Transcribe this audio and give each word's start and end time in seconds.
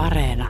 Areena. 0.00 0.48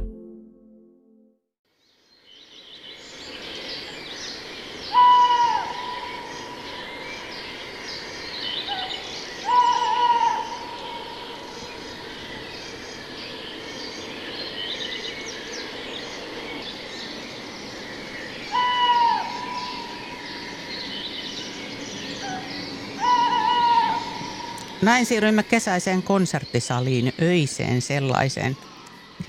Näin 24.83 25.07
siirrymme 25.07 25.43
kesäiseen 25.43 26.03
konserttisaliin, 26.03 27.13
öiseen 27.23 27.83
sellaiseen. 27.83 28.57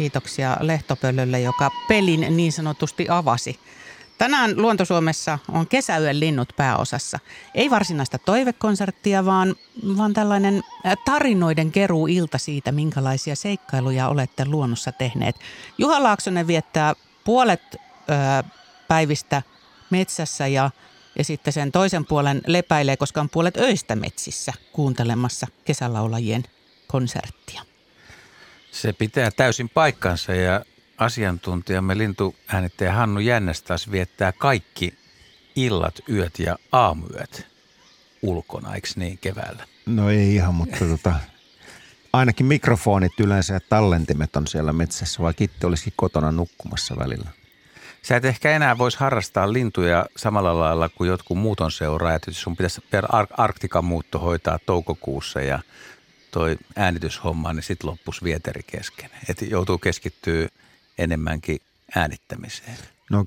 Kiitoksia 0.02 0.58
Lehtopöllölle, 0.60 1.42
joka 1.42 1.72
pelin 1.88 2.38
niin 2.38 2.52
sanotusti 2.52 3.06
avasi. 3.10 3.60
Tänään 4.18 4.62
Luontosuomessa 4.62 5.40
on 5.52 5.68
kesäyön 5.68 6.20
linnut 6.20 6.54
pääosassa. 6.56 7.20
Ei 7.56 7.70
varsinaista 7.70 8.18
toivekonserttia, 8.18 9.26
vaan, 9.26 9.56
vaan 9.98 10.14
tällainen 10.14 10.62
tarinoiden 11.06 11.72
keruu 11.72 12.08
ilta 12.08 12.38
siitä, 12.38 12.72
minkälaisia 12.72 13.36
seikkailuja 13.36 14.08
olette 14.08 14.46
luonnossa 14.46 14.92
tehneet. 14.92 15.36
Juha 15.78 16.04
Laaksonen 16.04 16.48
viettää 16.48 16.94
puolet 17.24 17.62
ö, 17.76 17.78
päivistä 18.88 19.42
metsässä 19.90 20.48
ja 20.48 20.70
ja 21.18 21.24
sitten 21.24 21.54
sen 21.54 21.72
toisen 21.72 22.06
puolen 22.06 22.42
lepäilee, 22.48 22.98
koska 22.98 23.22
on 23.22 23.30
puolet 23.30 23.58
öistä 23.58 23.96
metsissä 23.96 24.54
kuuntelemassa 24.72 25.48
kesälaulajien 25.66 26.44
konserttia. 26.88 27.71
Se 28.72 28.94
pitää 28.94 29.32
täysin 29.32 29.70
paikkansa 29.70 30.34
ja 30.34 30.66
asiantuntijamme 30.98 31.98
lintuäänittäjä 31.98 32.94
Hannu 32.94 33.20
Jännäs 33.20 33.62
taas 33.62 33.92
viettää 33.92 34.32
kaikki 34.32 34.94
illat, 35.56 36.00
yöt 36.10 36.40
ja 36.40 36.58
aamuyöt 36.72 37.48
ulkona, 38.22 38.76
eikö 38.76 38.88
niin 38.96 39.18
keväällä? 39.18 39.68
No 39.86 40.10
ei 40.10 40.36
ihan, 40.36 40.56
mutta 40.56 40.86
tota, 40.86 41.14
ainakin 42.14 42.46
mikrofonit 42.46 43.20
yleensä 43.20 43.54
ja 43.54 43.60
tallentimet 43.70 44.36
on 44.36 44.48
siellä 44.48 44.74
metsässä, 44.74 45.24
vaikka 45.24 45.44
itse 45.44 45.68
olisikin 45.68 45.94
kotona 45.96 46.32
nukkumassa 46.32 46.96
välillä. 46.98 47.30
Sä 48.02 48.16
et 48.16 48.26
ehkä 48.26 48.52
enää 48.52 48.78
voisi 48.78 49.00
harrastaa 49.00 49.54
lintuja 49.54 50.06
samalla 50.18 50.60
lailla 50.60 50.90
kuin 50.90 51.08
jotkut 51.08 51.38
muuton 51.38 51.72
seuraajat. 51.72 52.28
Jos 52.28 52.42
sun 52.42 52.58
pitäisi 52.58 52.82
per 52.92 53.06
Arktikan 53.38 53.86
muutto 53.86 54.20
hoitaa 54.20 54.60
toukokuussa 54.66 55.42
ja 55.42 55.60
toi 56.32 56.58
äänityshomma, 56.76 57.54
niin 57.54 57.64
sitten 57.64 57.90
loppus 57.90 58.24
vieteri 58.24 58.64
kesken. 58.64 59.10
Että 59.30 59.46
joutuu 59.46 59.78
keskittyä 59.78 60.48
enemmänkin 60.98 61.60
äänittämiseen. 61.96 62.78
No 63.12 63.26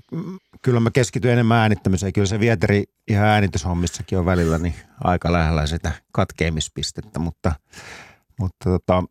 kyllä 0.63 0.81
mä 0.81 0.91
keskityn 0.91 1.33
enemmän 1.33 1.59
äänittämiseen. 1.59 2.13
Kyllä 2.13 2.27
se 2.27 2.41
vieteri 2.41 2.85
ihan 3.09 3.27
äänityshommissakin 3.27 4.19
on 4.19 4.27
välillä 4.27 4.59
niin 4.59 4.75
aika 5.05 5.33
lähellä 5.33 5.67
sitä 5.67 5.93
katkeamispistettä, 6.13 7.19
mutta, 7.19 7.53
mutta 8.41 8.71
tota, 8.71 9.05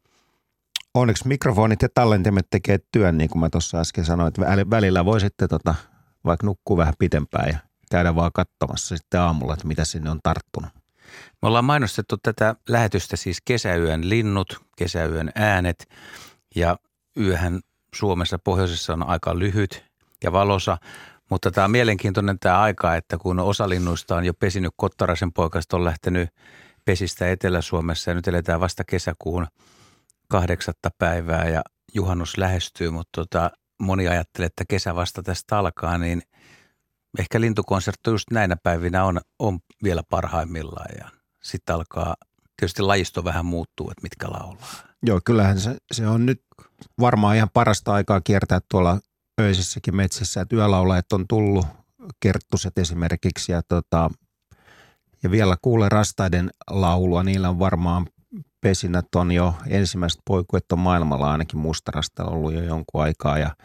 onneksi 0.93 1.27
mikrofonit 1.27 1.81
ja 1.81 1.89
tallentimet 1.93 2.47
tekee 2.49 2.79
työn, 2.91 3.17
niin 3.17 3.29
kuin 3.29 3.39
mä 3.39 3.49
tuossa 3.49 3.79
äsken 3.79 4.05
sanoin, 4.05 4.27
että 4.27 4.69
välillä 4.69 5.05
voi 5.05 5.19
sitten 5.19 5.49
tota, 5.49 5.75
vaikka 6.25 6.47
nukkua 6.47 6.77
vähän 6.77 6.93
pitempään 6.99 7.49
ja 7.49 7.57
käydä 7.91 8.15
vaan 8.15 8.31
katsomassa 8.33 8.97
sitten 8.97 9.19
aamulla, 9.19 9.53
että 9.53 9.67
mitä 9.67 9.85
sinne 9.85 10.09
on 10.09 10.19
tarttunut. 10.23 10.82
Me 11.41 11.47
ollaan 11.47 11.65
mainostettu 11.65 12.17
tätä 12.17 12.55
lähetystä 12.69 13.15
siis 13.15 13.37
kesäyön 13.45 14.09
linnut, 14.09 14.61
kesäyön 14.77 15.31
äänet. 15.35 15.89
Ja 16.55 16.77
yöhän 17.17 17.59
Suomessa 17.95 18.39
pohjoisessa 18.39 18.93
on 18.93 19.03
aika 19.03 19.39
lyhyt 19.39 19.85
ja 20.23 20.31
valosa, 20.31 20.77
mutta 21.29 21.51
tämä 21.51 21.65
on 21.65 21.71
mielenkiintoinen 21.71 22.39
tämä 22.39 22.61
aika, 22.61 22.95
että 22.95 23.17
kun 23.17 23.39
osa 23.39 23.69
linnuista 23.69 24.15
on 24.15 24.25
jo 24.25 24.33
pesinyt, 24.33 24.73
Kottarasen 24.75 25.33
poikasta 25.33 25.77
on 25.77 25.85
lähtenyt 25.85 26.29
pesistä 26.85 27.31
Etelä-Suomessa 27.31 28.11
ja 28.11 28.15
nyt 28.15 28.27
eletään 28.27 28.59
vasta 28.59 28.83
kesäkuun– 28.83 29.47
kahdeksatta 30.33 30.89
päivää 30.97 31.47
ja 31.47 31.61
juhannus 31.93 32.37
lähestyy, 32.37 32.89
mutta 32.89 33.21
tota, 33.21 33.51
moni 33.79 34.07
ajattelee, 34.07 34.45
että 34.45 34.63
kesä 34.69 34.95
vasta 34.95 35.23
tästä 35.23 35.57
alkaa, 35.57 35.97
niin 35.97 36.21
ehkä 37.19 37.41
lintukonsertti 37.41 38.09
just 38.09 38.31
näinä 38.31 38.55
päivinä 38.63 39.03
on, 39.03 39.21
on 39.39 39.59
vielä 39.83 40.03
parhaimmillaan 40.09 40.95
ja 40.99 41.09
sitten 41.43 41.75
alkaa 41.75 42.15
tietysti 42.57 42.81
lajisto 42.81 43.23
vähän 43.23 43.45
muuttuu, 43.45 43.91
että 43.91 44.03
mitkä 44.03 44.27
laulaa. 44.31 44.73
Joo, 45.03 45.21
kyllähän 45.25 45.59
se, 45.59 45.77
se 45.91 46.07
on 46.07 46.25
nyt 46.25 46.41
varmaan 46.99 47.35
ihan 47.35 47.49
parasta 47.53 47.93
aikaa 47.93 48.21
kiertää 48.21 48.59
tuolla 48.69 48.99
öisissäkin 49.41 49.95
metsissä, 49.95 50.41
että 50.41 50.55
yölaulajat 50.55 51.13
on 51.13 51.25
tullut, 51.27 51.65
kerttuset 52.19 52.77
esimerkiksi 52.77 53.51
ja, 53.51 53.61
tota, 53.63 54.09
ja 55.23 55.31
vielä 55.31 55.57
kuulee 55.61 55.89
rastaiden 55.89 56.49
laulua, 56.69 57.23
niillä 57.23 57.49
on 57.49 57.59
varmaan 57.59 58.07
pesinät 58.61 59.15
on 59.15 59.31
jo 59.31 59.55
ensimmäiset 59.67 60.21
poikuet 60.25 60.71
on 60.71 60.79
maailmalla 60.79 61.31
ainakin 61.31 61.59
mustarasta 61.59 62.25
ollut 62.25 62.53
jo 62.53 62.63
jonkun 62.63 63.03
aikaa 63.03 63.37
ja 63.37 63.55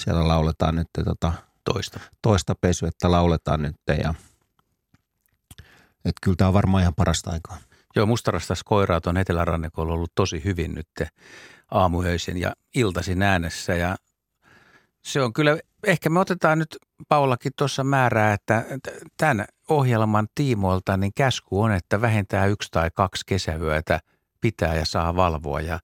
siellä 0.00 0.28
lauletaan 0.28 0.74
nyt 0.74 0.88
tota, 1.04 1.32
toista. 1.72 2.00
toista 2.22 2.54
että 2.88 3.10
lauletaan 3.10 3.62
nyt 3.62 3.76
ja 3.88 4.14
että 6.04 6.20
kyllä 6.22 6.36
tämä 6.36 6.48
on 6.48 6.54
varmaan 6.54 6.82
ihan 6.82 6.94
parasta 6.94 7.30
aikaa. 7.30 7.58
Joo, 7.96 8.06
mustarastas 8.06 8.64
koiraat 8.64 9.06
on 9.06 9.16
etelärannikolla 9.16 9.92
ollut 9.92 10.12
tosi 10.14 10.44
hyvin 10.44 10.74
nyt 10.74 10.88
aamuöisin 11.70 12.38
ja 12.38 12.52
iltaisin 12.74 13.22
äänessä 13.22 13.74
ja 13.74 13.96
se 15.04 15.22
on 15.22 15.32
kyllä, 15.32 15.58
ehkä 15.86 16.10
me 16.10 16.20
otetaan 16.20 16.58
nyt 16.58 16.76
Paulakin 17.08 17.52
tuossa 17.58 17.84
määrää, 17.84 18.32
että 18.32 18.64
tämän 19.16 19.46
ohjelman 19.68 20.28
tiimoilta 20.34 20.96
niin 20.96 21.12
käsku 21.16 21.62
on, 21.62 21.72
että 21.72 22.00
vähintään 22.00 22.50
yksi 22.50 22.68
tai 22.70 22.90
kaksi 22.94 23.22
kesäyötä– 23.26 24.00
pitää 24.40 24.74
ja 24.74 24.86
saa 24.86 25.16
valvoa 25.16 25.60
ja 25.60 25.78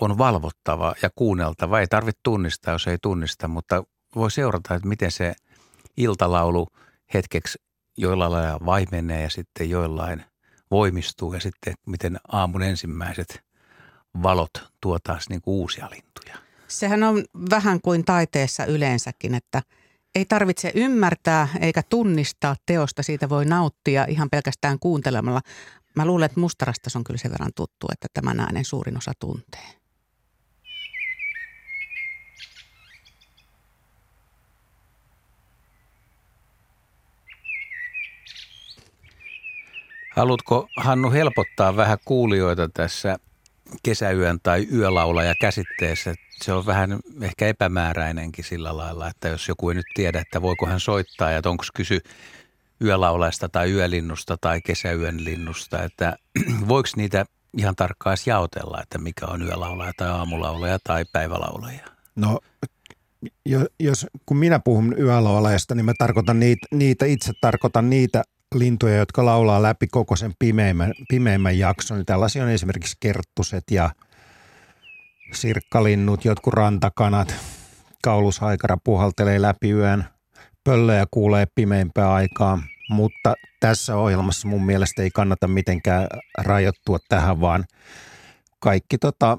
on 0.00 0.18
valvottava 0.18 0.94
ja 1.02 1.10
kuunneltava. 1.14 1.80
Ei 1.80 1.86
tarvitse 1.86 2.20
tunnistaa, 2.22 2.74
jos 2.74 2.86
ei 2.86 2.98
tunnista, 3.02 3.48
mutta 3.48 3.84
voi 4.14 4.30
seurata, 4.30 4.74
että 4.74 4.88
miten 4.88 5.10
se 5.10 5.34
iltalaulu 5.96 6.66
hetkeksi 7.14 7.58
joilla 7.96 8.30
lailla 8.30 8.66
vaimenee 8.66 9.22
ja 9.22 9.30
sitten 9.30 9.70
joillain 9.70 10.24
voimistuu 10.70 11.34
ja 11.34 11.40
sitten 11.40 11.74
miten 11.86 12.16
aamun 12.28 12.62
ensimmäiset 12.62 13.42
valot 14.22 14.50
tuo 14.80 14.98
taas 14.98 15.28
niin 15.28 15.40
kuin 15.42 15.54
uusia 15.54 15.88
lintuja. 15.90 16.36
Sehän 16.68 17.02
on 17.02 17.24
vähän 17.50 17.80
kuin 17.80 18.04
taiteessa 18.04 18.64
yleensäkin, 18.64 19.34
että 19.34 19.62
ei 20.14 20.24
tarvitse 20.24 20.72
ymmärtää 20.74 21.48
eikä 21.60 21.82
tunnistaa 21.82 22.56
teosta, 22.66 23.02
siitä 23.02 23.28
voi 23.28 23.44
nauttia 23.44 24.04
ihan 24.08 24.30
pelkästään 24.30 24.78
kuuntelemalla, 24.78 25.40
Mä 25.96 26.06
luulen, 26.06 26.26
että 26.26 26.40
mustarastas 26.40 26.96
on 26.96 27.04
kyllä 27.04 27.18
sen 27.18 27.30
verran 27.30 27.52
tuttu, 27.56 27.86
että 27.92 28.08
tämän 28.14 28.40
äänen 28.40 28.64
suurin 28.64 28.96
osa 28.96 29.12
tuntee. 29.18 29.79
Haluatko 40.16 40.68
Hannu 40.76 41.10
helpottaa 41.10 41.76
vähän 41.76 41.98
kuulijoita 42.04 42.68
tässä 42.68 43.18
kesäyön 43.82 44.38
tai 44.42 44.68
yölaulaja 44.72 45.34
käsitteessä? 45.40 46.14
Se 46.42 46.52
on 46.52 46.66
vähän 46.66 46.98
ehkä 47.22 47.46
epämääräinenkin 47.46 48.44
sillä 48.44 48.76
lailla, 48.76 49.08
että 49.08 49.28
jos 49.28 49.48
joku 49.48 49.68
ei 49.70 49.74
nyt 49.74 49.86
tiedä, 49.94 50.20
että 50.20 50.42
voiko 50.42 50.66
hän 50.66 50.80
soittaa 50.80 51.30
ja 51.30 51.42
onko 51.44 51.64
kysy 51.74 52.00
yölaulaista 52.84 53.48
tai 53.48 53.72
yölinnusta 53.72 54.36
tai 54.40 54.60
kesäyön 54.60 55.24
linnusta, 55.24 55.82
että 55.82 56.16
voiko 56.68 56.88
niitä 56.96 57.24
ihan 57.58 57.76
tarkkaan 57.76 58.16
jaotella, 58.26 58.82
että 58.82 58.98
mikä 58.98 59.26
on 59.26 59.42
yölaulaja 59.42 59.92
tai 59.96 60.08
aamulaulaja 60.08 60.78
tai 60.84 61.04
päivälaulaja? 61.12 61.80
No 62.16 62.40
jos, 63.80 64.06
kun 64.26 64.36
minä 64.36 64.58
puhun 64.58 64.94
yölaulajasta, 64.98 65.74
niin 65.74 65.84
mä 65.84 65.92
tarkoitan 65.98 66.40
niitä, 66.40 66.66
niitä, 66.70 67.06
itse 67.06 67.32
tarkoitan 67.40 67.90
niitä 67.90 68.22
lintuja, 68.54 68.96
jotka 68.96 69.24
laulaa 69.24 69.62
läpi 69.62 69.86
koko 69.86 70.16
sen 70.16 70.32
pimeimmän, 70.38 70.94
pimeimmän 71.08 71.58
jakson. 71.58 72.06
Tällaisia 72.06 72.42
on 72.42 72.50
esimerkiksi 72.50 72.96
kerttuset 73.00 73.64
ja 73.70 73.90
sirkkalinnut, 75.32 76.24
jotkut 76.24 76.54
rantakanat, 76.54 77.34
kaulushaikara 78.04 78.76
puhaltelee 78.84 79.42
läpi 79.42 79.70
yön– 79.70 80.04
pöllöjä 80.64 81.06
kuulee 81.10 81.46
pimeimpää 81.54 82.12
aikaa, 82.12 82.62
mutta 82.90 83.34
tässä 83.60 83.96
ohjelmassa 83.96 84.48
mun 84.48 84.66
mielestä 84.66 85.02
ei 85.02 85.10
kannata 85.10 85.48
mitenkään 85.48 86.06
rajoittua 86.38 86.98
tähän, 87.08 87.40
vaan 87.40 87.64
kaikki 88.58 88.98
tota, 88.98 89.38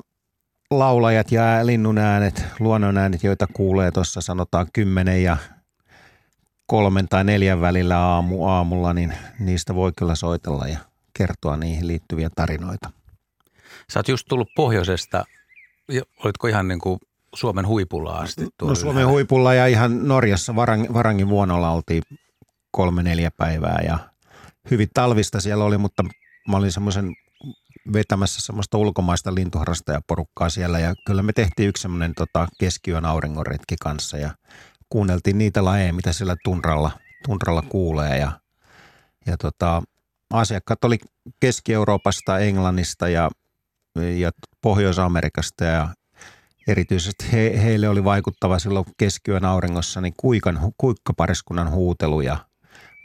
laulajat 0.72 1.32
ja 1.32 1.66
linnun 1.66 1.98
äänet, 1.98 2.46
luonnon 2.60 2.98
äänet, 2.98 3.24
joita 3.24 3.48
kuulee 3.54 3.92
tuossa 3.92 4.22
sanotaan 4.22 4.68
kymmenen 4.74 5.24
ja 5.24 5.38
kolmen 6.72 7.08
tai 7.08 7.24
neljän 7.24 7.62
välillä 7.62 7.98
aamu, 7.98 8.48
aamulla, 8.48 8.94
niin 8.94 9.14
niistä 9.40 9.76
voi 9.76 9.92
kyllä 9.98 10.16
soitella 10.16 10.68
ja 10.68 10.78
kertoa 11.14 11.58
niihin 11.58 11.88
liittyviä 11.88 12.30
tarinoita. 12.36 12.92
Sä 13.94 14.00
oot 14.00 14.08
just 14.08 14.26
tullut 14.30 14.48
pohjoisesta. 14.56 15.24
Olitko 16.24 16.48
ihan 16.48 16.68
niin 16.68 16.80
kuin 16.80 17.00
Suomen 17.36 17.68
huipulla 17.68 18.18
asti. 18.18 18.48
No 18.62 18.76
Suomen 18.76 19.08
huipulla 19.08 19.54
ja 19.54 19.68
ihan 19.68 20.08
Norjassa 20.08 20.56
Varang, 20.56 20.94
Varangin 20.94 21.30
vuonolla 21.30 21.70
oltiin 21.70 22.04
kolme 22.72 23.04
neljä 23.04 23.32
päivää 23.38 23.80
ja 23.86 24.00
hyvin 24.72 24.90
talvista 24.94 25.42
siellä 25.42 25.64
oli, 25.64 25.78
mutta 25.78 26.04
mä 26.48 26.58
olin 26.58 26.72
semmoisen 26.72 27.14
vetämässä 27.94 28.42
semmoista 28.42 28.78
ulkomaista 28.78 29.36
lintuharrastajaporukkaa 29.36 30.50
siellä 30.50 30.80
ja 30.80 30.96
kyllä 31.06 31.24
me 31.24 31.34
tehtiin 31.34 31.70
yksi 31.70 31.82
semmoinen 31.82 32.14
tota, 32.16 32.48
keskiyön 32.60 33.06
auringonretki 33.06 33.76
kanssa 33.82 34.18
ja 34.18 34.30
kuunneltiin 34.92 35.38
niitä 35.38 35.66
lajeja, 35.66 35.94
mitä 35.94 36.14
siellä 36.14 36.36
tunralla, 36.44 36.92
tunralla 37.26 37.62
kuulee 37.62 38.18
ja, 38.18 38.32
ja 39.26 39.38
tota, 39.38 39.84
asiakkaat 40.34 40.84
oli 40.84 40.98
Keski-Euroopasta, 41.40 42.40
Englannista 42.40 43.10
ja, 43.10 43.30
ja 44.18 44.32
Pohjois-Amerikasta 44.62 45.64
ja 45.64 45.88
erityisesti 46.68 47.32
he, 47.32 47.64
heille 47.64 47.90
oli 47.90 48.04
vaikuttava 48.04 48.60
silloin 48.60 48.86
keskiyön 48.98 49.46
auringossa 49.46 50.02
niin 50.02 50.14
kuikan, 50.18 50.60
kuikkapariskunnan 50.78 51.72
huutelu 51.72 52.22
ja 52.22 52.38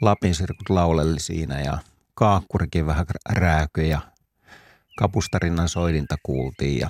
lapinsirkut 0.01 0.69
lauleli 0.69 1.19
siinä 1.19 1.61
ja 1.61 1.77
kaakkurikin 2.15 2.85
vähän 2.85 3.05
rääkyi 3.29 3.89
ja 3.89 4.01
kapustarinnan 4.99 5.69
soidinta 5.69 6.15
kuultiin 6.23 6.79
ja 6.79 6.89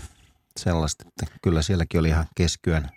sellaista, 0.59 1.03
että 1.07 1.37
kyllä 1.43 1.61
sielläkin 1.61 1.99
oli 1.99 2.07
ihan 2.07 2.25
keskiyön 2.35 2.89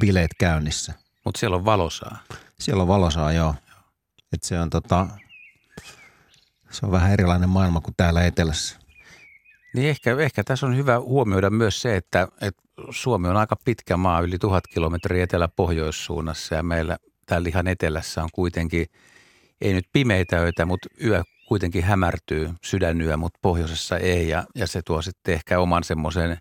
bileet 0.00 0.30
käynnissä. 0.38 1.05
Mutta 1.26 1.38
siellä 1.40 1.56
on 1.56 1.64
valosaa. 1.64 2.18
Siellä 2.58 2.82
on 2.82 2.88
valosaa, 2.88 3.32
joo. 3.32 3.54
Et 4.32 4.42
se 4.42 4.60
on 4.60 4.70
tota, 4.70 5.06
se 6.70 6.86
on 6.86 6.92
vähän 6.92 7.12
erilainen 7.12 7.48
maailma 7.48 7.80
kuin 7.80 7.94
täällä 7.96 8.24
etelässä. 8.24 8.78
Niin 9.74 9.88
ehkä, 9.88 10.16
ehkä 10.18 10.44
tässä 10.44 10.66
on 10.66 10.76
hyvä 10.76 11.00
huomioida 11.00 11.50
myös 11.50 11.82
se, 11.82 11.96
että, 11.96 12.28
että 12.40 12.62
Suomi 12.90 13.28
on 13.28 13.36
aika 13.36 13.56
pitkä 13.64 13.96
maa, 13.96 14.20
yli 14.20 14.38
tuhat 14.38 14.66
kilometriä 14.66 15.24
etelä-pohjoissuunnassa 15.24 16.54
ja 16.54 16.62
meillä 16.62 16.96
täällä 17.26 17.48
ihan 17.48 17.68
etelässä 17.68 18.22
on 18.22 18.28
kuitenkin, 18.32 18.86
ei 19.60 19.72
nyt 19.72 19.86
pimeitä 19.92 20.38
öitä, 20.38 20.64
mutta 20.64 20.88
yö 21.04 21.22
kuitenkin 21.48 21.84
hämärtyy 21.84 22.50
sydänyö, 22.64 23.16
mutta 23.16 23.38
pohjoisessa 23.42 23.98
ei 23.98 24.28
ja, 24.28 24.44
ja 24.54 24.66
se 24.66 24.82
tuo 24.82 25.02
sitten 25.02 25.34
ehkä 25.34 25.58
oman 25.58 25.84
semmoisen 25.84 26.38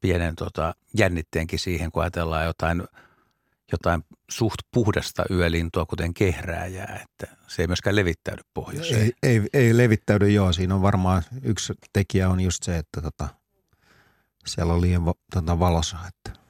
pienen 0.00 0.36
tota, 0.36 0.74
jännitteenkin 0.98 1.58
siihen, 1.58 1.92
kun 1.92 2.02
ajatellaan 2.02 2.44
jotain– 2.44 2.82
jotain 3.72 4.04
suht 4.30 4.58
puhdasta 4.72 5.24
yölintua, 5.30 5.86
kuten 5.86 6.14
kehrääjää, 6.14 7.00
että 7.04 7.36
se 7.46 7.62
ei 7.62 7.66
myöskään 7.66 7.96
levittäydy 7.96 8.42
pohjoiseen. 8.54 9.00
Ei, 9.00 9.12
ei, 9.22 9.42
ei 9.52 9.76
levittäydy, 9.76 10.30
joo. 10.30 10.52
Siinä 10.52 10.74
on 10.74 10.82
varmaan 10.82 11.22
yksi 11.42 11.72
tekijä 11.92 12.28
on 12.28 12.40
just 12.40 12.62
se, 12.62 12.78
että 12.78 13.00
tota, 13.00 13.28
siellä 14.46 14.72
on 14.72 14.80
liian 14.80 15.02
tota, 15.34 15.58
valossa, 15.58 15.96
että 16.08 16.40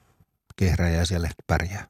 kehrääjää 0.55 1.05
siellä 1.05 1.29
pärjää. 1.47 1.87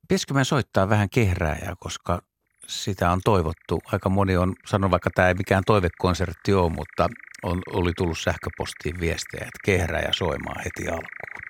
Pitäisikö 0.00 0.34
me 0.34 0.44
soittaa 0.44 0.88
vähän 0.88 1.10
kehrääjää, 1.10 1.74
koska 1.80 2.22
sitä 2.66 3.10
on 3.10 3.20
toivottu. 3.24 3.80
Aika 3.92 4.08
moni 4.08 4.36
on 4.36 4.54
sanonut, 4.66 4.90
vaikka 4.90 5.10
tämä 5.14 5.28
ei 5.28 5.34
mikään 5.34 5.62
toivekonsertti 5.66 6.54
ole, 6.54 6.72
mutta 6.72 7.08
on, 7.42 7.62
oli 7.72 7.92
tullut 7.96 8.18
sähköpostiin 8.18 9.00
viestejä, 9.00 9.44
että 9.44 9.60
kehrääjä 9.64 10.08
soimaan 10.12 10.62
heti 10.64 10.88
alkuun. 10.88 11.45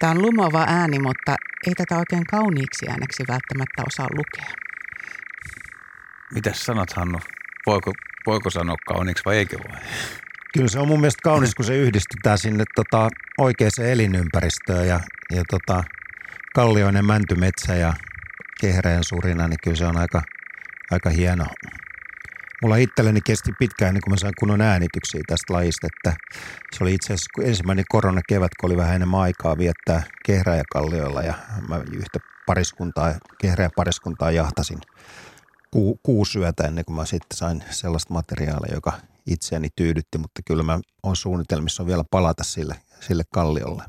Tämä 0.00 0.10
on 0.10 0.22
lumova 0.22 0.64
ääni, 0.68 0.98
mutta 0.98 1.36
ei 1.66 1.74
tätä 1.74 1.98
oikein 1.98 2.26
kauniiksi 2.26 2.88
ääneksi 2.88 3.24
välttämättä 3.28 3.82
osaa 3.86 4.08
lukea. 4.16 4.54
Mitäs 6.34 6.64
sanot 6.66 6.92
Hannu? 6.92 7.18
Voiko, 7.66 7.92
voiko 8.26 8.50
sanoa 8.50 8.76
kauniiksi 8.86 9.24
vai 9.24 9.36
eikö 9.36 9.58
voi? 9.58 9.78
Kyllä 10.54 10.68
se 10.68 10.78
on 10.78 10.88
mun 10.88 11.00
mielestä 11.00 11.20
kaunis, 11.22 11.54
kun 11.54 11.64
se 11.64 11.76
yhdistetään 11.76 12.38
sinne 12.38 12.64
tota, 12.74 13.08
oikeaan 13.38 13.70
elinympäristöön 13.90 14.88
ja, 14.88 15.00
ja 15.32 15.42
tota, 15.50 15.84
kallioinen 16.54 17.04
mäntymetsä 17.04 17.74
ja 17.74 17.94
kehreen 18.60 19.04
surina, 19.04 19.48
niin 19.48 19.58
kyllä 19.64 19.76
se 19.76 19.86
on 19.86 19.96
aika, 19.96 20.22
aika 20.90 21.10
hieno, 21.10 21.46
Mulla 22.62 22.76
itselleni 22.76 23.20
kesti 23.20 23.52
pitkään 23.58 23.88
ennen 23.88 24.02
kuin 24.04 24.12
mä 24.12 24.16
sain 24.16 24.34
kunnon 24.40 24.60
äänityksiä 24.60 25.20
tästä 25.26 25.52
lajista, 25.52 25.86
että 25.86 26.16
se 26.76 26.84
oli 26.84 26.94
itse 26.94 27.14
asiassa 27.14 27.48
ensimmäinen 27.48 27.84
koronakevät, 27.88 28.50
kun 28.60 28.68
oli 28.70 28.76
vähän 28.76 28.96
enemmän 28.96 29.20
aikaa 29.20 29.58
viettää 29.58 30.02
kehräjäkallioilla 30.26 31.22
ja 31.22 31.34
mä 31.68 31.76
yhtä 31.76 32.18
pariskuntaa, 32.46 33.14
kehräjäpariskuntaa 33.40 34.30
jahtasin 34.30 34.78
ku, 35.70 36.00
kuusi 36.02 36.38
yötä 36.38 36.64
ennen 36.64 36.84
kuin 36.84 36.96
mä 36.96 37.04
sitten 37.04 37.38
sain 37.38 37.64
sellaista 37.70 38.14
materiaalia, 38.14 38.74
joka 38.74 38.92
itseäni 39.26 39.68
tyydytti, 39.76 40.18
mutta 40.18 40.40
kyllä 40.46 40.62
mä 40.62 40.80
on 41.02 41.16
suunnitelmissa 41.16 41.86
vielä 41.86 42.04
palata 42.10 42.44
sille, 42.44 42.76
sille 43.00 43.22
kalliolle. 43.34 43.82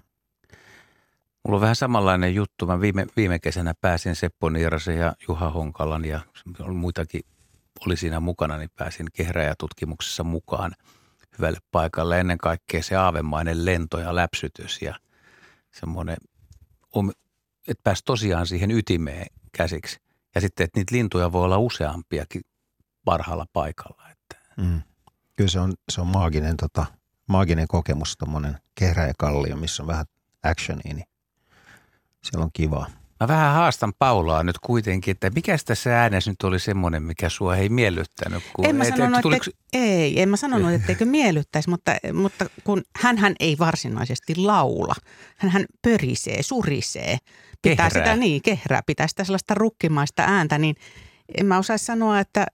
Mulla 1.47 1.57
on 1.57 1.62
vähän 1.62 1.75
samanlainen 1.75 2.35
juttu. 2.35 2.65
Mä 2.65 2.81
viime, 2.81 3.07
viime 3.17 3.39
kesänä 3.39 3.74
pääsin 3.81 4.15
Seppo 4.15 4.50
Niirasen 4.50 4.97
ja 4.97 5.13
Juha 5.27 5.50
Honkalan 5.50 6.06
ja 6.06 6.19
muitakin 6.74 7.21
oli 7.85 7.97
siinä 7.97 8.19
mukana, 8.19 8.57
niin 8.57 8.69
pääsin 8.75 9.07
kehräjätutkimuksessa 9.13 10.23
mukaan 10.23 10.71
hyvälle 11.37 11.59
paikalle. 11.71 12.19
Ennen 12.19 12.37
kaikkea 12.37 12.83
se 12.83 12.95
aavemainen 12.95 13.65
lento 13.65 13.99
ja 13.99 14.15
läpsytys 14.15 14.81
ja 14.81 14.95
semmoinen, 15.79 16.17
että 17.67 17.81
pääsi 17.83 18.01
tosiaan 18.05 18.47
siihen 18.47 18.71
ytimeen 18.71 19.27
käsiksi. 19.57 19.97
Ja 20.35 20.41
sitten, 20.41 20.63
että 20.63 20.79
niitä 20.79 20.95
lintuja 20.95 21.31
voi 21.31 21.43
olla 21.43 21.57
useampiakin 21.57 22.41
parhaalla 23.05 23.45
paikalla. 23.53 24.09
Että. 24.11 24.35
Mm. 24.57 24.81
Kyllä 25.35 25.49
se 25.49 25.59
on, 25.59 25.73
se 25.91 26.01
on 26.01 26.07
maaginen, 26.07 26.57
tota, 26.57 26.85
maaginen 27.27 27.67
kokemus, 27.67 28.17
tuommoinen 28.17 28.57
kehräjäkallio, 28.75 29.55
missä 29.55 29.83
on 29.83 29.87
vähän 29.87 30.05
actionia, 30.43 30.93
niin 30.93 31.05
siellä 32.23 32.43
on 32.43 32.51
kivaa. 32.53 33.00
Mä 33.21 33.27
vähän 33.27 33.53
haastan 33.53 33.94
Paulaa 34.00 34.44
nyt 34.44 34.59
kuitenkin, 34.59 35.12
että 35.12 35.29
mikä 35.29 35.57
tässä 35.65 36.01
äänessä 36.01 36.31
nyt 36.31 36.44
oli 36.44 36.59
semmoinen, 36.59 37.03
mikä 37.03 37.29
sua 37.29 37.56
ei 37.56 37.69
miellyttänyt? 37.69 38.44
Kun 38.53 38.65
en 38.65 38.75
mä 38.75 38.83
sanonut, 38.83 39.15
et, 39.15 39.21
tuliko... 39.21 39.45
ei, 39.73 40.22
en 40.22 40.29
mä 40.29 40.38
sanonut, 40.38 40.72
etteikö 40.72 41.05
miellyttäisi, 41.05 41.69
mutta, 41.69 41.95
mutta 42.13 42.45
kun 42.63 42.81
hän 42.95 43.36
ei 43.39 43.57
varsinaisesti 43.60 44.36
laula. 44.36 44.95
hän 45.38 45.65
pörisee, 45.81 46.43
surisee. 46.43 47.17
Pitää 47.62 47.89
kehrää. 47.89 48.05
sitä 48.05 48.15
niin, 48.15 48.41
kehrää, 48.41 48.81
pitää 48.86 49.07
sitä 49.07 49.24
sellaista 49.24 49.53
rukkimaista 49.53 50.24
ääntä, 50.27 50.57
niin 50.57 50.75
en 51.38 51.45
mä 51.45 51.57
osaisi 51.57 51.86
sanoa, 51.86 52.19
että 52.19 52.45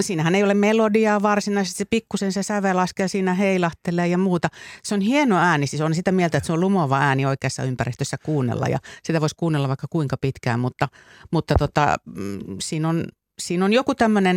siinähän 0.00 0.34
ei 0.34 0.42
ole 0.42 0.54
melodiaa 0.54 1.22
varsinaisesti, 1.22 1.78
se 1.78 1.84
pikkusen 1.84 2.32
se 2.32 2.42
sävel 2.42 2.76
laskee 2.76 3.08
siinä 3.08 3.34
heilahtelee 3.34 4.08
ja 4.08 4.18
muuta. 4.18 4.48
Se 4.82 4.94
on 4.94 5.00
hieno 5.00 5.38
ääni, 5.38 5.66
siis 5.66 5.82
on 5.82 5.94
sitä 5.94 6.12
mieltä, 6.12 6.38
että 6.38 6.46
se 6.46 6.52
on 6.52 6.60
lumova 6.60 6.98
ääni 6.98 7.26
oikeassa 7.26 7.62
ympäristössä 7.62 8.16
kuunnella 8.24 8.66
ja 8.66 8.78
sitä 9.02 9.20
voisi 9.20 9.34
kuunnella 9.38 9.68
vaikka 9.68 9.86
kuinka 9.90 10.16
pitkään, 10.16 10.60
mutta, 10.60 10.88
mutta 11.30 11.54
tota, 11.58 11.96
mm, 12.04 12.38
siinä, 12.60 12.88
on, 12.88 13.04
siinä 13.38 13.64
on 13.64 13.72
joku 13.72 13.94
tämmöinen, 13.94 14.36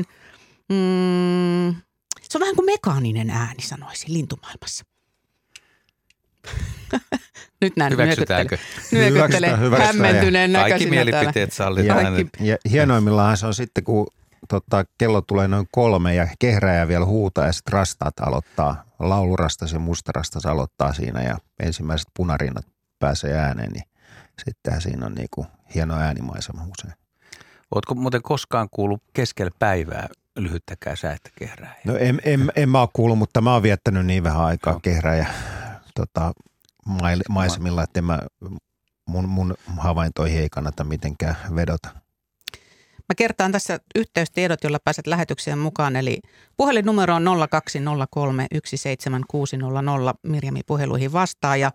mm, 0.69 1.75
se 2.21 2.37
on 2.37 2.41
vähän 2.41 2.55
kuin 2.55 2.65
mekaaninen 2.65 3.29
ääni 3.29 3.61
sanoisin 3.61 4.13
lintumaailmassa. 4.13 4.85
Nyt 7.61 7.75
näin 7.77 7.93
Hyväksytäänkö? 7.93 8.57
Nyökyttelen 8.91 9.59
hämmentyneen 9.77 10.53
näköisinä 10.53 10.69
Kaikki 10.69 10.89
mielipiteet 10.89 11.53
sallitaan. 11.53 12.17
Ja, 12.17 12.25
ja 12.39 12.57
hienoimmillaan 12.71 13.37
se 13.37 13.45
on 13.45 13.53
sitten, 13.53 13.83
kun 13.83 14.07
tota, 14.51 14.85
kello 14.97 15.21
tulee 15.21 15.47
noin 15.47 15.67
kolme 15.71 16.15
ja 16.15 16.27
kehräjä 16.39 16.87
vielä 16.87 17.05
huutaa 17.05 17.45
ja 17.45 17.51
sitten 17.51 17.73
rastat 17.73 18.19
aloittaa, 18.19 18.83
laulurastas 18.99 19.73
ja 19.73 19.79
mustarastas 19.79 20.45
aloittaa 20.45 20.93
siinä 20.93 21.21
ja 21.21 21.37
ensimmäiset 21.59 22.07
punarinnat 22.13 22.65
pääsee 22.99 23.37
ääneen, 23.37 23.71
niin 23.71 23.83
sittenhän 24.45 24.81
siinä 24.81 25.05
on 25.05 25.13
niinku 25.13 25.45
hieno 25.75 25.95
äänimaisema 25.95 26.61
usein. 26.61 26.93
Oletko 27.75 27.95
muuten 27.95 28.21
koskaan 28.21 28.67
kuullut 28.71 29.03
keskellä 29.13 29.51
päivää 29.59 30.07
lyhyttäkään 30.35 30.97
säettä 30.97 31.29
kehrää? 31.35 31.75
No 31.85 31.95
en, 31.97 32.21
en, 32.23 32.51
en 32.55 32.69
mä 32.69 32.81
ole 32.81 32.89
kuullut, 32.93 33.17
mutta 33.17 33.41
mä 33.41 33.53
oon 33.53 33.63
viettänyt 33.63 34.05
niin 34.05 34.23
vähän 34.23 34.41
aikaa 34.41 34.73
no. 34.73 34.79
kehrää 34.79 35.15
ja 35.15 35.25
tota, 35.95 36.31
maisemilla, 37.29 37.83
että 37.83 38.01
mä, 38.01 38.19
mun, 39.05 39.29
mun 39.29 39.55
havaintoihin 39.77 40.39
ei 40.39 40.49
kannata 40.49 40.83
mitenkään 40.83 41.35
vedota. 41.55 42.00
Mä 43.11 43.15
kertaan 43.15 43.51
tässä 43.51 43.79
yhteystiedot, 43.95 44.63
joilla 44.63 44.77
pääset 44.83 45.07
lähetykseen 45.07 45.59
mukaan. 45.59 45.95
Eli 45.95 46.19
puhelinnumero 46.57 47.15
on 47.15 47.25
0203 47.49 48.47
17600. 48.65 50.13
Mirjami 50.23 50.61
puheluihin 50.67 51.13
vastaa. 51.13 51.57
Ja 51.57 51.71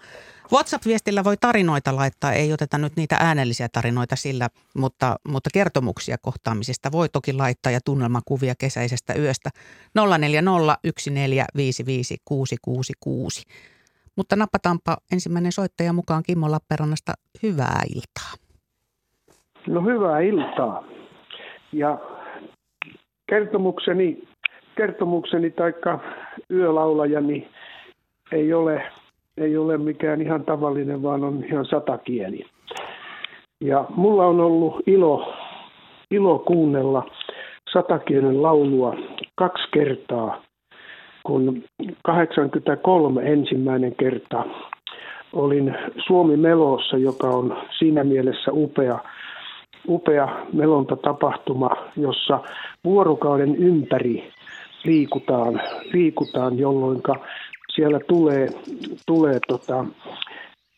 WhatsApp-viestillä 0.53 1.25
voi 1.25 1.37
tarinoita 1.41 1.97
laittaa. 1.97 2.33
Ei 2.33 2.53
oteta 2.53 2.79
nyt 2.79 2.97
niitä 2.97 3.17
äänellisiä 3.21 3.69
tarinoita 3.73 4.17
sillä, 4.17 4.49
mutta, 4.77 5.17
mutta 5.29 5.51
kertomuksia 5.55 6.17
kohtaamisesta 6.23 6.93
voi 6.93 7.09
toki 7.09 7.33
laittaa 7.33 7.73
ja 7.73 7.81
tunnelmakuvia 7.85 8.55
kesäisestä 8.59 9.15
yöstä 9.15 9.51
040 10.19 10.77
Mutta 14.17 14.37
napataanpa 14.37 14.97
ensimmäinen 15.13 15.53
soittaja 15.53 15.93
mukaan 15.93 16.23
Kimmo 16.23 16.51
Lappeenrannasta. 16.51 17.13
Hyvää 17.43 17.83
iltaa. 17.95 18.33
No 19.67 19.81
hyvää 19.83 20.21
iltaa. 20.21 20.97
Ja 21.73 21.99
kertomukseni, 23.31 24.23
kertomukseni 24.77 25.51
taikka 25.51 25.99
yölaulajani 26.51 27.49
ei 28.33 28.55
ole, 28.55 28.83
ei 29.37 29.57
ole 29.57 29.79
mikään 29.79 30.23
ihan 30.23 30.45
tavallinen, 30.45 31.03
vaan 31.03 31.25
on 31.25 31.45
ihan 31.45 31.67
satakieli. 31.67 32.47
Ja 33.61 33.85
mulla 33.97 34.27
on 34.27 34.41
ollut 34.41 34.83
ilo, 34.87 35.35
ilo 36.11 36.39
kuunnella 36.39 37.11
satakielen 37.73 38.43
laulua 38.43 38.97
kaksi 39.35 39.69
kertaa, 39.73 40.43
kun 41.27 41.65
83 42.05 43.23
ensimmäinen 43.33 43.95
kerta 43.95 44.45
olin 45.33 45.77
Suomi 46.07 46.37
Melossa, 46.37 46.97
joka 46.97 47.29
on 47.29 47.57
siinä 47.79 48.05
mielessä 48.05 48.53
upea 48.53 48.99
upea 49.89 50.47
melonta-tapahtuma, 50.53 51.71
jossa 51.97 52.41
vuorokauden 52.85 53.57
ympäri 53.57 54.33
liikutaan, 54.85 55.61
liikutaan 55.93 56.59
jolloin 56.59 57.03
siellä 57.75 58.01
tulee, 58.09 58.49
tulee 59.07 59.39
tota, 59.49 59.85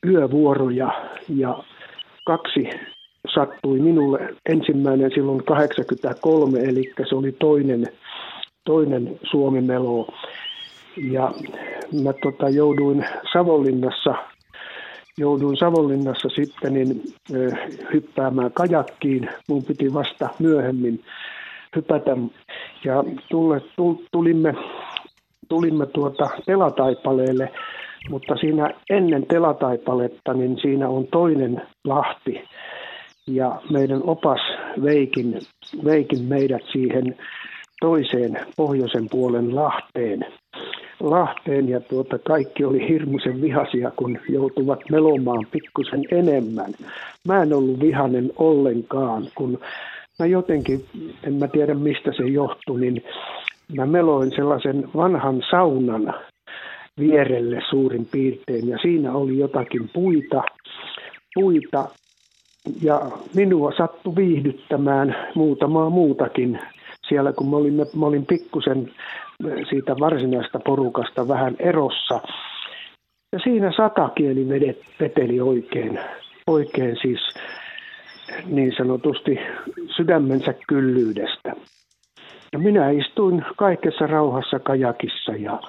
yövuoroja 0.07 0.93
ja 1.29 1.63
kaksi 2.27 2.69
sattui 3.35 3.79
minulle 3.79 4.35
ensimmäinen 4.49 5.11
silloin 5.15 5.45
83, 5.45 6.59
eli 6.61 6.93
se 7.09 7.15
oli 7.15 7.33
toinen, 7.33 7.87
toinen 8.65 9.19
Suomi 9.31 9.61
Melo. 9.61 10.09
Ja 11.11 11.33
mä 12.03 12.13
tota, 12.13 12.49
jouduin 12.49 13.05
Savonlinnassa 13.33 14.15
jouduin 15.19 15.57
Savonlinnassa 15.57 16.29
sitten 16.29 16.75
niin, 16.75 17.03
hyppäämään 17.93 18.53
kajakkiin. 18.53 19.29
Mun 19.49 19.65
piti 19.65 19.95
vasta 19.95 20.29
myöhemmin 20.39 21.01
hypätä. 21.77 22.17
Ja 22.85 23.05
tulle, 23.31 23.61
tulimme, 24.13 24.55
tulimme 25.49 25.87
tuota 25.87 26.31
telataipaleelle, 26.47 27.53
mutta 28.11 28.37
siinä 28.37 28.71
ennen 28.91 29.27
telataipaletta, 29.27 30.35
niin 30.35 30.59
siinä 30.63 30.89
on 30.89 31.07
toinen 31.07 31.63
lahti. 31.85 32.45
Ja 33.27 33.61
meidän 33.71 34.03
opas 34.05 34.41
veikin, 34.83 35.39
veikin 35.85 36.25
meidät 36.25 36.63
siihen 36.73 37.17
toiseen 37.81 38.47
pohjoisen 38.57 39.07
puolen 39.11 39.55
lahteen. 39.55 40.27
Lahteen 41.01 41.69
ja 41.69 41.81
tuota, 41.81 42.19
kaikki 42.19 42.65
oli 42.65 42.89
hirmuisen 42.89 43.43
vihasia, 43.43 43.91
kun 43.97 44.19
joutuvat 44.29 44.81
melomaan 44.91 45.47
pikkusen 45.53 46.05
enemmän. 46.11 46.73
Mä 47.27 47.43
en 47.43 47.53
ollut 47.53 47.81
vihanen 47.81 48.33
ollenkaan, 48.37 49.23
kun 49.35 49.59
mä 50.19 50.27
jotenkin, 50.27 50.85
en 51.23 51.35
mä 51.35 51.49
tiedä 51.49 51.75
mistä 51.75 52.13
se 52.17 52.23
johtui, 52.23 52.81
niin 52.81 53.03
mä 53.77 53.87
meloin 53.87 54.31
sellaisen 54.31 54.89
vanhan 54.97 55.43
saunan 55.51 56.15
vierelle 56.99 57.61
suurin 57.71 58.07
piirtein 58.13 58.69
ja 58.69 58.79
siinä 58.79 59.13
oli 59.13 59.39
jotakin 59.39 59.91
puita, 59.93 60.43
puita 61.35 61.89
ja 62.83 63.01
minua 63.35 63.73
sattui 63.77 64.17
viihdyttämään 64.17 65.17
muutamaa 65.35 65.91
muutakin 65.91 66.59
siellä, 67.09 67.33
kun 67.33 67.51
mä 67.51 67.57
olin, 67.57 67.75
mä 67.75 68.07
olin 68.07 68.27
pikkusen 68.27 68.93
siitä 69.71 69.97
varsinaista 70.01 70.61
porukasta 70.65 71.29
vähän 71.29 71.57
erossa. 71.59 72.21
Ja 73.33 73.39
siinä 73.45 73.73
satakieli 73.77 74.49
veteli 75.01 75.41
oikein, 75.41 75.99
oikein 76.47 76.97
siis 77.03 77.21
niin 78.47 78.73
sanotusti 78.77 79.39
sydämensä 79.97 80.55
kyllyydestä. 80.69 81.53
Ja 82.53 82.59
minä 82.59 82.91
istuin 82.91 83.45
kaikessa 83.57 84.07
rauhassa 84.07 84.59
kajakissa 84.59 85.33
ja 85.33 85.61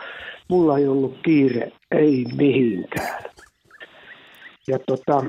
mulla 0.49 0.77
ei 0.77 0.87
ollut 0.87 1.17
kiire, 1.23 1.71
ei 1.91 2.25
mihinkään. 2.37 3.23
Ja 4.67 4.79
tota, 4.79 5.23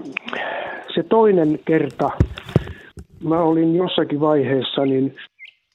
se 0.94 1.02
toinen 1.02 1.58
kerta, 1.64 2.10
mä 3.24 3.40
olin 3.40 3.76
jossakin 3.76 4.20
vaiheessa 4.20 4.86
niin 4.86 5.16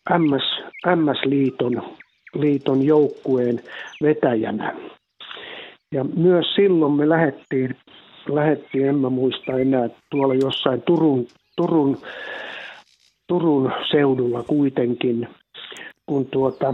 MS, 0.10 0.64
MS-liiton 0.96 1.82
liiton 2.36 2.86
joukkueen 2.86 3.60
vetäjänä. 4.02 4.76
Ja 5.92 6.04
myös 6.04 6.46
silloin 6.56 6.94
me 6.94 7.10
lähettiin, 7.10 7.76
lähettiin 8.30 8.88
en 8.88 8.96
mä 8.96 9.10
muista 9.10 9.60
enää, 9.60 9.90
tuolla 10.12 10.36
jossain 10.36 10.82
Turun, 10.82 11.28
Turun, 11.56 11.98
Turun 13.28 13.72
seudulla 13.92 14.44
kuitenkin, 14.44 15.28
kun 16.06 16.26
tuota, 16.26 16.74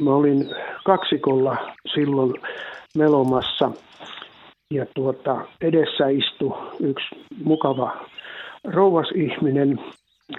mä 0.00 0.14
olin 0.14 0.50
kaksikolla 0.84 1.56
silloin 1.94 2.34
melomassa 2.96 3.70
ja 4.74 4.86
tuota, 4.94 5.40
edessä 5.60 6.08
istui 6.08 6.58
yksi 6.80 7.08
mukava 7.44 8.06
rouvasihminen, 8.64 9.80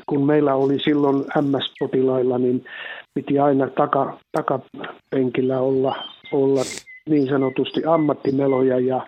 kun 0.08 0.26
meillä 0.26 0.56
oli 0.56 0.80
silloin 0.80 1.16
MS-potilailla, 1.42 2.38
niin 2.38 2.66
piti 3.14 3.40
aina 3.40 3.68
taka, 3.68 4.18
takapenkillä 4.32 5.60
olla, 5.60 5.96
olla 6.32 6.62
niin 7.10 7.28
sanotusti 7.28 7.86
ammattimeloja 7.86 8.80
ja, 8.80 9.08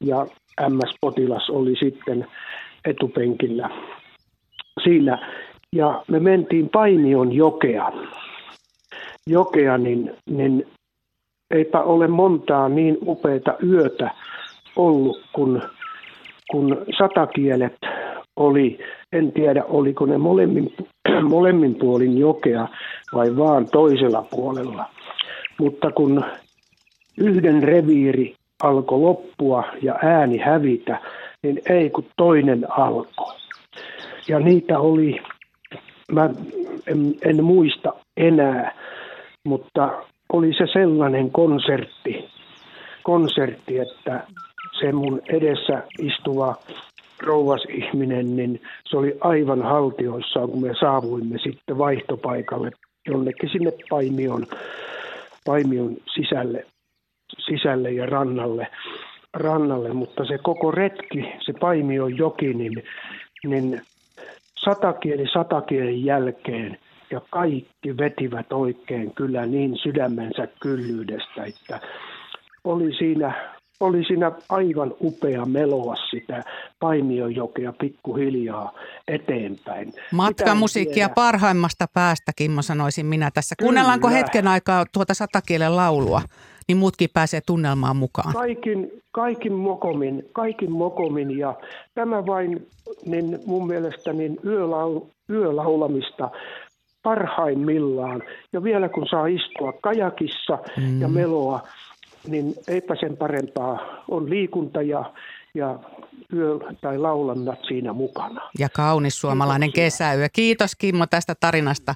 ja 0.00 0.26
MS-potilas 0.68 1.50
oli 1.50 1.76
sitten 1.76 2.26
etupenkillä 2.84 3.70
siinä. 4.84 5.30
Ja 5.72 6.04
me 6.08 6.20
mentiin 6.20 6.68
Painion 6.68 7.32
jokea. 7.32 7.92
Jokea, 9.26 9.78
niin, 9.78 10.16
niin 10.30 10.66
eipä 11.54 11.82
ole 11.82 12.06
montaa 12.06 12.68
niin 12.68 12.98
upeita 13.06 13.54
yötä 13.62 14.10
ollut, 14.76 15.20
kun, 15.32 15.62
kun 16.50 16.84
satakielet 16.98 17.76
oli, 18.36 18.78
en 19.14 19.32
tiedä 19.32 19.64
oliko 19.64 20.06
ne 20.06 20.18
molemmin, 20.18 20.74
molemmin 21.22 21.74
puolin 21.74 22.18
jokea 22.18 22.68
vai 23.14 23.36
vaan 23.36 23.66
toisella 23.72 24.26
puolella. 24.30 24.84
Mutta 25.58 25.90
kun 25.90 26.24
yhden 27.18 27.62
reviiri 27.62 28.34
alkoi 28.62 28.98
loppua 28.98 29.64
ja 29.82 29.98
ääni 30.02 30.38
hävitä, 30.38 31.00
niin 31.42 31.62
ei 31.68 31.90
kun 31.90 32.06
toinen 32.16 32.66
alkoi. 32.78 33.34
Ja 34.28 34.38
niitä 34.38 34.78
oli, 34.78 35.20
mä 36.12 36.30
en, 36.86 37.14
en 37.22 37.44
muista 37.44 37.92
enää, 38.16 38.74
mutta 39.44 39.90
oli 40.32 40.52
se 40.52 40.66
sellainen 40.72 41.30
konsertti, 41.30 42.28
konsertti, 43.02 43.78
että 43.78 44.26
se 44.80 44.92
mun 44.92 45.20
edessä 45.28 45.82
istuva 45.98 46.56
rouvasihminen, 47.24 48.36
niin 48.36 48.62
se 48.84 48.96
oli 48.96 49.16
aivan 49.20 49.62
haltioissaan, 49.62 50.50
kun 50.50 50.62
me 50.62 50.74
saavuimme 50.80 51.38
sitten 51.38 51.78
vaihtopaikalle 51.78 52.70
jonnekin 53.08 53.50
sinne 53.50 53.72
Paimion, 53.90 54.46
Paimion 55.46 55.96
sisälle, 56.14 56.66
sisälle 57.38 57.92
ja 57.92 58.06
rannalle, 58.06 58.66
rannalle. 59.34 59.92
Mutta 59.92 60.24
se 60.24 60.38
koko 60.38 60.70
retki, 60.70 61.32
se 61.40 61.52
Paimion 61.60 62.16
joki, 62.18 62.54
niin, 62.54 62.82
niin 63.44 63.82
satakieli 64.64 65.26
satakielen 65.32 66.04
jälkeen 66.04 66.78
ja 67.10 67.20
kaikki 67.30 67.96
vetivät 67.98 68.52
oikein 68.52 69.14
kyllä 69.14 69.46
niin 69.46 69.76
sydämensä 69.76 70.48
kyllyydestä, 70.60 71.44
että 71.44 71.80
oli 72.64 72.94
siinä 72.98 73.54
oli 73.84 74.04
siinä 74.04 74.32
aivan 74.48 74.94
upea 75.00 75.44
meloa 75.46 75.94
sitä 76.10 76.42
Paimiojokea 76.80 77.72
pikkuhiljaa 77.72 78.72
eteenpäin. 79.08 79.92
Matkamusiikkia 80.12 81.08
parhaimmasta 81.08 81.86
päästäkin, 81.94 82.50
mä 82.50 82.62
sanoisin 82.62 83.06
minä 83.06 83.30
tässä. 83.30 83.54
Kuunnellaanko 83.62 84.08
Kyllä. 84.08 84.18
hetken 84.18 84.48
aikaa 84.48 84.84
tuota 84.92 85.14
satakielen 85.14 85.76
laulua, 85.76 86.22
niin 86.68 86.76
muutkin 86.76 87.10
pääsee 87.14 87.40
tunnelmaan 87.46 87.96
mukaan. 87.96 88.32
Kaikin, 88.32 88.90
kaikin 89.12 89.52
mokomin, 89.52 90.24
kaikin 90.32 90.72
mokomin 90.72 91.38
ja 91.38 91.54
tämä 91.94 92.26
vain 92.26 92.66
niin 93.06 93.38
mun 93.46 93.66
mielestä 93.66 94.12
niin 94.12 94.36
yölau, 94.44 95.06
yölaulamista 95.30 96.30
parhaimmillaan. 97.02 98.22
Ja 98.52 98.62
vielä 98.62 98.88
kun 98.88 99.06
saa 99.10 99.26
istua 99.26 99.72
kajakissa 99.82 100.58
mm. 100.76 101.00
ja 101.00 101.08
meloa, 101.08 101.60
niin 102.26 102.54
eipä 102.68 102.94
sen 103.00 103.16
parempaa 103.16 103.78
on 104.08 104.30
liikunta 104.30 104.82
ja, 104.82 105.12
ja 105.54 105.78
yö, 106.32 106.58
tai 106.80 106.98
laulannat 106.98 107.58
siinä 107.68 107.92
mukana. 107.92 108.50
Ja 108.58 108.68
kaunis 108.68 109.20
suomalainen 109.20 109.72
kesäyö. 109.72 110.28
Kiitos 110.32 110.76
Kimmo 110.76 111.06
tästä 111.06 111.34
tarinasta. 111.40 111.94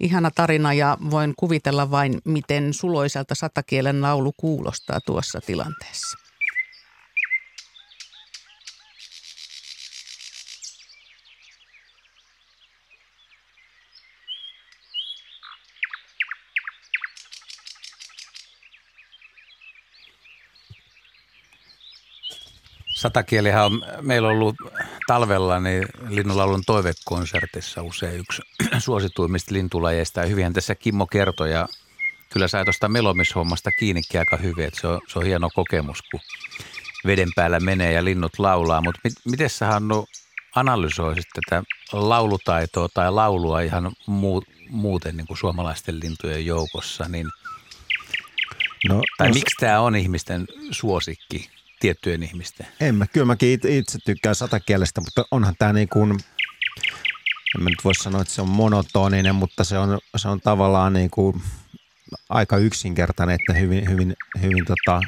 Ihana 0.00 0.30
tarina 0.34 0.72
ja 0.72 0.96
voin 1.10 1.34
kuvitella 1.36 1.90
vain, 1.90 2.18
miten 2.24 2.74
suloiselta 2.74 3.34
satakielen 3.34 4.02
laulu 4.02 4.32
kuulostaa 4.36 4.98
tuossa 5.06 5.40
tilanteessa. 5.46 6.19
Satakielihän 23.00 23.64
on 23.64 23.82
meillä 24.00 24.28
on 24.28 24.34
ollut 24.34 24.56
talvella 25.06 25.60
niin 25.60 25.84
linnunlaulun 26.08 26.62
toivekonsertissa 26.66 27.82
usein 27.82 28.20
yksi 28.20 28.42
suosituimmista 28.84 29.54
lintulajeista. 29.54 30.20
Ja 30.20 30.26
hyvinhän 30.26 30.52
tässä 30.52 30.74
Kimmo 30.74 31.06
kertoi 31.06 31.50
ja 31.50 31.68
kyllä 32.32 32.48
sai 32.48 32.64
tuosta 32.64 32.88
melomishommasta 32.88 33.70
kiinnikin 33.70 34.20
aika 34.20 34.36
hyvin. 34.36 34.64
Että 34.64 34.80
se, 34.80 34.86
on, 34.86 35.00
se 35.08 35.18
on 35.18 35.24
hieno 35.24 35.50
kokemus, 35.54 36.02
kun 36.10 36.20
veden 37.06 37.28
päällä 37.36 37.60
menee 37.60 37.92
ja 37.92 38.04
linnut 38.04 38.38
laulaa. 38.38 38.82
Mutta 38.82 39.00
mit, 39.04 39.12
miten 39.24 39.50
sä 39.50 39.66
Hannu 39.66 40.06
analysoisit 40.54 41.26
tätä 41.34 41.62
laulutaitoa 41.92 42.88
tai 42.94 43.12
laulua 43.12 43.60
ihan 43.60 43.92
muu, 44.06 44.42
muuten 44.68 45.16
niin 45.16 45.26
kuin 45.26 45.38
suomalaisten 45.38 46.00
lintujen 46.00 46.46
joukossa, 46.46 47.04
niin 47.08 47.26
No, 48.88 49.02
tai 49.18 49.28
no, 49.28 49.34
miksi 49.34 49.56
tämä 49.60 49.80
on 49.80 49.96
ihmisten 49.96 50.46
suosikki, 50.70 51.50
tiettyjen 51.80 52.22
ihmisten? 52.22 52.66
En 52.80 52.94
mä, 52.94 53.06
kyllä 53.06 53.26
mäkin 53.26 53.48
itse, 53.48 53.76
itse 53.76 53.98
tykkään 54.04 54.34
satakielestä, 54.34 55.00
mutta 55.00 55.24
onhan 55.30 55.54
tämä 55.58 55.72
niin 55.72 55.88
kuin, 55.88 56.10
en 57.56 57.62
mä 57.62 57.70
nyt 57.70 57.84
voi 57.84 57.94
sanoa, 57.94 58.22
että 58.22 58.34
se 58.34 58.42
on 58.42 58.48
monotoninen, 58.48 59.34
mutta 59.34 59.64
se 59.64 59.78
on, 59.78 59.98
se 60.16 60.28
on 60.28 60.40
tavallaan 60.40 60.92
niin 60.92 61.10
kuin 61.10 61.42
aika 62.28 62.56
yksinkertainen, 62.56 63.34
että 63.40 63.52
hyvin, 63.60 63.88
hyvin, 63.88 64.16
hyvin 64.40 64.64
tota, 64.64 65.00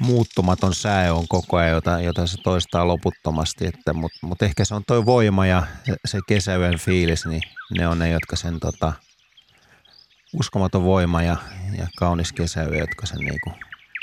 muuttumaton 0.00 0.74
sää 0.74 1.14
on 1.14 1.28
koko 1.28 1.56
ajan, 1.56 1.72
jota, 1.72 2.00
jota 2.00 2.26
se 2.26 2.36
toistaa 2.42 2.86
loputtomasti, 2.88 3.66
että, 3.66 3.92
mutta 3.92 4.18
mut 4.26 4.42
ehkä 4.42 4.64
se 4.64 4.74
on 4.74 4.82
toi 4.86 5.06
voima 5.06 5.46
ja 5.46 5.66
se 6.04 6.18
kesäyön 6.28 6.78
fiilis, 6.78 7.26
niin 7.26 7.42
ne 7.78 7.88
on 7.88 7.98
ne, 7.98 8.10
jotka 8.10 8.36
sen 8.36 8.60
tota, 8.60 8.92
uskomaton 10.32 10.84
voima 10.84 11.22
ja, 11.22 11.36
ja 11.78 11.86
kaunis 11.96 12.32
kesäyö, 12.32 12.78
jotka 12.78 13.06
sen 13.06 13.18
niinku 13.18 13.52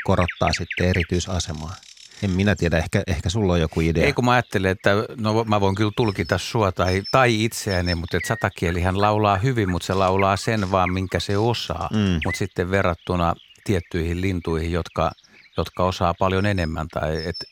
korottaa 0.08 0.54
sitten 0.54 0.90
erityisasemaa. 0.90 1.76
En 2.24 2.32
minä 2.32 2.56
tiedä, 2.56 2.78
ehkä, 2.78 3.04
ehkä 3.08 3.30
sulla 3.30 3.54
on 3.54 3.60
joku 3.60 3.82
idea. 3.82 4.06
Ei 4.06 4.14
kun 4.14 4.26
mä 4.26 4.32
ajattelen, 4.32 4.72
että 4.72 4.90
no 5.18 5.44
mä 5.44 5.62
voin 5.62 5.76
kyllä 5.76 5.92
tulkita 5.98 6.38
sua 6.38 6.72
tai, 6.72 7.04
tai 7.12 7.44
itseäni, 7.44 7.96
mutta 7.96 8.18
että 8.18 8.28
satakielihän 8.28 9.02
laulaa 9.02 9.38
hyvin, 9.38 9.70
mutta 9.70 9.86
se 9.86 9.94
laulaa 9.94 10.38
sen 10.38 10.72
vaan, 10.72 10.94
minkä 10.94 11.20
se 11.20 11.38
osaa. 11.38 11.90
Mm. 11.94 12.20
Mutta 12.26 12.38
sitten 12.38 12.72
verrattuna 12.72 13.34
tiettyihin 13.64 14.22
lintuihin, 14.22 14.72
jotka, 14.72 15.12
jotka 15.58 15.84
osaa 15.84 16.14
paljon 16.14 16.46
enemmän 16.46 16.88
tai 16.88 17.18
että 17.26 17.46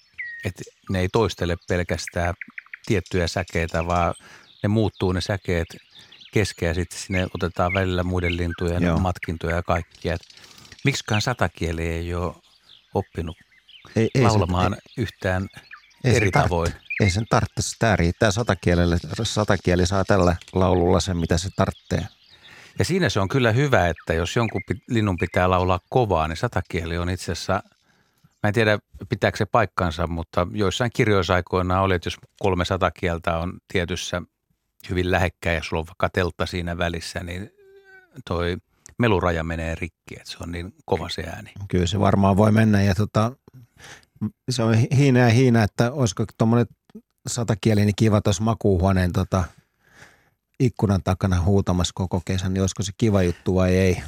et 0.46 0.54
ne 0.90 1.00
ei 1.00 1.10
toistele 1.10 1.56
pelkästään 1.70 2.34
tiettyjä 2.86 3.28
säkeitä, 3.28 3.88
vaan 3.88 4.14
ne 4.64 4.70
muuttuu 4.70 5.12
ne 5.12 5.22
säkeet 5.22 5.68
keskeä 6.34 6.70
ja 6.70 6.74
sitten 6.74 7.00
sinne 7.00 7.28
otetaan 7.34 7.74
välillä 7.74 8.04
muiden 8.04 8.38
lintujen 8.38 8.84
Joo. 8.84 9.00
matkintoja 9.00 9.56
ja 9.56 9.64
kaikkia. 9.64 10.14
Et 10.14 10.22
Miksiköhän 10.86 11.22
satakieli 11.22 11.88
ei 11.88 12.14
ole 12.14 12.36
oppinut 12.96 13.38
ei, 13.96 14.10
ei 14.16 14.22
laulamaan 14.22 14.72
Sen, 14.72 14.82
yhtään 15.04 15.48
ei 16.04 16.16
eri 16.16 16.32
tarvitse. 16.32 16.50
tavoin? 16.50 16.74
ei 17.00 17.10
sen 17.10 17.26
tarvitse, 17.30 17.62
tämä 17.80 17.96
riittää 17.96 18.32
satakielelle. 18.32 18.98
Satakieli 19.24 19.86
saa 19.88 20.06
tällä 20.06 20.36
laululla 20.54 21.00
sen, 21.00 21.18
mitä 21.18 21.38
se 21.38 21.50
tarvitsee. 21.56 22.08
Ja 22.80 22.86
siinä 22.86 23.10
se 23.10 23.20
on 23.20 23.28
kyllä 23.28 23.52
hyvä, 23.52 23.88
että 23.88 24.14
jos 24.14 24.36
jonkun 24.36 24.62
linnun 24.90 25.18
pitää 25.18 25.50
laulaa 25.50 25.80
kovaa, 25.90 26.28
niin 26.28 26.38
satakieli 26.38 26.98
on 26.98 27.10
itse 27.10 27.32
asiassa, 27.32 27.64
mä 28.44 28.48
en 28.48 28.54
tiedä 28.54 28.80
pitääkö 29.10 29.38
se 29.38 29.46
paikkansa, 29.46 30.08
mutta 30.08 30.48
joissain 30.52 30.92
kirjoissa 30.96 31.34
aikoinaan 31.34 31.84
oli, 31.84 31.96
että 31.96 32.08
jos 32.08 32.18
kolme 32.40 32.66
satakieltä 32.66 33.38
on 33.38 33.54
tietyssä 33.68 34.22
hyvin 34.90 35.12
lähekkäin 35.12 35.56
ja 35.56 35.64
sulla 35.64 35.80
on 35.80 35.88
vaikka 35.88 36.10
teltta 36.10 36.46
siinä 36.46 36.78
välissä, 36.78 37.20
niin 37.24 37.52
toi 38.26 38.58
meluraja 39.00 39.44
menee 39.44 39.76
rikki, 39.76 40.16
että 40.18 40.32
se 40.32 40.38
on 40.42 40.52
niin 40.52 40.74
kova 40.86 41.10
se 41.10 41.24
ääni. 41.24 41.52
Kyllä 41.68 41.86
se 41.86 42.00
varmaan 42.00 42.38
voi 42.38 42.52
mennä 42.52 42.82
ja 42.82 42.96
tota, 42.96 43.32
se 44.50 44.64
on 44.64 44.74
hiina 44.74 45.20
ja 45.20 45.30
hiina, 45.30 45.64
että 45.64 45.92
olisiko 45.92 46.26
tuommoinen 46.38 46.68
satakieli 47.28 47.86
niin 47.86 47.96
kiva 47.96 48.22
tuossa 48.22 48.44
makuuhuoneen 48.44 49.14
tota, 49.14 49.44
ikkunan 50.60 51.04
takana 51.04 51.42
huutamassa 51.42 51.92
koko 51.96 52.22
kesän, 52.26 52.54
niin 52.54 52.62
olisiko 52.62 52.84
se 52.84 52.92
kiva 52.98 53.24
juttu 53.24 53.56
vai 53.56 53.76
ei? 53.76 54.02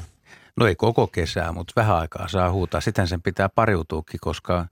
No 0.57 0.67
ei 0.67 0.75
koko 0.75 1.07
kesää, 1.07 1.51
mutta 1.51 1.73
vähän 1.75 1.95
aikaa 1.97 2.27
saa 2.27 2.51
huutaa. 2.51 2.81
Sitten 2.81 3.07
sen 3.07 3.21
pitää 3.21 3.49
pariutuukin, 3.49 4.19
koska 4.19 4.65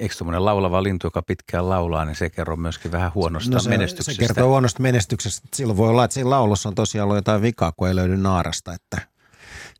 eikö 0.00 0.14
tuommoinen 0.18 0.44
laulava 0.44 0.82
lintu, 0.82 1.06
joka 1.06 1.22
pitkään 1.22 1.68
laulaa, 1.68 2.04
niin 2.04 2.16
se 2.16 2.30
kertoo 2.30 2.56
myöskin 2.56 2.92
vähän 2.92 3.14
huonosta 3.14 3.54
No 3.54 3.60
se, 3.60 3.68
menestyksestä. 3.70 4.12
se 4.22 4.26
kertoo 4.26 4.48
huonosta 4.48 4.82
menestyksestä. 4.82 5.48
Silloin 5.54 5.76
voi 5.76 5.88
olla, 5.88 6.04
että 6.04 6.14
siinä 6.14 6.30
laulussa 6.30 6.68
on 6.68 6.74
tosiaan 6.74 7.04
ollut 7.04 7.16
jotain 7.16 7.42
vikaa, 7.42 7.72
kun 7.76 7.88
ei 7.88 7.96
löydy 7.96 8.16
naarasta, 8.16 8.72
että 8.72 9.08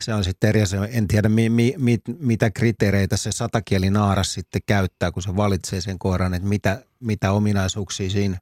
se 0.00 0.14
on 0.14 0.24
sitten 0.24 0.48
eri 0.48 0.62
asia. 0.62 0.86
En 0.86 1.08
tiedä, 1.08 1.28
mi, 1.28 1.48
mi, 1.48 1.74
mi, 1.78 1.98
mitä 2.18 2.50
kriteereitä 2.50 3.16
se 3.16 3.32
satakieli 3.32 3.90
naaras 3.90 4.32
sitten 4.32 4.62
käyttää, 4.66 5.12
kun 5.12 5.22
se 5.22 5.36
valitsee 5.36 5.80
sen 5.80 5.98
koiran, 5.98 6.34
että 6.34 6.48
mitä, 6.48 6.84
mitä 7.00 7.32
ominaisuuksia 7.32 8.10
siinä 8.10 8.38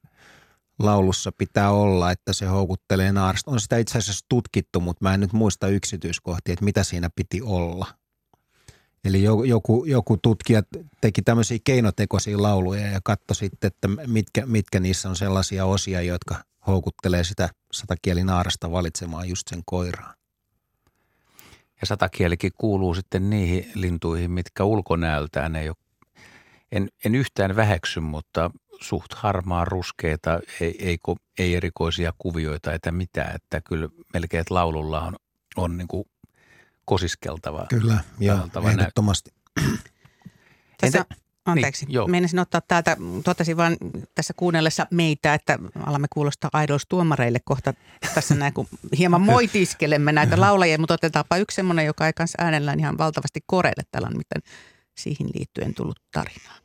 laulussa 0.79 1.31
pitää 1.31 1.71
olla, 1.71 2.11
että 2.11 2.33
se 2.33 2.45
houkuttelee 2.45 3.11
naarasta. 3.11 3.51
On 3.51 3.59
sitä 3.59 3.77
itse 3.77 3.97
asiassa 3.97 4.25
tutkittu, 4.29 4.79
mutta 4.79 5.05
mä 5.05 5.13
en 5.13 5.19
nyt 5.19 5.33
muista 5.33 5.67
yksityiskohtia, 5.67 6.53
että 6.53 6.65
mitä 6.65 6.83
siinä 6.83 7.09
piti 7.15 7.41
olla. 7.41 7.87
Eli 9.05 9.23
jo- 9.23 9.43
joku, 9.43 9.85
joku 9.85 10.17
tutkija 10.17 10.63
teki 11.01 11.21
tämmöisiä 11.21 11.57
keinotekoisia 11.63 12.41
lauluja 12.41 12.87
ja 12.87 12.99
katsoi 13.03 13.35
sitten, 13.35 13.67
että 13.67 13.87
mitkä, 13.87 14.45
mitkä 14.45 14.79
niissä 14.79 15.09
on 15.09 15.15
sellaisia 15.15 15.65
osia, 15.65 16.01
jotka 16.01 16.43
houkuttelee 16.67 17.23
sitä 17.23 17.49
satakielinaarasta 17.71 18.71
valitsemaan 18.71 19.29
just 19.29 19.47
sen 19.47 19.61
koiraan. 19.65 20.15
Ja 21.81 21.87
satakielikin 21.87 22.51
kuuluu 22.57 22.93
sitten 22.93 23.29
niihin 23.29 23.71
lintuihin, 23.75 24.31
mitkä 24.31 24.63
ulkonäöltään 24.63 25.55
ei 25.55 25.69
ole, 25.69 25.75
en, 26.71 26.89
en 27.05 27.15
yhtään 27.15 27.55
väheksy, 27.55 27.99
mutta 27.99 28.51
suht 28.81 29.13
harmaa 29.13 29.65
ruskeita, 29.65 30.39
ei, 30.61 30.75
ei, 30.79 30.97
ei 31.39 31.55
erikoisia 31.55 32.13
kuvioita 32.17 32.73
eikä 32.73 32.91
mitään, 32.91 33.35
että 33.35 33.61
kyllä 33.61 33.89
melkein 34.13 34.41
että 34.41 34.53
laululla 34.53 35.01
on, 35.01 35.15
on 35.55 35.77
niin 35.77 35.87
kuin 35.87 36.05
kosiskeltava. 36.85 37.65
Kyllä, 37.69 38.03
joo, 38.19 38.37
Valtava 38.37 38.71
ehdottomasti. 38.71 39.33
Tässä, 40.81 40.97
Entä- 40.97 41.24
anteeksi, 41.45 41.85
niin, 41.85 41.93
joo. 41.93 42.07
meinasin 42.07 42.39
ottaa 42.39 42.61
täältä, 42.61 42.97
totesin 43.23 43.57
vaan 43.57 43.77
tässä 44.15 44.33
kuunnellessa 44.37 44.87
meitä, 44.91 45.33
että 45.33 45.59
alamme 45.85 46.07
kuulostaa 46.13 46.63
idols-tuomareille 46.63 47.39
kohta 47.45 47.73
tässä 48.15 48.35
näin, 48.35 48.53
kun 48.53 48.67
hieman 48.97 49.21
moitiskelemme 49.31 50.11
näitä 50.11 50.39
laulajia, 50.39 50.77
mutta 50.77 50.93
otetaanpa 50.93 51.37
yksi 51.37 51.55
semmoinen, 51.55 51.85
joka 51.85 52.07
ei 52.07 52.13
kanssa 52.13 52.43
äänellään 52.43 52.79
ihan 52.79 52.97
valtavasti 52.97 53.39
koreille. 53.45 53.83
Täällä 53.91 54.07
on 54.07 54.17
miten 54.17 54.41
siihen 54.97 55.27
liittyen 55.33 55.73
tullut 55.73 55.99
tarinaa. 56.11 56.55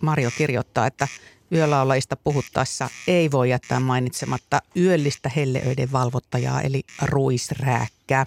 Mario 0.00 0.30
kirjoittaa, 0.38 0.86
että 0.86 1.08
yölaulajista 1.54 2.16
puhuttaessa 2.16 2.90
ei 3.08 3.30
voi 3.30 3.50
jättää 3.50 3.80
mainitsematta 3.80 4.62
yöllistä 4.76 5.30
helleöiden 5.36 5.92
valvottajaa 5.92 6.62
eli 6.62 6.82
ruisrääkkää. 7.02 8.24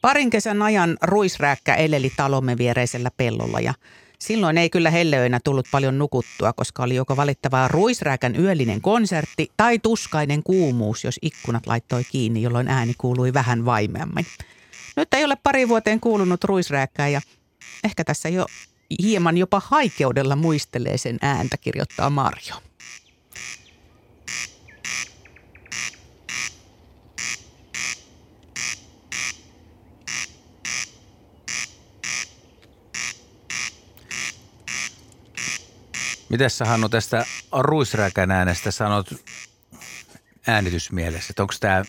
Parin 0.00 0.30
kesän 0.30 0.62
ajan 0.62 0.98
ruisrääkkä 1.02 1.74
eleli 1.74 2.12
talomme 2.16 2.58
viereisellä 2.58 3.10
pellolla 3.16 3.60
ja 3.60 3.74
Silloin 4.22 4.58
ei 4.58 4.70
kyllä 4.70 4.90
helleöinä 4.90 5.40
tullut 5.44 5.66
paljon 5.70 5.98
nukuttua, 5.98 6.52
koska 6.52 6.82
oli 6.82 6.94
joko 6.94 7.16
valittavaa 7.16 7.68
ruisrääkän 7.68 8.36
yöllinen 8.36 8.80
konsertti 8.80 9.50
tai 9.56 9.78
tuskainen 9.78 10.42
kuumuus, 10.42 11.04
jos 11.04 11.18
ikkunat 11.22 11.66
laittoi 11.66 12.04
kiinni, 12.04 12.42
jolloin 12.42 12.68
ääni 12.68 12.94
kuului 12.98 13.32
vähän 13.32 13.64
vaimeammin. 13.64 14.26
Nyt 14.96 15.14
ei 15.14 15.24
ole 15.24 15.36
pari 15.42 15.68
vuoteen 15.68 16.00
kuulunut 16.00 16.44
ruisrääkkää 16.44 17.08
ja 17.08 17.20
ehkä 17.84 18.04
tässä 18.04 18.28
jo 18.28 18.46
hieman 19.02 19.38
jopa 19.38 19.62
haikeudella 19.64 20.36
muistelee 20.36 20.98
sen 20.98 21.18
ääntä, 21.22 21.56
kirjoittaa 21.56 22.10
Marjo. 22.10 22.62
Miten 36.28 36.50
sä 36.50 36.64
Hannu 36.64 36.88
tästä 36.88 37.26
ruisräkän 37.52 38.30
äänestä 38.30 38.70
sanot 38.70 39.06
äänitysmielessä, 40.46 41.26
että 41.30 41.42
onko 41.42 41.54
tämä, 41.60 41.84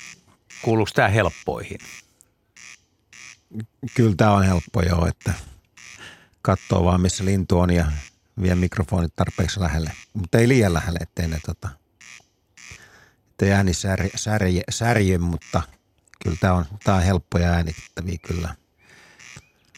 kuuluuko 0.61 0.91
tämä 0.95 1.07
helppoihin? 1.07 1.77
Kyllä 3.93 4.15
tämä 4.17 4.31
on 4.31 4.45
helppo 4.45 4.81
joo, 4.81 5.07
että 5.07 5.33
katsoo 6.43 6.86
vaan 6.86 7.01
missä 7.01 7.25
lintu 7.25 7.60
on 7.60 7.73
ja 7.73 7.86
vie 8.41 8.56
mikrofonit 8.56 9.15
tarpeeksi 9.15 9.60
lähelle. 9.60 9.91
Mutta 10.13 10.38
ei 10.38 10.47
liian 10.47 10.73
lähelle, 10.73 10.99
ettei 11.01 11.27
ne 11.27 11.39
tota, 11.45 11.69
ettei 13.32 13.51
ääni 13.51 13.73
särje, 13.73 14.10
särje, 14.15 14.63
särje 14.69 15.17
mutta 15.17 15.62
kyllä 16.23 16.38
tämä 16.39 16.53
on, 16.53 16.65
tää 16.84 16.95
on 16.95 17.03
helppoja 17.03 17.49
äänittäviä 17.49 18.17
kyllä. 18.27 18.56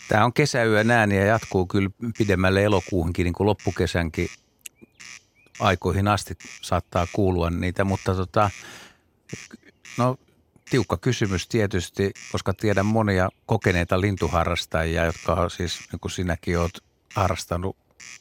Tämä 0.08 0.26
on 0.26 0.34
kesäyön 0.34 0.92
ääni 0.92 1.18
ja 1.18 1.26
jatkuu 1.26 1.68
kyllä 1.68 1.90
pidemmälle 2.18 2.64
elokuuhunkin, 2.64 3.24
niin 3.24 3.34
kuin 3.34 3.48
loppukesänkin 3.48 4.30
aikoihin 5.60 6.08
asti 6.08 6.38
saattaa 6.62 7.08
kuulua 7.14 7.50
niitä, 7.50 7.84
mutta 7.84 8.16
tota, 8.16 8.50
no 9.98 10.18
tiukka 10.70 10.98
kysymys 10.98 11.48
tietysti, 11.48 12.12
koska 12.32 12.54
tiedän 12.54 12.86
monia 12.86 13.30
kokeneita 13.46 14.02
lintuharrastajia, 14.02 15.06
jotka 15.06 15.34
on 15.34 15.50
siis, 15.50 15.80
niin 15.92 16.00
kuin 16.00 16.12
sinäkin 16.12 16.60
olet 16.60 16.84
harrastanut 17.16 17.78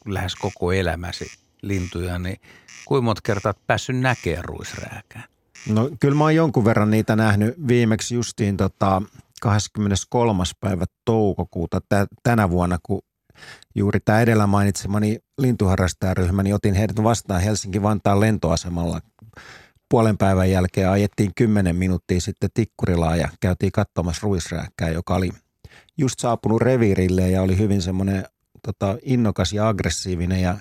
lähes 0.07 0.35
koko 0.37 0.72
elämäsi 0.72 1.26
lintuja, 1.62 2.18
niin 2.18 2.40
kuinka 2.85 3.04
monta 3.04 3.20
kertaa 3.24 3.50
olet 3.50 3.66
päässyt 3.66 3.96
näkemään 3.96 4.44
ruisrääkää? 4.44 5.24
No 5.68 5.90
kyllä 6.00 6.14
mä 6.14 6.24
oon 6.24 6.35
jonkun 6.35 6.64
verran 6.64 6.90
niitä 6.90 7.16
nähnyt 7.16 7.54
viimeksi 7.68 8.14
justiin 8.14 8.57
tota 8.57 9.02
23. 9.40 10.44
päivä 10.61 10.85
toukokuuta 11.04 11.80
tänä 12.22 12.50
vuonna, 12.50 12.78
kun 12.83 13.02
juuri 13.74 14.00
tämä 14.00 14.20
edellä 14.20 14.46
mainitsemani 14.46 15.18
lintuharrastajaryhmä, 15.38 16.42
niin 16.42 16.54
otin 16.54 16.74
heidät 16.74 17.02
vastaan 17.02 17.42
Helsinki-Vantaan 17.42 18.20
lentoasemalla. 18.20 19.00
Puolen 19.94 20.18
päivän 20.18 20.50
jälkeen 20.50 20.90
ajettiin 20.90 21.33
10 21.35 21.76
minuuttia 21.76 22.20
sitten 22.20 22.50
Tikkurilaa 22.54 23.16
ja 23.16 23.28
käytiin 23.40 23.72
katsomassa 23.72 24.20
ruisrääkkää, 24.22 24.88
joka 24.88 25.14
oli 25.14 25.30
just 25.98 26.18
saapunut 26.18 26.62
reviirille 26.62 27.30
ja 27.30 27.42
oli 27.42 27.59
hyvin 27.59 27.83
semmoinen 27.83 28.24
tota, 28.62 28.98
innokas 29.02 29.52
ja 29.52 29.68
aggressiivinen 29.68 30.42
ja 30.42 30.57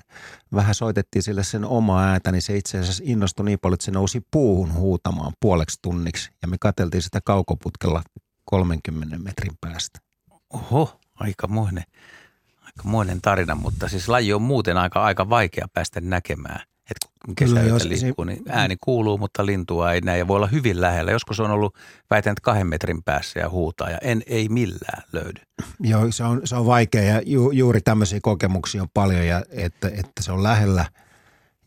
vähän 0.53 0.75
soitettiin 0.75 1.23
sille 1.23 1.43
sen 1.43 1.65
omaa 1.65 2.03
ääntä, 2.03 2.31
niin 2.31 2.41
se 2.41 2.57
itse 2.57 2.79
asiassa 2.79 3.03
innostui 3.07 3.45
niin 3.45 3.59
paljon, 3.61 3.73
että 3.73 3.85
se 3.85 3.91
nousi 3.91 4.21
puuhun 4.31 4.73
huutamaan 4.73 5.33
puoleksi 5.39 5.79
tunniksi 5.81 6.31
ja 6.41 6.47
me 6.47 6.57
katseltiin 6.59 7.01
sitä 7.01 7.19
kaukoputkella 7.25 8.03
30 8.45 9.17
metrin 9.19 9.57
päästä. 9.61 9.99
Oho, 10.49 10.99
aikamoinen 11.15 11.83
aikamoinen 12.61 13.21
tarina, 13.21 13.55
mutta 13.55 13.87
siis 13.87 14.09
laji 14.09 14.33
on 14.33 14.41
muuten 14.41 14.77
aika, 14.77 15.03
aika 15.03 15.29
vaikea 15.29 15.67
päästä 15.73 16.01
näkemään. 16.01 16.72
Että 16.91 17.07
kun 17.25 17.35
kesäyötä 17.35 17.89
liikkuu, 17.89 18.25
niin 18.25 18.43
ääni 18.49 18.77
kuuluu, 18.81 19.17
mutta 19.17 19.45
lintua 19.45 19.93
ei 19.93 20.01
näe 20.01 20.17
ja 20.17 20.27
voi 20.27 20.35
olla 20.35 20.47
hyvin 20.47 20.81
lähellä. 20.81 21.11
Joskus 21.11 21.39
on 21.39 21.51
ollut 21.51 21.75
väitän, 22.09 22.35
kahden 22.41 22.67
metrin 22.67 23.03
päässä 23.03 23.39
ja 23.39 23.49
huutaa 23.49 23.89
ja 23.89 23.97
en, 24.01 24.23
ei 24.27 24.49
millään 24.49 25.03
löydy. 25.13 25.41
Joo, 25.79 26.11
se 26.11 26.23
on, 26.23 26.41
se 26.43 26.55
on 26.55 26.65
vaikea 26.65 27.03
ja 27.03 27.21
ju, 27.25 27.51
juuri 27.51 27.81
tämmöisiä 27.81 28.19
kokemuksia 28.21 28.81
on 28.81 28.89
paljon 28.93 29.27
ja 29.27 29.43
että, 29.49 29.87
että 29.87 30.21
se 30.21 30.31
on 30.31 30.43
lähellä. 30.43 30.85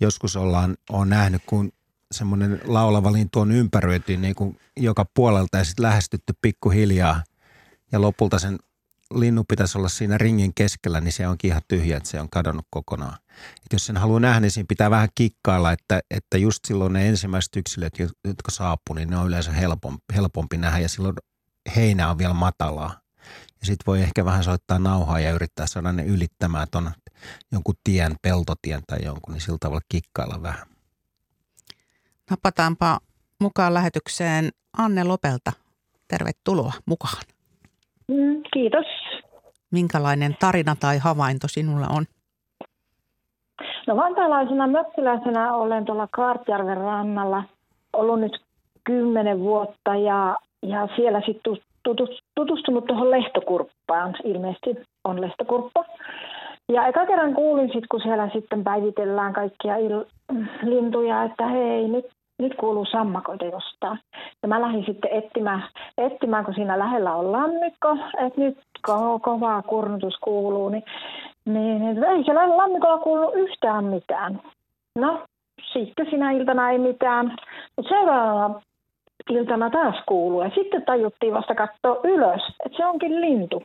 Joskus 0.01 0.37
ollaan, 0.37 0.77
on 0.91 1.09
nähnyt, 1.09 1.43
kun 1.47 1.73
semmoinen 2.13 2.61
laulava 2.65 3.13
lintu 3.13 3.41
on 3.41 3.53
ympäröity 3.53 4.17
niin 4.17 4.35
kuin 4.35 4.59
joka 4.77 5.07
puolelta 5.15 5.59
ja 5.59 5.65
sitten 5.65 5.83
lähestytty 5.83 6.33
pikkuhiljaa 6.43 7.23
ja 7.93 8.01
lopulta 8.01 8.39
sen 8.39 8.59
linnu 9.15 9.45
pitäisi 9.49 9.79
olla 9.79 9.89
siinä 9.89 10.19
ringin 10.19 10.55
keskellä, 10.55 11.01
niin 11.01 11.13
se 11.13 11.29
onkin 11.29 11.49
ihan 11.51 11.63
tyhjä, 11.69 11.97
että 11.97 12.09
se 12.09 12.21
on 12.21 12.31
kadonnut 12.31 12.67
kokonaan. 12.71 13.19
Et 13.39 13.73
jos 13.73 13.87
sen 13.87 13.97
haluaa 13.97 14.21
nähdä, 14.21 14.41
niin 14.41 14.51
siinä 14.51 14.67
pitää 14.69 14.91
vähän 14.91 15.09
kikkailla, 15.15 15.73
että, 15.73 16.01
että 16.11 16.39
just 16.39 16.65
silloin 16.65 16.93
ne 16.93 17.09
ensimmäiset 17.09 17.57
yksilöt, 17.57 17.99
jotka 18.25 18.51
saapuu, 18.51 18.95
niin 18.95 19.11
ne 19.11 19.17
on 19.17 19.27
yleensä 19.27 19.53
helpompi, 19.53 20.05
helpompi 20.15 20.57
nähdä 20.57 20.79
ja 20.79 20.89
silloin 20.89 21.17
heinä 21.77 22.11
on 22.11 22.19
vielä 22.19 22.35
matalaa. 22.35 23.01
Ja 23.61 23.67
sitten 23.67 23.87
voi 23.87 24.03
ehkä 24.03 24.25
vähän 24.25 24.45
soittaa 24.45 24.79
nauhaa 24.79 25.21
ja 25.21 25.33
yrittää 25.33 25.67
saada 25.67 25.93
ne 25.93 26.05
ylittämään 26.05 26.67
tuon 26.71 26.93
jonkun 27.53 27.75
tien, 27.85 28.17
peltotien 28.23 28.83
tai 28.87 28.99
jonkun, 29.03 29.35
niin 29.35 29.41
sillä 29.41 29.59
tavalla 29.61 29.83
kikkailla 29.89 30.43
vähän. 30.43 30.67
Napataanpa 32.31 33.01
mukaan 33.41 33.75
lähetykseen 33.75 34.53
Anne 34.79 35.05
Lopelta. 35.05 35.53
Tervetuloa 36.09 36.73
mukaan. 36.87 37.23
Mm, 38.13 38.43
kiitos. 38.53 38.87
Minkälainen 39.71 40.37
tarina 40.41 40.77
tai 40.81 40.99
havainto 40.99 41.49
sinulla 41.49 41.87
on? 41.97 42.05
No 43.87 43.97
vantaalaisena 43.97 44.67
mökkiläisenä 44.67 45.55
olen 45.55 45.85
tuolla 45.85 46.09
Kaartjärven 46.11 46.77
rannalla 46.77 47.43
ollut 47.93 48.21
nyt 48.21 48.41
kymmenen 48.85 49.41
vuotta 49.41 49.95
ja, 49.95 50.37
ja 50.63 50.89
siellä 50.97 51.23
sitten 51.27 51.57
tutustunut 52.35 52.87
tuohon 52.87 53.11
lehtokurppaan. 53.11 54.15
Ilmeisesti 54.25 54.77
on 55.05 55.21
lehtokurppa. 55.21 55.85
Ja 56.73 56.87
eka 56.87 57.07
kerran 57.07 57.35
kuulin 57.35 57.67
sitten, 57.67 57.89
kun 57.91 58.01
siellä 58.01 58.31
sitten 58.33 58.65
päivitellään 58.65 59.33
kaikkia 59.33 59.77
il- 59.77 60.07
lintuja, 60.63 61.25
että 61.25 61.47
hei, 61.47 61.89
nyt 61.89 62.07
nyt 62.39 62.55
kuuluu 62.55 62.85
sammakoita 62.85 63.45
jostain. 63.45 63.99
Ja 64.43 64.49
mä 64.49 64.61
lähdin 64.61 64.85
sitten 64.87 65.13
etsimään, 65.13 65.63
etsimään 65.99 66.45
kun 66.45 66.55
siinä 66.55 66.79
lähellä 66.79 67.15
on 67.15 67.33
lammikko, 67.33 67.97
että 68.27 68.41
nyt 68.41 68.59
ko- 68.89 69.21
kovaa 69.23 69.63
kurnutus 69.63 70.17
kuuluu, 70.21 70.69
niin, 70.69 70.85
niin, 71.45 71.81
niin 71.81 72.05
ei 72.05 72.25
siellä 72.25 72.57
lammikolla 72.57 72.99
kuulu 72.99 73.33
yhtään 73.33 73.85
mitään. 73.85 74.41
No, 74.99 75.23
sitten 75.73 76.07
sinä 76.11 76.31
iltana 76.31 76.71
ei 76.71 76.79
mitään, 76.79 77.27
mutta 77.77 77.89
seuraavana 77.89 78.61
iltana 79.31 79.71
taas 79.71 79.95
kuuluu. 80.07 80.43
Ja 80.43 80.51
sitten 80.55 80.83
tajuttiin 80.85 81.35
vasta 81.35 81.55
katsoa 81.55 82.01
ylös, 82.05 82.43
että 82.65 82.77
se 82.77 82.87
onkin 82.87 83.21
lintu. 83.21 83.63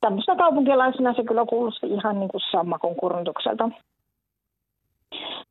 Tämmöisenä 0.00 0.38
kaupunkilaisena 0.38 1.14
se 1.14 1.24
kyllä 1.24 1.44
kuulosti 1.48 1.86
ihan 1.86 2.20
niin 2.20 2.28
kuin 2.28 2.40
sammakon 2.50 2.96
kurnutukselta. 2.96 3.68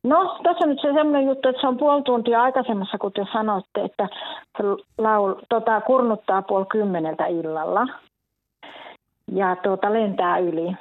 No, 0.04 0.38
tässä 0.42 0.64
on 0.64 0.68
nyt 0.68 0.80
se 0.80 0.88
sellainen 0.88 1.26
juttu, 1.26 1.48
että 1.48 1.60
se 1.60 1.66
on 1.66 1.76
puoli 1.76 2.02
tuntia 2.02 2.42
aikaisemmassa, 2.42 2.98
kun 2.98 3.12
te 3.12 3.26
sanotte, 3.32 3.80
että 3.84 4.08
se 4.58 4.64
laul, 4.98 5.34
tota, 5.48 5.80
kurnuttaa 5.80 6.42
puoli 6.42 6.66
kymmeneltä 6.66 7.26
illalla 7.26 7.86
ja 9.32 9.56
tuota, 9.56 9.92
lentää 9.92 10.38
yli. 10.38 10.76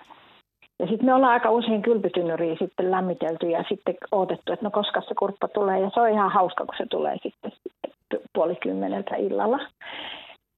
Ja 0.79 0.87
sitten 0.87 1.05
me 1.05 1.13
ollaan 1.13 1.33
aika 1.33 1.51
usein 1.51 1.81
kylpytynnyriä 1.81 2.55
sitten 2.59 2.91
lämmitelty 2.91 3.49
ja 3.49 3.63
sitten 3.69 3.95
odotettu, 4.11 4.53
että 4.53 4.65
no 4.65 4.71
koska 4.71 5.01
se 5.01 5.15
kurppa 5.19 5.47
tulee. 5.47 5.79
Ja 5.79 5.89
se 5.93 5.99
on 5.99 6.09
ihan 6.09 6.31
hauska, 6.31 6.65
kun 6.65 6.75
se 6.77 6.85
tulee 6.89 7.17
sitten 7.23 7.51
puoli 8.33 8.55
kymmeneltä 8.55 9.15
illalla. 9.15 9.59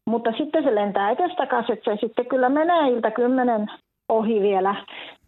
Mutta 0.09 0.31
sitten 0.38 0.63
se 0.63 0.75
lentää 0.75 1.12
etestäkäs, 1.12 1.65
että 1.69 1.95
se 1.95 1.99
sitten 2.01 2.25
kyllä 2.25 2.49
menee 2.49 2.89
ilta 2.89 3.12
kymmenen 3.12 3.71
ohi 4.09 4.41
vielä 4.41 4.75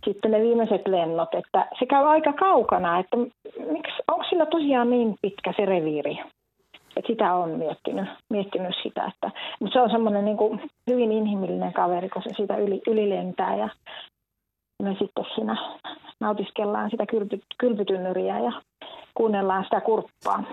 sitten 0.05 0.31
ne 0.31 0.41
viimeiset 0.41 0.87
lennot, 0.87 1.33
että 1.33 1.67
se 1.79 1.85
käy 1.85 2.05
aika 2.05 2.33
kaukana, 2.33 2.99
että 2.99 3.17
miksi, 3.71 4.03
onko 4.07 4.25
sillä 4.29 4.45
tosiaan 4.45 4.89
niin 4.89 5.15
pitkä 5.21 5.53
se 5.57 5.65
reviiri? 5.65 6.19
että 6.97 7.07
sitä 7.07 7.33
on 7.33 7.49
miettinyt, 7.49 8.09
miettinyt 8.29 8.75
sitä, 8.83 9.05
että, 9.05 9.31
mutta 9.59 9.73
se 9.73 9.81
on 9.81 9.89
semmoinen 9.89 10.25
niin 10.25 10.37
kuin 10.37 10.71
hyvin 10.89 11.11
inhimillinen 11.11 11.73
kaveri, 11.73 12.09
kun 12.09 12.23
se 12.23 12.29
siitä 12.35 12.57
yli, 12.57 12.81
yli 12.87 13.09
lentää 13.09 13.55
ja 13.55 13.69
me 14.83 14.95
sitten 14.99 15.25
siinä 15.35 15.55
nautiskellaan 16.19 16.89
sitä 16.89 17.05
kylpy, 17.05 17.39
kylpytynnyriä 17.57 18.39
ja 18.39 18.61
kuunnellaan 19.13 19.63
sitä 19.63 19.81
kurppaa. 19.81 20.43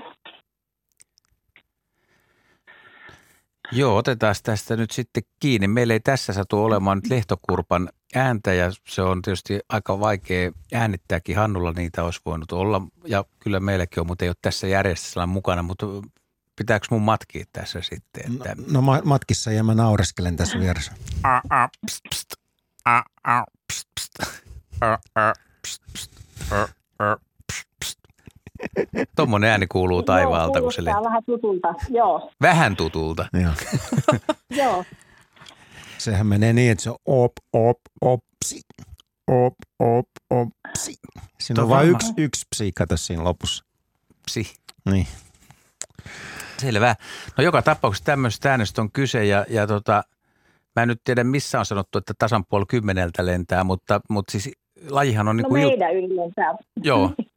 Joo, 3.72 3.96
otetaan 3.96 4.34
tästä 4.42 4.76
nyt 4.76 4.90
sitten 4.90 5.22
kiinni. 5.40 5.68
Meillä 5.68 5.92
ei 5.92 6.00
tässä 6.00 6.32
satu 6.32 6.64
olemaan 6.64 6.98
nyt 6.98 7.10
lehtokurpan 7.10 7.88
ääntä 8.14 8.54
ja 8.54 8.72
se 8.88 9.02
on 9.02 9.22
tietysti 9.22 9.60
aika 9.68 10.00
vaikea 10.00 10.52
äänittääkin. 10.74 11.36
Hannulla 11.36 11.72
niitä 11.72 12.04
olisi 12.04 12.20
voinut 12.24 12.52
olla 12.52 12.82
ja 13.06 13.24
kyllä 13.38 13.60
meilläkin 13.60 14.00
on, 14.00 14.06
mutta 14.06 14.24
ei 14.24 14.28
ole 14.28 14.36
tässä 14.42 14.66
järjestelmässä 14.66 15.26
mukana, 15.26 15.62
mutta 15.62 15.86
pitääkö 16.56 16.86
mun 16.90 17.02
matkia 17.02 17.44
tässä 17.52 17.80
sitten? 17.82 18.32
Että... 18.32 18.54
No, 18.68 18.80
no 18.80 19.00
matkissa 19.04 19.52
ja 19.52 19.64
mä 19.64 19.74
naureskelen 19.74 20.36
tässä 20.36 20.58
vieressä. 20.58 20.92
Tuommoinen 29.16 29.50
ääni 29.50 29.66
kuuluu 29.66 30.02
taivaalta, 30.02 30.58
Joo, 30.58 30.62
kun 30.62 30.72
se 30.72 30.84
vähän 30.84 31.22
tutulta, 31.26 31.74
joo. 31.88 32.30
Vähän 32.42 32.76
tutulta. 32.76 33.26
Joo. 33.32 33.52
joo. 34.64 34.84
Sehän 35.98 36.26
menee 36.26 36.52
niin, 36.52 36.72
että 36.72 36.84
se 36.84 36.90
on 36.90 36.96
op, 37.06 37.32
op, 37.52 37.78
opsi, 38.00 38.60
op, 39.28 39.54
op, 39.78 40.06
opsi. 40.30 40.94
Siinä 41.40 41.54
Tuo 41.54 41.64
on 41.64 41.68
vain 41.68 41.88
yksi, 41.88 42.12
yksi 42.16 42.46
psi, 42.50 42.72
kato 42.72 42.96
siinä 42.96 43.24
lopussa. 43.24 43.64
Psi. 44.26 44.54
Niin. 44.90 45.06
Selvä. 46.58 46.94
No 47.38 47.44
joka 47.44 47.62
tapauksessa 47.62 48.04
tämmöistä 48.04 48.50
äänestä 48.50 48.82
on 48.82 48.92
kyse 48.92 49.24
ja, 49.24 49.46
ja 49.48 49.66
tota, 49.66 50.02
mä 50.76 50.82
en 50.82 50.88
nyt 50.88 51.00
tiedä 51.04 51.24
missä 51.24 51.58
on 51.58 51.66
sanottu, 51.66 51.98
että 51.98 52.14
tasan 52.18 52.44
puoli 52.48 52.64
kymmeneltä 52.68 53.26
lentää, 53.26 53.64
mutta, 53.64 54.00
mutta 54.08 54.32
siis 54.32 54.50
lajihan 54.90 55.28
on 55.28 55.36
niin 55.36 55.42
No 55.42 55.48
kuin 55.48 55.62
il... 55.62 55.68
meidän 55.68 55.94
yli 55.96 56.16
lentää. 56.16 56.54
Joo. 56.82 57.10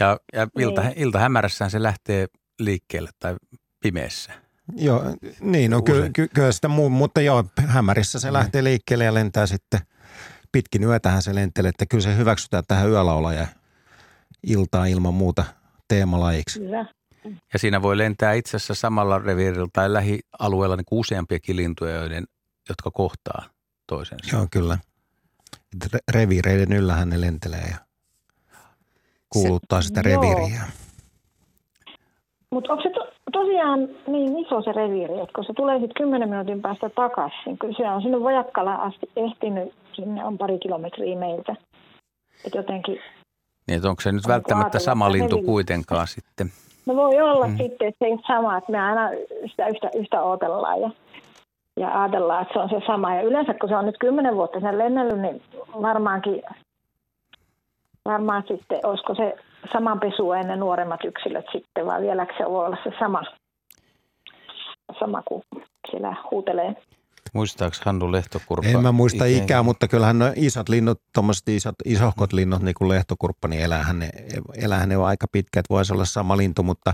Ja, 0.00 0.18
ja 0.32 0.48
ilta, 0.58 0.80
Niin. 0.82 0.92
ilta 0.96 1.18
hämärässään 1.18 1.70
se 1.70 1.82
lähtee 1.82 2.26
liikkeelle 2.58 3.10
tai 3.18 3.34
pimeässä. 3.80 4.32
Joo, 4.76 5.02
niin, 5.40 5.70
no 5.70 5.82
ky, 5.82 5.92
Usein. 5.92 6.12
ky, 6.12 6.28
kyllä 6.34 6.52
sitä 6.52 6.68
muu, 6.68 6.88
mutta 6.88 7.20
joo, 7.20 7.44
hämärissä 7.66 8.18
se 8.20 8.26
Niin. 8.26 8.32
lähtee 8.32 8.64
liikkeelle 8.64 9.04
ja 9.04 9.14
lentää 9.14 9.46
sitten 9.46 9.80
pitkin 10.52 10.84
yötähän 10.84 11.22
se 11.22 11.34
lentelee, 11.34 11.68
että 11.68 11.86
kyllä 11.86 12.02
se 12.02 12.16
hyväksytään 12.16 12.64
tähän 12.68 12.88
yölaula 12.90 13.32
ja 13.32 13.46
iltaa 14.42 14.86
ilman 14.86 15.14
muuta 15.14 15.44
teemalajiksi. 15.88 16.60
Hyvä. 16.60 16.86
Ja 17.52 17.58
siinä 17.58 17.82
voi 17.82 17.98
lentää 17.98 18.32
itse 18.32 18.56
asiassa 18.56 18.74
samalla 18.74 19.18
reviirillä 19.18 19.68
tai 19.72 19.92
lähialueella 19.92 20.76
niin 20.76 20.84
useampiakin 20.90 21.56
lintuja, 21.56 21.94
joiden, 21.94 22.24
jotka 22.68 22.90
kohtaa 22.90 23.44
toisensa. 23.86 24.36
Joo, 24.36 24.46
kyllä. 24.50 24.78
Reviireiden 26.10 26.72
yllähän 26.72 27.08
ne 27.08 27.20
lentelee 27.20 27.64
ja 27.70 27.76
kuuluttaa 29.42 29.82
sitä 29.82 30.00
Joo. 30.04 30.22
reviiriä. 30.22 30.62
Mutta 32.50 32.72
onko 32.72 32.82
se 32.82 32.90
to, 32.90 33.06
tosiaan 33.32 33.80
niin 34.06 34.38
iso 34.38 34.62
se 34.62 34.72
reviiri, 34.72 35.14
että 35.20 35.32
kun 35.34 35.44
se 35.44 35.52
tulee 35.52 35.74
sitten 35.80 35.94
10 36.04 36.28
minuutin 36.28 36.62
päästä 36.62 36.90
takaisin, 36.90 37.58
kyllä 37.58 37.74
se 37.76 37.90
on 37.90 38.02
sinne 38.02 38.20
Vojakkalaan 38.20 38.80
asti 38.80 39.10
ehtinyt, 39.16 39.72
sinne 39.92 40.24
on 40.24 40.38
pari 40.38 40.58
kilometriä 40.58 41.18
meiltä. 41.18 41.56
Et 42.46 42.54
jotenkin, 42.54 42.98
Niin, 43.68 43.76
että 43.76 43.88
onko 43.88 44.02
se 44.02 44.12
nyt 44.12 44.28
välttämättä 44.28 44.78
sama 44.78 45.12
lintu 45.12 45.36
reviiri- 45.36 45.44
kuitenkaan 45.46 46.06
sitten? 46.06 46.50
no 46.86 46.96
voi 46.96 47.20
olla 47.20 47.46
Mm. 47.46 47.56
sitten, 47.56 47.88
että 47.88 47.98
se 47.98 48.04
ei 48.10 48.18
sama, 48.26 48.56
että 48.58 48.72
me 48.72 48.80
aina 48.80 49.10
sitä 49.50 49.66
yhtä, 49.68 49.90
yhtä 49.98 50.22
odotellaan 50.22 50.80
ja, 50.80 50.90
ja 51.76 52.00
ajatellaan, 52.02 52.42
että 52.42 52.54
se 52.54 52.60
on 52.60 52.68
se 52.68 52.86
sama. 52.86 53.14
Ja 53.14 53.22
yleensä 53.22 53.54
kun 53.60 53.68
se 53.68 53.76
on 53.76 53.86
nyt 53.86 53.98
10 54.00 54.36
vuotta 54.36 54.60
sen 54.60 54.78
lennellyt, 54.78 55.20
niin 55.20 55.42
varmaankin, 55.82 56.42
varmaan 58.04 58.44
sitten, 58.48 58.80
olisiko 58.82 59.14
se 59.14 59.34
saman 59.72 60.00
pesua 60.00 60.36
ennen 60.38 60.60
nuoremmat 60.60 61.00
yksilöt 61.04 61.46
sitten, 61.52 61.86
vai 61.86 62.00
vieläkö 62.00 62.32
se 62.38 62.44
voi 62.44 62.66
olla 62.66 62.76
se 62.84 62.90
sama, 62.98 63.22
sama 64.98 65.22
kuin 65.22 65.42
siellä 65.90 66.16
huutelee. 66.30 66.74
Muistaako 67.34 67.76
Hannu 67.84 68.12
Lehtokurppa? 68.12 68.70
En 68.70 68.82
mä 68.82 68.92
muista 68.92 69.24
itse- 69.24 69.44
ikää, 69.44 69.62
mutta 69.62 69.88
kyllähän 69.88 70.18
ne 70.18 70.32
isot 70.36 70.68
linnut, 70.68 71.00
tuommoiset 71.14 71.48
isot, 71.48 71.74
isohkot 71.84 72.32
linnut, 72.32 72.62
niin 72.62 72.74
kuin 72.78 72.88
lehtokurppa, 72.88 73.48
niin 73.48 73.62
eläähän 73.62 73.98
ne, 73.98 74.10
eläähän 74.62 74.88
ne 74.88 74.96
on 74.96 75.06
aika 75.06 75.26
pitkä, 75.32 75.60
että 75.60 75.74
voisi 75.74 75.92
olla 75.92 76.04
sama 76.04 76.36
lintu, 76.36 76.62
mutta 76.62 76.92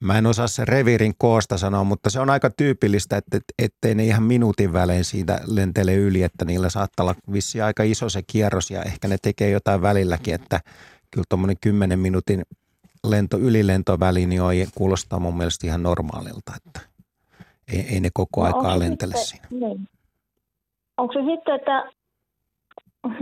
mä 0.00 0.18
en 0.18 0.26
osaa 0.26 0.46
sen 0.46 0.68
reviirin 0.68 1.14
koosta 1.18 1.58
sanoa, 1.58 1.84
mutta 1.84 2.10
se 2.10 2.20
on 2.20 2.30
aika 2.30 2.50
tyypillistä, 2.50 3.16
että 3.16 3.38
ettei 3.58 3.94
ne 3.94 4.04
ihan 4.04 4.22
minuutin 4.22 4.72
välein 4.72 5.04
siitä 5.04 5.40
lentele 5.46 5.94
yli, 5.94 6.22
että 6.22 6.44
niillä 6.44 6.70
saattaa 6.70 7.04
olla 7.04 7.14
vissi 7.32 7.60
aika 7.60 7.82
iso 7.82 8.08
se 8.08 8.22
kierros 8.26 8.70
ja 8.70 8.82
ehkä 8.82 9.08
ne 9.08 9.16
tekee 9.22 9.50
jotain 9.50 9.82
välilläkin, 9.82 10.34
että 10.34 10.60
kyllä 11.10 11.24
tuommoinen 11.28 11.56
10 11.60 11.98
minuutin 11.98 12.42
lento, 13.06 13.38
ylilentoväli, 13.38 14.26
niin 14.26 14.42
on, 14.42 14.52
kuulostaa 14.74 15.18
mun 15.18 15.36
mielestä 15.36 15.66
ihan 15.66 15.82
normaalilta, 15.82 16.52
että 16.56 16.80
ei, 17.72 17.80
ei 17.94 18.00
ne 18.00 18.08
koko 18.14 18.40
No, 18.40 18.46
aikaa 18.46 18.72
se 18.72 18.78
lentele 18.78 19.14
sitten- 19.16 19.48
siinä. 19.50 19.66
Niin. 19.66 19.88
Onko 20.96 21.12
se 21.12 21.20
sitten, 21.34 21.54
että 21.54 21.84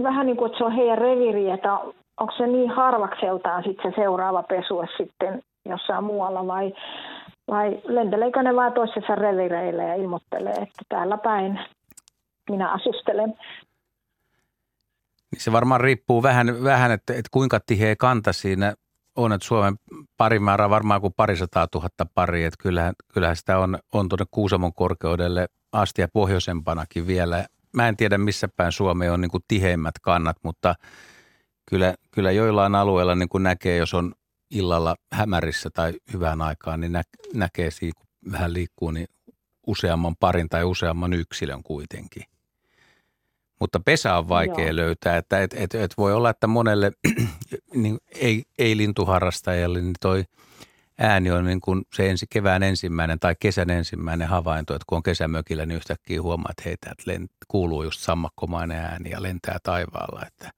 vähän 0.03 0.27
niin 0.27 0.37
kuin, 0.37 0.47
että 0.47 0.59
se 0.59 0.65
on 0.65 0.73
heidän 0.73 0.99
reviiri, 0.99 1.51
että 1.51 1.73
onko 2.21 2.33
se 2.37 2.47
niin 2.47 2.71
harvakseltaan 2.71 3.63
sitten 3.65 3.93
se 3.93 3.95
seuraava 3.97 4.43
pesue 4.43 4.87
sitten 4.97 5.43
jossain 5.69 6.05
muualla 6.05 6.47
vai, 6.47 6.73
vai 7.49 7.81
lenteleekö 7.85 8.43
ne 8.43 8.57
vain 8.57 8.73
toisessa 8.73 9.15
revireillä 9.15 9.83
ja 9.83 9.95
ilmoittelee, 9.95 10.53
että 10.53 10.83
täällä 10.89 11.19
päin 11.19 11.61
minä 12.51 12.73
asustelen. 12.73 13.35
Niin 15.33 15.41
se 15.41 15.53
varmaan 15.53 15.81
riippuu 15.81 16.23
vähän, 16.23 16.65
vähän 16.65 16.91
että, 16.91 17.13
että 17.13 17.29
kuinka 17.31 17.61
tiheä 17.67 17.97
kanta 17.97 18.33
siinä 18.33 18.75
on, 19.17 19.33
että 19.33 19.47
Suomen 19.47 19.75
parimäärä 20.17 20.71
varmaan 20.71 21.01
kuin 21.01 21.15
parisataa 21.17 21.67
tuhatta 21.67 22.07
pari, 22.15 22.45
että 22.45 22.63
kyllähän, 22.63 22.95
kyllähän 23.13 23.37
sitä 23.37 23.59
on, 23.59 23.79
on 23.93 24.09
tuonne 24.09 24.27
Kuusamon 24.31 24.75
korkeudelle 24.75 25.49
asti 25.73 26.03
ja 26.03 26.09
pohjoisempanakin 26.13 27.07
vielä. 27.07 27.47
Mä 27.73 27.89
en 27.89 27.97
tiedä 27.97 28.19
missä 28.19 28.49
päin 28.57 28.73
Suomi 28.73 29.09
on 29.09 29.21
niin 29.21 29.31
kuin 29.31 29.45
tiheimmät 29.49 29.95
kannat, 30.03 30.37
mutta 30.43 30.75
kyllä, 31.71 31.95
kyllä 32.11 32.33
joillain 32.33 32.75
alueilla 32.75 33.15
niin 33.15 33.29
kuin 33.29 33.43
näkee, 33.43 33.77
jos 33.77 33.95
on 33.95 34.13
illalla 34.51 34.97
hämärissä 35.13 35.71
tai 35.71 35.93
hyvään 36.13 36.43
aikaan, 36.43 36.81
niin 36.81 36.93
nä, 36.93 37.03
näkee 37.35 37.71
siinä, 37.71 37.93
kun 37.97 38.33
vähän 38.33 38.53
liikkuu, 38.53 38.91
niin 38.91 39.09
useamman 39.67 40.17
parin 40.17 40.49
tai 40.49 40.65
useamman 40.65 41.13
yksilön 41.13 41.63
kuitenkin. 41.63 42.23
Mutta 43.61 43.81
pesä 43.81 44.17
on 44.17 44.29
vaikea 44.29 44.67
Joo. 44.67 44.77
löytää, 44.77 45.17
että 45.17 45.43
et, 45.43 45.55
et, 45.57 45.75
et 45.75 45.95
voi 45.99 46.13
olla, 46.13 46.31
että 46.31 46.47
monelle 46.47 46.93
niin 47.75 47.99
ei, 48.15 48.45
ei 48.59 48.77
lintuharrastajalle 48.77 49.81
niin 49.81 49.95
toi 50.01 50.25
ääni 50.99 51.31
on 51.31 51.45
niin 51.45 51.61
kuin 51.61 51.83
se 51.95 52.11
ensi, 52.11 52.27
kevään 52.31 52.63
ensimmäinen 52.63 53.19
tai 53.19 53.35
kesän 53.41 53.71
ensimmäinen 53.71 54.29
havainto, 54.29 54.75
että 54.75 54.85
kun 54.89 54.97
on 54.97 55.03
kesämökillä, 55.03 55.67
niin 55.67 55.77
yhtäkkiä 55.77 56.23
huomaa, 56.23 56.51
että 56.51 56.63
heitä 56.65 56.91
että 56.91 57.03
lent, 57.07 57.31
kuuluu 57.49 57.83
just 57.83 58.01
sammakkomainen 58.01 58.79
ääni 58.79 59.11
ja 59.11 59.23
lentää 59.23 59.59
taivaalla, 59.63 60.27
että 60.27 60.51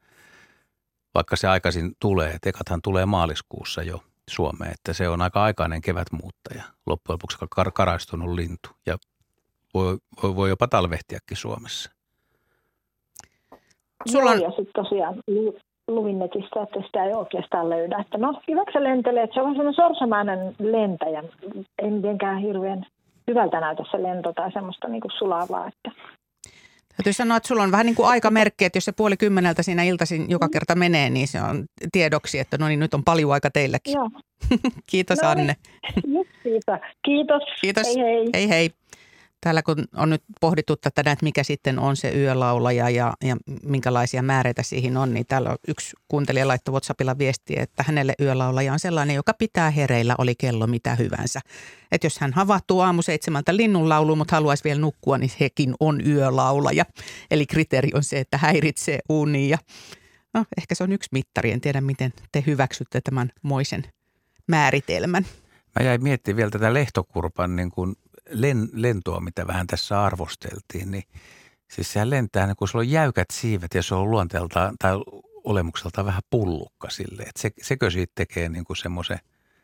vaikka 1.18 1.36
se 1.36 1.48
aikaisin 1.48 1.92
tulee, 2.00 2.30
että 2.30 2.48
ekathan 2.48 2.80
tulee 2.82 3.06
maaliskuussa 3.06 3.82
jo 3.82 4.00
Suomeen, 4.30 4.72
että 4.72 4.92
se 4.92 5.08
on 5.08 5.22
aika 5.22 5.42
aikainen 5.42 5.80
kevätmuuttaja, 5.80 6.62
loppujen 6.86 7.14
lopuksi 7.14 7.38
kar- 7.44 7.72
karaistunut 7.74 8.34
lintu 8.34 8.68
ja 8.86 8.96
voi, 9.74 9.98
voi, 10.22 10.36
voi 10.36 10.48
jopa 10.48 10.68
talvehtiakin 10.68 11.36
Suomessa. 11.36 11.90
Sulla 14.12 14.30
on- 14.30 14.40
Joo, 14.40 14.50
ja 14.50 14.56
sitten 14.56 14.82
tosiaan 14.84 15.14
lu- 15.26 15.58
luvin 15.88 16.18
netistä, 16.18 16.62
että 16.62 16.80
sitä 16.86 17.04
ei 17.04 17.12
oikeastaan 17.14 17.70
löydä. 17.70 17.98
Että 18.00 18.18
no, 18.18 18.40
hyväksi 18.48 18.72
se 18.72 18.84
lentelee, 18.84 19.22
että 19.22 19.34
se 19.34 19.40
on 19.40 19.48
semmoinen 19.50 19.74
sorsamainen 19.74 20.54
lentäjä. 20.58 21.24
Ei 21.82 21.90
mitenkään 21.90 22.38
hirveän 22.38 22.86
hyvältä 23.30 23.60
näytä 23.60 23.82
se 23.90 24.02
lento 24.02 24.32
tai 24.32 24.52
semmoista 24.52 24.88
niin 24.88 25.00
kuin 25.00 25.12
sulavaa. 25.18 25.68
Että 25.68 25.90
Täytyy 26.98 27.12
sanoa, 27.12 27.36
että 27.36 27.46
sulla 27.46 27.62
on 27.62 27.70
vähän 27.72 27.86
niin 27.86 27.94
kuin 27.96 28.08
aikamerkki, 28.08 28.64
että 28.64 28.76
jos 28.76 28.84
se 28.84 28.92
puoli 28.92 29.16
kymmeneltä 29.16 29.62
siinä 29.62 29.82
iltaisin 29.82 30.22
Mm. 30.22 30.30
joka 30.30 30.48
kerta 30.48 30.74
menee, 30.74 31.10
niin 31.10 31.28
se 31.28 31.40
on 31.42 31.64
tiedoksi, 31.92 32.38
että 32.38 32.58
no 32.58 32.68
niin, 32.68 32.80
nyt 32.80 32.94
on 32.94 33.04
paljon 33.04 33.32
aika 33.32 33.50
teilläkin. 33.50 33.92
joo, 33.94 34.10
Kiitos 34.90 35.18
No 35.22 35.34
niin. 35.34 35.40
Anne. 35.40 35.56
just 36.06 36.30
siitä. 36.42 36.80
Kiitos. 37.04 37.42
Kiitos. 37.60 37.86
Hei 37.86 37.96
hei. 38.04 38.30
Hei 38.34 38.48
hei. 38.48 38.70
Täällä 39.40 39.62
kun 39.62 39.84
on 39.96 40.10
nyt 40.10 40.22
pohdittu 40.40 40.76
tätä, 40.76 41.00
että 41.00 41.24
mikä 41.24 41.42
sitten 41.42 41.78
on 41.78 41.96
se 41.96 42.12
yölaulaja 42.16 42.90
ja, 42.90 43.14
ja 43.24 43.36
minkälaisia 43.62 44.22
määreitä 44.22 44.62
siihen 44.62 44.96
on, 44.96 45.14
niin 45.14 45.26
täällä 45.26 45.50
on 45.50 45.56
yksi 45.68 45.96
kuuntelija 46.08 46.48
laittoi 46.48 46.72
WhatsAppilla 46.72 47.18
viestiä, 47.18 47.62
että 47.62 47.84
hänelle 47.86 48.14
yölaulaja 48.20 48.72
on 48.72 48.78
sellainen, 48.78 49.16
joka 49.16 49.34
pitää 49.34 49.70
hereillä, 49.70 50.14
oli 50.18 50.34
kello 50.34 50.66
mitä 50.66 50.94
hyvänsä. 50.94 51.40
Että 51.92 52.06
jos 52.06 52.18
hän 52.18 52.32
havahtuu 52.32 52.80
aamu 52.80 53.02
seitsemältä 53.02 53.56
linnunlauluun, 53.56 54.18
mutta 54.18 54.36
haluaisi 54.36 54.64
vielä 54.64 54.80
nukkua, 54.80 55.18
niin 55.18 55.32
hekin 55.40 55.74
on 55.80 56.06
yölaulaja. 56.06 56.84
Eli 57.30 57.46
kriteeri 57.46 57.90
on 57.94 58.02
se, 58.02 58.18
että 58.18 58.38
häiritsee 58.38 58.98
unia. 59.08 59.58
No, 60.34 60.44
ehkä 60.58 60.74
se 60.74 60.84
on 60.84 60.92
yksi 60.92 61.08
mittari, 61.12 61.52
en 61.52 61.60
tiedä 61.60 61.80
miten 61.80 62.12
te 62.32 62.44
hyväksytte 62.46 63.00
tämän 63.00 63.30
moisen 63.42 63.84
määritelmän. 64.46 65.26
Mä 65.78 65.86
jäin 65.86 66.02
miettimään 66.02 66.36
vielä 66.36 66.50
tätä 66.50 66.74
lehtokurpan 66.74 67.56
niin 67.56 67.70
kuin 67.70 67.96
len, 68.30 68.68
lentoa, 68.72 69.20
mitä 69.20 69.46
vähän 69.46 69.66
tässä 69.66 70.02
arvosteltiin. 70.02 70.90
Niin, 70.90 71.04
siis 71.72 71.92
sehän 71.92 72.10
lentää, 72.10 72.46
niin 72.46 72.56
kun 72.56 72.68
sulla 72.68 72.82
on 72.82 72.90
jäykät 72.90 73.28
siivet 73.32 73.74
ja 73.74 73.82
se 73.82 73.94
on 73.94 74.10
luonteeltaan 74.10 74.74
tai 74.78 74.92
olemukseltaan 75.44 76.06
vähän 76.06 76.22
pullukka 76.30 76.90
sille. 76.90 77.22
Että 77.22 77.42
se, 77.42 77.50
sekö 77.62 77.90
siitä 77.90 78.12
tekee 78.14 78.48
niin 78.48 78.64
kuin 78.64 78.76
semmoisen, 78.76 79.18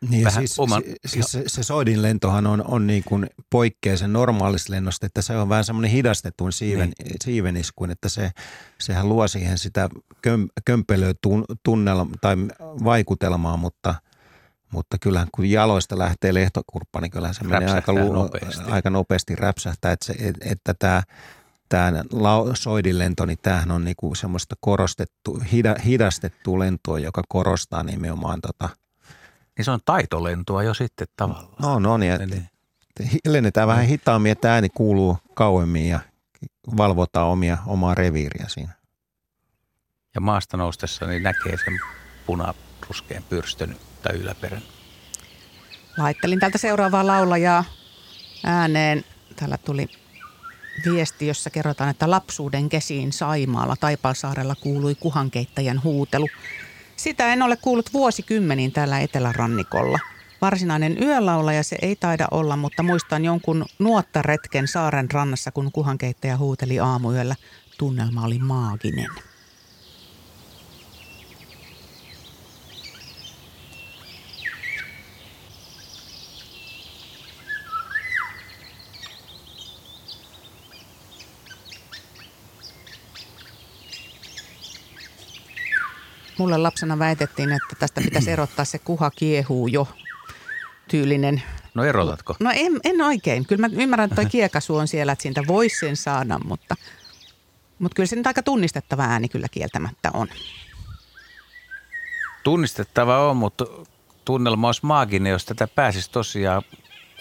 Niin 0.09 0.23
Vähän 0.23 0.41
siis, 0.47 0.59
oman- 0.59 0.83
se, 0.83 0.95
siis 1.05 1.31
se, 1.31 1.43
se 1.47 1.63
soidin 1.63 2.01
lentohan 2.01 2.47
on, 2.47 2.63
on 2.67 2.87
niin 2.87 3.03
kuin 3.03 3.27
poikkea 3.49 3.97
sen 3.97 4.13
normaalista 4.13 4.73
lennosta, 4.73 5.05
että 5.05 5.21
se 5.21 5.37
on 5.37 5.49
vähän 5.49 5.63
semmoinen 5.63 5.91
hidastetun 5.91 6.51
siiven, 6.51 6.91
niin. 7.03 7.15
siiveniskuun, 7.23 7.91
että 7.91 8.09
se, 8.09 8.31
sehän 8.79 9.09
luo 9.09 9.27
siihen 9.27 9.57
sitä 9.57 9.89
köm, 10.21 10.47
kömpelöä 10.65 11.13
tun, 11.21 11.45
tunnelma, 11.63 12.15
tai 12.21 12.35
vaikutelmaa, 12.59 13.57
mutta, 13.57 13.95
mutta 14.71 14.97
kyllähän 15.01 15.27
kun 15.31 15.49
jaloista 15.49 15.97
lähtee 15.97 16.33
lehtokurppa, 16.33 17.01
niin 17.01 17.11
kyllähän 17.11 17.35
se 17.35 17.43
menee 17.43 17.71
aika, 17.71 17.93
lu, 17.93 18.13
nopeasti. 18.13 18.63
aika 18.71 18.89
nopeasti 18.89 19.35
räpsähtää, 19.35 19.91
että, 19.91 20.05
se, 20.05 20.13
et, 20.13 20.35
että 20.41 20.73
tämä, 20.73 21.03
tämä 21.69 22.03
soidin 22.53 22.99
lento, 22.99 23.25
niin 23.25 23.37
tämähän 23.41 23.71
on 23.71 23.83
niinku 23.83 24.15
semmoista 24.15 24.55
korostettu, 24.59 25.41
hidastettua 25.85 26.59
lentoa, 26.59 26.99
joka 26.99 27.21
korostaa 27.27 27.83
nimenomaan 27.83 28.41
tota, 28.41 28.69
niin 29.57 29.65
se 29.65 29.71
on 29.71 29.79
taitolentoa 29.85 30.63
jo 30.63 30.73
sitten 30.73 31.07
tavallaan. 31.15 31.55
No, 31.61 31.79
no 31.79 31.97
niin. 31.97 32.21
Eli... 32.21 32.41
Lennetään 33.27 33.67
vähän 33.67 33.85
hitaammin, 33.85 34.31
että 34.31 34.53
ääni 34.53 34.69
kuuluu 34.69 35.17
kauemmin 35.33 35.89
ja 35.89 35.99
valvotaan 36.77 37.27
omia, 37.27 37.57
omaa 37.65 37.95
reviiriä 37.95 38.45
siinä. 38.47 38.73
Ja 40.15 40.21
maasta 40.21 40.57
noustessa 40.57 41.05
niin 41.05 41.23
näkee 41.23 41.57
sen 41.65 41.79
punaruskeen 42.85 43.23
pyrstön 43.23 43.75
tai 44.01 44.15
yläperän. 44.15 44.61
Laittelin 45.97 46.39
tältä 46.39 46.57
seuraavaa 46.57 47.07
laulajaa 47.07 47.63
ääneen. 48.43 49.03
Täällä 49.35 49.57
tuli 49.57 49.87
viesti, 50.85 51.27
jossa 51.27 51.49
kerrotaan, 51.49 51.89
että 51.89 52.09
lapsuuden 52.09 52.69
kesiin 52.69 53.13
Saimaalla 53.13 53.75
Taipalsaarella 53.75 54.55
kuului 54.55 54.95
kuhankeittäjän 54.95 55.83
huutelu. 55.83 56.27
Sitä 56.95 57.33
en 57.33 57.41
ole 57.41 57.57
kuullut 57.57 57.93
vuosikymmeniin 57.93 58.71
täällä 58.71 58.99
etelärannikolla. 58.99 59.99
Varsinainen 60.41 61.03
yölaulaja 61.03 61.63
se 61.63 61.77
ei 61.81 61.95
taida 61.95 62.27
olla, 62.31 62.57
mutta 62.57 62.83
muistan 62.83 63.25
jonkun 63.25 63.65
nuottaretken 63.79 64.67
saaren 64.67 65.11
rannassa, 65.11 65.51
kun 65.51 65.71
kuhankeittäjä 65.71 66.37
huuteli 66.37 66.79
aamuyöllä. 66.79 67.35
Tunnelma 67.77 68.25
oli 68.25 68.39
maaginen. 68.39 69.09
Mulle 86.45 86.57
lapsena 86.57 86.99
väitettiin, 86.99 87.51
että 87.51 87.75
tästä 87.79 88.01
pitäisi 88.01 88.31
erottaa 88.31 88.65
se 88.65 88.79
kuha 88.79 89.11
kiehuu 89.11 89.67
jo 89.67 89.87
tyylinen. 90.87 91.43
No 91.73 91.83
erotatko? 91.83 92.35
No 92.39 92.51
en, 92.53 92.79
en 92.83 93.01
oikein. 93.01 93.45
Kyllä 93.45 93.67
mä 93.67 93.75
ymmärrän, 93.81 94.05
että 94.05 94.15
toi 94.15 94.25
kiekasu 94.25 94.75
on 94.75 94.87
siellä, 94.87 95.11
että 95.11 95.23
siitä 95.23 95.43
voisi 95.47 95.79
sen 95.79 95.97
saada, 95.97 96.39
mutta, 96.39 96.75
mutta 97.79 97.95
kyllä 97.95 98.07
se 98.07 98.15
nyt 98.15 98.27
aika 98.27 98.43
tunnistettava 98.43 99.03
ääni 99.03 99.29
kyllä 99.29 99.47
kieltämättä 99.51 100.11
on. 100.13 100.27
Tunnistettava 102.43 103.29
on, 103.29 103.37
mutta 103.37 103.65
tunnelma 104.25 104.67
olisi 104.67 104.85
maaginen, 104.85 105.31
jos 105.31 105.45
tätä 105.45 105.67
pääsisi 105.67 106.11
tosiaan 106.11 106.61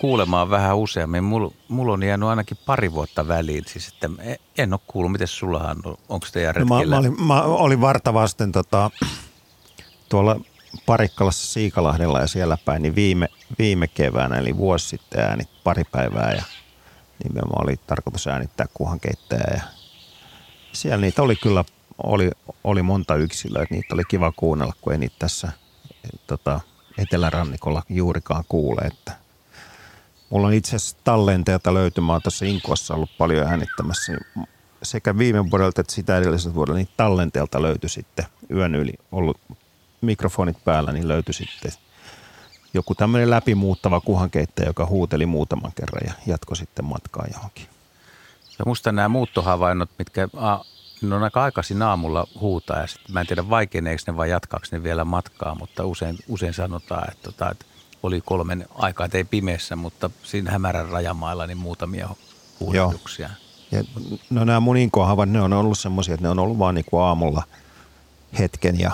kuulemaan 0.01 0.51
vähän 0.51 0.77
useammin. 0.77 1.25
Mulla, 1.25 1.53
mulla 1.69 1.93
on 1.93 2.03
jäänyt 2.03 2.29
ainakin 2.29 2.59
pari 2.67 2.93
vuotta 2.93 3.29
väliin, 3.29 3.65
siis 3.67 3.89
että 3.89 4.11
en 4.59 4.73
ole 4.73 4.81
kuullut. 4.87 5.13
Miten 5.13 5.29
sulla 5.29 5.59
on? 5.59 5.97
Onko 6.09 6.27
teidän 6.33 6.55
no, 6.55 6.65
mä, 6.65 6.85
mä, 6.85 6.99
olin, 6.99 7.23
mä 7.23 7.43
olin 7.43 7.81
vartavasten 7.81 8.53
tota, 8.53 8.91
tuolla 10.09 10.41
Parikkalassa 10.87 11.53
Siikalahdella 11.53 12.21
ja 12.21 12.27
siellä 12.27 12.59
päin, 12.65 12.83
niin 12.83 12.95
viime, 12.95 13.29
viime 13.59 13.89
keväänä, 13.89 14.37
eli 14.37 14.57
vuosi 14.57 14.89
sitten 14.89 15.25
äänit 15.25 15.49
pari 15.65 15.85
päivää 15.85 16.33
ja 16.33 16.43
nimenomaan 17.25 17.65
oli 17.65 17.77
tarkoitus 17.87 18.27
äänittää 18.27 18.67
kuhankeittäjä 18.75 19.55
ja 19.55 19.63
siellä 20.73 21.01
niitä 21.01 21.23
oli 21.23 21.37
kyllä, 21.37 21.65
oli, 22.03 22.31
oli 22.65 22.83
monta 22.83 23.17
yksilöä, 23.17 23.63
että 23.63 23.75
niitä 23.75 23.95
oli 23.95 24.03
kiva 24.09 24.33
kuunnella, 24.33 24.73
kun 24.81 24.93
ei 24.93 24.99
niitä 24.99 25.17
tässä 25.19 25.53
tota, 26.27 26.61
etelärannikolla 26.99 27.83
juurikaan 27.89 28.45
kuule, 28.49 28.81
että 28.81 29.24
Mulla 30.35 30.47
on 30.47 30.55
itse 30.55 30.77
asiassa 30.77 30.97
tallenteelta 31.05 31.75
löytymään 31.75 32.23
tuossa 32.23 32.45
Inkossa 32.45 32.95
ollut 32.95 33.11
paljon 33.19 33.47
äänittämässä. 33.47 34.13
Niin 34.13 34.47
sekä 34.83 35.19
viime 35.19 35.51
vuodelta 35.51 35.81
että 35.81 35.93
sitä 35.93 36.19
edelliseltä 36.19 36.55
vuodelta 36.55 36.79
niin 36.79 36.89
tallenteelta 36.97 37.63
löytyi 37.63 37.91
sitten 37.91 38.25
yön 38.51 38.75
yli 38.75 38.93
ollut 39.13 39.41
mikrofonit 40.01 40.65
päällä, 40.65 40.93
niin 40.93 41.09
löytyi 41.09 41.35
sitten 41.35 41.73
joku 42.75 42.95
tämmöinen 42.95 43.31
läpimuuttava 43.31 44.01
kuhankeittäjä, 44.01 44.69
joka 44.69 44.87
huuteli 44.87 45.27
muutaman 45.27 45.73
kerran 45.75 46.03
ja 46.07 46.13
jatkoi 46.27 46.57
sitten 46.57 46.85
matkaa 46.85 47.27
johonkin. 47.35 47.67
Ja 48.59 48.65
musta 48.67 48.93
nämä 48.93 49.09
muuttohavainnot, 49.09 49.91
mitkä 49.99 50.29
a, 50.37 50.59
ne 51.03 51.15
on 51.15 51.23
aika 51.23 51.43
aikaisin 51.43 51.83
aamulla 51.83 52.27
huutaa 52.41 52.81
ja 52.81 52.87
sitten 52.87 53.13
mä 53.13 53.21
en 53.21 53.27
tiedä 53.27 53.51
vaikeneeko 53.51 54.03
ne 54.07 54.17
vai 54.17 54.31
jatkaako 54.31 54.67
ne 54.73 54.83
vielä 54.83 55.05
matkaa, 55.05 55.55
mutta 55.55 55.85
usein, 55.85 56.19
usein 56.29 56.55
sanotaan, 56.55 57.13
että, 57.13 57.23
tota, 57.23 57.51
että 57.51 57.65
oli 58.07 58.21
kolmen 58.21 58.67
aikaa, 58.75 59.09
ei 59.15 59.25
pimeässä, 59.25 59.77
mutta 59.77 60.11
siinä 60.23 60.51
hämärän 60.51 60.89
rajamailla 60.89 61.47
niin 61.47 61.59
muutamia 61.59 62.09
huudatuksia. 62.61 63.31
Ja, 63.71 63.85
no 64.31 64.45
nämä 64.45 64.61
mun 64.61 64.77
inkohavat, 64.77 65.29
ne 65.29 65.43
on 65.43 65.53
ollut 65.53 65.79
semmoisia, 65.79 66.15
että 66.15 66.23
ne 66.23 66.29
on 66.29 66.39
ollut 66.39 66.59
vaan 66.59 66.75
niin 66.75 66.85
kuin 66.85 67.03
aamulla 67.03 67.43
hetken 68.39 68.81
ja 68.81 68.93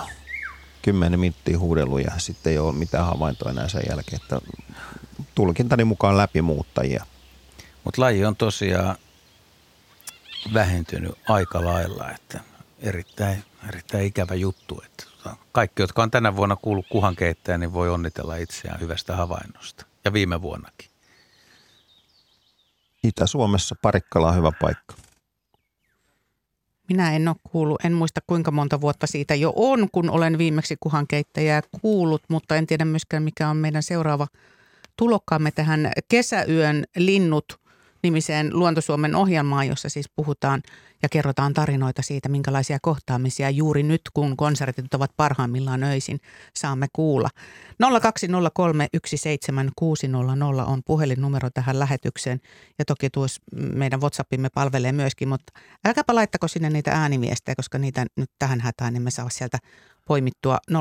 kymmenen 0.81 1.19
minuuttia 1.19 1.59
huudellut 1.59 2.01
ja 2.01 2.11
sitten 2.17 2.51
ei 2.51 2.57
ole 2.57 2.75
mitään 2.75 3.05
havaintoa 3.05 3.51
enää 3.51 3.67
sen 3.67 3.83
jälkeen, 3.89 4.21
että 4.21 4.41
tulkintani 5.35 5.83
mukaan 5.83 6.17
läpimuuttajia. 6.17 7.05
Mutta 7.83 8.01
laji 8.01 8.25
on 8.25 8.35
tosiaan 8.35 8.95
vähentynyt 10.53 11.11
aika 11.29 11.65
lailla, 11.65 12.11
että 12.11 12.39
erittäin, 12.79 13.43
erittäin 13.69 14.05
ikävä 14.05 14.35
juttu. 14.35 14.83
Että 14.85 15.03
tota, 15.23 15.35
kaikki, 15.51 15.81
jotka 15.81 16.03
on 16.03 16.11
tänä 16.11 16.35
vuonna 16.35 16.55
kuullut 16.55 16.85
kuhankeittäjä, 16.89 17.57
niin 17.57 17.73
voi 17.73 17.89
onnitella 17.89 18.35
itseään 18.35 18.79
hyvästä 18.79 19.15
havainnosta. 19.15 19.85
Ja 20.05 20.13
viime 20.13 20.41
vuonnakin. 20.41 20.89
Itä-Suomessa 23.03 23.75
Parikkala 23.81 24.29
on 24.29 24.35
hyvä 24.35 24.51
paikka. 24.61 24.95
Minä 26.89 27.15
en 27.15 27.27
ole 27.27 27.35
kuullut, 27.51 27.85
en 27.85 27.93
muista 27.93 28.21
kuinka 28.27 28.51
monta 28.51 28.81
vuotta 28.81 29.07
siitä 29.07 29.35
jo 29.35 29.53
on, 29.55 29.87
kun 29.91 30.09
olen 30.09 30.37
viimeksi 30.37 30.75
kuhankeittäjää 30.79 31.61
kuullut, 31.81 32.23
mutta 32.27 32.55
en 32.55 32.67
tiedä 32.67 32.85
myöskään 32.85 33.23
mikä 33.23 33.49
on 33.49 33.57
meidän 33.57 33.83
seuraava 33.83 34.27
tulokkaamme 34.97 35.51
tähän 35.51 35.91
kesäyön 36.07 36.83
linnut 36.95 37.59
nimiseen 38.03 38.49
Luontosuomen 38.53 39.15
ohjelmaan, 39.15 39.67
jossa 39.67 39.89
siis 39.89 40.09
puhutaan 40.15 40.61
ja 41.03 41.09
kerrotaan 41.09 41.53
tarinoita 41.53 42.01
siitä, 42.01 42.29
minkälaisia 42.29 42.77
kohtaamisia 42.81 43.49
juuri 43.49 43.83
nyt, 43.83 44.01
kun 44.13 44.37
konsertit 44.37 44.93
ovat 44.93 45.11
parhaimmillaan 45.17 45.83
öisin, 45.83 46.19
saamme 46.55 46.87
kuulla. 46.93 47.29
020317600 47.83 47.87
on 50.67 50.81
puhelinnumero 50.85 51.49
tähän 51.53 51.79
lähetykseen 51.79 52.41
ja 52.79 52.85
toki 52.85 53.09
tuossa 53.09 53.41
meidän 53.55 54.01
WhatsAppimme 54.01 54.49
palvelee 54.53 54.91
myöskin, 54.91 55.29
mutta 55.29 55.53
älkääpä 55.87 56.15
laittako 56.15 56.47
sinne 56.47 56.69
niitä 56.69 56.91
ääniviestejä, 56.91 57.55
koska 57.55 57.77
niitä 57.77 58.05
nyt 58.17 58.29
tähän 58.39 58.61
hätään 58.61 58.95
emme 58.95 59.11
saa 59.11 59.29
sieltä 59.29 59.57
poimittua 60.07 60.57
0401455666. 60.71 60.75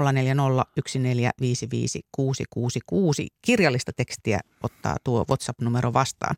Kirjallista 3.42 3.92
tekstiä 3.96 4.40
ottaa 4.62 4.96
tuo 5.04 5.24
WhatsApp-numero 5.28 5.92
vastaan. 5.92 6.36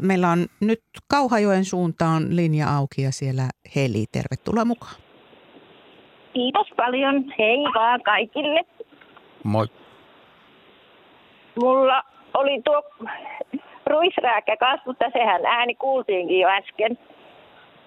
Meillä 0.00 0.28
on 0.28 0.46
nyt 0.60 0.80
Kauhajoen 1.10 1.64
suuntaan 1.64 2.22
linja 2.36 2.66
auki 2.76 3.02
ja 3.02 3.12
siellä 3.12 3.42
Heli. 3.76 4.04
Tervetuloa 4.12 4.64
mukaan. 4.64 4.94
Kiitos 6.32 6.66
paljon. 6.76 7.24
Hei 7.38 7.58
vaan 7.74 8.02
kaikille. 8.02 8.60
Moi. 9.44 9.66
Mulla 11.62 12.02
oli 12.34 12.62
tuo 12.64 12.82
ruisrääkkä 13.86 14.56
kasvusta, 14.56 15.04
sehän 15.12 15.46
ääni 15.46 15.74
kuultiinkin 15.74 16.40
jo 16.40 16.48
äsken. 16.48 16.98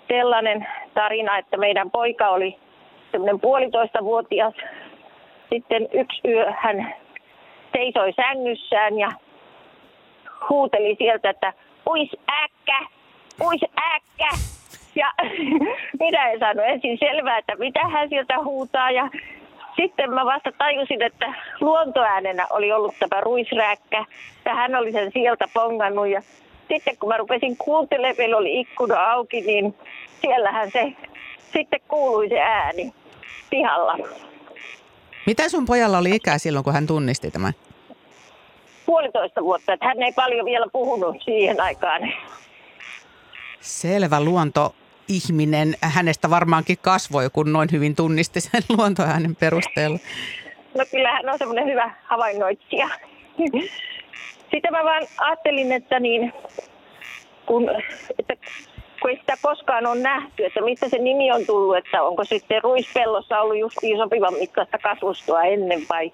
Sellainen 0.08 0.68
tarina, 0.94 1.38
että 1.38 1.58
meidän 1.58 1.92
poika 1.92 2.30
oli 2.30 2.60
semmoinen 3.12 3.40
puolitoista 3.40 4.04
vuotias. 4.04 4.54
Sitten 5.54 5.88
yksi 5.94 6.22
yö 6.28 6.52
hän 6.58 6.94
seisoi 7.74 8.14
sängyssään 8.14 9.00
ja 9.00 9.10
huuteli 10.50 10.96
sieltä, 10.98 11.30
että 11.30 11.54
uis 11.90 12.10
äkkä, 12.44 12.80
uis 13.44 13.62
äkkä. 13.96 14.30
Ja 14.96 15.12
minä 16.00 16.30
en 16.30 16.40
saanut 16.40 16.66
ensin 16.68 16.98
selvää, 17.00 17.38
että 17.38 17.56
mitä 17.56 17.90
hän 17.90 18.10
sieltä 18.10 18.44
huutaa. 18.44 18.92
Ja 18.92 19.10
sitten 19.76 20.14
mä 20.14 20.26
vasta 20.26 20.52
tajusin, 20.58 21.02
että 21.02 21.34
luontoäänenä 21.62 22.48
oli 22.50 22.72
ollut 22.72 22.96
tämä 23.00 23.22
ruisrääkkä. 23.22 24.06
Ja 24.46 24.56
hän 24.56 24.76
oli 24.76 24.92
sen 24.92 25.12
sieltä 25.14 25.46
pongannut. 25.54 26.08
Ja 26.08 26.22
sitten 26.68 26.98
kun 26.98 27.10
mä 27.10 27.18
rupesin 27.18 27.58
kuuntelemaan, 27.58 28.16
meillä 28.18 28.38
oli 28.38 28.60
ikkuna 28.60 29.04
auki, 29.12 29.42
niin 29.42 29.76
siellähän 30.22 30.72
se 30.72 30.94
sitten 31.54 31.80
kuului 31.88 32.30
se 32.30 32.40
ääni 32.40 32.94
pihalla. 33.50 33.98
Mitä 35.26 35.50
sun 35.50 35.66
pojalla 35.66 35.98
oli 35.98 36.16
ikää 36.16 36.38
silloin, 36.38 36.64
kun 36.64 36.74
hän 36.74 36.88
tunnisti 36.88 37.32
tämän? 37.32 37.54
Puolitoista 38.86 39.44
vuotta, 39.44 39.74
että 39.74 39.86
hän 39.86 40.04
ei 40.04 40.12
paljon 40.12 40.46
vielä 40.46 40.68
puhunut 40.72 41.16
siihen 41.26 41.62
aikaan. 41.62 42.14
Selvä 43.60 44.24
luonto 44.24 44.76
ihminen. 45.08 45.76
Hänestä 45.82 46.30
varmaankin 46.30 46.78
kasvoi, 46.82 47.30
kun 47.34 47.54
noin 47.54 47.70
hyvin 47.72 47.96
tunnisti 47.96 48.42
sen 48.42 48.62
luontoäänen 48.78 49.36
perusteella. 49.36 50.00
No 50.78 50.86
kyllä 50.92 51.12
hän 51.12 51.30
on 51.30 51.38
semmoinen 51.38 51.66
hyvä 51.66 51.92
havainnoitsija. 52.04 52.90
Sitten 54.52 54.72
mä 54.72 54.84
vaan 54.84 55.04
ajattelin, 55.18 55.72
että, 55.72 56.00
niin, 56.00 56.34
kun, 57.46 57.70
että 58.20 58.34
kun 59.02 59.10
ei 59.12 59.18
sitä 59.18 59.38
koskaan 59.42 59.86
ole 59.86 60.00
nähty, 60.00 60.46
että 60.46 60.62
mistä 60.62 60.90
se 60.90 60.98
nimi 60.98 61.32
on 61.32 61.46
tullut, 61.46 61.78
että 61.78 62.04
onko 62.04 62.24
sitten 62.24 62.64
ruispellossa 62.64 63.40
ollut 63.40 63.60
justiin 63.60 63.98
sopivan 63.98 64.34
mittaista 64.34 64.78
kasvustoa 64.78 65.44
ennen 65.44 65.82
vai... 65.90 66.14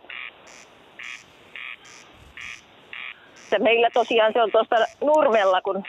Että 3.48 3.60
meillä 3.60 3.90
tosiaan 3.94 4.34
se 4.34 4.42
on 4.42 4.52
tuosta 4.52 4.76
Nurmella, 5.02 5.62
kun 5.62 5.84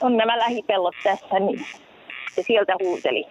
on 0.00 0.16
nämä 0.16 0.38
lähipellot 0.38 0.94
tässä, 1.04 1.38
niin 1.40 1.66
se 2.34 2.42
sieltä 2.42 2.72
huuteli. 2.82 3.24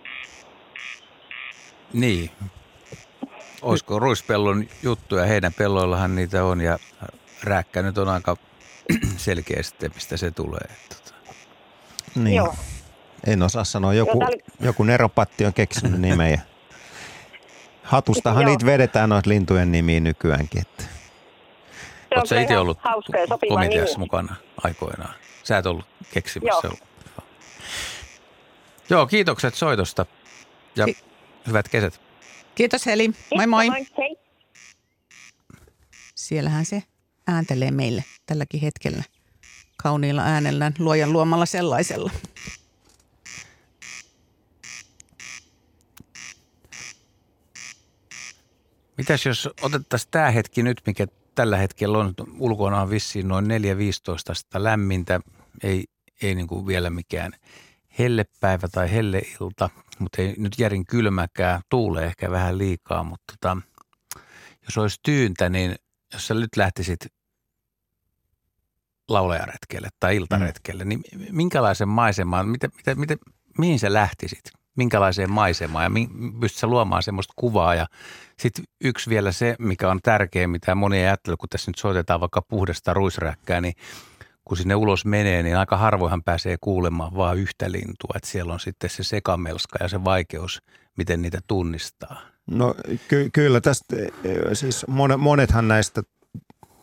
Niin. 1.94 2.32
Olisiko 3.62 4.00
ruispellon 4.00 4.66
juttuja? 4.84 5.26
Heidän 5.26 5.54
pelloillahan 5.54 6.16
niitä 6.16 6.44
on 6.44 6.62
ja 6.62 6.80
rääkkä 7.44 7.82
nyt 7.82 7.98
on 7.98 8.10
aika 8.10 8.38
selkeä 9.18 9.64
sitten, 9.64 9.92
mistä 9.96 10.18
se 10.18 10.32
tulee. 10.32 10.68
Tota. 10.90 11.14
Niin. 12.16 12.36
Joo. 12.36 12.56
En 13.28 13.44
osaa 13.44 13.64
sanoa. 13.64 13.94
Joku, 13.94 14.20
Joo, 14.20 14.28
oli- 14.30 14.44
joku 14.60 14.84
neropatti 14.84 15.46
on 15.46 15.54
keksinyt 15.54 16.02
nimen. 16.02 16.32
ja 16.32 16.40
Hatustahan 17.84 18.42
Joo. 18.44 18.50
niitä 18.50 18.66
vedetään 18.66 19.10
noita 19.10 19.30
lintujen 19.30 19.72
nimiä 19.72 20.00
nykyäänkin. 20.00 20.62
Että. 20.62 20.84
Oletko 22.18 22.36
itse 22.36 22.58
ollut 22.58 22.78
hauska 22.82 23.18
ja 23.18 23.28
sopiva 23.28 23.54
komiteassa 23.54 23.96
nimi. 23.96 24.06
mukana 24.06 24.36
aikoinaan? 24.64 25.14
Sä 25.44 25.58
et 25.58 25.66
ollut 25.66 25.86
keksimässä. 26.14 26.68
Joo. 26.68 26.74
Joo, 26.74 27.18
Joo 28.90 29.08
kiitokset 29.08 29.56
soitosta 29.56 30.06
ja 30.76 30.86
Ki- 30.86 30.98
hyvät 31.48 31.70
kesät. 31.70 32.02
Kiitos 32.56 32.86
Heli. 32.86 33.12
Moi 33.36 33.48
moi. 33.48 33.68
Hei. 33.98 34.18
Siellähän 36.16 36.66
se 36.66 36.84
ääntelee 37.28 37.72
meille 37.72 38.04
tälläkin 38.26 38.62
hetkellä 38.62 39.04
kauniilla 39.78 40.22
äänellään, 40.22 40.74
luojan 40.80 41.14
luomalla 41.14 41.46
sellaisella. 41.46 42.12
Mitäs 48.98 49.26
jos 49.26 49.50
otettaisiin 49.62 50.12
tämä 50.12 50.32
hetki 50.32 50.64
nyt, 50.64 50.82
mikä 50.86 51.08
tällä 51.38 51.58
hetkellä 51.58 51.98
on 51.98 52.14
ulkona 52.40 52.82
on 52.82 52.90
vissiin 52.90 53.28
noin 53.28 53.46
4-15 53.46 53.48
astetta 54.32 54.64
lämmintä, 54.64 55.20
ei, 55.64 55.86
ei 56.22 56.36
niin 56.36 56.48
kuin 56.48 56.68
vielä 56.68 56.90
mikään 56.90 57.32
hellepäivä 58.00 58.68
tai 58.68 58.92
helleilta, 58.92 59.70
mutta 60.00 60.22
ei 60.22 60.36
nyt 60.38 60.54
järin 60.60 60.86
kylmäkään, 60.86 61.62
tuulee 61.70 62.06
ehkä 62.06 62.32
vähän 62.32 62.58
liikaa, 62.58 63.04
mutta 63.04 63.34
tota, 63.34 63.58
jos 64.66 64.78
olisi 64.78 65.00
tyyntä, 65.04 65.50
niin 65.50 65.76
jos 66.14 66.28
sä 66.28 66.34
nyt 66.34 66.56
lähtisit 66.56 67.00
laulajaretkelle 69.10 69.90
tai 70.00 70.16
iltaretkelle, 70.16 70.86
niin 70.86 71.02
minkälaisen 71.32 71.90
maisemaan, 71.90 72.50
mitä, 72.50 72.70
mitä, 72.78 72.96
mitä, 72.96 73.16
mihin 73.58 73.80
sä 73.80 73.94
lähtisit? 73.94 74.44
Minkälaiseen 74.78 75.32
maisemaan? 75.32 75.84
Ja 75.84 75.90
mi, 75.90 76.10
pystyt 76.40 76.60
sä 76.60 76.68
luomaan 76.68 77.04
semmoista 77.04 77.34
kuvaa 77.36 77.76
ja 77.76 77.88
sitten 78.40 78.66
yksi 78.84 79.10
vielä 79.10 79.32
se, 79.32 79.56
mikä 79.60 79.92
on 79.92 80.00
tärkeä, 80.04 80.48
mitä 80.48 80.76
moni 80.76 80.98
ei 80.98 81.06
ajattele, 81.06 81.38
kun 81.38 81.50
tässä 81.50 81.72
nyt 81.72 81.78
soitetaan 81.78 82.20
vaikka 82.20 82.42
puhdasta 82.42 82.94
ruisräkkää, 82.94 83.62
niin 83.62 83.74
kun 84.46 84.58
sinne 84.58 84.76
ulos 84.76 85.06
menee, 85.06 85.44
niin 85.44 85.58
aika 85.58 85.78
harvoinhan 85.78 86.24
pääsee 86.24 86.58
kuulemaan 86.62 87.16
vaan 87.16 87.38
yhtä 87.38 87.72
lintua. 87.72 88.14
Että 88.16 88.30
siellä 88.30 88.54
on 88.54 88.60
sitten 88.60 88.90
se 88.90 89.04
sekamelska 89.04 89.78
ja 89.82 89.88
se 89.88 90.04
vaikeus, 90.04 90.62
miten 90.98 91.22
niitä 91.22 91.40
tunnistaa. 91.48 92.22
No 92.52 92.76
ky- 93.08 93.30
kyllä 93.34 93.62
tästä, 93.62 93.96
eh, 93.96 94.10
siis 94.54 94.86
mon- 94.88 95.18
monethan 95.18 95.68
näistä 95.68 96.04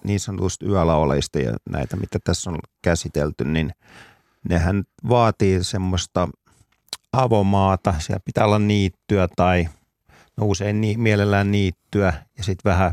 niin 0.04 0.20
sanotusta 0.20 0.66
yölauleista 0.66 1.38
ja 1.38 1.56
näitä, 1.70 1.96
mitä 1.96 2.18
tässä 2.24 2.50
on 2.50 2.58
käsitelty, 2.82 3.44
niin 3.44 3.70
nehän 4.48 4.84
vaatii 5.08 5.64
semmoista 5.64 6.28
avomaata. 7.12 7.94
Siellä 7.98 8.20
pitää 8.24 8.44
olla 8.44 8.58
niittyä 8.58 9.28
tai 9.36 9.68
no 10.36 10.46
usein 10.46 10.80
ni- 10.80 10.96
mielellään 10.96 11.50
niittyä 11.50 12.12
ja 12.38 12.44
sitten 12.44 12.70
vähän 12.70 12.92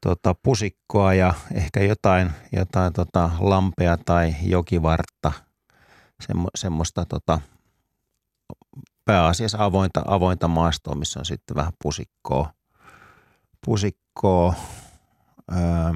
tota, 0.00 0.34
pusikkoa 0.42 1.14
ja 1.14 1.34
ehkä 1.54 1.80
jotain, 1.80 2.30
jotain 2.52 2.92
tota, 2.92 3.30
lampea 3.38 3.96
tai 3.96 4.34
jokivartta, 4.42 5.32
semmo, 6.20 6.48
semmoista 6.54 7.04
tota, 7.04 7.40
pääasiassa 9.04 9.64
avointa, 9.64 10.02
avointa 10.06 10.48
maastoa, 10.48 10.94
missä 10.94 11.20
on 11.20 11.24
sitten 11.24 11.56
vähän 11.56 11.72
pusikkoa. 11.82 12.52
pusikkoa. 13.66 14.54
Öö, 15.52 15.92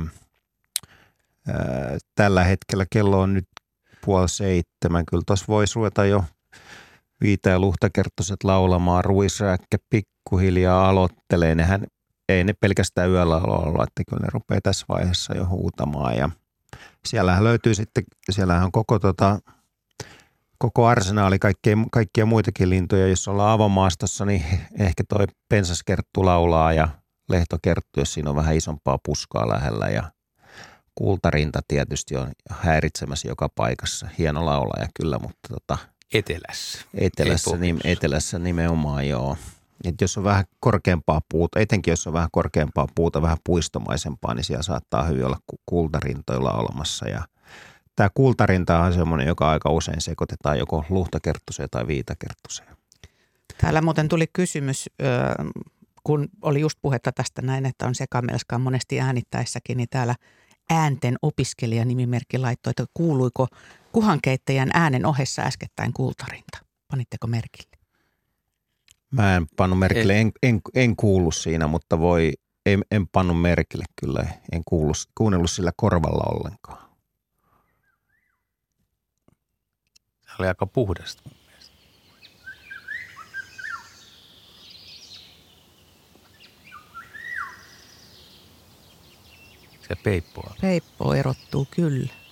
tällä 2.14 2.44
hetkellä 2.44 2.86
kello 2.90 3.20
on 3.20 3.34
nyt 3.34 3.48
puoli 4.04 4.28
seitsemän. 4.28 5.06
Kyllä 5.06 5.22
tuossa 5.26 5.44
voisi 5.48 5.74
ruveta 5.76 6.04
jo 6.04 6.24
Viita 7.24 7.48
ja 7.48 7.58
Luhtakerttoset 7.58 8.44
laulamaan. 8.44 9.04
Ruisrääkkä 9.04 9.78
pikkuhiljaa 9.90 10.88
aloittelee. 10.88 11.54
Nehän 11.54 11.86
ei 12.28 12.44
ne 12.44 12.52
pelkästään 12.60 13.10
yöllä 13.10 13.36
laula, 13.36 13.84
että 13.84 14.02
kyllä 14.08 14.20
ne 14.20 14.28
rupeaa 14.32 14.60
tässä 14.62 14.86
vaiheessa 14.88 15.36
jo 15.36 15.46
huutamaan. 15.46 16.16
Ja 16.16 16.30
siellähän 17.06 17.44
löytyy 17.44 17.74
sitten, 17.74 18.04
siellähän 18.30 18.64
on 18.64 18.72
koko 18.72 18.98
tota, 18.98 19.38
koko 20.58 20.86
arsenaali 20.86 21.38
kaikkia, 21.38 21.76
kaikkia 21.92 22.26
muitakin 22.26 22.70
lintuja. 22.70 23.08
Jos 23.08 23.28
ollaan 23.28 23.52
avomaastossa, 23.52 24.24
niin 24.24 24.44
ehkä 24.78 25.04
toi 25.08 25.26
pensaskerttu 25.48 26.24
laulaa 26.24 26.72
ja 26.72 26.88
lehtokerttu, 27.28 28.00
jos 28.00 28.14
siinä 28.14 28.30
on 28.30 28.36
vähän 28.36 28.56
isompaa 28.56 28.98
puskaa 29.04 29.48
lähellä. 29.48 29.88
Ja 29.88 30.12
kultarinta 30.94 31.60
tietysti 31.68 32.16
on 32.16 32.32
häiritsemässä 32.50 33.28
joka 33.28 33.48
paikassa. 33.54 34.08
Hieno 34.18 34.46
laulaja 34.46 34.88
kyllä, 35.00 35.18
mutta 35.18 35.48
tota, 35.48 35.93
Etelässä. 36.14 36.78
etelässä, 36.94 37.50
Ei 37.50 37.58
nim, 37.60 37.78
etelässä 37.84 38.38
nimenomaan 38.38 39.08
joo. 39.08 39.36
Et 39.84 40.00
jos 40.00 40.18
on 40.18 40.24
vähän 40.24 40.44
korkeampaa 40.60 41.20
puuta, 41.28 41.60
etenkin 41.60 41.92
jos 41.92 42.06
on 42.06 42.12
vähän 42.12 42.28
korkeampaa 42.32 42.88
puuta, 42.94 43.22
vähän 43.22 43.36
puistomaisempaa, 43.44 44.34
niin 44.34 44.44
siellä 44.44 44.62
saattaa 44.62 45.04
hyvin 45.04 45.26
olla 45.26 45.38
ku- 45.46 45.60
kultarintoilla 45.66 46.52
olemassa. 46.52 47.08
Ja 47.08 47.22
tämä 47.96 48.10
kultarinta 48.14 48.80
on 48.80 48.92
semmoinen, 48.92 49.26
joka 49.26 49.50
aika 49.50 49.70
usein 49.70 50.00
sekoitetaan 50.00 50.58
joko 50.58 50.84
luhtakerttuseen 50.88 51.68
tai 51.70 51.86
viitakerttuseen. 51.86 52.76
Täällä 53.60 53.82
muuten 53.82 54.08
tuli 54.08 54.26
kysymys, 54.32 54.90
kun 56.04 56.28
oli 56.42 56.60
just 56.60 56.78
puhetta 56.82 57.12
tästä 57.12 57.42
näin, 57.42 57.66
että 57.66 57.86
on 57.86 57.94
sekamelskaa 57.94 58.58
monesti 58.58 59.00
äänittäessäkin, 59.00 59.76
niin 59.76 59.88
täällä 59.90 60.14
äänten 60.70 61.16
opiskelija 61.22 61.84
nimimerkki 61.84 62.38
laittoi, 62.38 62.70
että 62.70 62.84
kuuluiko 62.94 63.48
kuhankeittäjän 63.94 64.70
äänen 64.72 65.06
ohessa 65.06 65.42
äskettäin 65.42 65.92
kultarinta. 65.92 66.58
Panitteko 66.90 67.26
merkille? 67.26 67.76
Mä 69.10 69.36
en 69.36 69.46
pannut 69.56 69.78
merkille, 69.78 70.20
en, 70.20 70.32
en, 70.42 70.60
en 70.74 70.96
kuulu 70.96 71.30
siinä, 71.30 71.66
mutta 71.66 71.98
voi, 71.98 72.32
en, 72.66 72.84
en 72.90 73.08
pannut 73.08 73.40
merkille 73.40 73.84
kyllä, 74.00 74.26
en 74.52 74.62
kuulu, 74.64 74.92
kuunnellut 75.14 75.50
sillä 75.50 75.72
korvalla 75.76 76.38
ollenkaan. 76.38 76.90
Se 80.26 80.32
oli 80.38 80.48
aika 80.48 80.66
puhdasta. 80.66 81.30
Se 89.88 89.96
peippoa. 90.04 90.54
Peippo 90.60 91.14
erottuu 91.14 91.68
kyllä. 91.70 92.23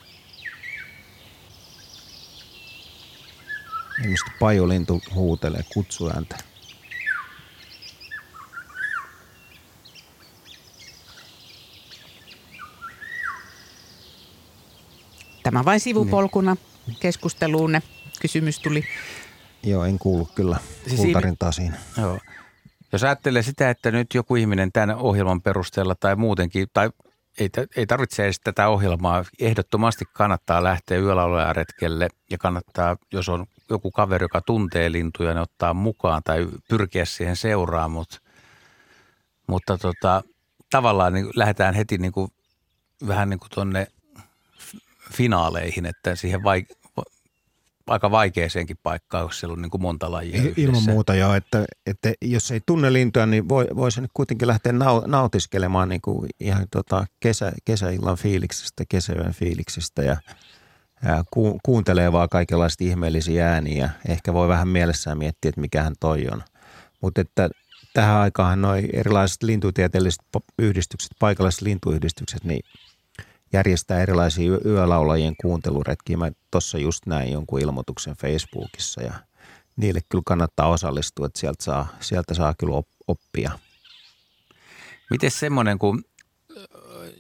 Ilmeisesti 4.00 4.30
pajulintu 4.40 5.02
huutelee 5.14 5.62
kutsuääntä. 5.74 6.36
Tämä 15.42 15.64
vain 15.64 15.80
sivupolkuna 15.80 16.56
keskusteluunne. 17.00 17.82
Kysymys 18.20 18.58
tuli. 18.58 18.84
Joo, 19.62 19.84
en 19.84 19.98
kuulu 19.98 20.28
kyllä 20.34 20.56
Siis 20.86 21.00
kultarintaa 21.00 21.52
siinä. 21.52 21.76
Joo. 21.98 22.18
Jos 22.92 23.04
ajattelee 23.04 23.42
sitä, 23.42 23.70
että 23.70 23.90
nyt 23.90 24.14
joku 24.14 24.36
ihminen 24.36 24.72
tämän 24.72 24.96
ohjelman 24.96 25.42
perusteella 25.42 25.94
tai 25.94 26.16
muutenkin, 26.16 26.68
tai 26.72 26.90
ei, 27.38 27.50
ei 27.76 27.86
tarvitse 27.86 28.24
edes 28.24 28.40
tätä 28.44 28.68
ohjelmaa, 28.68 29.24
ehdottomasti 29.40 30.04
kannattaa 30.12 30.62
lähteä 30.62 30.98
yölaulajaretkelle 30.98 32.08
ja 32.30 32.38
kannattaa, 32.38 32.96
jos 33.12 33.28
on 33.28 33.46
joku 33.70 33.90
kaveri, 33.90 34.24
joka 34.24 34.40
tuntee 34.40 34.92
lintuja, 34.92 35.34
ne 35.34 35.40
ottaa 35.40 35.74
mukaan 35.74 36.22
tai 36.24 36.48
pyrkiä 36.68 37.04
siihen 37.04 37.36
seuraan, 37.36 37.90
mutta, 37.90 38.18
mutta 39.46 39.78
tota, 39.78 40.22
tavallaan 40.70 41.12
niin 41.12 41.30
lähdetään 41.34 41.74
heti 41.74 41.98
niin 41.98 42.12
kuin, 42.12 42.28
vähän 43.06 43.30
niin 43.30 43.40
kuin 43.40 43.50
tuonne 43.54 43.86
finaaleihin, 45.12 45.86
että 45.86 46.16
siihen 46.16 46.40
vaik- 46.40 46.76
va- 46.81 46.81
aika 47.92 48.10
vaikeaseenkin 48.10 48.76
paikkaan, 48.82 49.22
jos 49.24 49.40
siellä 49.40 49.52
on 49.52 49.62
niin 49.62 49.70
kuin 49.70 49.82
monta 49.82 50.10
lajia 50.10 50.36
Il- 50.42 50.52
Ilman 50.56 50.74
yhdessä. 50.74 50.90
muuta 50.90 51.14
joo, 51.14 51.34
että, 51.34 51.64
että 51.86 52.12
jos 52.22 52.50
ei 52.50 52.60
tunne 52.66 52.92
lintuja, 52.92 53.26
niin 53.26 53.48
voi, 53.48 53.66
voi 53.76 53.92
sen 53.92 54.06
kuitenkin 54.14 54.48
lähteä 54.48 54.72
nau, 54.72 55.02
nautiskelemaan 55.06 55.88
niin 55.88 56.00
kuin 56.00 56.28
ihan 56.40 56.66
tota 56.70 57.06
kesä, 57.20 57.52
kesäillan 57.64 58.16
fiiliksestä, 58.16 58.84
kesäyön 58.88 59.32
fiiliksestä 59.32 60.02
ja 60.02 60.16
ku, 61.30 61.58
kuuntelee 61.62 62.12
vaan 62.12 62.28
kaikenlaista 62.28 62.84
ihmeellisiä 62.84 63.48
ääniä. 63.52 63.90
Ehkä 64.08 64.32
voi 64.34 64.48
vähän 64.48 64.68
mielessään 64.68 65.18
miettiä, 65.18 65.48
että 65.48 65.60
mikähän 65.60 65.94
toi 66.00 66.26
on. 66.32 66.42
Mutta 67.02 67.20
että 67.20 67.48
tähän 67.94 68.16
aikaan 68.16 68.62
noin 68.62 68.88
erilaiset 68.92 69.42
lintutieteelliset 69.42 70.20
yhdistykset, 70.58 71.12
paikalliset 71.18 71.60
lintuyhdistykset, 71.62 72.44
niin 72.44 72.60
järjestää 73.52 74.02
erilaisia 74.02 74.58
yölaulajien 74.64 75.34
kuunteluretkiä. 75.40 76.16
Mä 76.16 76.30
tuossa 76.50 76.78
just 76.78 77.06
näin 77.06 77.32
jonkun 77.32 77.60
ilmoituksen 77.60 78.16
Facebookissa 78.16 79.02
ja 79.02 79.12
niille 79.76 80.00
kyllä 80.08 80.22
kannattaa 80.26 80.68
osallistua, 80.68 81.26
että 81.26 81.40
sieltä 81.40 81.64
saa, 81.64 81.86
sieltä 82.00 82.34
saa 82.34 82.54
kyllä 82.58 82.82
oppia. 83.08 83.50
Miten 85.10 85.30
semmoinen, 85.30 85.78
kun 85.78 86.04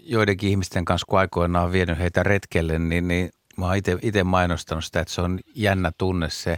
joidenkin 0.02 0.50
ihmisten 0.50 0.84
kanssa, 0.84 1.06
kun 1.08 1.18
aikoinaan 1.18 1.64
on 1.64 1.72
vienyt 1.72 1.98
heitä 1.98 2.22
retkelle, 2.22 2.78
niin, 2.78 3.08
niin 3.08 3.30
mä 3.56 3.66
oon 3.66 3.76
itse 4.02 4.24
mainostanut 4.24 4.84
sitä, 4.84 5.00
että 5.00 5.14
se 5.14 5.20
on 5.20 5.38
jännä 5.54 5.92
tunne 5.98 6.30
se, 6.30 6.56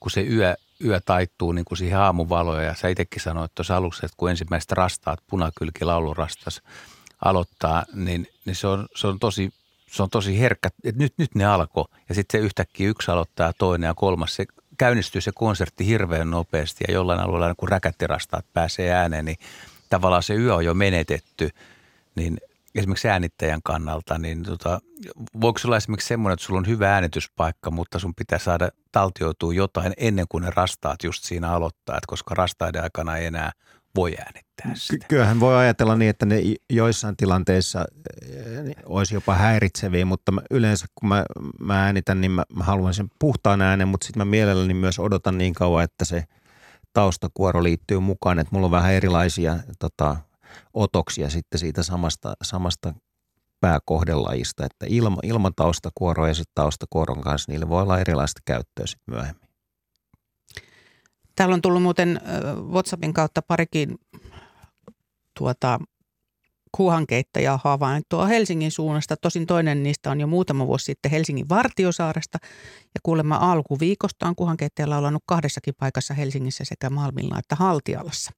kun 0.00 0.10
se 0.10 0.22
yö, 0.22 0.54
yö 0.84 1.00
taittuu 1.00 1.52
niin 1.52 1.64
kuin 1.64 1.78
siihen 1.78 1.98
aamuvaloon. 1.98 2.64
Ja 2.64 2.74
sä 2.74 2.88
itsekin 2.88 3.22
sanoit 3.22 3.54
tuossa 3.54 3.76
aluksi, 3.76 4.06
että 4.06 4.16
kun 4.16 4.30
ensimmäiset 4.30 4.72
rastaat, 4.72 5.20
punakylki 5.26 5.84
laulurastas 5.84 6.62
aloittaa, 7.24 7.84
niin, 7.94 8.26
niin 8.44 8.56
se, 8.56 8.66
on, 8.66 8.88
se, 8.96 9.06
on 9.06 9.18
tosi, 9.18 9.50
se 9.86 10.02
on 10.02 10.10
tosi 10.10 10.40
herkkä, 10.40 10.70
että 10.84 11.02
nyt, 11.02 11.12
nyt 11.18 11.34
ne 11.34 11.44
alkoi. 11.44 11.84
Ja 12.08 12.14
sitten 12.14 12.40
se 12.40 12.44
yhtäkkiä 12.44 12.88
yksi 12.88 13.10
aloittaa 13.10 13.52
toinen 13.52 13.88
ja 13.88 13.94
kolmas. 13.94 14.36
Se 14.36 14.44
käynnistyy 14.78 15.20
se 15.20 15.32
konsertti 15.34 15.86
hirveän 15.86 16.30
nopeasti 16.30 16.84
ja 16.88 16.94
jollain 16.94 17.20
alueella, 17.20 17.54
kun 17.54 17.68
räkättirastaat 17.68 18.46
pääsee 18.52 18.92
ääneen, 18.92 19.24
niin 19.24 19.36
tavallaan 19.90 20.22
se 20.22 20.34
yö 20.34 20.54
on 20.54 20.64
jo 20.64 20.74
menetetty. 20.74 21.50
Niin 22.14 22.38
esimerkiksi 22.74 23.08
äänittäjän 23.08 23.60
kannalta, 23.64 24.18
niin 24.18 24.42
tota, 24.42 24.80
voiko 25.40 25.58
sulla 25.58 25.76
esimerkiksi 25.76 26.08
semmoinen, 26.08 26.34
että 26.34 26.46
sulla 26.46 26.58
on 26.58 26.66
hyvä 26.66 26.94
äänityspaikka, 26.94 27.70
mutta 27.70 27.98
sun 27.98 28.14
pitää 28.14 28.38
saada 28.38 28.68
taltioitua 28.92 29.54
jotain 29.54 29.92
ennen 29.96 30.26
kuin 30.28 30.44
ne 30.44 30.50
rastaat 30.56 31.04
just 31.04 31.24
siinä 31.24 31.50
aloittaa, 31.50 31.96
että 31.96 32.06
koska 32.06 32.34
rastaiden 32.34 32.82
aikana 32.82 33.16
ei 33.16 33.26
enää 33.26 33.52
voi 33.96 34.14
äänittää 34.18 34.72
sitä. 34.74 35.06
Kyllähän 35.08 35.40
voi 35.40 35.56
ajatella 35.56 35.96
niin, 35.96 36.10
että 36.10 36.26
ne 36.26 36.40
joissain 36.70 37.16
tilanteissa 37.16 37.84
eh, 38.22 38.76
olisi 38.86 39.14
jopa 39.14 39.34
häiritseviä, 39.34 40.04
mutta 40.04 40.32
mä 40.32 40.40
yleensä 40.50 40.86
kun 40.94 41.08
mä, 41.08 41.24
mä 41.60 41.84
äänitän, 41.84 42.20
niin 42.20 42.30
mä, 42.30 42.42
mä 42.56 42.64
haluan 42.64 42.94
sen 42.94 43.08
puhtaan 43.18 43.62
äänen, 43.62 43.88
mutta 43.88 44.06
sitten 44.06 44.20
mä 44.20 44.30
mielelläni 44.30 44.74
myös 44.74 44.98
odotan 44.98 45.38
niin 45.38 45.54
kauan, 45.54 45.84
että 45.84 46.04
se 46.04 46.24
taustakuoro 46.92 47.62
liittyy 47.62 48.00
mukaan, 48.00 48.38
että 48.38 48.50
mulla 48.52 48.64
on 48.64 48.70
vähän 48.70 48.92
erilaisia 48.92 49.58
tota, 49.78 50.16
otoksia 50.74 51.30
sitten 51.30 51.58
siitä 51.58 51.82
samasta, 51.82 52.34
samasta 52.42 52.94
pääkohdelajista, 53.60 54.66
että 54.66 54.86
ilma, 54.88 55.18
ilman 55.22 55.52
taustakuoroa 55.56 56.28
ja 56.28 56.34
sitten 56.34 56.52
taustakuoron 56.54 57.20
kanssa 57.20 57.52
niille 57.52 57.68
voi 57.68 57.82
olla 57.82 58.00
erilaista 58.00 58.40
käyttöä 58.44 58.86
sitten 58.86 59.14
myöhemmin. 59.14 59.43
Täällä 61.36 61.54
on 61.54 61.62
tullut 61.62 61.82
muuten 61.82 62.20
WhatsAppin 62.70 63.14
kautta 63.14 63.42
parikin 63.42 63.98
tuota, 65.38 65.78
kuuhankeittajaa 66.76 67.60
havaintoa 67.64 68.26
Helsingin 68.26 68.70
suunnasta. 68.70 69.16
Tosin 69.16 69.46
toinen 69.46 69.82
niistä 69.82 70.10
on 70.10 70.20
jo 70.20 70.26
muutama 70.26 70.66
vuosi 70.66 70.84
sitten 70.84 71.10
Helsingin 71.10 71.48
Vartiosaaresta. 71.48 72.38
Ja 72.94 73.00
kuulemma 73.02 73.36
alkuviikosta 73.36 74.26
on 74.28 74.36
kuuhankeittaja 74.36 74.90
laulannut 74.90 75.22
kahdessakin 75.26 75.74
paikassa 75.78 76.14
Helsingissä 76.14 76.64
sekä 76.64 76.90
Malmilla 76.90 77.38
että 77.38 77.56
Haltialassa. 77.56 78.30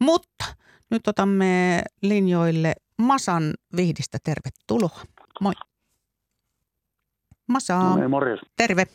Mutta 0.00 0.44
nyt 0.90 1.08
otamme 1.08 1.82
linjoille 2.02 2.74
Masan 2.98 3.54
Vihdistä. 3.76 4.18
Tervetuloa. 4.24 5.00
Moi. 5.40 5.52
Masa. 7.46 7.78
No 7.78 7.96
niin, 7.96 8.10
morjes. 8.10 8.40
Terve. 8.56 8.86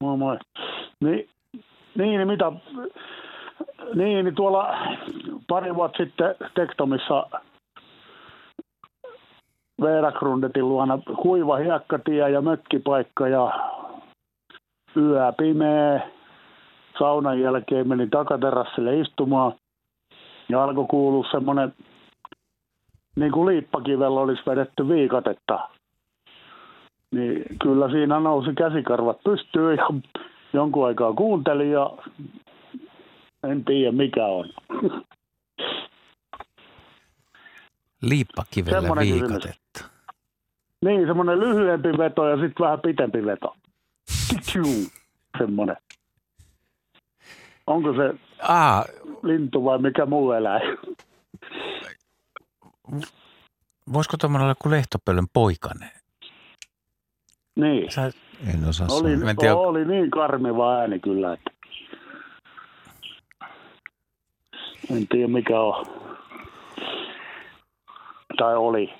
Moi 0.00 0.16
moi. 0.16 0.38
Niin, 1.04 1.30
niin, 1.96 2.16
niin 2.16 2.28
mitä, 2.28 2.52
niin, 3.94 4.24
niin 4.24 4.34
tuolla 4.34 4.76
pari 5.48 5.74
vuotta 5.74 6.04
sitten 6.04 6.34
Tektomissa 6.54 7.26
Veeragrundetin 9.82 10.68
luona 10.68 10.98
kuiva 11.22 11.56
hiekkatie 11.56 12.30
ja 12.30 12.40
mökkipaikka 12.40 13.28
ja 13.28 13.50
yö 14.96 15.32
pimeä. 15.38 16.00
Saunan 16.98 17.40
jälkeen 17.40 17.88
menin 17.88 18.10
takaterassille 18.10 19.00
istumaan 19.00 19.52
ja 20.48 20.64
alkoi 20.64 20.86
kuulua 20.90 21.26
semmoinen, 21.30 21.74
niin 23.16 23.32
kuin 23.32 23.46
liippakivellä 23.46 24.20
olisi 24.20 24.42
vedetty 24.46 24.88
viikatetta. 24.88 25.68
Niin 27.10 27.44
kyllä 27.62 27.90
siinä 27.90 28.20
nousi 28.20 28.54
käsikarvat 28.54 29.18
pystyyn 29.24 29.76
ja 29.76 29.86
jonkun 30.56 30.86
aikaa 30.86 31.12
kuuntelin 31.12 31.70
ja 31.70 31.90
en 33.42 33.64
tiedä 33.64 33.92
mikä 33.92 34.26
on. 34.26 34.52
Liippakivellä 38.02 38.80
semmoinen 38.80 39.14
viikatetta. 39.14 39.58
Kysymys. 39.74 39.96
Niin, 40.84 41.06
semmoinen 41.06 41.40
lyhyempi 41.40 41.88
veto 41.88 42.28
ja 42.28 42.36
sitten 42.36 42.64
vähän 42.64 42.80
pitempi 42.80 43.24
veto. 43.24 43.56
Semmoinen. 45.38 45.76
Onko 47.66 47.92
se 47.92 48.14
Aa. 48.42 48.84
lintu 49.22 49.64
vai 49.64 49.78
mikä 49.78 50.06
muu 50.06 50.32
eläin? 50.32 50.78
Voisiko 53.92 54.16
tuommoinen 54.16 54.44
olla 54.44 54.54
kuin 54.62 54.72
lehtopöllön 54.72 55.26
poikainen? 55.32 55.90
Niin. 57.56 57.92
Sä... 57.92 58.10
En 58.54 58.68
osaa 58.68 58.86
oli, 58.90 59.18
sanoa. 59.18 59.34
Tiedä... 59.34 59.56
oli 59.56 59.84
niin 59.84 60.10
karmiva 60.10 60.74
ääni 60.74 60.98
kyllä, 60.98 61.32
että 61.32 61.50
en 64.90 65.08
tiedä 65.08 65.28
mikä 65.28 65.60
on. 65.60 65.86
Tai 68.38 68.56
oli. 68.56 68.94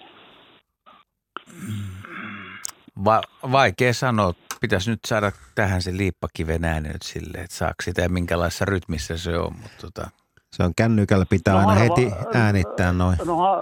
Va- 3.04 3.22
vaikea 3.52 3.94
sanoa. 3.94 4.32
Pitäisi 4.60 4.90
nyt 4.90 5.00
saada 5.06 5.32
tähän 5.54 5.82
se 5.82 5.96
liippakiven 5.96 6.64
ääni 6.64 6.88
nyt 6.88 7.02
silleen, 7.02 7.44
että 7.44 7.56
saako 7.56 7.74
sitä 7.82 8.02
ja 8.02 8.08
minkälaisessa 8.08 8.64
rytmissä 8.64 9.16
se 9.16 9.38
on. 9.38 9.52
Mutta 9.62 9.76
tota... 9.80 10.10
Se 10.52 10.62
on 10.62 10.72
kännykällä, 10.76 11.24
pitää 11.30 11.54
no 11.54 11.60
aina 11.60 11.74
harva, 11.74 11.96
heti 11.96 12.12
äänittää 12.34 12.92
noin. 12.92 13.16
No, 13.24 13.36
ha, 13.36 13.56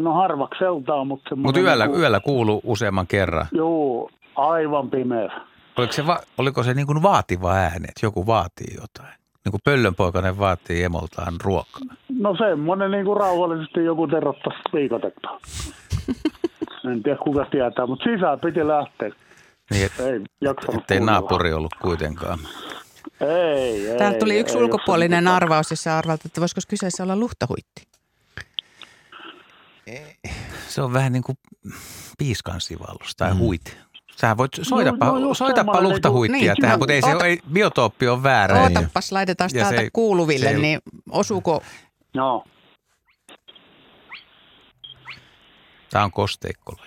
no 0.00 0.12
harvakseltaan, 0.12 1.06
mutta... 1.06 1.36
Mutta 1.36 1.60
yöllä, 1.60 1.86
niin 1.86 2.00
yöllä 2.00 2.20
kuuluu 2.20 2.60
useamman 2.64 3.06
kerran. 3.06 3.46
Joo, 3.52 4.10
aivan 4.36 4.90
pimeä. 4.90 5.40
Oliko 5.78 5.92
se, 5.92 6.06
va, 6.06 6.20
oliko 6.38 6.62
se 6.62 6.74
niin 6.74 6.86
kuin 6.86 7.02
vaativa 7.02 7.52
ääni, 7.52 7.84
että 7.88 8.06
joku 8.06 8.26
vaatii 8.26 8.74
jotain? 8.80 9.14
Niin 9.44 9.50
kuin 9.50 9.60
pöllönpoikainen 9.64 10.38
vaatii 10.38 10.82
emoltaan 10.82 11.34
ruokaa. 11.44 11.80
No 12.18 12.36
semmoinen 12.36 12.90
niin 12.90 13.04
kuin 13.04 13.16
rauhallisesti 13.16 13.84
joku 13.84 14.06
terottaisi 14.06 14.58
viikotetta. 14.72 15.28
en 16.90 17.02
tiedä 17.02 17.18
kuka 17.18 17.44
tietää, 17.50 17.86
mutta 17.86 18.04
sisään 18.04 18.40
piti 18.40 18.66
lähteä. 18.66 19.10
Niin, 19.70 19.86
et, 19.86 20.00
ei 20.00 20.20
jaksanut 20.40 20.80
ettei 20.80 21.00
naapuri 21.00 21.52
ollut 21.52 21.74
kuitenkaan. 21.82 22.38
Ei, 23.20 23.88
ei. 23.88 23.98
Täältä 23.98 24.18
tuli 24.18 24.32
ei, 24.32 24.40
yksi 24.40 24.58
ei, 24.58 24.64
ulkopuolinen 24.64 25.26
ei, 25.26 25.34
arvaus, 25.34 25.70
jossa 25.70 25.98
arvalta, 25.98 26.22
että 26.26 26.40
voisiko 26.40 26.60
kyseessä 26.68 27.02
olla 27.02 27.16
luhtahuitti? 27.16 27.82
Se 30.68 30.82
on 30.82 30.92
vähän 30.92 31.12
niin 31.12 31.22
kuin 31.22 31.38
piiskan 32.18 32.60
sivallus 32.60 33.16
tai 33.16 33.34
mm. 33.34 33.38
huiti. 33.38 33.76
Sähän 34.16 34.36
voit, 34.36 34.50
soitapa, 34.62 35.06
no, 35.06 35.18
no 35.18 35.34
soitapa 35.34 35.82
luhtahuittia 35.82 36.52
niin, 36.52 36.60
tähän, 36.60 36.78
mutta 36.78 36.92
ei 36.92 37.02
se 37.02 37.16
ei, 37.24 37.38
biotooppi 37.52 38.08
on 38.08 38.22
väärä. 38.22 38.62
Ootapas, 38.62 39.12
laitetaan 39.12 39.50
täältä 39.50 39.80
se, 39.80 39.90
kuuluville, 39.92 40.50
se, 40.50 40.58
niin 40.58 40.80
osuuko? 41.10 41.62
No. 42.14 42.44
Tämä 45.90 46.04
on 46.04 46.10
kosteikkola. 46.10 46.82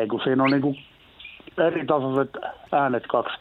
Ei, 0.00 0.08
kun 0.08 0.20
siinä 0.24 0.44
on 0.44 0.50
niinku 0.50 0.76
eri 1.66 1.86
tasoiset 1.86 2.30
äänet 2.72 3.06
kaksi. 3.06 3.34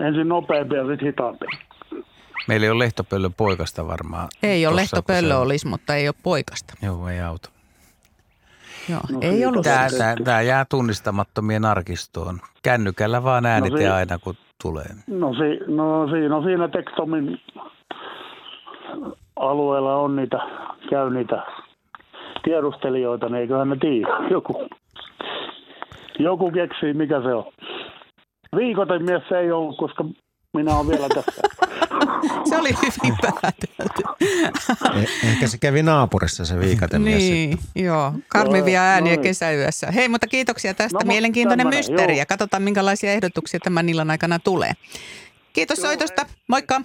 Ensin 0.00 0.28
nopeampi 0.28 0.74
ja 0.74 0.86
sitten 0.86 1.06
hitaampi. 1.06 1.46
Meillä 2.48 2.64
ei 2.64 2.70
ole 2.70 2.84
lehtopöllön 2.84 3.34
poikasta 3.34 3.88
varmaan. 3.88 4.28
Ei 4.42 4.66
ole 4.66 4.76
lehtopöllö 4.76 5.36
olisi, 5.36 5.66
mutta 5.66 5.94
ei 5.94 6.08
ole 6.08 6.14
poikasta. 6.22 6.74
Joo, 6.82 7.08
ei 7.08 7.20
auta. 7.20 7.51
Joo, 8.90 9.00
no, 9.12 9.18
ei 9.22 9.46
ollut 9.46 9.62
tämä, 9.62 9.86
tämä, 9.98 10.14
tämä 10.24 10.42
jää 10.42 10.64
tunnistamattomien 10.70 11.64
arkistoon. 11.64 12.40
Kännykällä 12.62 13.24
vaan 13.24 13.46
äänite 13.46 13.88
no, 13.88 13.94
aina, 13.94 14.18
kun 14.18 14.34
tulee. 14.62 14.86
No, 15.06 15.34
si, 15.34 15.74
no, 15.74 16.08
si, 16.08 16.28
no 16.28 16.42
siinä 16.42 16.68
Tektomin 16.68 17.40
alueella 19.36 19.96
on 19.96 20.16
niitä, 20.16 20.38
käy 20.90 21.10
niitä 21.10 21.42
tiedustelijoita, 22.44 23.26
niin 23.26 23.36
eiköhän 23.36 23.68
ne 23.68 23.76
tiedä. 23.76 24.08
Joku, 24.30 24.68
joku 26.18 26.50
keksii, 26.50 26.94
mikä 26.94 27.22
se 27.22 27.34
on. 27.34 27.44
Viikoten 28.56 29.04
mies 29.04 29.32
ei 29.32 29.52
ollut, 29.52 29.76
koska 29.76 30.04
minä 30.54 30.74
olen 30.76 30.88
vielä 30.88 31.08
tässä. 31.08 31.42
se 32.48 32.56
oli 32.56 32.68
hyvin 32.82 33.18
päätelty. 33.22 33.66
Eh, 34.96 35.08
ehkä 35.24 35.48
se 35.48 35.58
kävi 35.58 35.82
naapurissa 35.82 36.44
se 36.44 36.60
viikatemies 36.60 37.18
Niin, 37.22 37.58
joo. 37.74 38.12
Karmivia 38.28 38.74
Joo, 38.80 38.84
ääniä 38.84 39.14
noin. 39.14 39.22
kesäyössä. 39.22 39.90
Hei, 39.90 40.08
mutta 40.08 40.26
kiitoksia 40.26 40.74
tästä. 40.74 40.98
No, 40.98 41.06
Mielenkiintoinen 41.08 41.64
tämmönen, 41.64 41.78
mysteeri 41.78 42.12
joo. 42.12 42.18
ja 42.18 42.26
katsotaan 42.26 42.62
minkälaisia 42.62 43.12
ehdotuksia 43.12 43.60
tämän 43.60 43.88
illan 43.88 44.10
aikana 44.10 44.38
tulee. 44.38 44.72
Kiitos 45.52 45.78
soitosta. 45.78 46.26
Moikka. 46.48 46.82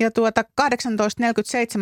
Ja 0.00 0.10
tuota 0.10 0.42
18.47 0.62 0.68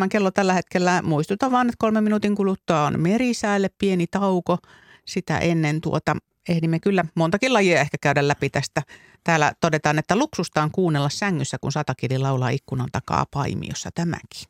kello 0.09 0.31
tällä 0.31 0.53
hetkellä. 0.53 1.01
Muistutan 1.01 1.51
vaan, 1.51 1.67
että 1.67 1.75
kolmen 1.79 2.03
minuutin 2.03 2.35
kuluttua 2.35 2.83
on 2.85 2.99
merisäälle 3.01 3.69
pieni 3.77 4.07
tauko. 4.07 4.57
Sitä 5.05 5.37
ennen 5.37 5.81
tuota 5.81 6.15
ehdimme 6.49 6.79
kyllä 6.79 7.05
montakin 7.15 7.53
lajia 7.53 7.81
ehkä 7.81 7.97
käydä 8.01 8.27
läpi 8.27 8.49
tästä. 8.49 8.81
Täällä 9.23 9.53
todetaan, 9.59 9.99
että 9.99 10.15
luksusta 10.15 10.63
on 10.63 10.71
kuunnella 10.71 11.09
sängyssä, 11.09 11.57
kun 11.61 11.71
satakili 11.71 12.17
laulaa 12.17 12.49
ikkunan 12.49 12.89
takaa 12.91 13.25
paimiossa 13.31 13.89
tämäkin. 13.95 14.47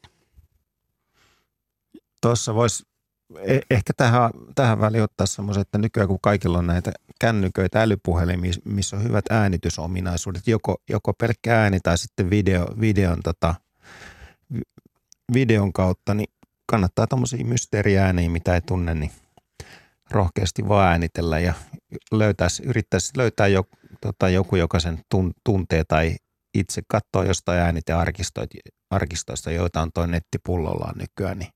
Tuossa 2.21 2.55
voisi 2.55 2.83
e- 3.39 3.59
ehkä 3.69 3.93
tähän, 3.97 4.31
tähän 4.55 4.79
väliin 4.79 5.03
ottaa 5.03 5.27
semmoisen, 5.27 5.61
että 5.61 5.77
nykyään 5.77 6.07
kun 6.07 6.19
kaikilla 6.21 6.57
on 6.57 6.67
näitä 6.67 6.91
kännyköitä, 7.19 7.81
älypuhelimia, 7.81 8.53
missä 8.65 8.95
on 8.95 9.03
hyvät 9.03 9.25
äänitysominaisuudet, 9.29 10.47
joko, 10.47 10.77
joko 10.89 11.13
pelkkä 11.13 11.61
ääni 11.61 11.79
tai 11.79 11.97
sitten 11.97 12.29
video, 12.29 12.67
videon, 12.79 13.19
tota, 13.23 13.55
vi- 14.53 14.83
videon 15.33 15.73
kautta, 15.73 16.13
niin 16.13 16.29
kannattaa 16.65 17.07
tuommoisia 17.07 17.45
mysteeriääniä, 17.45 18.29
mitä 18.29 18.55
ei 18.55 18.61
tunne, 18.61 18.93
niin 18.93 19.11
rohkeasti 20.11 20.67
vaan 20.67 20.87
äänitellä 20.87 21.39
ja 21.39 21.53
löytäisi, 22.11 22.63
yrittäisi 22.63 23.11
löytää 23.17 23.47
jo, 23.47 23.63
tota, 24.01 24.29
joku, 24.29 24.55
joka 24.55 24.79
sen 24.79 24.99
tun, 25.09 25.33
tuntee 25.45 25.83
tai 25.87 26.15
itse 26.53 26.81
katsoa 26.87 27.25
jostain 27.25 27.59
äänitearkistoista, 27.59 28.57
arkistoista, 28.89 29.51
joita 29.51 29.81
on 29.81 29.91
toi 29.93 30.07
nettipullollaan 30.07 30.97
nykyään, 30.97 31.39
niin 31.39 31.49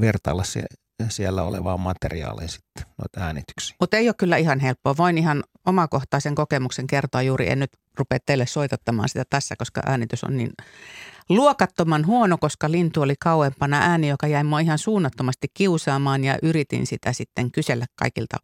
vertailla 0.00 0.44
se, 0.44 0.62
siellä 1.08 1.42
olevaa 1.42 1.76
materiaalia 1.76 2.48
sitten, 2.48 2.84
noita 2.98 3.20
äänityksiä. 3.20 3.76
Mutta 3.80 3.96
ei 3.96 4.08
ole 4.08 4.14
kyllä 4.18 4.36
ihan 4.36 4.60
helppoa. 4.60 4.96
Voin 4.96 5.18
ihan 5.18 5.44
omakohtaisen 5.66 6.34
kokemuksen 6.34 6.86
kertoa 6.86 7.22
juuri. 7.22 7.50
En 7.50 7.58
nyt 7.58 7.70
rupea 7.98 8.18
teille 8.26 8.46
soitattamaan 8.46 9.08
sitä 9.08 9.24
tässä, 9.30 9.56
koska 9.56 9.82
äänitys 9.86 10.24
on 10.24 10.36
niin 10.36 10.52
luokattoman 11.28 12.06
huono, 12.06 12.38
koska 12.38 12.70
lintu 12.70 13.02
oli 13.02 13.14
kauempana 13.20 13.78
ääni, 13.78 14.08
joka 14.08 14.26
jäi 14.26 14.44
mua 14.44 14.60
ihan 14.60 14.78
suunnattomasti 14.78 15.48
kiusaamaan 15.54 16.24
ja 16.24 16.38
yritin 16.42 16.86
sitä 16.86 17.12
sitten 17.12 17.50
kysellä 17.50 17.86
kaikilta 17.96 18.36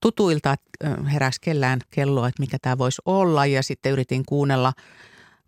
tutuilta, 0.00 0.52
että 0.52 1.02
heräs 1.12 1.38
kellään 1.40 1.80
kelloa, 1.90 2.28
että 2.28 2.42
mikä 2.42 2.58
tämä 2.62 2.78
voisi 2.78 3.02
olla 3.04 3.46
ja 3.46 3.62
sitten 3.62 3.92
yritin 3.92 4.24
kuunnella 4.26 4.72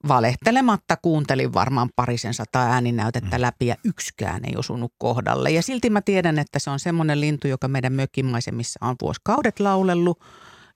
valehtelematta 0.08 0.96
kuuntelin 1.02 1.54
varmaan 1.54 1.88
parisen 1.96 2.34
sata 2.34 2.60
ääninäytettä 2.60 3.40
läpi 3.40 3.66
ja 3.66 3.76
yksikään 3.84 4.44
ei 4.44 4.56
osunut 4.56 4.92
kohdalle. 4.98 5.50
Ja 5.50 5.62
silti 5.62 5.90
mä 5.90 6.00
tiedän, 6.00 6.38
että 6.38 6.58
se 6.58 6.70
on 6.70 6.80
semmoinen 6.80 7.20
lintu, 7.20 7.48
joka 7.48 7.68
meidän 7.68 7.92
mökkimaisemissa 7.92 8.86
on 8.86 8.96
vuosikaudet 9.02 9.60
laulellut 9.60 10.20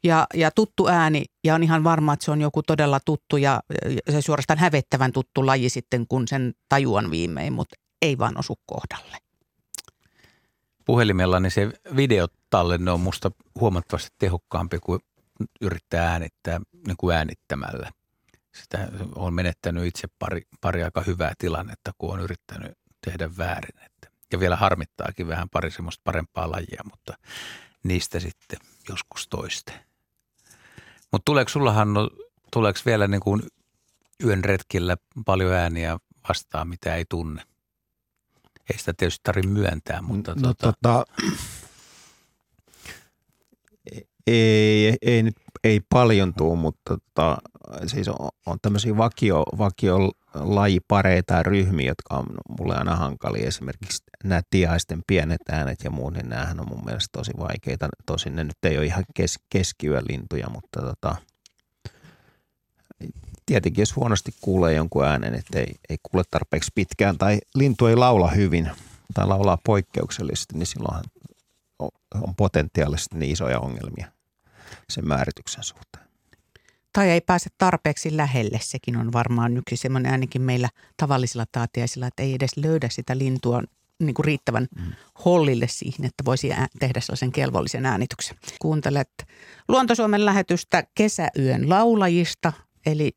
ja, 0.05 0.27
ja 0.35 0.51
tuttu 0.51 0.89
ääni 0.89 1.25
ja 1.45 1.55
on 1.55 1.63
ihan 1.63 1.85
varma, 1.85 2.13
että 2.13 2.25
se 2.25 2.31
on 2.31 2.41
joku 2.41 2.63
todella 2.63 3.01
tuttu 3.05 3.37
ja 3.37 3.61
ja 4.07 4.13
se 4.13 4.23
suorastaan 4.23 4.59
hävettävän 4.59 5.13
tuttu 5.13 5.47
laji 5.47 5.69
sitten, 5.69 6.07
kun 6.09 6.29
sen 6.29 6.55
tajuan 6.69 7.11
viimein, 7.11 7.53
mutta 7.53 7.77
ei 8.03 8.19
vaan 8.19 8.39
osu 8.39 8.59
kohdalle. 8.67 9.17
Puhelimella 10.85 11.41
niin 11.41 11.51
se 11.51 11.73
videotallenne 11.97 12.91
on 12.91 13.01
musta 13.01 13.31
huomattavasti 13.61 14.11
tehokkaampi 14.19 14.79
kuin 14.79 15.01
yrittää 15.61 16.11
äänittää 16.11 16.61
niin 16.87 16.97
kuin 16.97 17.17
äänittämällä. 17.17 17.91
Sitä 18.63 18.89
on 19.15 19.35
menettänyt 19.35 19.87
itse 19.87 20.09
pari, 20.19 20.43
pari 20.61 20.83
aika 20.83 21.03
hyvää 21.07 21.33
tilannetta, 21.39 21.93
kun 21.99 22.13
on 22.13 22.21
yrittänyt 22.21 22.73
tehdä 23.05 23.31
väärin. 23.39 23.85
Että, 23.87 24.11
ja 24.33 24.41
vielä 24.41 24.57
harmittaakin 24.57 25.29
vähän 25.29 25.49
pari 25.49 25.71
semmoista 25.71 26.01
parempaa 26.05 26.51
lajia, 26.51 26.83
mutta 26.85 27.15
niistä 27.83 28.21
sitten 28.21 28.59
joskus 28.89 29.29
toiste. 29.29 29.73
Mutta 31.13 31.25
tuleeko 31.25 31.49
sulla 31.49 31.73
Hanno, 31.73 32.11
tuleeko 32.53 32.81
vielä 32.87 33.07
niin 33.09 33.21
kuin 33.21 33.43
yön 34.25 34.45
retkillä 34.45 34.97
paljon 35.27 35.53
ääniä 35.53 35.99
vastaan, 36.29 36.69
mitä 36.69 36.95
ei 36.95 37.05
tunne? 37.09 37.43
Ei 38.73 38.79
sitä 38.79 38.93
tietysti 38.97 39.21
tarvitse 39.23 39.51
myöntää, 39.51 40.03
mutta 40.03 40.35
no, 40.35 40.55
tota, 40.55 40.73
tota, 40.83 41.05
ei, 44.27 44.97
ei, 45.03 45.23
nyt, 45.23 45.37
ei 45.65 45.81
paljon 45.91 46.35
tuu, 46.35 46.57
mutta 46.57 46.81
tota, 47.15 47.39
siis 47.87 48.09
on, 48.09 48.29
on 48.47 48.59
tämmöisiä 48.63 48.97
vakio, 48.97 49.43
vakio 49.59 49.99
lajipareita 50.35 51.35
tai 51.35 51.43
ryhmiä, 51.43 51.87
jotka 51.87 52.17
on 52.17 52.27
mulle 52.59 52.77
aina 52.77 52.97
hankalia. 52.97 53.49
Esimerkiksi 53.49 54.03
nämä 54.25 54.41
tiaisten 54.51 55.03
pienet 55.07 55.41
äänet 55.49 55.79
ja 55.85 55.91
muut, 55.91 56.15
niin 56.15 56.29
näähän 56.29 56.61
on 56.61 56.69
mun 56.69 56.85
mielestä 56.85 57.09
tosi 57.13 57.33
vaikeita. 57.39 57.89
Tosin 58.07 58.37
ne 58.37 58.45
nyt 58.45 58.57
ei 58.63 58.79
ole 58.79 58.87
ihan 58.87 59.05
kes, 59.15 59.39
keskiyölintuja, 59.51 60.49
mutta 60.51 60.81
tota, 60.83 61.17
tietenkin 63.47 63.83
jos 63.83 63.97
huonosti 63.97 64.35
kuulee 64.41 64.75
jonkun 64.75 65.05
äänen, 65.05 65.35
että 65.35 65.59
ei, 65.59 65.75
ei 65.89 65.97
kuule 66.03 66.25
tarpeeksi 66.31 66.71
pitkään 66.75 67.19
tai 67.19 67.39
lintu 67.55 67.87
ei 67.87 67.97
laula 67.97 68.31
hyvin 68.31 68.71
tai 69.15 69.27
laulaa 69.27 69.59
poikkeuksellisesti, 69.65 70.59
niin 70.59 70.67
silloin 70.67 71.05
on, 71.79 71.91
on 72.15 72.35
potentiaalisesti 72.37 73.19
niin 73.19 73.33
isoja 73.33 73.61
ongelmia 73.61 74.16
sen 74.91 75.09
määrityksen 75.09 75.65
suhteen. 75.65 76.07
Tai 76.93 77.11
ei 77.11 77.21
pääse 77.21 77.51
tarpeeksi 77.59 78.17
lähelle, 78.17 78.59
sekin 78.63 78.97
on 78.97 79.13
varmaan 79.13 79.57
yksi 79.57 79.77
semmoinen 79.77 80.13
ainakin 80.13 80.43
meillä 80.43 80.69
tavallisilla 80.97 81.45
taatiaisilla, 81.53 82.07
että 82.07 82.23
ei 82.23 82.35
edes 82.35 82.57
löydä 82.57 82.89
sitä 82.91 83.19
lintua 83.19 83.63
niin 83.99 84.15
kuin 84.15 84.25
riittävän 84.25 84.67
mm. 84.77 84.93
hollille 85.25 85.69
siihen, 85.69 86.07
että 86.07 86.25
voisi 86.25 86.53
ää- 86.53 86.67
tehdä 86.79 87.01
sellaisen 87.01 87.33
kelvollisen 87.33 87.87
äänityksen. 87.87 88.37
Kuuntelet 88.61 89.11
Luontosuomen 89.69 90.25
lähetystä 90.25 90.85
kesäyön 90.95 91.69
laulajista, 91.69 92.53
eli 92.87 93.13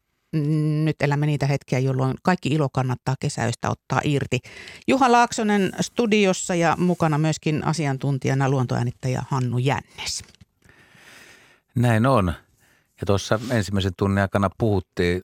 nyt 0.83 1.01
elämme 1.01 1.25
niitä 1.25 1.45
hetkiä, 1.45 1.79
jolloin 1.79 2.15
kaikki 2.23 2.49
ilo 2.49 2.69
kannattaa 2.69 3.15
kesäystä 3.19 3.69
ottaa 3.69 4.01
irti. 4.03 4.39
Juha 4.87 5.11
Laaksonen 5.11 5.71
studiossa 5.81 6.55
ja 6.55 6.75
mukana 6.79 7.17
myöskin 7.17 7.63
asiantuntijana 7.63 8.49
luontoäänittäjä 8.49 9.23
Hannu 9.29 9.57
Jännes. 9.57 10.23
Näin 11.79 12.05
on. 12.05 12.33
Ja 13.01 13.05
tuossa 13.05 13.39
ensimmäisen 13.51 13.91
tunnin 13.97 14.21
aikana 14.21 14.49
puhuttiin, 14.57 15.21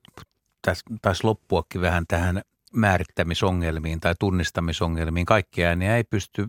taisi 1.01 1.23
loppuakin 1.23 1.81
vähän 1.81 2.07
tähän 2.07 2.41
määrittämisongelmiin 2.73 3.99
tai 3.99 4.13
tunnistamisongelmiin. 4.19 5.25
Kaikki 5.25 5.65
ääniä 5.65 5.97
ei 5.97 6.03
pysty 6.03 6.47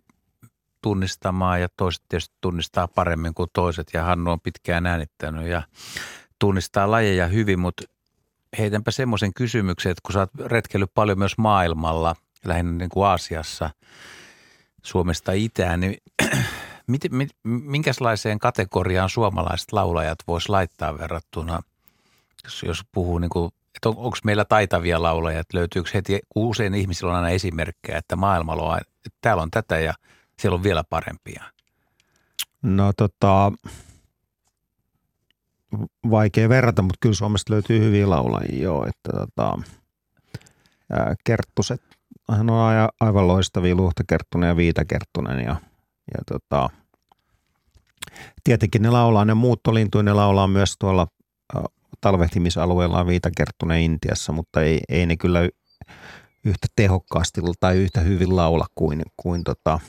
tunnistamaan 0.82 1.60
ja 1.60 1.68
toiset 1.76 2.02
tietysti 2.08 2.34
tunnistaa 2.40 2.88
paremmin 2.88 3.34
kuin 3.34 3.50
toiset 3.52 3.86
ja 3.94 4.04
Hannu 4.04 4.30
on 4.30 4.40
pitkään 4.40 4.86
äänittänyt 4.86 5.46
ja 5.46 5.62
tunnistaa 6.38 6.90
lajeja 6.90 7.26
hyvin, 7.26 7.58
mutta 7.58 7.84
heitänpä 8.58 8.90
semmoisen 8.90 9.34
kysymyksen, 9.34 9.90
että 9.90 10.02
kun 10.06 10.12
sä 10.12 10.18
oot 10.20 10.34
retkellyt 10.46 10.90
paljon 10.94 11.18
myös 11.18 11.38
maailmalla, 11.38 12.16
lähinnä 12.44 12.72
niin 12.72 12.90
kuin 12.90 13.06
Aasiassa, 13.06 13.70
Suomesta 14.82 15.32
itään, 15.32 15.80
niin 15.80 15.96
Miten, 16.86 17.14
mit, 17.14 17.30
minkälaiseen 17.44 18.38
kategoriaan 18.38 19.10
suomalaiset 19.10 19.72
laulajat 19.72 20.18
vois 20.28 20.48
laittaa 20.48 20.98
verrattuna, 20.98 21.62
jos, 22.44 22.62
jos 22.62 22.84
puhuu 22.92 23.18
niin 23.18 23.30
kuin, 23.30 23.52
että 23.74 23.88
on, 23.88 23.94
onko 23.96 24.18
meillä 24.24 24.44
taitavia 24.44 25.02
laulajia, 25.02 25.40
että 25.40 25.58
löytyykö 25.58 25.90
heti, 25.94 26.20
kun 26.28 26.46
usein 26.46 26.74
ihmisillä 26.74 27.10
on 27.10 27.16
aina 27.16 27.30
esimerkkejä, 27.30 27.98
että 27.98 28.16
maailmalla 28.16 28.62
on, 28.62 28.78
että 28.78 29.18
täällä 29.20 29.42
on 29.42 29.50
tätä 29.50 29.78
ja 29.78 29.94
siellä 30.38 30.54
on 30.54 30.62
vielä 30.62 30.84
parempia. 30.84 31.44
No 32.62 32.92
tota, 32.92 33.52
vaikea 36.10 36.48
verrata, 36.48 36.82
mutta 36.82 36.98
kyllä 37.00 37.14
Suomesta 37.14 37.52
löytyy 37.52 37.80
hyviä 37.80 38.10
laulajia 38.10 38.62
joo, 38.62 38.86
että 38.86 39.12
tota, 39.12 39.58
Kerttuset, 41.24 41.82
hän 42.30 42.50
on 42.50 42.90
aivan 43.00 43.28
loistavia, 43.28 43.74
Luhta 43.74 44.04
Kerttunen 44.08 44.48
ja 44.48 44.56
Viita 44.56 44.84
Kerttunen 44.84 45.44
ja, 45.44 45.56
ja 46.14 46.22
tota, 46.32 46.70
tietenkin 48.44 48.82
ne 48.82 48.90
laulaa, 48.90 49.24
ne 49.24 49.34
muuttolintuja, 49.34 50.02
ne 50.02 50.12
laulaa 50.12 50.48
myös 50.48 50.74
tuolla 50.78 51.06
talvehtimisalueella 52.00 53.06
Viita 53.06 53.30
Kerttunen 53.36 53.80
Intiassa, 53.80 54.32
mutta 54.32 54.62
ei, 54.62 54.80
ei 54.88 55.06
ne 55.06 55.16
kyllä 55.16 55.40
yhtä 56.44 56.66
tehokkaasti 56.76 57.40
tai 57.60 57.76
yhtä 57.76 58.00
hyvin 58.00 58.36
laula 58.36 58.66
kuin, 58.74 59.02
kuin 59.16 59.44
tota, 59.44 59.80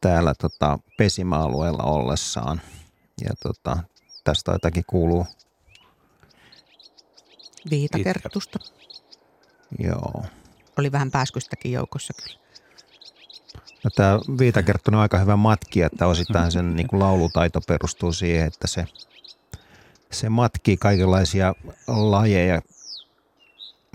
täällä 0.00 0.34
tota, 0.34 0.78
pesimäalueella 0.98 1.82
ollessaan. 1.82 2.60
Ja 3.24 3.30
tota, 3.42 3.78
tästä 4.24 4.52
jotakin 4.52 4.84
kuuluu, 4.86 5.26
Viitakertusta. 7.70 8.58
joo. 9.78 10.24
Oli 10.78 10.92
vähän 10.92 11.10
pääskystäkin 11.10 11.72
joukossa 11.72 12.14
kyllä. 12.22 12.39
No, 13.84 13.90
tämä 13.94 14.18
Viitakerttunen 14.38 14.98
on 14.98 15.02
aika 15.02 15.18
hyvä 15.18 15.36
matki, 15.36 15.82
että 15.82 16.06
osittain 16.06 16.52
sen 16.52 16.76
niin 16.76 16.86
kuin 16.86 17.00
laulutaito 17.00 17.60
perustuu 17.60 18.12
siihen, 18.12 18.46
että 18.46 18.66
se, 18.66 18.84
se 20.10 20.28
matkii 20.28 20.76
kaikenlaisia 20.76 21.54
lajeja 21.86 22.60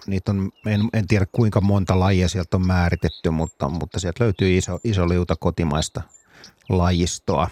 niitä 0.08 0.32
on 0.32 0.52
en, 0.66 0.82
en 0.94 1.08
tiedä 1.08 1.26
kuinka 1.32 1.62
monta 1.62 2.00
lajia 2.00 2.30
sieltä 2.30 2.58
on 2.58 2.68
määritetty, 2.68 3.30
mutta, 3.30 3.70
mutta 3.70 4.00
sieltä 4.00 4.24
löytyy 4.24 4.58
iso, 4.58 4.80
iso 4.84 5.10
liuta 5.10 5.36
kotimaista 5.36 6.02
lajistoa. 6.70 7.50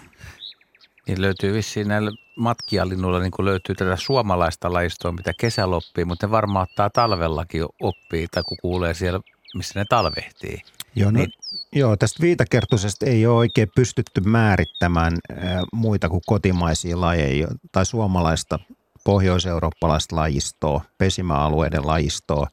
Niin 1.08 1.22
löytyy 1.22 1.54
vissiin 1.54 1.88
näillä 1.88 2.12
matkialinnuilla 2.36 3.20
niin 3.20 3.32
kuin 3.32 3.46
löytyy 3.46 3.76
tätä 3.76 3.96
suomalaista 3.96 4.74
lajistoa, 4.74 5.12
mitä 5.12 5.34
kesällä 5.40 5.76
oppii, 5.76 6.06
mutta 6.06 6.28
ne 6.28 6.32
varmaan 6.32 6.68
ottaa 6.70 6.90
talvellakin 6.90 7.66
oppii, 7.82 8.28
tai 8.28 8.44
kun 8.44 8.58
kuulee 8.62 8.94
siellä, 8.94 9.20
missä 9.56 9.80
ne 9.80 9.86
talvehtii. 9.90 10.62
Joo, 10.96 11.12
no, 11.12 11.20
niin, 11.20 11.34
joo 11.74 11.98
tästä 11.98 12.22
viitakertuisesta 12.22 13.06
ei 13.06 13.26
ole 13.26 13.38
oikein 13.38 13.68
pystytty 13.76 14.22
määrittämään 14.22 15.14
äh, 15.14 15.48
muita 15.74 16.10
kuin 16.10 16.22
kotimaisia 16.26 17.02
lajeja 17.02 17.48
tai 17.72 17.86
suomalaista 17.86 18.60
pohjois-eurooppalaista 19.04 20.16
lajistoa, 20.16 20.82
pesimäalueiden 20.98 21.88
lajistoa. 21.88 22.48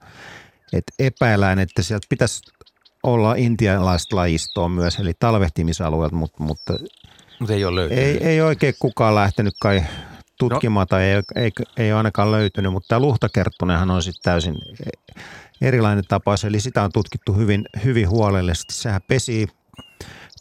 Et 0.73 0.85
epäillään, 0.99 1.59
että 1.59 1.83
sieltä 1.83 2.07
pitäisi 2.09 2.43
olla 3.03 3.35
intialaista 3.35 4.17
lajistoa 4.17 4.69
myös, 4.69 4.99
eli 4.99 5.13
talvehtimisalueet, 5.19 6.13
mutta, 6.13 6.43
mutta 6.43 6.75
mutta 7.41 7.55
ei 7.55 7.65
ole 7.65 7.75
löytynyt. 7.75 8.05
Ei, 8.05 8.29
ei 8.29 8.41
oikein 8.41 8.75
kukaan 8.79 9.15
lähtenyt 9.15 9.55
kai 9.61 9.83
tutkimaan 10.39 10.85
no. 10.85 10.87
tai 10.87 11.05
ei, 11.05 11.23
ei, 11.37 11.51
ei 11.77 11.93
ole 11.93 11.99
ainakaan 11.99 12.33
löytynyt, 12.33 12.73
mutta 12.73 12.89
tämä 12.89 13.01
luhtakerttunenhan 13.01 13.91
on 13.91 14.03
sitten 14.03 14.23
täysin 14.23 14.57
erilainen 15.61 16.05
tapaus, 16.09 16.45
eli 16.45 16.61
sitä 16.61 16.83
on 16.83 16.93
tutkittu 16.93 17.33
hyvin, 17.35 17.65
hyvin 17.85 18.09
huolellisesti. 18.09 18.75
Sehän 18.75 19.01
pesi 19.09 19.49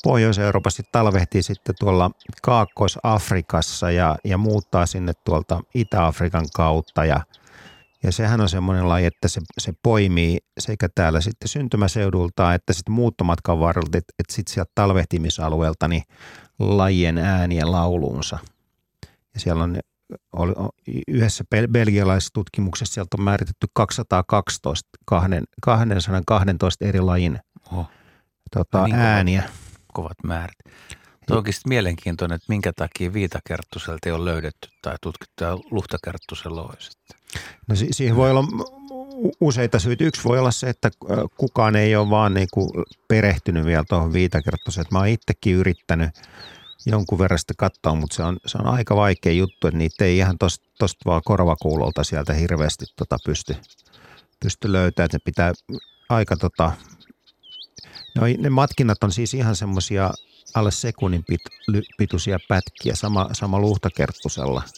Pohjois-Euroopassa 0.03 0.84
talvehtii 0.91 1.43
sitten 1.43 1.76
tuolla 1.80 2.11
Kaakkois-Afrikassa 2.41 3.91
ja, 3.91 4.15
ja 4.24 4.38
muuttaa 4.38 4.86
sinne 4.86 5.13
tuolta 5.26 5.61
Itä-Afrikan 5.74 6.45
kautta 6.55 7.05
ja, 7.05 7.22
ja 8.03 8.11
sehän 8.11 8.41
on 8.41 8.49
semmoinen 8.49 8.89
laji, 8.89 9.05
että 9.05 9.28
se, 9.28 9.41
se 9.57 9.74
poimii 9.84 10.38
sekä 10.59 10.89
täällä 10.95 11.22
sitten 11.22 11.47
syntymäseudulta 11.47 12.53
että 12.53 12.74
sitten 12.74 12.93
muuttomatkan 12.93 13.59
varrella, 13.59 13.89
että, 13.93 14.13
että 14.20 14.34
sitten 14.34 14.53
sieltä 14.53 14.72
talvehtimisalueelta 14.76 15.88
niin 15.88 16.03
lajien 16.59 17.17
äänien 17.17 17.72
lauluunsa. 17.72 18.39
Ja 19.34 19.39
siellä 19.39 19.63
on 19.63 19.80
yhdessä 21.07 21.43
belgialaisessa 21.72 22.34
tutkimuksessa 22.34 22.93
sieltä 22.93 23.18
on 23.20 23.24
määritetty 23.24 23.68
212, 23.74 24.89
212 25.62 26.86
eri 26.86 27.01
lajin 27.01 27.39
oh. 27.72 27.89
tota, 28.53 28.84
niin 28.84 28.95
ääniä. 28.95 29.41
Kovat, 29.41 29.53
kovat 29.93 30.18
määrät. 30.24 30.57
Tuo 31.30 31.38
onkin 31.38 31.53
mielenkiintoinen, 31.68 32.36
että 32.36 32.45
minkä 32.49 32.74
takia 32.74 33.14
viitakerttuselta 33.14 34.10
ei 34.10 34.12
ole 34.12 34.26
löydetty 34.26 34.70
tai 34.82 34.95
tutkittu 35.01 35.43
ja 35.43 35.57
luhtakerttusella 35.72 36.64
olisi. 36.64 36.91
No 37.68 37.76
si- 37.76 37.88
siihen 37.91 38.16
voi 38.16 38.32
olla 38.32 38.43
useita 39.41 39.80
syitä. 39.80 40.03
Yksi 40.03 40.24
voi 40.24 40.39
olla 40.39 40.51
se, 40.51 40.70
että 40.70 40.91
kukaan 41.38 41.76
ei 41.76 41.95
ole 41.95 42.10
vaan 42.10 42.34
niin 42.34 42.47
kuin 42.53 42.70
perehtynyt 43.07 43.66
vielä 43.66 43.84
tuohon 43.89 44.14
viitakerttuseen. 44.14 44.86
Mä 44.91 44.99
oon 44.99 45.07
itsekin 45.07 45.55
yrittänyt 45.55 46.10
jonkun 46.86 47.19
verran 47.19 47.39
sitä 47.39 47.53
katsoa, 47.57 47.95
mutta 47.95 48.15
se 48.15 48.23
on, 48.23 48.38
se 48.45 48.57
on 48.57 48.67
aika 48.67 48.95
vaikea 48.95 49.34
juttu, 49.34 49.67
että 49.67 49.77
niitä 49.77 50.05
ei 50.05 50.17
ihan 50.17 50.38
tuosta 50.38 50.99
vaan 51.05 51.21
korvakuulolta 51.25 52.03
sieltä 52.03 52.34
hirveästi 52.34 52.86
tota 52.95 53.17
pysty, 53.25 53.55
pysty 54.43 54.71
löytämään. 54.71 55.05
Että 55.05 55.17
pitää 55.25 55.53
aika 56.09 56.38
tota, 56.38 56.71
no, 58.15 58.23
ne 58.38 58.49
matkinnat 58.49 59.03
on 59.03 59.11
siis 59.11 59.34
ihan 59.34 59.55
semmoisia 59.55 60.11
alle 60.53 60.71
sekunnin 60.71 61.23
pit, 61.27 61.41
pituisia 61.97 62.39
pätkiä, 62.47 62.95
sama, 62.95 63.30
sama 63.34 63.59
luhtakerttusella– 63.59 64.63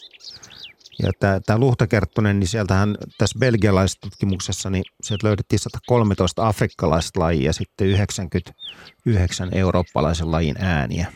ja 1.02 1.12
tämä, 1.20 1.40
tämä 1.46 1.58
Luhtakerttunen, 1.58 2.40
niin 2.40 2.48
sieltähän 2.48 2.94
tässä 3.18 3.38
belgialaisessa 3.38 4.00
tutkimuksessa, 4.00 4.70
niin 4.70 4.84
sieltä 5.02 5.26
löydettiin 5.26 5.58
113 5.58 6.48
afrikkalaista 6.48 7.20
lajia 7.20 7.46
ja 7.46 7.52
sitten 7.52 7.86
99 7.86 9.48
eurooppalaisen 9.52 10.30
lajin 10.30 10.56
ääniä. 10.58 11.12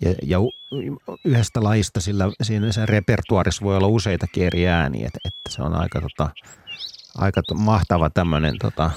Ja, 0.00 0.14
ja 0.22 0.38
yhdestä 1.24 1.62
lajista 1.62 2.00
sillä, 2.00 2.24
siinä 2.42 2.72
sen 2.72 2.88
repertuarissa 2.88 3.64
voi 3.64 3.76
olla 3.76 3.86
useitakin 3.86 4.46
eri 4.46 4.68
ääniä, 4.68 5.06
että, 5.06 5.18
että 5.24 5.50
se 5.50 5.62
on 5.62 5.74
aika, 5.74 6.00
tota, 6.00 6.30
aika 7.18 7.42
mahtava 7.54 8.10
tämmöinen 8.10 8.58
tota, 8.58 8.90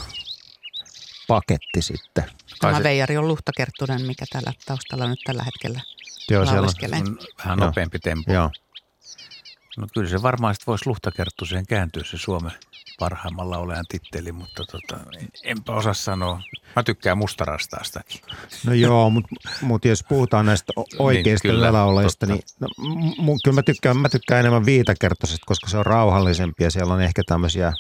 paketti 1.27 1.81
sitten. 1.81 2.23
Tämä 2.59 2.83
veijari 2.83 3.17
on 3.17 3.27
Luhtakerttunen, 3.27 4.01
mikä 4.01 4.25
täällä 4.31 4.53
taustalla 4.65 5.07
nyt 5.07 5.19
tällä 5.25 5.43
hetkellä 5.43 5.81
Joo, 6.29 6.45
siellä 6.45 6.67
on 6.97 7.17
vähän 7.37 7.59
nopeampi 7.59 7.99
tempo. 7.99 8.33
Joo. 8.33 8.51
No 9.77 9.87
kyllä 9.93 10.09
se 10.09 10.21
varmaan 10.21 10.55
sitten 10.55 10.71
voisi 10.71 10.87
luhtakerttuseen 10.87 11.65
kääntyä 11.67 12.03
se 12.03 12.17
Suomen 12.17 12.51
parhaimmalla 13.03 13.57
olejan 13.57 13.85
titteli, 13.89 14.31
mutta 14.31 14.63
tota, 14.71 15.03
enpä 15.43 15.73
osaa 15.73 15.93
sanoa. 15.93 16.41
Mä 16.75 16.83
tykkään 16.83 17.17
mustarastaastakin. 17.17 18.21
No 18.65 18.73
joo, 18.73 19.09
mutta 19.09 19.29
mut 19.61 19.85
jos 19.85 20.03
puhutaan 20.03 20.45
näistä 20.45 20.73
niin, 20.75 21.01
oikeista 21.01 21.47
niin, 21.47 21.57
yläoleista, 21.57 22.25
niin 22.25 22.41
no, 22.59 22.67
m- 23.17 23.37
kyllä 23.43 23.55
mä 23.55 23.63
tykkään, 23.63 23.97
mä 23.97 24.09
tykkään 24.09 24.39
enemmän 24.39 24.65
viitakerttoisesta, 24.65 25.45
koska 25.45 25.69
se 25.69 25.77
on 25.77 25.85
rauhallisempi 25.85 26.63
ja 26.63 26.71
siellä 26.71 26.93
on 26.93 27.01
ehkä 27.01 27.21
tämmöisiä 27.25 27.73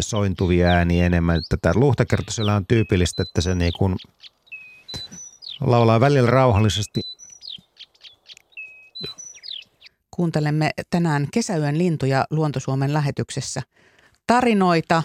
sointuvia 0.00 0.68
ääniä 0.68 1.06
enemmän. 1.06 1.42
Tätä 1.48 1.72
luhtakerttoisella 1.74 2.54
on 2.54 2.66
tyypillistä, 2.66 3.22
että 3.22 3.40
se 3.40 3.54
niin 3.54 3.72
kuin 3.78 3.96
laulaa 5.60 6.00
välillä 6.00 6.30
rauhallisesti 6.30 7.00
Kuuntelemme 10.14 10.70
tänään 10.90 11.28
kesäyön 11.32 11.78
lintuja 11.78 12.24
Luontosuomen 12.30 12.92
lähetyksessä. 12.92 13.62
Tarinoita 14.26 15.02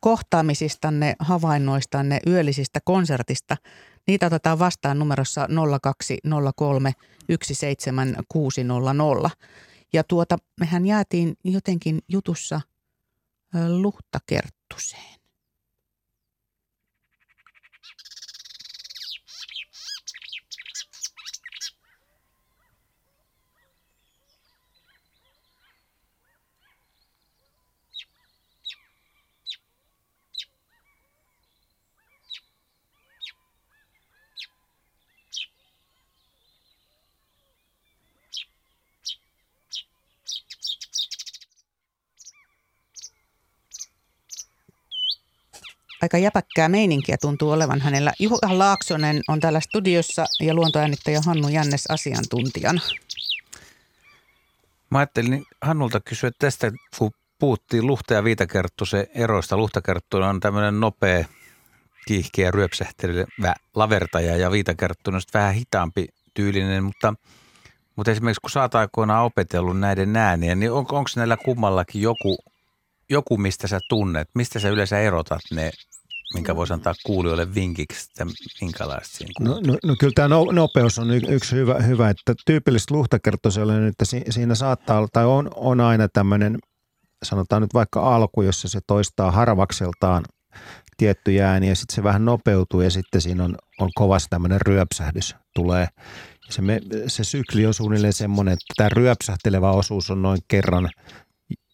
kohtaamisistanne, 0.00 1.14
havainnoistanne, 1.18 2.20
yöllisistä 2.26 2.80
konsertista. 2.84 3.56
Niitä 4.06 4.26
otetaan 4.26 4.58
vastaan 4.58 4.98
numerossa 4.98 5.48
0203 5.82 6.92
17600. 7.28 9.30
Ja 9.92 10.04
tuota, 10.04 10.36
mehän 10.60 10.86
jäätiin 10.86 11.34
jotenkin 11.44 11.98
jutussa 12.08 12.60
luhtakerttuseen. 13.68 15.11
Aika 46.02 46.18
jäpäkkää 46.18 46.68
meininkiä 46.68 47.16
tuntuu 47.20 47.50
olevan 47.50 47.80
hänellä. 47.80 48.12
Juha 48.18 48.58
Laaksonen 48.58 49.20
on 49.28 49.40
täällä 49.40 49.60
studiossa 49.60 50.26
ja 50.40 50.54
luontoäänittäjä 50.54 51.20
Hannu 51.26 51.48
Jännes 51.48 51.84
asiantuntijana. 51.88 52.80
Mä 54.90 54.98
ajattelin 54.98 55.44
Hannulta 55.60 56.00
kysyä 56.00 56.30
tästä, 56.38 56.72
kun 56.98 57.10
puhuttiin 57.38 57.86
luhta- 57.86 58.14
ja 58.14 58.24
viitakerttusen 58.24 59.06
eroista. 59.14 59.56
Luhtakerttu 59.56 60.16
on 60.16 60.40
tämmöinen 60.40 60.80
nopea, 60.80 61.24
kiihkeä, 62.06 62.50
ryöpsähtelevä 62.50 63.54
lavertaja 63.74 64.36
ja 64.36 64.50
viitakerttu 64.50 65.10
on 65.10 65.20
vähän 65.34 65.54
hitaampi 65.54 66.08
tyylinen, 66.34 66.84
mutta, 66.84 67.14
mutta 67.96 68.10
esimerkiksi 68.10 68.40
kun 68.40 68.62
oot 68.62 68.74
aikoinaan 68.74 69.24
opetellut 69.24 69.80
näiden 69.80 70.16
ääniä, 70.16 70.54
niin 70.54 70.72
on, 70.72 70.78
onko 70.78 71.10
näillä 71.16 71.36
kummallakin 71.36 72.02
joku, 72.02 72.36
joku, 73.10 73.36
mistä 73.36 73.66
sä 73.66 73.80
tunnet, 73.88 74.28
mistä 74.34 74.58
sä 74.58 74.68
yleensä 74.68 74.98
erotat 74.98 75.40
ne 75.50 75.70
minkä 76.34 76.56
voisi 76.56 76.72
antaa 76.72 76.94
kuulijoille 77.06 77.54
vinkiksi, 77.54 78.10
että 78.10 78.34
minkälaista 78.60 79.16
siinä 79.16 79.32
no, 79.40 79.60
no, 79.66 79.78
no, 79.84 79.96
kyllä 80.00 80.12
tämä 80.14 80.28
no, 80.28 80.44
nopeus 80.44 80.98
on 80.98 81.10
yksi 81.10 81.56
hyvä, 81.56 81.74
hyvä 81.74 82.10
että 82.10 82.34
tyypillistä 82.46 82.94
luhtakertoiselle 82.94 83.86
että 83.86 84.04
siinä 84.30 84.54
saattaa 84.54 84.98
olla, 84.98 85.08
tai 85.12 85.24
on, 85.24 85.50
on 85.54 85.80
aina 85.80 86.08
tämmöinen, 86.08 86.58
sanotaan 87.22 87.62
nyt 87.62 87.74
vaikka 87.74 88.14
alku, 88.14 88.42
jossa 88.42 88.68
se 88.68 88.80
toistaa 88.86 89.30
harvakseltaan 89.30 90.24
tietty 90.96 91.40
ääni 91.40 91.68
ja 91.68 91.76
sitten 91.76 91.94
se 91.94 92.02
vähän 92.02 92.24
nopeutuu 92.24 92.80
ja 92.80 92.90
sitten 92.90 93.20
siinä 93.20 93.44
on, 93.44 93.56
on 93.80 93.90
kovasti 93.94 94.28
tämmöinen 94.30 94.60
ryöpsähdys 94.60 95.36
tulee. 95.54 95.86
Se, 96.50 96.62
me, 96.62 96.80
se 97.06 97.24
sykli 97.24 97.66
on 97.66 97.74
suunnilleen 97.74 98.12
semmoinen, 98.12 98.52
että 98.52 98.74
tämä 98.76 98.88
ryöpsähtelevä 98.88 99.70
osuus 99.70 100.10
on 100.10 100.22
noin 100.22 100.38
kerran 100.48 100.90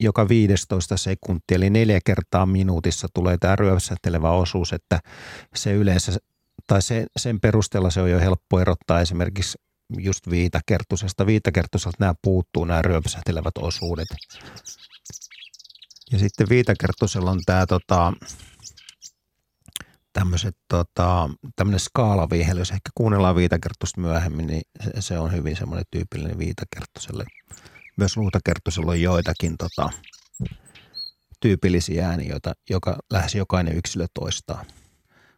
joka 0.01 0.29
15 0.29 0.97
sekuntia, 0.97 1.57
eli 1.57 1.71
neljä 1.71 2.01
kertaa 2.05 2.47
minuutissa 2.47 3.09
tulee 3.15 3.37
tämä 3.39 3.57
ryöpsähtelevä 3.57 4.31
osuus, 4.31 4.73
että 4.73 5.01
se 5.55 5.73
yleensä, 5.73 6.13
tai 6.67 6.83
se, 6.83 7.07
sen 7.17 7.41
perusteella 7.41 7.91
se 7.91 8.01
on 8.01 8.11
jo 8.11 8.19
helppo 8.19 8.61
erottaa 8.61 9.01
esimerkiksi 9.01 9.59
just 9.99 10.31
viitakerttusesta. 10.31 11.27
Viitakerttuselta 11.27 11.97
nämä 12.01 12.15
puuttuu, 12.23 12.65
nämä 12.65 12.83
ryöpsähtelevät 12.83 13.59
osuudet. 13.59 14.09
Ja 16.13 16.19
sitten 16.19 16.49
viitakerttusella 16.49 17.31
on 17.31 17.41
tämä 17.47 17.67
tota, 17.67 18.13
tämmöiset, 20.13 20.57
tota, 20.69 21.31
tämmöinen 21.57 21.81
skaalavihely, 21.81 22.61
jos 22.61 22.71
ehkä 22.71 22.91
kuunnellaan 22.95 23.37
viitakerttusta 23.37 24.01
myöhemmin, 24.01 24.47
niin 24.47 24.63
se, 24.99 25.19
on 25.19 25.33
hyvin 25.33 25.57
semmoinen 25.57 25.87
tyypillinen 25.91 26.39
viitakerttuselle. 26.39 27.25
Myös 27.99 28.17
luutakerttusella 28.17 28.91
on 28.91 29.01
joitakin 29.01 29.57
tota, 29.59 29.91
tyypillisiä 31.41 32.09
ääniä, 32.09 32.29
joita 32.29 32.55
joka, 32.71 32.99
lähes 33.13 33.35
jokainen 33.35 33.77
yksilö 33.77 34.07
toistaa. 34.15 34.65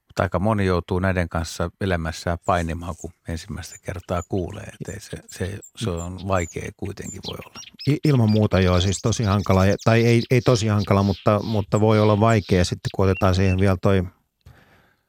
Mutta 0.07 0.23
aika 0.23 0.39
moni 0.39 0.67
joutuu 0.67 0.99
näiden 0.99 1.29
kanssa 1.29 1.71
elämässään 1.81 2.39
painimaan, 2.45 2.95
kun 3.01 3.11
ensimmäistä 3.29 3.77
kertaa 3.83 4.23
kuulee. 4.29 4.65
Että 4.65 5.01
se, 5.01 5.19
se, 5.27 5.59
se 5.77 5.91
on 5.91 6.29
vaikea 6.29 6.71
kuitenkin 6.77 7.21
voi 7.27 7.39
olla. 7.47 7.61
Ilman 8.05 8.31
muuta 8.31 8.61
joo, 8.61 8.81
siis 8.81 8.99
tosi 9.03 9.25
hankala, 9.25 9.63
tai 9.85 10.05
ei, 10.07 10.23
ei 10.31 10.41
tosi 10.41 10.67
hankala, 10.67 11.03
mutta, 11.03 11.41
mutta 11.43 11.81
voi 11.81 12.01
olla 12.01 12.21
vaikea 12.21 12.65
sitten, 12.65 12.91
kun 12.95 13.05
otetaan 13.05 13.35
siihen 13.35 13.59
vielä 13.61 13.77
toi, 13.83 14.03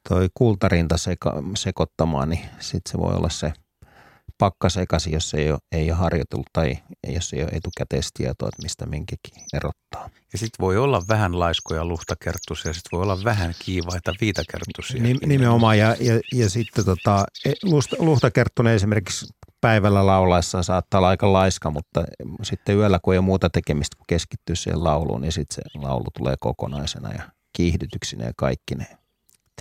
toi 0.10 0.30
kultarinta 0.34 0.98
seka, 0.98 1.44
sekoittamaan, 1.58 2.30
niin 2.30 2.46
sitten 2.60 2.92
se 2.92 2.98
voi 2.98 3.16
olla 3.16 3.30
se 3.30 3.54
pakka 4.42 4.70
sekaisin, 4.70 5.14
jos 5.14 5.34
ei 5.34 5.52
ole, 5.52 5.60
ei 5.72 5.92
ole 5.92 5.98
harjoitellut 5.98 6.48
tai 6.54 6.78
jos 7.08 7.34
ei 7.34 7.44
ole 7.44 7.52
etukäteistietoa, 7.52 8.48
että 8.48 8.62
mistä 8.64 8.86
minkäkin 8.86 9.44
erottaa. 9.54 10.10
Ja 10.34 10.40
sitten 10.40 10.58
voi 10.60 10.78
olla 10.78 11.02
vähän 11.08 11.40
laiskoja 11.40 11.86
luhtakerttusia 11.86 12.70
ja 12.70 12.74
sitten 12.74 12.98
voi 12.98 13.04
olla 13.04 13.24
vähän 13.24 13.54
kiivaita 13.60 14.14
viitakerttusia. 14.22 15.04
Nimenomaan 15.26 15.78
ja, 15.78 15.96
ja, 16.00 16.20
ja 16.34 16.50
sitten 16.50 16.86
tota, 16.86 17.26
e, 17.46 17.52
luhtakerttunen 18.00 18.74
esimerkiksi 18.74 19.26
päivällä 19.62 20.06
laulaessa 20.06 20.64
saattaa 20.64 20.98
olla 20.98 21.10
aika 21.10 21.34
laiska, 21.34 21.72
mutta 21.72 22.04
sitten 22.44 22.76
yöllä 22.76 23.00
kun 23.02 23.14
ei 23.14 23.18
ole 23.18 23.26
muuta 23.26 23.50
tekemistä 23.50 23.98
kuin 23.98 24.08
keskittyä 24.08 24.56
siihen 24.56 24.84
lauluun, 24.84 25.22
niin 25.22 25.32
sitten 25.32 25.56
se 25.56 25.80
laulu 25.80 26.06
tulee 26.18 26.36
kokonaisena 26.40 27.14
ja 27.14 27.24
kiihdytyksineen 27.54 28.28
ja 28.28 28.34
kaikkineen. 28.38 29.01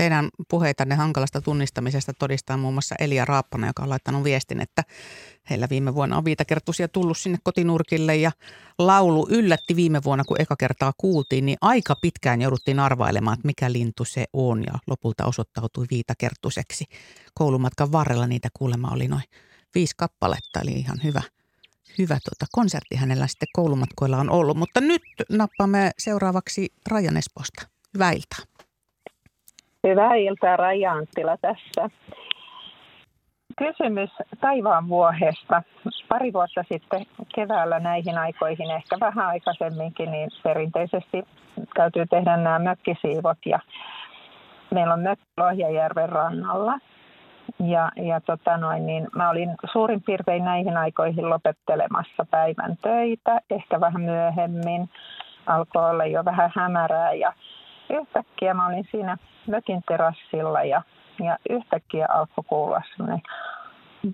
Teidän 0.00 0.28
puheitanne 0.48 0.94
hankalasta 0.94 1.40
tunnistamisesta 1.40 2.12
todistaa 2.12 2.56
muun 2.56 2.74
muassa 2.74 2.94
Elia 2.98 3.24
Raappana, 3.24 3.66
joka 3.66 3.82
on 3.82 3.88
laittanut 3.88 4.24
viestin, 4.24 4.60
että 4.60 4.84
heillä 5.50 5.66
viime 5.70 5.94
vuonna 5.94 6.16
on 6.16 6.24
viitakertusia 6.24 6.88
tullut 6.88 7.18
sinne 7.18 7.38
kotinurkille 7.42 8.16
ja 8.16 8.32
laulu 8.78 9.26
yllätti 9.30 9.76
viime 9.76 10.00
vuonna, 10.04 10.24
kun 10.24 10.40
eka 10.40 10.56
kertaa 10.56 10.92
kuultiin, 10.98 11.46
niin 11.46 11.58
aika 11.60 11.94
pitkään 12.02 12.42
jouduttiin 12.42 12.78
arvailemaan, 12.78 13.34
että 13.34 13.46
mikä 13.46 13.72
lintu 13.72 14.04
se 14.04 14.24
on 14.32 14.64
ja 14.64 14.72
lopulta 14.86 15.24
osoittautui 15.24 15.86
viitakertuseksi. 15.90 16.84
Koulumatkan 17.34 17.92
varrella 17.92 18.26
niitä 18.26 18.48
kuulemma 18.54 18.90
oli 18.90 19.08
noin 19.08 19.24
viisi 19.74 19.94
kappaletta, 19.96 20.60
eli 20.60 20.72
ihan 20.72 21.00
hyvä, 21.04 21.22
hyvä 21.98 22.18
tuota, 22.24 22.46
konsertti 22.52 22.96
hänellä 22.96 23.26
sitten 23.26 23.48
koulumatkoilla 23.52 24.18
on 24.18 24.30
ollut. 24.30 24.56
Mutta 24.56 24.80
nyt 24.80 25.02
nappaamme 25.30 25.90
seuraavaksi 25.98 26.72
Rajan 26.88 27.16
Esposta. 27.16 27.62
Hyvää 27.94 28.12
iltaa. 28.12 28.59
Hyvää 29.86 30.14
iltaa, 30.14 30.56
Raija 30.56 30.92
Anttila 30.92 31.36
tässä. 31.36 31.90
Kysymys 33.58 34.10
taivaan 34.40 34.88
vuohesta. 34.88 35.62
Pari 36.08 36.32
vuotta 36.32 36.64
sitten 36.72 37.06
keväällä 37.34 37.80
näihin 37.80 38.18
aikoihin, 38.18 38.70
ehkä 38.70 38.96
vähän 39.00 39.26
aikaisemminkin, 39.26 40.10
niin 40.10 40.30
perinteisesti 40.42 41.24
täytyy 41.74 42.06
tehdä 42.06 42.36
nämä 42.36 42.58
mökkisiivot. 42.58 43.38
Ja 43.46 43.58
meillä 44.70 44.94
on 44.94 45.00
mökki 45.00 45.24
Lohjajärven 45.36 46.08
rannalla. 46.08 46.78
Ja, 47.58 47.90
ja 47.96 48.20
tota 48.20 48.56
noin, 48.56 48.86
niin 48.86 49.08
mä 49.16 49.30
olin 49.30 49.56
suurin 49.72 50.02
piirtein 50.02 50.44
näihin 50.44 50.76
aikoihin 50.76 51.30
lopettelemassa 51.30 52.26
päivän 52.30 52.76
töitä, 52.82 53.40
ehkä 53.50 53.80
vähän 53.80 54.02
myöhemmin. 54.02 54.90
Alkoi 55.46 55.90
olla 55.90 56.04
jo 56.04 56.24
vähän 56.24 56.52
hämärää 56.56 57.12
ja 57.12 57.32
yhtäkkiä 57.90 58.54
mä 58.54 58.66
olin 58.66 58.88
siinä 58.90 59.16
mökin 59.46 59.82
terassilla 59.88 60.62
ja, 60.62 60.82
ja 61.24 61.38
yhtäkkiä 61.50 62.06
alkoi 62.10 62.44
kuulua 62.46 62.80
semmoinen 62.96 63.22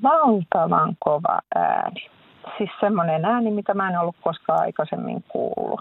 valtavan 0.02 0.96
kova 0.98 1.40
ääni. 1.54 2.10
Siis 2.58 2.70
semmoinen 2.80 3.24
ääni, 3.24 3.50
mitä 3.50 3.74
mä 3.74 3.88
en 3.88 3.98
ollut 3.98 4.16
koskaan 4.20 4.60
aikaisemmin 4.60 5.24
kuullut. 5.28 5.80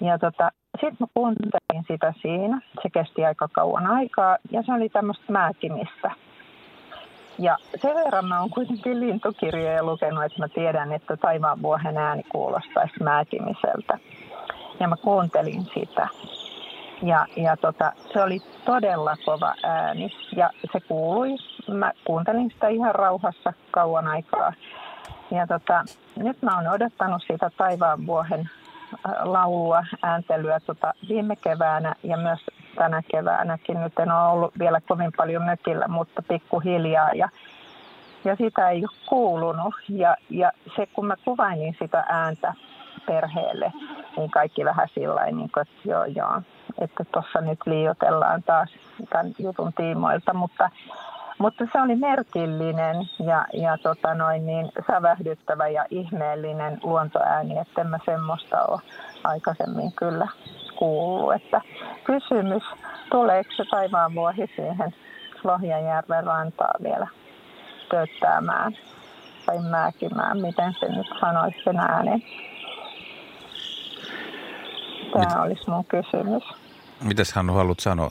Ja 0.00 0.18
tota, 0.18 0.50
sitten 0.80 0.96
mä 1.00 1.06
kuuntelin 1.14 1.84
sitä 1.88 2.12
siinä. 2.22 2.60
Se 2.82 2.90
kesti 2.90 3.24
aika 3.24 3.48
kauan 3.52 3.86
aikaa 3.86 4.36
ja 4.50 4.62
se 4.62 4.72
oli 4.72 4.88
tämmöistä 4.88 5.32
määkimistä. 5.32 6.10
Ja 7.38 7.56
sen 7.76 7.94
verran 7.94 8.28
mä 8.28 8.40
oon 8.40 8.50
kuitenkin 8.50 9.00
lintukirjoja 9.00 9.84
lukenut, 9.84 10.24
että 10.24 10.38
mä 10.38 10.48
tiedän, 10.48 10.92
että 10.92 11.16
taivaan 11.16 11.62
vuohen 11.62 11.98
ääni 11.98 12.22
kuulostaisi 12.22 13.02
määkimiseltä. 13.02 13.98
Ja 14.80 14.88
mä 14.88 14.96
kuuntelin 14.96 15.64
sitä. 15.74 16.08
Ja, 17.02 17.26
ja 17.36 17.56
tota, 17.56 17.92
se 18.12 18.22
oli 18.22 18.40
todella 18.64 19.16
kova 19.24 19.54
ääni 19.62 20.12
ja 20.36 20.50
se 20.72 20.80
kuului. 20.80 21.36
Mä 21.68 21.92
kuuntelin 22.04 22.50
sitä 22.50 22.68
ihan 22.68 22.94
rauhassa 22.94 23.52
kauan 23.70 24.08
aikaa. 24.08 24.52
Ja 25.30 25.46
tota, 25.46 25.84
nyt 26.16 26.42
mä 26.42 26.56
oon 26.56 26.68
odottanut 26.68 27.22
sitä 27.22 27.50
taivaan 27.56 28.06
vuohen 28.06 28.40
äh, 28.40 29.12
laulua, 29.24 29.84
ääntelyä 30.02 30.60
tota, 30.60 30.94
viime 31.08 31.36
keväänä 31.36 31.94
ja 32.02 32.16
myös 32.16 32.40
tänä 32.76 33.02
keväänäkin. 33.10 33.80
Nyt 33.80 33.98
en 33.98 34.12
ole 34.12 34.32
ollut 34.32 34.58
vielä 34.58 34.80
kovin 34.80 35.12
paljon 35.16 35.42
mökillä, 35.42 35.88
mutta 35.88 36.22
pikkuhiljaa. 36.22 37.10
Ja, 37.14 37.28
ja 38.24 38.36
sitä 38.36 38.68
ei 38.68 38.78
ole 38.80 38.98
kuulunut. 39.08 39.74
Ja, 39.88 40.16
ja 40.30 40.52
se, 40.76 40.86
kun 40.86 41.06
mä 41.06 41.14
kuvainin 41.24 41.76
sitä 41.78 42.04
ääntä 42.08 42.54
perheelle, 43.06 43.72
niin 44.16 44.30
kaikki 44.30 44.64
vähän 44.64 44.88
sillä 44.94 45.26
niin 45.26 45.50
että 45.60 45.74
joo 45.84 46.04
joo, 46.04 46.42
että 46.78 47.04
tuossa 47.12 47.40
nyt 47.40 47.58
liiotellaan 47.66 48.42
taas 48.42 48.68
tämän 49.10 49.32
jutun 49.38 49.72
tiimoilta, 49.72 50.34
mutta, 50.34 50.70
mutta 51.38 51.64
se 51.72 51.82
oli 51.82 51.96
merkillinen 51.96 52.96
ja, 53.24 53.46
ja 53.52 53.78
tota 53.78 54.14
noin, 54.14 54.46
niin 54.46 54.72
sävähdyttävä 54.86 55.68
ja 55.68 55.84
ihmeellinen 55.90 56.80
luontoääni, 56.82 57.58
että 57.58 57.80
en 57.80 57.86
mä 57.86 57.98
semmoista 58.04 58.64
ole 58.64 58.80
aikaisemmin 59.24 59.92
kyllä 59.92 60.28
kuullut. 60.78 61.34
Että 61.34 61.60
kysymys, 62.04 62.62
tuleeko 63.10 63.50
se 63.56 63.64
taivaan 63.70 64.14
vuohi 64.14 64.46
siihen 64.56 64.94
Lohjanjärven 65.44 66.24
rantaa 66.24 66.74
vielä 66.82 67.06
tööttämään 67.90 68.72
tai 69.46 69.58
määkimään, 69.70 70.40
miten 70.40 70.74
se 70.80 70.88
nyt 70.88 71.06
sanoisi 71.20 71.58
sen 71.64 71.78
äänen. 71.80 72.22
Tämä 75.12 75.42
olisi 75.42 75.70
mun 75.70 75.84
kysymys. 75.84 76.42
Mitäs 77.02 77.32
Hannu 77.32 77.52
haluat 77.52 77.80
sanoa? 77.80 78.10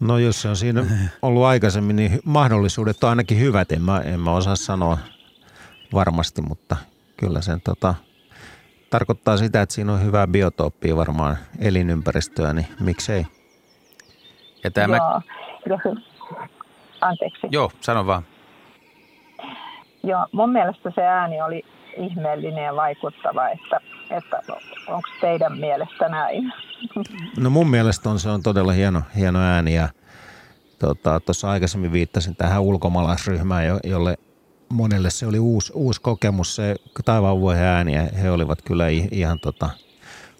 No 0.00 0.18
jos 0.18 0.42
se 0.42 0.48
on 0.48 0.56
siinä 0.56 0.84
ollut 1.22 1.44
aikaisemmin, 1.44 1.96
niin 1.96 2.20
mahdollisuudet 2.24 3.04
on 3.04 3.10
ainakin 3.10 3.40
hyvät. 3.40 3.72
En 3.72 3.82
mä, 3.82 4.00
en 4.00 4.20
mä 4.20 4.32
osaa 4.32 4.56
sanoa 4.56 4.98
varmasti, 5.94 6.42
mutta 6.42 6.76
kyllä 7.16 7.40
sen 7.40 7.60
tota, 7.60 7.94
tarkoittaa 8.90 9.36
sitä, 9.36 9.62
että 9.62 9.74
siinä 9.74 9.92
on 9.92 10.04
hyvää 10.04 10.26
biotooppia 10.26 10.96
varmaan 10.96 11.36
elinympäristöä, 11.58 12.52
niin 12.52 12.66
miksei. 12.80 13.26
Ja 14.64 14.70
tämä... 14.70 14.96
Joo, 15.66 15.96
anteeksi. 17.00 17.46
Joo, 17.50 17.70
sano 17.80 18.06
vaan. 18.06 18.22
Joo, 20.02 20.26
mun 20.32 20.50
mielestä 20.52 20.92
se 20.94 21.02
ääni 21.02 21.42
oli 21.42 21.62
ihmeellinen 21.96 22.64
ja 22.64 22.76
vaikuttava, 22.76 23.48
että, 23.48 23.80
että 24.10 24.42
onko 24.86 25.08
teidän 25.20 25.58
mielestä 25.58 26.08
näin? 26.08 26.52
No 27.36 27.50
mun 27.50 27.70
mielestä 27.70 28.10
on, 28.10 28.18
se 28.18 28.28
on 28.28 28.42
todella 28.42 28.72
hieno, 28.72 29.02
hieno 29.16 29.38
ääni 29.40 29.74
ja 29.74 29.88
tuossa 30.78 31.40
tota, 31.40 31.50
aikaisemmin 31.50 31.92
viittasin 31.92 32.36
tähän 32.36 32.62
ulkomaalaisryhmään, 32.62 33.64
jolle 33.84 34.18
monelle 34.68 35.10
se 35.10 35.26
oli 35.26 35.38
uusi, 35.38 35.72
uusi 35.74 36.00
kokemus, 36.00 36.56
se 36.56 36.76
taivaan 37.04 37.56
ääni 37.56 37.94
ja 37.94 38.02
he 38.02 38.30
olivat 38.30 38.62
kyllä 38.62 38.88
ihan 38.88 39.40
tota, 39.40 39.70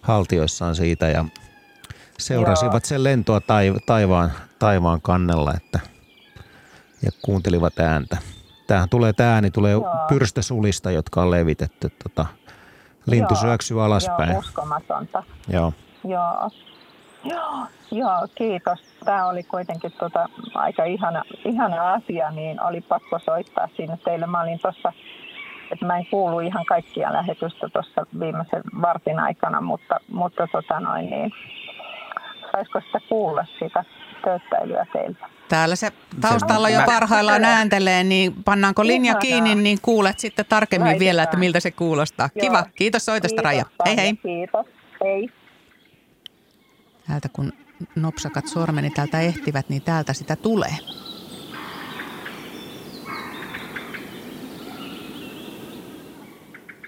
haltioissaan 0.01 0.75
siitä 0.75 1.07
ja 1.07 1.25
seurasivat 2.19 2.73
Joo. 2.73 2.87
sen 2.87 3.03
lentoa 3.03 3.41
taivaan, 3.85 4.31
taivaan 4.59 5.01
kannella 5.01 5.53
että, 5.53 5.79
ja 7.03 7.11
kuuntelivat 7.21 7.79
ääntä. 7.79 8.17
Tämähän 8.67 8.89
tulee, 8.89 9.13
tämä 9.13 9.33
ääni 9.33 9.51
tulee 9.51 9.71
Joo. 9.71 9.85
pyrstösulista, 10.09 10.91
jotka 10.91 11.21
on 11.21 11.31
levitetty. 11.31 11.89
Tota, 12.03 12.25
lintu 13.05 13.33
joo, 13.33 13.41
syöksyy 13.41 13.85
alaspäin. 13.85 14.29
Joo, 14.29 14.39
uskomatonta. 14.39 15.23
Joo. 15.47 15.73
Joo. 16.07 16.49
Joo, 17.23 17.67
joo, 17.91 18.27
kiitos. 18.35 18.79
Tämä 19.05 19.25
oli 19.27 19.43
kuitenkin 19.43 19.91
tota, 19.99 20.29
aika 20.53 20.83
ihana, 20.83 21.23
ihana 21.45 21.93
asia, 21.93 22.31
niin 22.31 22.61
oli 22.61 22.81
pakko 22.81 23.19
soittaa 23.19 23.67
sinne 23.77 23.97
teille. 23.97 24.27
Mä 24.27 24.41
olin 24.41 24.59
tuossa, 24.59 24.93
että 25.71 25.85
mä 25.85 25.97
en 25.97 26.05
kuulu 26.05 26.39
ihan 26.39 26.65
kaikkia 26.65 27.13
lähetystä 27.13 27.69
tuossa 27.69 28.05
viimeisen 28.19 28.63
vartin 28.81 29.19
aikana, 29.19 29.61
mutta, 29.61 29.99
mutta 30.11 30.47
tota 30.51 30.79
noin, 30.79 31.09
niin, 31.09 31.31
saisiko 32.51 32.81
sitä 32.81 32.99
kuulla 33.09 33.45
sitä 33.59 33.85
tööttäilyä 34.23 34.85
teiltä? 34.93 35.29
Täällä 35.49 35.75
se 35.75 35.91
taustalla 36.21 36.69
jo 36.69 36.81
parhaillaan 36.85 37.45
ääntelee, 37.45 38.03
niin 38.03 38.43
pannaanko 38.43 38.87
linja 38.87 39.15
kiinni, 39.15 39.55
niin 39.55 39.77
kuulet 39.81 40.19
sitten 40.19 40.45
tarkemmin 40.49 40.99
vielä, 40.99 41.23
että 41.23 41.37
miltä 41.37 41.59
se 41.59 41.71
kuulostaa. 41.71 42.29
Kiva, 42.41 42.65
kiitos 42.75 43.05
soitosta 43.05 43.41
Raija. 43.41 43.65
Hei 43.85 43.97
hei. 43.97 44.15
Kiitos. 44.15 44.65
Ei. 45.05 45.29
Täältä 47.07 47.29
kun 47.29 47.53
nopsakat 47.95 48.47
sormeni 48.47 48.89
täältä 48.89 49.19
ehtivät, 49.19 49.69
niin 49.69 49.81
täältä 49.81 50.13
sitä 50.13 50.35
tulee. 50.35 50.75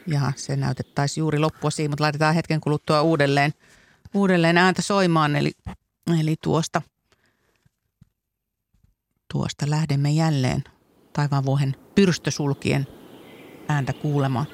Ja 0.07 0.31
se 0.35 0.55
näytettäisiin 0.55 1.21
juuri 1.21 1.39
loppua 1.39 1.69
siihen, 1.69 1.91
mutta 1.91 2.03
laitetaan 2.03 2.35
hetken 2.35 2.61
kuluttua 2.61 3.01
uudelleen, 3.01 3.51
uudelleen 4.13 4.57
ääntä 4.57 4.81
soimaan. 4.81 5.35
Eli, 5.35 5.51
eli 6.19 6.35
tuosta, 6.43 6.81
tuosta 9.33 9.69
lähdemme 9.69 10.11
jälleen 10.11 10.63
taivaanvuohen 11.13 11.75
pyrstösulkien 11.95 12.87
ääntä 13.67 13.93
kuulemaan. 13.93 14.47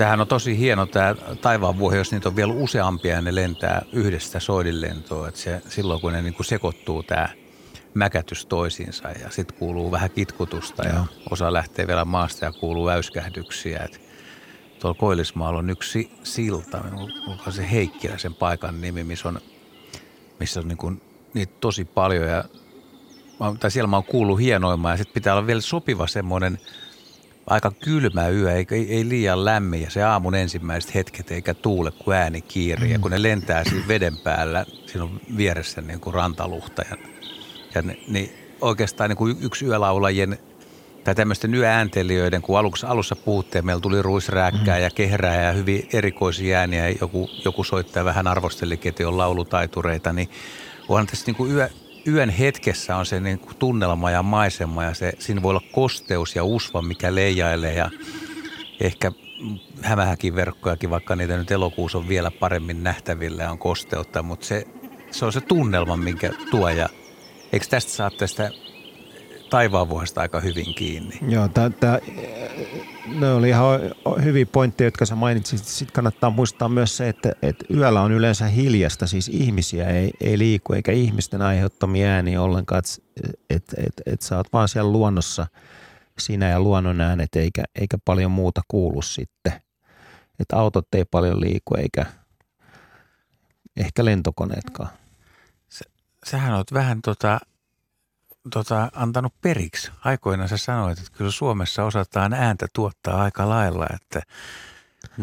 Tämähän 0.00 0.20
on 0.20 0.26
tosi 0.26 0.58
hieno 0.58 0.86
tämä 0.86 1.14
taivaanvuohi, 1.40 1.96
jos 1.96 2.12
niitä 2.12 2.28
on 2.28 2.36
vielä 2.36 2.52
useampia 2.52 3.14
ja 3.14 3.20
ne 3.20 3.34
lentää 3.34 3.82
yhdestä 3.92 4.40
soidinlentoa. 4.40 5.28
Että 5.28 5.40
se, 5.40 5.62
silloin 5.68 6.00
kun 6.00 6.12
ne 6.12 6.22
niin 6.22 6.34
kuin 6.34 6.46
sekoittuu 6.46 7.02
tämä 7.02 7.28
mäkätys 7.94 8.46
toisiinsa 8.46 9.08
ja 9.10 9.30
sitten 9.30 9.58
kuuluu 9.58 9.90
vähän 9.90 10.10
kitkutusta 10.10 10.82
ja, 10.82 10.94
ja 10.94 11.04
osa 11.30 11.52
lähtee 11.52 11.86
vielä 11.86 12.04
maasta 12.04 12.44
ja 12.44 12.52
kuuluu 12.52 12.88
äyskähdyksiä. 12.88 13.80
Et 13.84 14.00
tuolla 14.78 14.98
Koillismaalla 14.98 15.58
on 15.58 15.70
yksi 15.70 16.10
silta, 16.22 16.84
onko 17.26 17.50
se 17.50 17.70
Heikkilä 17.70 18.18
sen 18.18 18.34
paikan 18.34 18.80
nimi, 18.80 19.04
missä 19.04 19.28
on, 19.28 19.40
missä 20.38 20.60
on 20.60 20.68
niin 20.68 20.78
kuin, 20.78 21.02
niitä 21.34 21.52
tosi 21.60 21.84
paljon 21.84 22.28
ja 22.28 22.44
tai 23.60 23.70
siellä 23.70 23.88
mä 23.88 23.96
oon 23.96 24.04
kuullut 24.04 24.40
hienoimaa 24.40 24.90
ja 24.90 24.96
sitten 24.96 25.14
pitää 25.14 25.34
olla 25.34 25.46
vielä 25.46 25.60
sopiva 25.60 26.06
semmoinen– 26.06 26.58
aika 27.46 27.70
kylmä 27.70 28.28
yö, 28.28 28.52
ei, 28.52 28.66
ei 28.70 29.08
liian 29.08 29.44
lämmin 29.44 29.82
ja 29.82 29.90
se 29.90 30.02
aamun 30.02 30.34
ensimmäiset 30.34 30.94
hetket 30.94 31.30
eikä 31.30 31.54
tuule 31.54 31.90
kuin 31.90 32.16
ääni 32.16 32.40
kiiri. 32.40 32.86
Mm. 32.86 32.92
Ja 32.92 32.98
kun 32.98 33.10
ne 33.10 33.22
lentää 33.22 33.64
siinä 33.64 33.88
veden 33.88 34.16
päällä, 34.16 34.66
siinä 34.86 35.04
on 35.04 35.20
vieressä 35.36 35.80
niin 35.80 36.00
kuin 36.00 36.14
rantaluhta 36.14 36.82
ja, 36.90 36.96
ja 37.74 37.82
ne, 37.82 37.96
niin 38.08 38.32
oikeastaan 38.60 39.10
niin 39.10 39.16
kuin 39.16 39.36
yksi 39.40 39.64
yölaulajien 39.64 40.38
tai 41.04 41.14
tämmöisten 41.14 41.54
yöääntelijöiden, 41.54 42.42
kun 42.42 42.58
alussa, 42.58 42.88
alussa 42.88 43.16
puhuttiin, 43.16 43.66
meillä 43.66 43.80
tuli 43.80 44.02
ruisrääkkää 44.02 44.76
mm. 44.76 44.82
ja 44.82 44.90
kehrää 44.90 45.42
ja 45.42 45.52
hyvin 45.52 45.88
erikoisia 45.92 46.58
ääniä, 46.58 46.88
joku, 46.88 47.30
joku 47.44 47.64
soittaja 47.64 48.04
vähän 48.04 48.26
arvostelikin, 48.26 48.90
että 48.90 49.08
on 49.08 49.18
laulutaitureita, 49.18 50.12
niin 50.12 50.28
onhan 50.88 51.06
tässä 51.06 51.26
niin 51.26 51.36
kuin 51.36 51.52
yö, 51.52 51.68
yön 52.06 52.30
hetkessä 52.30 52.96
on 52.96 53.06
se 53.06 53.20
niin 53.20 53.38
kuin 53.38 53.56
tunnelma 53.56 54.10
ja 54.10 54.22
maisema 54.22 54.84
ja 54.84 54.94
se, 54.94 55.12
siinä 55.18 55.42
voi 55.42 55.50
olla 55.50 55.62
kosteus 55.72 56.36
ja 56.36 56.44
usva, 56.44 56.82
mikä 56.82 57.14
leijailee 57.14 57.74
ja 57.74 57.90
ehkä 58.80 59.12
hämähäkin 59.82 60.34
verkkojakin, 60.34 60.90
vaikka 60.90 61.16
niitä 61.16 61.36
nyt 61.36 61.50
elokuussa 61.50 61.98
on 61.98 62.08
vielä 62.08 62.30
paremmin 62.30 62.82
nähtävillä 62.82 63.42
ja 63.42 63.50
on 63.50 63.58
kosteutta, 63.58 64.22
mutta 64.22 64.46
se, 64.46 64.66
se 65.10 65.24
on 65.24 65.32
se 65.32 65.40
tunnelma, 65.40 65.96
minkä 65.96 66.30
tuo 66.50 66.68
ja 66.68 66.88
eikö 67.52 67.66
tästä 67.66 67.92
saa 67.92 68.10
tästä 68.10 68.50
taivaanvuohesta 69.50 70.20
aika 70.20 70.40
hyvin 70.40 70.74
kiinni. 70.74 71.18
Joo, 71.28 71.48
tää, 71.48 71.70
tää, 71.70 71.98
ne 73.18 73.32
oli 73.32 73.48
ihan 73.48 73.80
hyviä 74.24 74.46
pointteja, 74.46 74.86
jotka 74.86 75.06
sä 75.06 75.14
mainitsit. 75.14 75.64
Sitten 75.64 75.94
kannattaa 75.94 76.30
muistaa 76.30 76.68
myös 76.68 76.96
se, 76.96 77.08
että, 77.08 77.32
että 77.42 77.64
yöllä 77.74 78.02
on 78.02 78.12
yleensä 78.12 78.46
hiljasta, 78.46 79.06
siis 79.06 79.28
ihmisiä 79.28 79.88
ei, 79.88 80.10
ei 80.20 80.38
liiku 80.38 80.72
eikä 80.72 80.92
ihmisten 80.92 81.42
aiheuttamia 81.42 82.08
ääniä 82.08 82.42
ollenkaan, 82.42 82.78
että 82.78 83.38
et, 83.50 83.64
et, 83.86 84.02
et 84.06 84.22
sä 84.22 84.36
oot 84.36 84.52
vaan 84.52 84.68
siellä 84.68 84.92
luonnossa 84.92 85.46
sinä 86.18 86.48
ja 86.48 86.60
luonnon 86.60 87.00
äänet 87.00 87.36
eikä, 87.36 87.62
eikä 87.80 87.98
paljon 88.04 88.30
muuta 88.30 88.60
kuulu 88.68 89.02
sitten. 89.02 89.52
Että 90.38 90.56
autot 90.56 90.94
ei 90.94 91.04
paljon 91.04 91.40
liiku 91.40 91.74
eikä 91.74 92.06
ehkä 93.76 94.04
lentokoneetkaan. 94.04 94.88
Sä, 95.68 95.84
sähän 96.26 96.54
oot 96.54 96.72
vähän 96.72 97.02
tota 97.02 97.40
tota, 98.52 98.88
antanut 98.94 99.32
periksi. 99.40 99.90
Aikoinaan 100.04 100.48
sä 100.48 100.56
sanoit, 100.56 100.98
että 100.98 101.10
kyllä 101.12 101.30
Suomessa 101.30 101.84
osataan 101.84 102.32
ääntä 102.32 102.66
tuottaa 102.72 103.22
aika 103.22 103.48
lailla, 103.48 103.86
että 103.94 104.22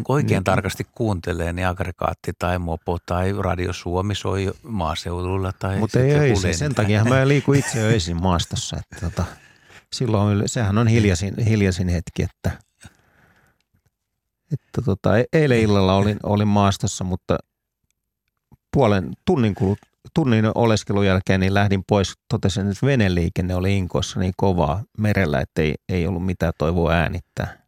oikein 0.08 0.36
niin. 0.36 0.44
tarkasti 0.44 0.86
kuuntelee, 0.94 1.52
niin 1.52 1.66
aggregaatti 1.66 2.32
tai 2.38 2.58
mopo 2.58 2.98
tai 3.06 3.32
radio 3.38 3.72
Suomi 3.72 4.14
soi 4.14 4.52
maaseudulla. 4.62 5.52
Tai 5.52 5.78
Mutta 5.78 6.00
ei 6.00 6.12
öisin, 6.12 6.58
sen 6.58 6.74
takia 6.74 7.04
mä 7.04 7.28
liikun 7.28 7.56
itse 7.56 7.80
öisin 7.80 8.22
maastossa. 8.22 8.76
Että 8.76 9.10
tota, 9.10 9.24
silloin 9.92 10.42
sehän 10.46 10.78
on 10.78 10.86
hiljaisin, 10.88 11.34
hiljaisin 11.44 11.88
hetki, 11.88 12.22
että, 12.22 12.50
että 14.52 14.82
tota, 14.84 15.18
e-, 15.18 15.24
eilen 15.32 15.60
illalla 15.60 15.94
olin, 15.94 16.18
olin 16.22 16.48
maastossa, 16.48 17.04
mutta 17.04 17.38
puolen 18.72 19.10
tunnin 19.24 19.54
kulut, 19.54 19.78
tunnin 20.14 20.44
oleskelun 20.54 21.06
jälkeen 21.06 21.40
niin 21.40 21.54
lähdin 21.54 21.82
pois. 21.88 22.12
Totesin, 22.28 22.70
että 22.70 22.86
veneliikenne 22.86 23.54
oli 23.54 23.78
Inkossa 23.78 24.20
niin 24.20 24.32
kovaa 24.36 24.82
merellä, 24.98 25.40
että 25.40 25.62
ei, 25.62 25.74
ei 25.88 26.06
ollut 26.06 26.26
mitään 26.26 26.52
toivoa 26.58 26.92
äänittää. 26.92 27.58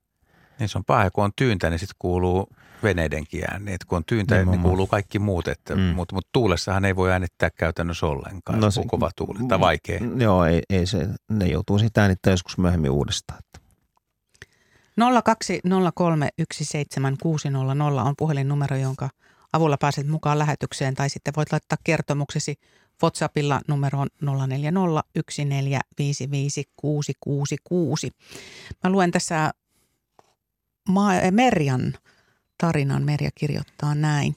Niin 0.58 0.68
se 0.68 0.78
on 0.78 0.84
paha, 0.84 1.10
kun 1.10 1.24
on 1.24 1.30
tyyntä, 1.36 1.70
niin 1.70 1.78
sitten 1.78 1.96
kuuluu 1.98 2.48
veneidenkin 2.82 3.44
ääni. 3.50 3.72
Et 3.72 3.84
kun 3.84 3.96
on 3.96 4.04
tyyntä, 4.06 4.36
niin, 4.36 4.50
niin 4.50 4.60
kuuluu 4.60 4.86
kaikki 4.86 5.18
muut. 5.18 5.48
Että, 5.48 5.74
mm. 5.74 5.80
Mutta 5.80 6.14
mut 6.14 6.28
tuulessahan 6.32 6.84
ei 6.84 6.96
voi 6.96 7.12
äänittää 7.12 7.50
käytännössä 7.50 8.06
ollenkaan, 8.06 8.60
no 8.60 8.70
se, 8.70 8.80
kun 8.80 8.88
kova 8.88 9.10
tuuli 9.16 9.38
tai 9.48 9.60
vaikea. 9.60 10.00
Joo, 10.16 10.44
ei, 10.44 10.62
ei 10.70 10.86
se, 10.86 11.08
ne 11.30 11.46
joutuu 11.46 11.78
sitten 11.78 12.02
äänittämään 12.02 12.32
joskus 12.32 12.58
myöhemmin 12.58 12.90
uudestaan. 12.90 13.40
020317600 15.00 15.04
on 18.04 18.14
puhelinnumero, 18.18 18.76
jonka– 18.76 19.08
avulla 19.52 19.76
pääset 19.76 20.06
mukaan 20.06 20.38
lähetykseen 20.38 20.94
tai 20.94 21.10
sitten 21.10 21.34
voit 21.36 21.52
laittaa 21.52 21.78
kertomuksesi 21.84 22.58
WhatsAppilla 23.02 23.60
numeroon 23.68 24.08
0401455666. 24.24 24.26
Mä 28.84 28.90
luen 28.90 29.10
tässä 29.10 29.50
Merjan 31.30 31.94
tarinan. 32.58 33.02
Merja 33.02 33.30
kirjoittaa 33.34 33.94
näin. 33.94 34.36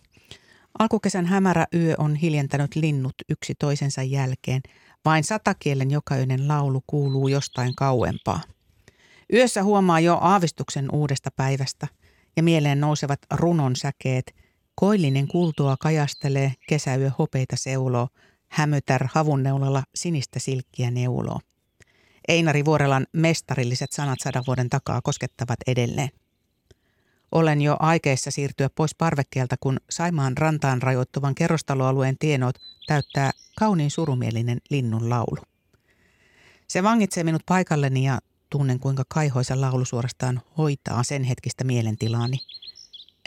Alkukesän 0.80 1.26
hämärä 1.26 1.66
yö 1.76 1.96
on 1.98 2.16
hiljentänyt 2.16 2.76
linnut 2.76 3.16
yksi 3.30 3.56
toisensa 3.60 4.04
jälkeen. 4.04 4.62
Vain 5.06 5.24
satakielen 5.24 5.92
jokainen 5.92 6.48
laulu 6.48 6.84
kuuluu 6.88 7.28
jostain 7.28 7.76
kauempaa. 7.76 8.42
Yössä 9.34 9.64
huomaa 9.64 10.00
jo 10.00 10.18
aavistuksen 10.22 10.92
uudesta 10.92 11.30
päivästä 11.36 11.88
ja 12.38 12.44
mieleen 12.44 12.80
nousevat 12.80 13.20
runon 13.32 13.76
säkeet– 13.76 14.34
Koillinen 14.76 15.28
kultua 15.28 15.76
kajastelee, 15.80 16.54
kesäyö 16.68 17.12
hopeita 17.20 17.56
seuloo, 17.56 18.08
hämötär 18.48 19.08
havunneulalla 19.14 19.84
sinistä 19.96 20.40
silkkiä 20.40 20.92
neuloo. 20.92 21.40
Einari 22.28 22.66
Vuorelan 22.66 23.08
mestarilliset 23.14 23.92
sanat 23.92 24.20
sadan 24.24 24.44
vuoden 24.48 24.70
takaa 24.70 25.02
koskettavat 25.02 25.60
edelleen. 25.68 26.10
Olen 27.32 27.62
jo 27.62 27.78
aikeissa 27.80 28.32
siirtyä 28.32 28.70
pois 28.76 28.96
parvekkeelta, 28.96 29.56
kun 29.60 29.80
Saimaan 29.90 30.38
rantaan 30.38 30.82
rajoittuvan 30.82 31.36
kerrostaloalueen 31.36 32.18
tienot 32.20 32.56
täyttää 32.88 33.32
kauniin 33.60 33.92
surumielinen 33.92 34.62
linnun 34.70 35.10
laulu. 35.10 35.42
Se 36.68 36.84
vangitsee 36.84 37.24
minut 37.24 37.42
paikalleni 37.46 38.06
ja 38.06 38.20
tunnen 38.50 38.80
kuinka 38.80 39.04
kaihoisa 39.08 39.62
laulu 39.62 39.86
suorastaan 39.86 40.42
hoitaa 40.58 41.04
sen 41.04 41.24
hetkistä 41.24 41.64
mielentilaani– 41.64 42.38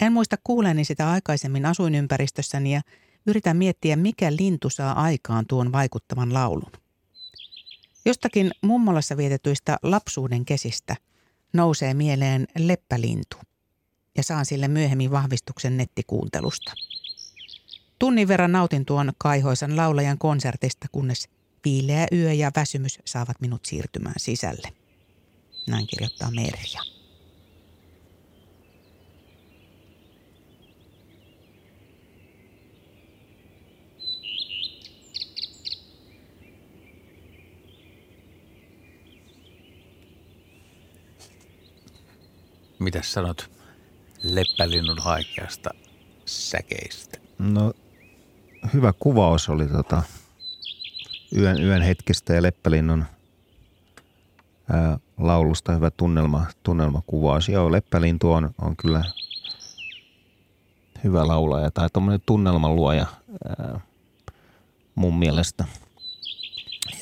en 0.03 0.12
muista 0.12 0.36
kuuleeni 0.44 0.84
sitä 0.84 1.11
aikaisemmin 1.11 1.66
asuinympäristössäni 1.66 2.74
ja 2.74 2.80
yritän 3.26 3.57
miettiä, 3.57 3.97
mikä 3.97 4.36
lintu 4.36 4.70
saa 4.70 5.03
aikaan 5.03 5.47
tuon 5.47 5.72
vaikuttavan 5.72 6.34
laulun. 6.34 6.72
Jostakin 8.05 8.51
mummolassa 8.62 9.16
vietetyistä 9.16 9.76
lapsuuden 9.82 10.44
kesistä 10.44 10.97
nousee 11.53 11.94
mieleen 11.94 12.47
leppälintu 12.59 13.36
ja 14.16 14.22
saan 14.22 14.47
sille 14.47 14.68
myöhemmin 14.68 15.11
vahvistuksen 15.11 15.76
nettikuuntelusta. 15.76 16.72
Tunnin 17.99 18.28
verran 18.28 18.53
nautin 18.53 18.84
tuon 18.84 19.12
kaihoisan 19.18 19.76
laulajan 19.76 20.18
konsertista, 20.18 20.86
kunnes 20.92 21.28
viileä 21.64 22.07
yö 22.12 22.32
ja 22.32 22.51
väsymys 22.57 22.99
saavat 23.05 23.40
minut 23.40 23.64
siirtymään 23.64 24.14
sisälle. 24.16 24.68
Näin 25.66 25.86
kirjoittaa 25.86 26.30
Merja. 26.30 26.95
Mitä 42.78 43.00
sanot 43.02 43.50
leppälinnun 44.22 44.98
haikeasta 44.98 45.70
säkeistä? 46.24 47.18
No 47.38 47.72
hyvä 48.74 48.92
kuvaus 48.98 49.48
oli 49.48 49.66
tota, 49.66 50.02
yön, 51.36 51.62
yön 51.62 51.82
hetkistä 51.82 52.34
ja 52.34 52.42
leppälinnun 52.42 53.04
ää, 54.70 54.98
laulusta 55.18 55.72
hyvä 55.72 55.90
tunnelma, 55.90 56.46
tunnelmakuvaus. 56.62 57.48
Joo, 57.48 57.72
leppälintu 57.72 58.32
on, 58.32 58.50
on 58.60 58.76
kyllä 58.76 59.04
hyvä 61.04 61.28
laulaja 61.28 61.70
tai 61.70 61.88
tuommoinen 61.92 62.20
tunnelman 62.26 62.76
luoja 62.76 63.06
mun 64.94 65.18
mielestä. 65.18 65.64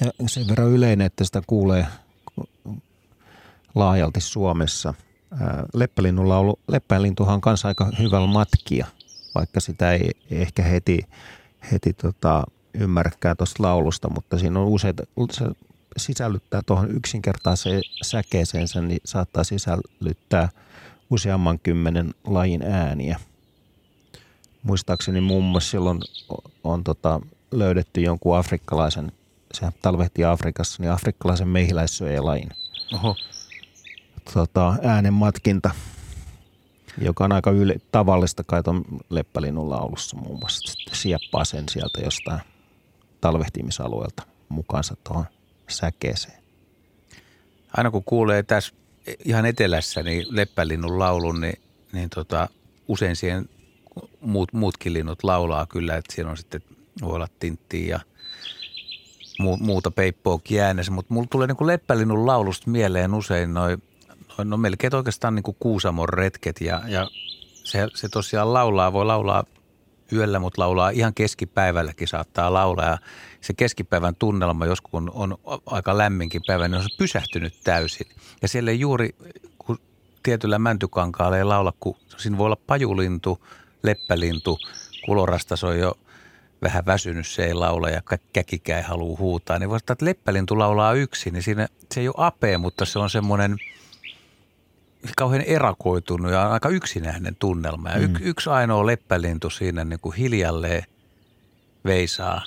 Ja 0.01 0.11
sen 0.27 0.49
verran 0.49 0.71
yleinen, 0.71 1.07
että 1.07 1.25
sitä 1.25 1.43
kuulee 1.47 1.87
laajalti 3.75 4.21
Suomessa. 4.21 4.95
Leppälinnun 5.75 6.29
laulu, 6.29 6.59
leppälintuhan 6.69 7.35
on 7.35 7.41
kanssa 7.41 7.69
aika 7.69 7.91
hyvällä 7.99 8.27
matkia, 8.27 8.87
vaikka 9.35 9.61
sitä 9.61 9.93
ei 9.93 10.11
ehkä 10.31 10.63
heti, 10.63 11.01
heti 11.73 11.93
tota, 11.93 12.45
ymmärräkään 12.75 13.37
tuosta 13.37 13.63
laulusta, 13.63 14.11
mutta 14.11 14.39
siinä 14.39 14.61
on 14.61 14.67
useita, 14.67 15.03
se 15.31 15.45
sisällyttää 15.97 16.63
tuohon 16.67 16.91
yksinkertaiseen 16.91 17.83
säkeeseensä, 18.03 18.81
niin 18.81 19.01
saattaa 19.05 19.45
sisällyttää 19.45 20.49
useamman 21.11 21.59
kymmenen 21.59 22.15
lajin 22.25 22.63
ääniä. 22.63 23.21
Muistaakseni 24.63 25.21
muun 25.21 25.45
muassa 25.45 25.71
silloin 25.71 26.01
on, 26.29 26.39
on 26.65 26.85
tota, 26.85 27.21
löydetty 27.53 28.01
jonkun 28.01 28.37
afrikkalaisen, 28.37 29.13
se 29.55 29.67
talvehti 29.83 30.25
Afrikassa, 30.25 30.83
niin 30.83 30.93
afrikkalaisen 30.93 31.49
mehiläissyöjälajin 31.49 32.49
Oho. 32.95 33.17
Tota, 34.35 34.77
äänenmatkinta, 34.83 35.71
joka 37.01 37.25
on 37.25 37.33
aika 37.33 37.51
yle, 37.51 37.77
tavallista 37.93 38.45
kai 38.45 38.63
tuon 38.63 38.85
leppälinnun 39.11 39.71
laulussa 39.71 40.17
muun 40.17 40.39
muassa. 40.39 40.73
Sitten 40.73 40.97
sieppaa 40.97 41.45
sen 41.45 41.65
sieltä 41.69 42.01
jostain 42.01 42.41
talvehtimisalueelta 43.21 44.23
mukaansa 44.49 44.97
tuohon 45.05 45.25
säkeeseen. 45.69 46.45
Aina 47.77 47.91
kun 47.91 48.05
kuulee 48.05 48.43
tässä 48.43 48.75
ihan 49.25 49.47
etelässä 49.47 50.03
niin 50.03 50.27
leppälinnun 50.31 50.99
laulun, 50.99 51.41
niin, 51.41 51.61
niin 51.93 52.11
tota, 52.11 52.49
usein 52.89 53.17
siihen 53.17 53.49
muut, 54.21 54.53
muutkin 54.53 54.93
linnut 54.93 55.25
laulaa 55.25 55.67
kyllä, 55.67 55.97
että 55.97 56.15
siinä 56.15 56.31
on 56.31 56.37
sitten 56.37 56.63
voi 57.03 57.21
ja 57.89 58.01
muu, 59.39 59.57
muuta 59.57 59.91
peippoa 59.91 60.41
äänessä, 60.63 60.93
mutta 60.93 61.15
mulla 61.15 61.27
tulee 61.31 61.47
niin 61.47 61.67
leppälinnun 61.67 62.27
laulusta 62.27 62.71
mieleen 62.71 63.15
usein 63.15 63.55
noin 63.55 63.79
noi, 63.79 63.94
no 64.45 64.57
melkein 64.57 64.95
oikeastaan 64.95 65.35
niin 65.35 65.43
kuin 65.43 65.57
Kuusamon 65.61 66.09
retket 66.09 66.61
ja, 66.61 66.83
ja 66.87 67.09
se, 67.65 67.89
se 67.95 68.09
tosiaan 68.09 68.55
laulaa, 68.55 68.93
voi 68.93 69.07
laulaa 69.07 69.45
yöllä, 70.13 70.39
mutta 70.39 70.63
laulaa 70.63 70.91
ihan 70.91 71.15
keskipäivälläkin 71.15 72.09
saattaa 72.09 72.53
laulaa. 72.53 72.87
Ja 72.87 72.99
se 73.41 73.55
keskipäivän 73.55 74.15
tunnelma 74.15 74.67
joskus 74.67 74.91
kun 74.91 75.11
on 75.15 75.39
aika 75.67 75.99
lämminkin 75.99 76.43
päivä, 76.47 76.69
niin 76.69 76.77
on 76.77 76.83
se 76.83 76.97
pysähtynyt 76.99 77.55
täysin. 77.65 78.07
Ja 78.43 78.49
siellä 78.49 78.71
ei 78.71 78.81
juuri, 78.81 79.15
kun 79.59 79.79
tietyllä 80.23 80.59
mäntykankaalla 80.59 81.39
ei 81.39 81.45
laula, 81.45 81.73
kun 81.81 81.97
siinä 82.17 82.39
voi 82.39 82.47
olla 82.47 82.59
pajulintu, 82.67 83.47
leppälintu, 83.83 84.59
kulorasta 85.07 85.57
se 85.57 85.67
on 85.67 85.79
jo 85.79 85.99
vähän 86.63 86.87
väsynyt, 86.87 87.27
se 87.27 87.45
ei 87.45 87.55
laula 87.55 87.91
ja 87.91 88.03
käkikään 88.33 88.79
ei 88.79 88.85
halua 88.85 89.19
huutaa. 89.19 89.59
Niin 89.59 89.71
voisi 89.71 89.85
että 89.91 90.05
leppälintu 90.05 90.59
laulaa 90.59 90.93
yksin, 90.93 91.33
niin 91.33 91.43
siinä 91.43 91.69
se 91.95 92.01
ei 92.01 92.09
ole 92.09 92.15
apea, 92.19 92.59
mutta 92.59 92.85
se 92.85 92.99
on 92.99 93.11
semmoinen– 93.11 93.57
kauhean 95.17 95.43
erakoitunut 95.43 96.33
ja 96.33 96.53
aika 96.53 96.69
yksinäinen 96.69 97.37
tunnelma. 97.39 97.91
Ja 97.91 98.09
mm. 98.09 98.15
yksi 98.21 98.51
ainoa 98.51 98.87
leppälintu 98.87 99.51
siinä 99.51 99.85
niin 99.85 100.01
kuin 100.01 100.17
hiljalleen 100.17 100.83
veisaa, 101.85 102.43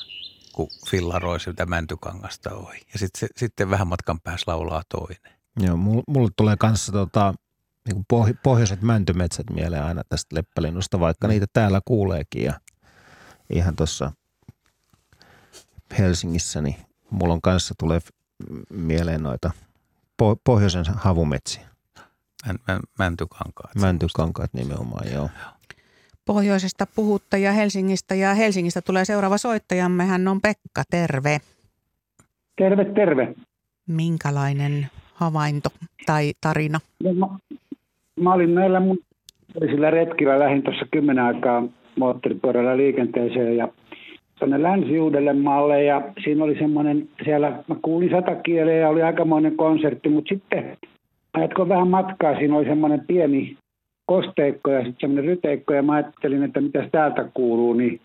kun 0.54 0.68
fillaroi 0.90 1.40
sitä 1.40 1.66
mäntykangasta 1.66 2.56
ohi. 2.56 2.82
Ja 2.94 3.00
sitten 3.00 3.30
sitten 3.36 3.70
vähän 3.70 3.88
matkan 3.88 4.20
päässä 4.20 4.52
laulaa 4.52 4.84
toinen. 4.90 5.38
Joo, 5.60 5.78
mulle 6.08 6.30
tulee 6.36 6.56
kanssa 6.58 6.92
tota, 6.92 7.34
niin 7.88 8.06
kuin 8.06 8.38
pohjoiset 8.44 8.82
mäntymetsät 8.82 9.50
mieleen 9.50 9.84
aina 9.84 10.02
tästä 10.10 10.36
leppälinnusta, 10.36 11.00
vaikka 11.00 11.28
mm. 11.28 11.32
niitä 11.32 11.46
täällä 11.54 11.82
kuuleekin. 11.86 12.44
Ja 12.44 12.54
ihan 13.50 13.76
tuossa 13.76 14.12
Helsingissä, 15.98 16.62
niin 16.62 16.76
mulla 17.10 17.34
on 17.34 17.42
kanssa 17.42 17.74
tulee 17.80 18.00
mieleen 18.70 19.24
noita 19.24 19.52
pohjoisen 20.44 20.86
havumetsiä. 20.88 21.68
Mäntykankaat. 23.00 23.76
Mäntykankaat 23.82 24.54
nimenomaan, 24.54 25.14
joo. 25.14 25.30
Pohjoisesta 26.26 26.86
puhuttaja 26.96 27.52
Helsingistä 27.52 28.16
ja 28.16 28.34
Helsingistä 28.34 28.82
tulee 28.82 29.06
seuraava 29.06 29.38
soittajamme. 29.38 30.06
Hän 30.06 30.28
on 30.28 30.42
Pekka, 30.42 30.84
terve. 30.90 31.38
Terve, 32.58 32.86
terve. 32.86 33.36
Minkälainen 33.88 34.88
havainto 35.14 35.70
tai 36.06 36.34
tarina? 36.42 36.80
No, 37.04 37.14
mä, 37.14 37.28
mä 38.20 38.34
olin 38.34 38.50
meillä 38.50 38.80
mun 38.80 38.98
sillä 39.60 39.92
retkillä 39.92 40.40
lähin 40.40 40.64
tuossa 40.64 40.86
kymmenen 40.92 41.24
aikaa 41.24 41.64
moottoripyörällä 42.00 42.78
liikenteeseen 42.78 43.58
ja 43.58 43.68
tuonne 44.40 44.64
Länsi-Uudellemaalle 44.64 45.84
ja 45.84 46.02
siinä 46.24 46.44
oli 46.44 46.58
semmoinen, 46.60 47.10
siellä 47.26 47.64
mä 47.68 47.76
kuulin 47.82 48.10
sata 48.10 48.36
kieleä 48.36 48.76
ja 48.76 48.90
oli 48.90 49.02
aikamoinen 49.02 49.58
konsertti, 49.58 50.10
mutta 50.10 50.30
sitten 50.36 50.78
Ajatko 51.34 51.70
vähän 51.70 51.88
matkaa, 51.88 52.38
siinä 52.38 52.58
oli 52.58 52.66
semmoinen 52.66 53.06
pieni 53.08 53.58
kosteikko 54.06 54.72
ja 54.72 54.80
sitten 54.80 54.98
semmoinen 55.00 55.26
ryteikko 55.26 55.74
ja 55.74 55.84
mä 55.84 55.94
ajattelin, 55.94 56.44
että 56.44 56.62
mitä 56.62 56.90
täältä 56.92 57.30
kuuluu, 57.34 57.74
niin 57.74 58.02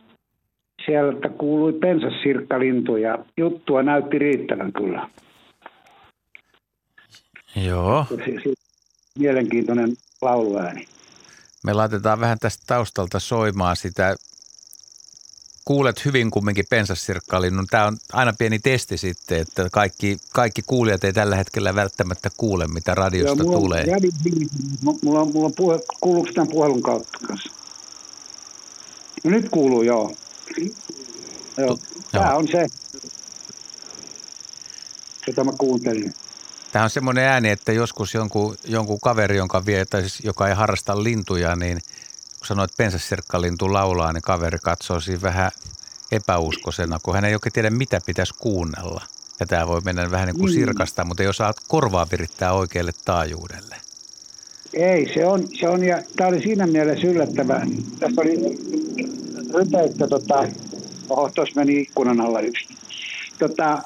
sieltä 0.87 1.29
kuului 1.29 1.73
pensassirkkalintu 1.73 2.97
ja 2.97 3.19
juttua 3.37 3.83
näytti 3.83 4.19
riittävän 4.19 4.73
kyllä. 4.73 5.09
Joo. 7.67 8.07
Mielenkiintoinen 9.19 9.89
lauluääni. 10.23 10.85
Me 11.65 11.73
laitetaan 11.73 12.21
vähän 12.21 12.39
tästä 12.39 12.65
taustalta 12.67 13.21
soimaan 13.21 13.77
sitä 13.77 14.15
kuulet 15.73 16.05
hyvin 16.05 16.31
kumminkin 16.31 16.65
pensassirkkalinnun. 16.71 17.67
Tämä 17.71 17.87
on 17.87 17.97
aina 18.13 18.33
pieni 18.39 18.59
testi 18.59 18.99
sitten, 18.99 19.41
että 19.41 19.69
kaikki, 19.73 20.19
kaikki 20.33 20.63
kuulijat 20.67 21.05
ei 21.05 21.13
tällä 21.13 21.37
hetkellä 21.37 21.75
välttämättä 21.75 22.31
kuule, 22.37 22.67
mitä 22.67 22.95
radiosta 22.95 23.43
Joo, 23.43 23.47
mulla 23.47 23.59
tulee. 23.59 23.85
On, 24.87 24.99
mulla 25.03 25.21
on, 25.21 25.33
mulla 25.33 25.47
on 25.47 25.53
puhe, 25.57 25.81
kuuluuko 26.01 26.31
tämän 26.35 26.49
puhelun 26.49 26.83
kautta 26.83 27.19
kanssa? 27.27 27.53
No 29.25 29.31
nyt 29.31 29.49
kuuluu, 29.49 29.83
joo. 29.83 30.13
joo. 31.57 31.79
Tämä 32.13 32.27
joo. 32.27 32.37
on 32.37 32.49
se, 32.49 32.67
jota 35.27 35.45
mä 35.45 35.53
kuuntelin. 35.59 36.15
Tämä 36.73 36.85
on 36.85 36.91
semmoinen 36.91 37.25
ääni, 37.25 37.51
että 37.51 37.73
joskus 37.73 38.15
jonkun, 38.15 38.57
jonkun 38.65 39.01
kaveri, 39.01 39.37
jonka 39.37 39.67
vie, 39.67 39.85
tai 39.85 40.01
siis, 40.01 40.21
joka 40.25 40.49
ei 40.49 40.55
harrasta 40.55 41.03
lintuja, 41.03 41.57
niin– 41.57 41.79
kun 42.43 42.47
sanoit, 42.47 42.71
että 42.71 42.83
pensassirkkalintu 42.83 43.73
laulaa, 43.73 44.13
niin 44.13 44.23
kaveri 44.23 44.59
katsoo 44.63 45.01
siinä 45.01 45.23
vähän 45.23 45.51
epäuskoisena, 46.13 46.99
kun 47.03 47.15
hän 47.15 47.25
ei 47.25 47.35
oikein 47.35 47.53
tiedä, 47.53 47.71
mitä 47.71 48.01
pitäisi 48.07 48.35
kuunnella. 48.39 49.03
Ja 49.41 49.47
tämä 49.47 49.67
voi 49.67 49.81
mennä 49.85 50.11
vähän 50.11 50.27
niin 50.27 50.39
kuin 50.39 50.51
mm. 50.51 50.55
sirkasta, 50.55 51.05
mutta 51.05 51.23
ei 51.23 51.29
osaa 51.29 51.55
korvaa 51.69 52.07
virittää 52.13 52.53
oikealle 52.53 52.93
taajuudelle. 53.05 53.77
Ei, 54.75 55.15
se 55.15 55.27
on, 55.27 55.49
se 55.61 55.69
on 55.69 55.85
ja 55.85 56.03
tämä 56.17 56.29
oli 56.29 56.43
siinä 56.43 56.67
mielessä 56.67 57.07
yllättävää. 57.07 57.67
Tässä 58.01 58.21
oli 58.21 58.59
ryteikkä, 59.55 60.07
tota, 60.09 60.49
oho, 61.09 61.31
tuossa 61.35 61.61
meni 61.61 61.81
ikkunan 61.81 62.21
alla 62.21 62.41
yksi. 62.41 62.69
Tota, 63.39 63.83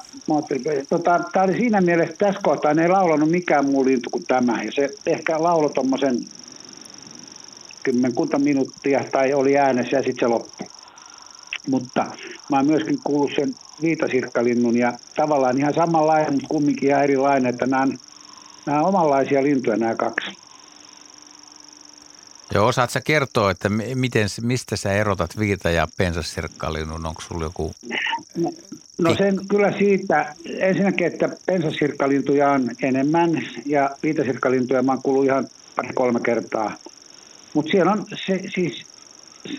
tota, 0.89 1.19
tämä 1.33 1.45
oli 1.45 1.57
siinä 1.57 1.81
mielessä, 1.81 2.15
tässä 2.17 2.41
kohtaa 2.43 2.71
ei 2.71 2.89
laulanut 2.89 3.31
mikään 3.31 3.65
muu 3.65 3.85
lintu 3.85 4.09
kuin 4.09 4.25
tämä. 4.27 4.63
Ja 4.63 4.71
se 4.71 4.89
ehkä 5.05 5.43
lauloi 5.43 5.73
tuommoisen 5.73 6.17
kymmenkunta 7.91 8.39
minuuttia 8.39 9.03
tai 9.11 9.33
oli 9.33 9.57
äänessä 9.57 9.97
ja 9.97 10.03
sitten 10.03 10.19
se 10.19 10.27
loppui. 10.27 10.67
Mutta 11.69 12.05
mä 12.49 12.57
oon 12.57 12.65
myöskin 12.65 12.99
kuullut 13.03 13.31
sen 13.35 13.55
viitasirkkalinnun 13.81 14.77
ja 14.77 14.93
tavallaan 15.15 15.57
ihan 15.57 15.73
samanlainen, 15.73 16.33
mutta 16.33 16.47
kumminkin 16.47 16.89
ihan 16.89 17.03
erilainen, 17.03 17.49
että 17.49 17.65
nämä 17.65 17.81
on, 17.81 17.97
nämä 18.65 18.79
on 18.79 18.85
omanlaisia 18.85 19.43
lintuja 19.43 19.77
nämä 19.77 19.95
kaksi. 19.95 20.31
Joo, 22.53 22.67
osaat 22.67 22.89
sä 22.89 23.01
kertoa, 23.01 23.51
että 23.51 23.69
miten, 23.95 24.27
mistä 24.41 24.75
sä 24.75 24.93
erotat 24.93 25.39
viita- 25.39 25.69
ja 25.69 25.87
pensassirkkalinnun? 25.97 27.05
Onko 27.05 27.21
sulla 27.21 27.43
joku... 27.43 27.71
No, 28.35 28.51
no 28.97 29.15
sen 29.15 29.39
kyllä 29.49 29.71
siitä, 29.77 30.35
ensinnäkin, 30.59 31.07
että 31.07 31.29
pensassirkkalintuja 31.45 32.51
on 32.51 32.69
enemmän 32.83 33.31
ja 33.65 33.89
viitasirkkalintuja 34.03 34.83
mä 34.83 34.91
oon 34.91 35.01
kuullut 35.01 35.25
ihan 35.25 35.47
pari-kolme 35.75 36.19
kertaa– 36.19 36.71
mutta 37.53 37.71
siellä 37.71 37.91
on 37.91 38.05
se, 38.25 38.41
siis, 38.55 38.85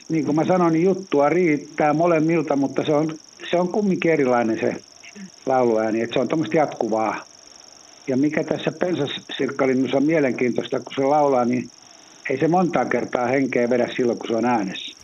niin 0.09 0.25
kuin 0.25 0.37
mä 0.37 0.45
sanoin, 0.45 0.73
niin 0.73 0.85
juttua 0.85 1.29
riittää 1.29 1.93
molemmilta, 1.93 2.57
mutta 2.57 2.85
se 2.85 2.95
on, 2.95 3.19
se 3.51 3.57
on 3.57 3.69
kumminkin 3.69 4.13
erilainen 4.13 4.61
se 4.61 4.83
lauluääni, 5.47 6.01
että 6.01 6.15
se 6.15 6.21
on 6.21 6.29
tuommoista 6.29 6.57
jatkuvaa. 6.57 7.25
ja 8.07 8.17
mikä 8.17 8.45
tässä 8.45 8.73
pensasirkkalinnussa 8.73 9.97
on 9.97 10.05
mielenkiintoista, 10.05 10.81
kun 10.81 10.93
se 10.97 11.03
laulaa, 11.03 11.45
niin 11.45 11.71
ei 12.31 12.39
se 12.39 12.49
montaa 12.49 12.85
kertaa 12.85 13.27
henkeä 13.27 13.71
vedä 13.71 13.89
silloin, 13.97 14.19
kun 14.19 14.29
se 14.29 14.37
on 14.37 14.45
äänessä. 14.45 14.97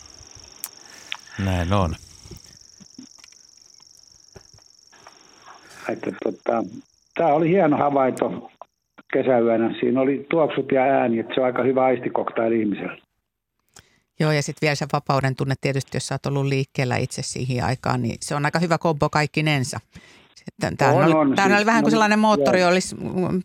Näin 1.44 1.72
on. 1.72 1.96
Että 5.88 6.12
tota, 6.24 6.64
tämä 7.14 7.28
oli 7.28 7.48
hieno 7.48 7.76
havainto 7.76 8.50
kesäyönä. 9.14 9.74
Siinä 9.80 10.00
oli 10.00 10.26
tuoksut 10.30 10.72
ja 10.72 10.82
ääni, 10.82 11.18
että 11.18 11.34
se 11.34 11.40
on 11.40 11.46
aika 11.46 11.62
hyvä 11.62 11.84
aistikoktaili 11.84 12.60
ihmiselle. 12.60 12.98
Joo, 14.20 14.32
ja 14.32 14.42
sitten 14.42 14.66
vielä 14.66 14.74
se 14.74 14.86
vapauden 14.92 15.36
tunne 15.36 15.54
tietysti, 15.60 15.96
jos 15.96 16.06
sä 16.06 16.14
oot 16.14 16.26
ollut 16.26 16.46
liikkeellä 16.46 16.96
itse 16.96 17.22
siihen 17.22 17.64
aikaan, 17.64 18.02
niin 18.02 18.16
se 18.20 18.34
on 18.34 18.44
aika 18.44 18.58
hyvä 18.58 18.78
kombo 18.78 19.08
kaikkinensa. 19.08 19.80
Tämä 20.78 20.92
on, 20.92 21.04
oli, 21.04 21.12
on, 21.14 21.36
siis, 21.36 21.56
oli 21.56 21.66
vähän 21.66 21.82
kuin 21.82 21.90
sellainen 21.90 22.18
moottori 22.18 22.60
joo. 22.60 22.70
olisi 22.70 22.96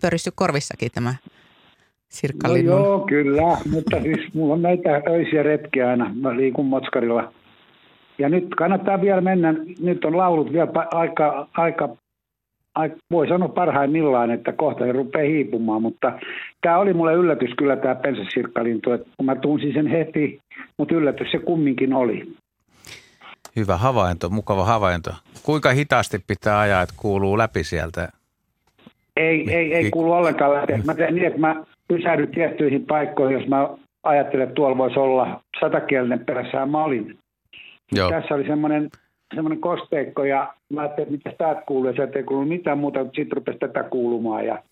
pörissy 0.02 0.32
korvissakin 0.36 0.92
tämä 0.94 1.16
sirkkalinnun. 2.10 2.80
No 2.80 2.86
joo, 2.86 3.00
kyllä, 3.00 3.58
mutta 3.72 4.02
siis 4.02 4.34
mulla 4.34 4.54
on 4.54 4.62
näitä 4.62 4.90
öisiä 5.10 5.44
retkiä 5.44 5.90
aina. 5.90 6.12
Mä 6.16 6.38
liikun 6.38 6.66
Motskarilla. 6.66 7.34
Ja 8.18 8.30
nyt 8.30 8.56
kannattaa 8.58 9.02
vielä 9.02 9.22
mennä, 9.22 9.54
nyt 9.82 10.06
on 10.06 10.18
laulut 10.18 10.54
vielä 10.54 10.72
aika, 10.92 11.48
aika 11.58 11.90
voi 13.12 13.28
sanoa 13.28 13.48
parhaimmillaan, 13.48 14.32
että 14.32 14.52
kohta 14.52 14.86
se 14.86 14.92
rupeaa 14.92 15.28
hiipumaan, 15.28 15.82
mutta 15.82 16.20
tämä 16.62 16.78
oli 16.78 16.94
mulle 16.94 17.14
yllätys 17.14 17.50
kyllä 17.58 17.76
tämä 17.76 17.96
pensasirkkalintu, 17.96 18.92
että 18.92 19.24
mä 19.24 19.36
tunsin 19.36 19.74
sen 19.74 19.88
heti, 19.88 20.40
mutta 20.78 20.96
yllätys 20.96 21.32
se 21.32 21.40
kumminkin 21.40 21.94
oli. 21.94 22.34
Hyvä 23.56 23.78
havainto, 23.78 24.30
mukava 24.30 24.66
havainto. 24.66 25.12
Kuinka 25.44 25.70
hitaasti 25.72 26.20
pitää 26.28 26.60
ajaa, 26.60 26.82
että 26.82 26.96
kuuluu 26.98 27.38
läpi 27.38 27.64
sieltä? 27.64 28.10
Ei, 29.18 29.54
ei, 29.54 29.74
ei 29.74 29.92
kuulu 29.92 30.12
ollenkaan 30.12 30.54
läpi. 30.54 30.74
Mä 30.86 30.94
teen 30.96 31.16
niin, 31.16 31.28
että 31.28 31.40
mä 31.40 31.64
pysähdyn 31.88 32.28
tiettyihin 32.28 32.86
paikkoihin, 32.86 33.40
jos 33.40 33.48
mä 33.48 33.70
ajattelen, 34.04 34.44
että 34.44 34.56
tuolla 34.56 34.78
voisi 34.78 35.00
olla 35.00 35.44
satakielinen 35.60 36.26
perässä, 36.26 36.66
mä 36.66 36.84
olin. 36.84 37.18
Joo. 37.92 38.10
Tässä 38.10 38.36
oli 38.36 38.48
semmoinen 38.48 38.90
semmoinen 39.36 39.62
kosteikko 39.62 40.24
ja 40.24 40.54
mä 40.70 40.82
ajattelin, 40.82 41.14
että 41.14 41.30
mitä 41.30 41.38
täältä 41.38 41.62
kuuluu. 41.62 41.88
Ja 41.88 41.94
sieltä 41.96 42.20
ei 42.20 42.24
kuulu 42.24 42.46
mitään 42.46 42.78
muuta, 42.78 43.04
mutta 43.04 43.16
sitten 43.16 43.38
rupesi 43.38 43.60
tätä 43.60 43.84
kuulumaan 43.84 44.46
ja 44.46 44.64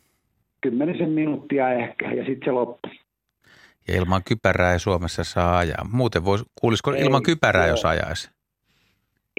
kymmenisen 0.62 1.10
minuuttia 1.10 1.74
ehkä 1.74 2.12
ja 2.12 2.26
sitten 2.26 2.46
se 2.46 2.52
loppui. 2.52 2.92
Ja 3.88 3.96
ilman 3.96 4.22
kypärää 4.24 4.74
ei 4.74 4.80
Suomessa 4.80 5.24
saa 5.24 5.58
ajaa. 5.58 5.86
Muuten 5.92 6.26
vois, 6.26 6.46
kuulisiko 6.62 6.94
ei, 6.94 7.02
ilman 7.02 7.24
kypärää, 7.24 7.66
joo. 7.66 7.74
jos 7.74 7.86
ajaisi? 7.86 8.30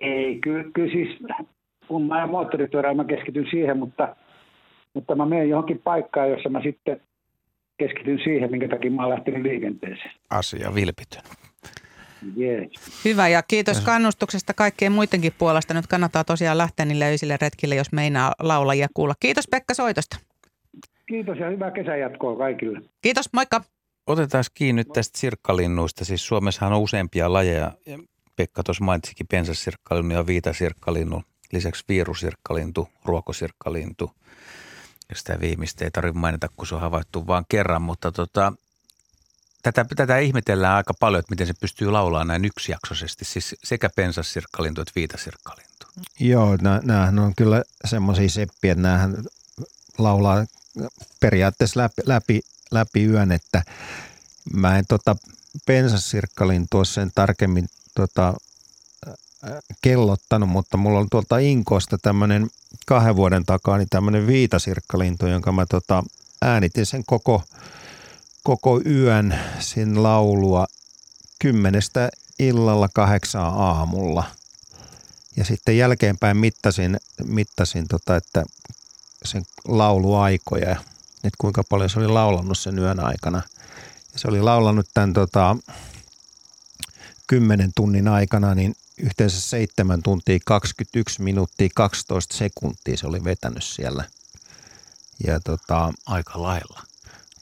Ei, 0.02 0.38
kyllä, 0.40 0.64
kyllä 0.74 0.92
siis 0.92 1.18
kun 1.88 2.06
mä 2.06 2.14
ajan 2.14 2.30
moottoripyörää, 2.30 2.94
mä 2.94 3.04
keskityn 3.04 3.46
siihen, 3.50 3.78
mutta, 3.78 4.16
mutta 4.94 5.14
mä 5.14 5.26
menen 5.26 5.48
johonkin 5.48 5.80
paikkaan, 5.84 6.30
jossa 6.30 6.48
mä 6.48 6.62
sitten 6.62 7.00
keskityn 7.78 8.18
siihen, 8.24 8.50
minkä 8.50 8.68
takia 8.68 8.90
mä 8.90 9.02
oon 9.02 9.10
lähtenyt 9.10 9.42
liikenteeseen. 9.42 10.10
Asia 10.30 10.74
vilpitön. 10.74 11.22
Yes. 12.38 12.70
Hyvä 13.04 13.28
ja 13.28 13.42
kiitos 13.42 13.80
kannustuksesta 13.80 14.54
kaikkien 14.54 14.92
muidenkin 14.92 15.32
puolesta. 15.38 15.74
Nyt 15.74 15.86
kannattaa 15.86 16.24
tosiaan 16.24 16.58
lähteä 16.58 16.86
niille 16.86 17.04
öisille 17.04 17.38
retkille, 17.40 17.74
jos 17.74 17.92
meinaa 17.92 18.34
laulajia 18.38 18.88
kuulla. 18.94 19.14
Kiitos 19.20 19.48
Pekka 19.50 19.74
soitosta. 19.74 20.16
Kiitos 21.06 21.38
ja 21.38 21.50
hyvää 21.50 21.70
kesänjatkoa 21.70 22.36
kaikille. 22.36 22.80
Kiitos, 23.02 23.32
moikka. 23.32 23.62
Otetaan 24.06 24.44
kiinni 24.54 24.80
nyt 24.80 24.92
tästä 24.92 25.18
sirkkalinnuista. 25.18 26.04
Siis 26.04 26.26
Suomessahan 26.26 26.72
on 26.72 26.80
useampia 26.80 27.32
lajeja. 27.32 27.72
Pekka 28.36 28.62
tuossa 28.62 28.84
mainitsikin 28.84 29.26
pensasirkkalinnun 29.26 30.12
ja 30.12 30.26
viitasirkkalinnun. 30.26 31.24
Lisäksi 31.52 31.84
viirusirkkalintu, 31.88 32.88
ruokosirkkalintu. 33.04 34.10
Ja 35.08 35.16
sitä 35.16 35.40
viimeistä 35.40 35.84
ei 35.84 35.90
tarvitse 35.90 36.18
mainita, 36.18 36.48
kun 36.56 36.66
se 36.66 36.74
on 36.74 36.80
havaittu 36.80 37.26
vain 37.26 37.44
kerran. 37.48 37.82
Mutta 37.82 38.12
tota, 38.12 38.52
tätä, 39.62 39.86
tätä 39.96 40.18
ihmetellään 40.18 40.76
aika 40.76 40.94
paljon, 40.94 41.18
että 41.18 41.32
miten 41.32 41.46
se 41.46 41.54
pystyy 41.60 41.90
laulamaan 41.90 42.26
näin 42.26 42.44
yksijaksoisesti, 42.44 43.24
siis 43.24 43.54
sekä 43.64 43.90
pensassirkkalintu 43.96 44.80
että 44.80 44.92
viitasirkkalintu. 44.96 45.86
Joo, 46.20 46.56
näähän 46.82 47.18
on 47.18 47.32
kyllä 47.36 47.62
semmoisia 47.84 48.28
seppiä, 48.28 48.72
että 48.72 48.82
näähän 48.82 49.16
laulaa 49.98 50.46
periaatteessa 51.20 51.80
läpi, 51.80 52.02
läpi, 52.06 52.40
läpi 52.70 53.04
yön, 53.04 53.32
että 53.32 53.62
mä 54.52 54.78
en 54.78 54.84
tota 54.88 55.16
pensassirkkalintua 55.66 56.84
sen 56.84 57.10
tarkemmin 57.14 57.68
tota, 57.94 58.34
kellottanut, 59.82 60.48
mutta 60.48 60.76
mulla 60.76 60.98
on 60.98 61.08
tuolta 61.10 61.38
Inkosta 61.38 61.98
tämmöinen 61.98 62.50
kahden 62.86 63.16
vuoden 63.16 63.44
takaa 63.46 63.78
niin 63.78 63.88
tämmöinen 63.90 64.26
viitasirkkalintu, 64.26 65.26
jonka 65.26 65.52
mä 65.52 65.66
tota, 65.66 66.04
äänitin 66.42 66.86
sen 66.86 67.04
koko– 67.06 67.42
koko 68.44 68.80
yön 68.86 69.38
sin 69.60 70.02
laulua 70.02 70.66
kymmenestä 71.38 72.08
illalla 72.38 72.88
kahdeksaan 72.94 73.54
aamulla. 73.54 74.24
Ja 75.36 75.44
sitten 75.44 75.78
jälkeenpäin 75.78 76.36
mittasin, 76.36 76.96
mittasin 77.24 77.88
tota, 77.88 78.16
että 78.16 78.44
sen 79.24 79.42
lauluaikoja, 79.68 80.70
että 81.24 81.36
kuinka 81.38 81.64
paljon 81.68 81.90
se 81.90 81.98
oli 81.98 82.08
laulanut 82.08 82.58
sen 82.58 82.78
yön 82.78 83.00
aikana. 83.00 83.42
Ja 84.12 84.18
se 84.18 84.28
oli 84.28 84.42
laulanut 84.42 84.86
tämän 84.94 85.12
tota, 85.12 85.56
10 87.26 87.72
tunnin 87.74 88.08
aikana, 88.08 88.54
niin 88.54 88.76
yhteensä 88.98 89.40
7 89.40 90.02
tuntia 90.02 90.38
21 90.44 91.22
minuuttia 91.22 91.68
12 91.74 92.36
sekuntia 92.36 92.96
se 92.96 93.06
oli 93.06 93.24
vetänyt 93.24 93.64
siellä. 93.64 94.04
Ja 95.26 95.40
tota, 95.40 95.92
Aika 96.06 96.42
lailla. 96.42 96.82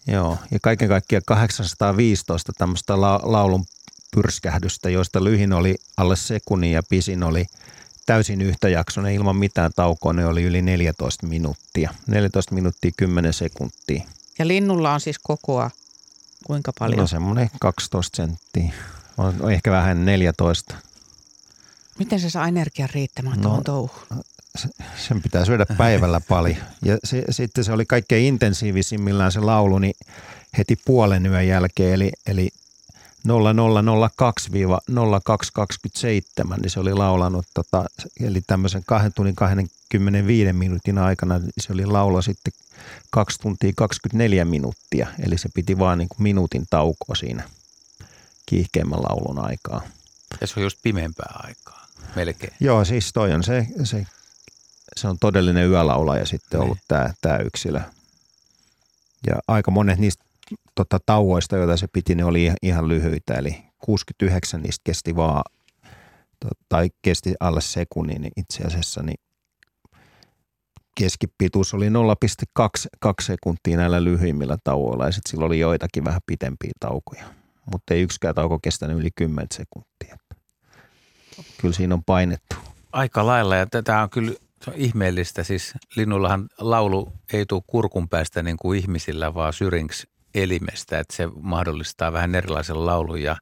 Joo, 0.06 0.38
ja 0.50 0.58
kaiken 0.62 0.88
kaikkiaan 0.88 1.22
815 1.26 2.52
tämmöistä 2.58 3.00
la- 3.00 3.20
laulun 3.22 3.64
pyrskähdystä, 4.14 4.90
joista 4.90 5.24
lyhin 5.24 5.52
oli 5.52 5.74
alle 5.96 6.16
sekunnin 6.16 6.72
ja 6.72 6.82
pisin 6.90 7.22
oli 7.22 7.46
täysin 8.06 8.42
yhtäjaksoinen 8.42 9.14
ilman 9.14 9.36
mitään 9.36 9.70
taukoa, 9.76 10.12
ne 10.12 10.26
oli 10.26 10.42
yli 10.42 10.62
14 10.62 11.26
minuuttia. 11.26 11.94
14 12.06 12.54
minuuttia 12.54 12.90
10 12.96 13.32
sekuntia. 13.32 14.02
Ja 14.38 14.48
linnulla 14.48 14.92
on 14.92 15.00
siis 15.00 15.18
kokoa 15.18 15.70
kuinka 16.46 16.72
paljon? 16.78 17.00
No 17.00 17.06
semmoinen 17.06 17.50
12 17.60 18.16
senttiä. 18.16 18.72
On 19.18 19.52
ehkä 19.52 19.70
vähän 19.70 20.04
14. 20.04 20.74
Miten 21.98 22.20
se 22.20 22.30
saa 22.30 22.48
energian 22.48 22.90
riittämään 22.94 23.36
no, 23.36 23.42
tuohon 23.42 23.64
touhuun? 23.64 24.24
Sen 24.96 25.22
pitää 25.22 25.44
syödä 25.44 25.66
päivällä 25.78 26.20
paljon. 26.28 26.56
Ja 26.82 26.98
se, 27.04 27.24
sitten 27.30 27.64
se 27.64 27.72
oli 27.72 27.86
kaikkein 27.86 28.24
intensiivisimmillään 28.24 29.32
se 29.32 29.40
laulu 29.40 29.78
niin 29.78 29.94
heti 30.58 30.76
puolen 30.84 31.26
yön 31.26 31.48
jälkeen, 31.48 31.94
eli, 31.94 32.12
eli 32.26 32.48
0002-0227, 33.26 33.30
niin 36.60 36.70
se 36.70 36.80
oli 36.80 36.94
laulanut, 36.94 37.46
tota, 37.54 37.84
eli 38.20 38.40
tämmöisen 38.46 38.82
kahden 38.86 39.12
tunnin 39.12 39.36
25 39.36 40.52
minuutin 40.52 40.98
aikana, 40.98 41.38
niin 41.38 41.52
se 41.58 41.72
oli 41.72 41.86
laula 41.86 42.22
sitten 42.22 42.52
2 43.10 43.38
tuntia 43.38 43.72
24 43.76 44.44
minuuttia, 44.44 45.06
eli 45.18 45.38
se 45.38 45.48
piti 45.54 45.78
vaan 45.78 45.98
niin 45.98 46.08
kuin 46.08 46.22
minuutin 46.22 46.66
taukoa 46.70 47.14
siinä 47.14 47.42
kiihkeimmän 48.46 49.02
laulun 49.02 49.38
aikaa. 49.38 49.82
Ja 50.40 50.46
se 50.46 50.54
on 50.56 50.62
just 50.62 50.78
pimeämpää 50.82 51.32
aikaa, 51.34 51.86
melkein. 52.16 52.52
Joo, 52.60 52.84
siis 52.84 53.12
toi 53.12 53.32
on 53.32 53.42
se, 53.44 53.66
se 53.84 54.06
se 54.96 55.08
on 55.08 55.16
todellinen 55.20 55.68
yölaulaja 55.68 56.26
sitten 56.26 56.60
ollut 56.60 56.78
tämä, 56.88 57.12
tämä 57.20 57.36
yksilö. 57.38 57.80
Ja 59.26 59.34
aika 59.48 59.70
monet 59.70 59.98
niistä 59.98 60.24
tota, 60.74 60.98
tauoista, 61.06 61.56
joita 61.56 61.76
se 61.76 61.86
piti, 61.92 62.14
ne 62.14 62.24
oli 62.24 62.52
ihan 62.62 62.88
lyhyitä. 62.88 63.34
Eli 63.34 63.64
69 63.78 64.62
niistä 64.62 64.82
kesti 64.84 65.16
vaan, 65.16 65.42
tai 66.68 66.90
kesti 67.02 67.34
alle 67.40 67.60
sekunnin 67.60 68.22
niin 68.22 68.32
itse 68.36 68.64
asiassa, 68.64 69.02
niin 69.02 69.18
keskipituus 71.00 71.74
oli 71.74 71.88
0,2 71.88 73.12
sekuntia 73.22 73.76
näillä 73.76 74.04
lyhyimmillä 74.04 74.56
tauoilla 74.64 75.06
ja 75.06 75.12
sitten 75.12 75.30
sillä 75.30 75.44
oli 75.44 75.58
joitakin 75.58 76.04
vähän 76.04 76.20
pitempiä 76.26 76.72
taukoja. 76.80 77.24
Mutta 77.72 77.94
ei 77.94 78.02
yksikään 78.02 78.34
tauko 78.34 78.58
kestänyt 78.58 78.98
yli 78.98 79.10
10 79.14 79.46
sekuntia. 79.52 80.16
Kyllä 81.60 81.74
siinä 81.74 81.94
on 81.94 82.04
painettu. 82.04 82.56
Aika 82.92 83.26
lailla 83.26 83.56
ja 83.56 83.66
tätä 83.66 84.02
on 84.02 84.10
kyllä 84.10 84.32
se 84.66 84.70
on 84.70 84.76
ihmeellistä. 84.76 85.44
Siis 85.44 85.74
linnullahan 85.96 86.48
laulu 86.58 87.12
ei 87.32 87.46
tule 87.46 87.62
kurkun 87.66 88.08
päästä 88.08 88.42
niin 88.42 88.56
kuin 88.56 88.78
ihmisillä, 88.78 89.34
vaan 89.34 89.52
syrinks 89.52 90.06
elimestä, 90.34 90.98
että 90.98 91.16
se 91.16 91.28
mahdollistaa 91.40 92.12
vähän 92.12 92.34
erilaisen 92.34 92.86
laulun 92.86 93.22
ja, 93.22 93.36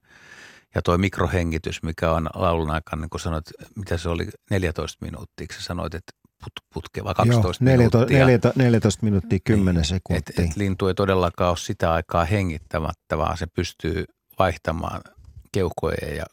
ja 0.75 0.83
tuo 0.83 0.99
mikrohengitys, 0.99 1.83
mikä 1.83 2.11
on 2.11 2.29
laulun 2.35 2.71
aikana, 2.71 3.01
niin 3.01 3.11
kuin 3.11 3.21
sanoit, 3.21 3.45
mitä 3.77 3.97
se 3.97 4.09
oli 4.09 4.29
14 4.51 5.05
minuuttia, 5.05 5.47
sä 5.55 5.63
sanoit, 5.63 5.95
että 5.95 6.13
put, 6.45 6.53
putke 6.75 7.05
vai 7.05 7.15
12 7.15 7.65
Joo, 7.65 7.77
14, 7.77 8.15
minuuttia. 8.15 8.53
14 8.57 9.05
minuuttia 9.05 9.39
10 9.45 9.75
niin, 9.75 9.85
sekuntia. 9.85 10.45
Et, 10.45 10.51
et 10.51 10.57
lintu 10.57 10.89
ei 10.89 10.95
todellakaan 10.95 11.51
ole 11.51 11.57
sitä 11.57 11.93
aikaa 11.93 12.25
hengittämättä, 12.25 13.19
vaan 13.19 13.39
se 13.39 13.47
pystyy 13.47 14.05
vaihtamaan 14.39 15.01
keuhkoja 15.53 16.15
ja 16.15 16.25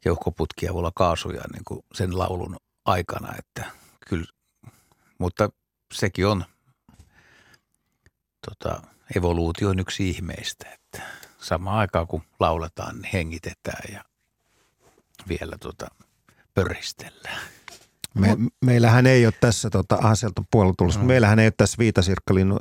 keuhkoputkia 0.00 0.70
avulla 0.70 0.92
kaasuja 0.94 1.42
niin 1.52 1.64
kuin 1.64 1.80
sen 1.94 2.18
laulun 2.18 2.56
aikana, 2.84 3.34
että 3.38 3.64
kyllä, 4.08 4.32
mutta 5.18 5.48
sekin 5.94 6.26
on 6.26 6.44
tota, 8.50 8.82
evoluutio 9.16 9.68
on 9.68 9.78
yksi 9.78 10.10
ihmeistä, 10.10 10.68
että 10.72 11.02
samaan 11.38 11.78
aikaan 11.78 12.06
kun 12.06 12.22
lauletaan, 12.40 12.94
niin 12.96 13.10
hengitetään 13.12 13.92
ja 13.92 14.04
vielä 15.28 15.56
tota, 15.60 15.86
pörristellään. 16.54 17.42
Me, 18.14 18.36
meillähän 18.64 19.06
ei 19.06 19.26
ole 19.26 19.34
tässä, 19.40 19.70
tota, 19.70 19.98
ah, 20.02 20.16
sieltä 20.16 20.40
on 20.40 20.46
puolella 20.50 20.74
tulossa, 20.78 21.00
mm. 21.00 21.06
meillähän 21.06 21.38
ei 21.38 21.46
ole 21.46 21.54
tässä 21.56 21.78
viitasirkkalin 21.78 22.54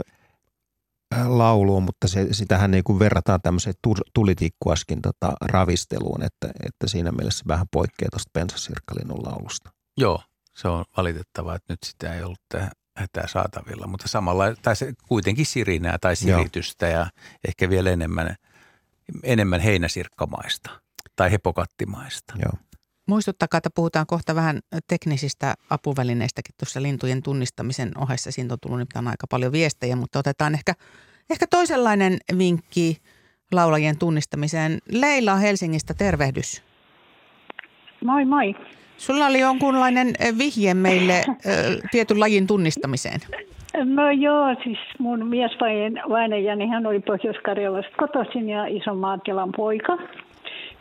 laulua, 1.27 1.79
mutta 1.79 2.07
se, 2.07 2.27
sitähän 2.31 2.71
niin 2.71 2.83
kuin 2.83 2.99
verrataan 2.99 3.41
tämmöiseen 3.41 3.75
tulitikkuaskin 4.13 5.01
tota, 5.01 5.33
ravisteluun, 5.41 6.23
että, 6.23 6.47
että 6.65 6.87
siinä 6.87 7.11
mielessä 7.11 7.43
vähän 7.47 7.65
poikkeaa 7.71 8.09
tuosta 8.11 8.29
pensasirkkalinnun 8.33 9.23
laulusta. 9.25 9.71
Joo, 9.97 10.23
se 10.53 10.67
on 10.67 10.85
valitettavaa, 10.97 11.55
että 11.55 11.73
nyt 11.73 11.83
sitä 11.83 12.13
ei 12.13 12.23
ollut 12.23 12.41
tähän 12.49 12.71
hätää 12.97 13.27
saatavilla, 13.27 13.87
mutta 13.87 14.07
samalla, 14.07 14.55
tai 14.61 14.75
se 14.75 14.93
kuitenkin 15.07 15.45
sirinää 15.45 15.97
tai 16.01 16.15
siritystä 16.15 16.87
Joo. 16.87 16.99
ja 16.99 17.07
ehkä 17.47 17.69
vielä 17.69 17.89
enemmän, 17.89 18.35
enemmän 19.23 19.59
heinäsirkkamaista 19.59 20.69
tai 21.15 21.31
hepokattimaista. 21.31 22.33
Joo. 22.45 22.53
Muistuttakaa, 23.07 23.57
että 23.57 23.69
puhutaan 23.75 24.05
kohta 24.05 24.35
vähän 24.35 24.59
teknisistä 24.87 25.53
apuvälineistäkin 25.69 26.55
tuossa 26.59 26.81
lintujen 26.81 27.23
tunnistamisen 27.23 27.91
ohessa. 27.97 28.31
Siitä 28.31 28.53
on 28.53 28.57
tullut 28.61 28.77
nimittäin 28.77 29.07
aika 29.07 29.27
paljon 29.29 29.51
viestejä, 29.51 29.95
mutta 29.95 30.19
otetaan 30.19 30.53
ehkä, 30.53 30.73
ehkä 31.29 31.47
toisenlainen 31.49 32.17
vinkki 32.37 32.97
laulajien 33.51 33.97
tunnistamiseen. 33.97 34.77
Leila 34.91 35.35
Helsingistä, 35.35 35.93
tervehdys. 35.93 36.63
Moi 38.05 38.25
moi. 38.25 38.55
Sulla 39.05 39.25
oli 39.25 39.39
jonkunlainen 39.39 40.07
vihje 40.37 40.73
meille 40.73 41.13
tietyn 41.91 42.19
lajin 42.19 42.47
tunnistamiseen. 42.47 43.19
No 43.83 44.11
joo, 44.11 44.55
siis 44.63 44.77
mun 44.99 45.25
miesvainajani, 45.27 46.67
hän 46.67 46.85
oli 46.85 46.99
Pohjois-Karjalasta 46.99 47.95
kotoisin 47.97 48.49
ja 48.49 48.65
ison 48.65 48.97
maatilan 48.97 49.51
poika. 49.57 49.97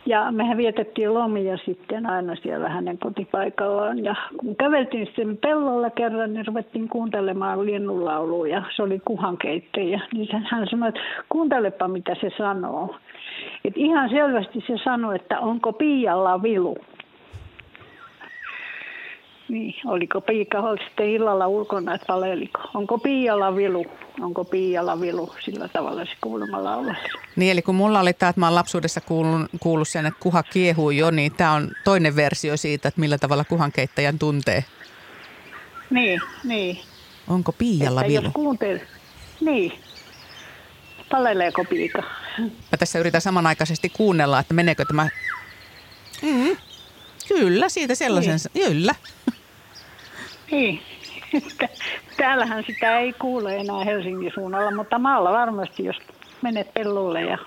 Ja 0.05 0.31
mehän 0.31 0.57
vietettiin 0.57 1.13
lomia 1.13 1.57
sitten 1.57 2.05
aina 2.05 2.35
siellä 2.35 2.69
hänen 2.69 2.97
kotipaikallaan. 2.97 4.03
Ja 4.03 4.15
kun 4.37 4.55
käveltiin 4.55 5.05
sitten 5.05 5.37
pellolla 5.37 5.89
kerran, 5.89 6.33
niin 6.33 6.47
ruvettiin 6.47 6.89
kuuntelemaan 6.89 7.65
linnunlauluja. 7.65 8.63
Se 8.75 8.83
oli 8.83 9.01
kuhankeittäjä. 9.05 10.01
Niin 10.13 10.45
hän 10.51 10.67
sanoi, 10.69 10.89
että 10.89 11.01
kuuntelepa 11.29 11.87
mitä 11.87 12.15
se 12.21 12.29
sanoo. 12.37 12.95
Et 13.65 13.73
ihan 13.77 14.09
selvästi 14.09 14.63
se 14.67 14.73
sanoi, 14.83 15.15
että 15.15 15.39
onko 15.39 15.73
Piialla 15.73 16.43
vilu. 16.43 16.77
Niin, 19.49 19.75
oliko 19.85 20.21
Piika 20.21 20.57
sitten 20.87 21.09
illalla 21.09 21.47
ulkona, 21.47 21.95
että 21.95 22.13
valeliko? 22.13 22.59
Onko 22.73 22.97
Piialla 22.97 23.55
vilu? 23.55 23.85
Onko 24.21 24.45
Piialla 24.45 25.01
vilu? 25.01 25.33
Sillä 25.39 25.67
tavalla 25.67 26.05
se 26.05 26.11
kuulemma 26.21 26.63
laulasi. 26.63 27.01
Niin, 27.35 27.51
eli 27.51 27.61
kun 27.61 27.75
mulla 27.75 27.99
oli 27.99 28.13
tämä, 28.13 28.29
että 28.29 28.39
mä 28.39 28.45
olen 28.45 28.55
lapsuudessa 28.55 29.01
kuullut, 29.01 29.41
kuullut 29.59 29.87
sen, 29.87 30.05
että 30.05 30.19
kuha 30.19 30.43
kiehuu 30.43 30.91
jo, 30.91 31.11
niin 31.11 31.31
tämä 31.31 31.51
on 31.51 31.71
toinen 31.83 32.15
versio 32.15 32.57
siitä, 32.57 32.87
että 32.87 32.99
millä 33.01 33.17
tavalla 33.17 33.43
kuhan 33.43 33.71
keittäjän 33.71 34.19
tuntee. 34.19 34.63
Niin, 35.89 36.21
niin. 36.43 36.79
Onko 37.27 37.51
Piialla 37.51 38.01
että 38.01 38.11
vilu? 38.11 38.23
Jos 38.23 38.33
kuuntel... 38.33 38.79
Niin. 39.41 39.73
Paleleeko 41.11 41.65
Piika? 41.69 42.03
Mä 42.39 42.77
tässä 42.79 42.99
yritän 42.99 43.21
samanaikaisesti 43.21 43.89
kuunnella, 43.89 44.39
että 44.39 44.53
meneekö 44.53 44.85
tämä... 44.85 45.07
Mm. 46.21 46.57
Kyllä, 47.27 47.69
siitä 47.69 47.95
sellaisen. 47.95 48.39
Niin. 48.53 48.67
Kyllä. 48.67 48.95
Niin. 50.53 50.79
Täällähän 52.17 52.63
sitä 52.67 52.99
ei 52.99 53.13
kuule 53.13 53.55
enää 53.55 53.83
Helsingin 53.83 54.31
suunnalla, 54.33 54.71
mutta 54.71 54.99
maalla 54.99 55.31
varmasti, 55.31 55.85
jos 55.85 55.95
menet 56.41 56.73
pellolle 56.73 57.21
ja 57.21 57.37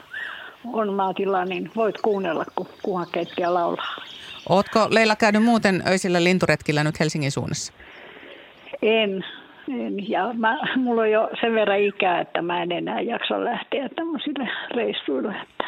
on 0.65 0.93
maatila, 0.93 1.45
niin 1.45 1.71
voit 1.77 2.01
kuunnella, 2.03 2.45
kun 2.57 2.67
kuhakeittaja 2.83 3.55
laulaa. 3.55 3.97
Ootko 4.49 4.89
Leila 4.91 5.17
käynyt 5.17 5.43
muuten 5.43 5.83
öisillä 5.89 6.25
linturetkillä 6.25 6.85
nyt 6.85 7.01
Helsingin 7.01 7.33
suunnassa? 7.33 7.73
En. 8.83 9.25
en. 9.69 10.11
Ja 10.11 10.33
mä, 10.33 10.59
mulla 10.77 11.03
on 11.03 11.11
jo 11.11 11.31
sen 11.41 11.55
verran 11.55 11.81
ikää, 11.81 12.21
että 12.21 12.43
mä 12.43 12.63
en 12.63 12.73
enää 12.73 13.01
jaksa 13.01 13.45
lähteä 13.45 13.89
tämmöisille 13.89 14.49
reissuille. 14.75 15.35
Että. 15.43 15.65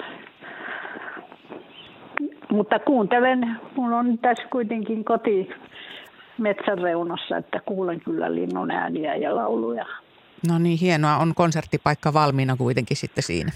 Mutta 2.51 2.79
kuuntelen, 2.79 3.57
mulla 3.77 3.99
on 3.99 4.19
tässä 4.19 4.45
kuitenkin 4.51 5.05
koti 5.05 5.49
metsän 6.39 6.79
reunassa, 6.79 7.37
että 7.37 7.61
kuulen 7.67 8.01
kyllä 8.01 8.35
linnun 8.35 8.71
ääniä 8.71 9.17
ja 9.17 9.37
lauluja. 9.37 9.87
No 10.49 10.59
niin, 10.59 10.79
hienoa. 10.79 11.17
On 11.17 11.35
konserttipaikka 11.35 12.13
valmiina 12.13 12.57
kuitenkin 12.57 12.97
sitten 12.97 13.23
siinä. 13.23 13.53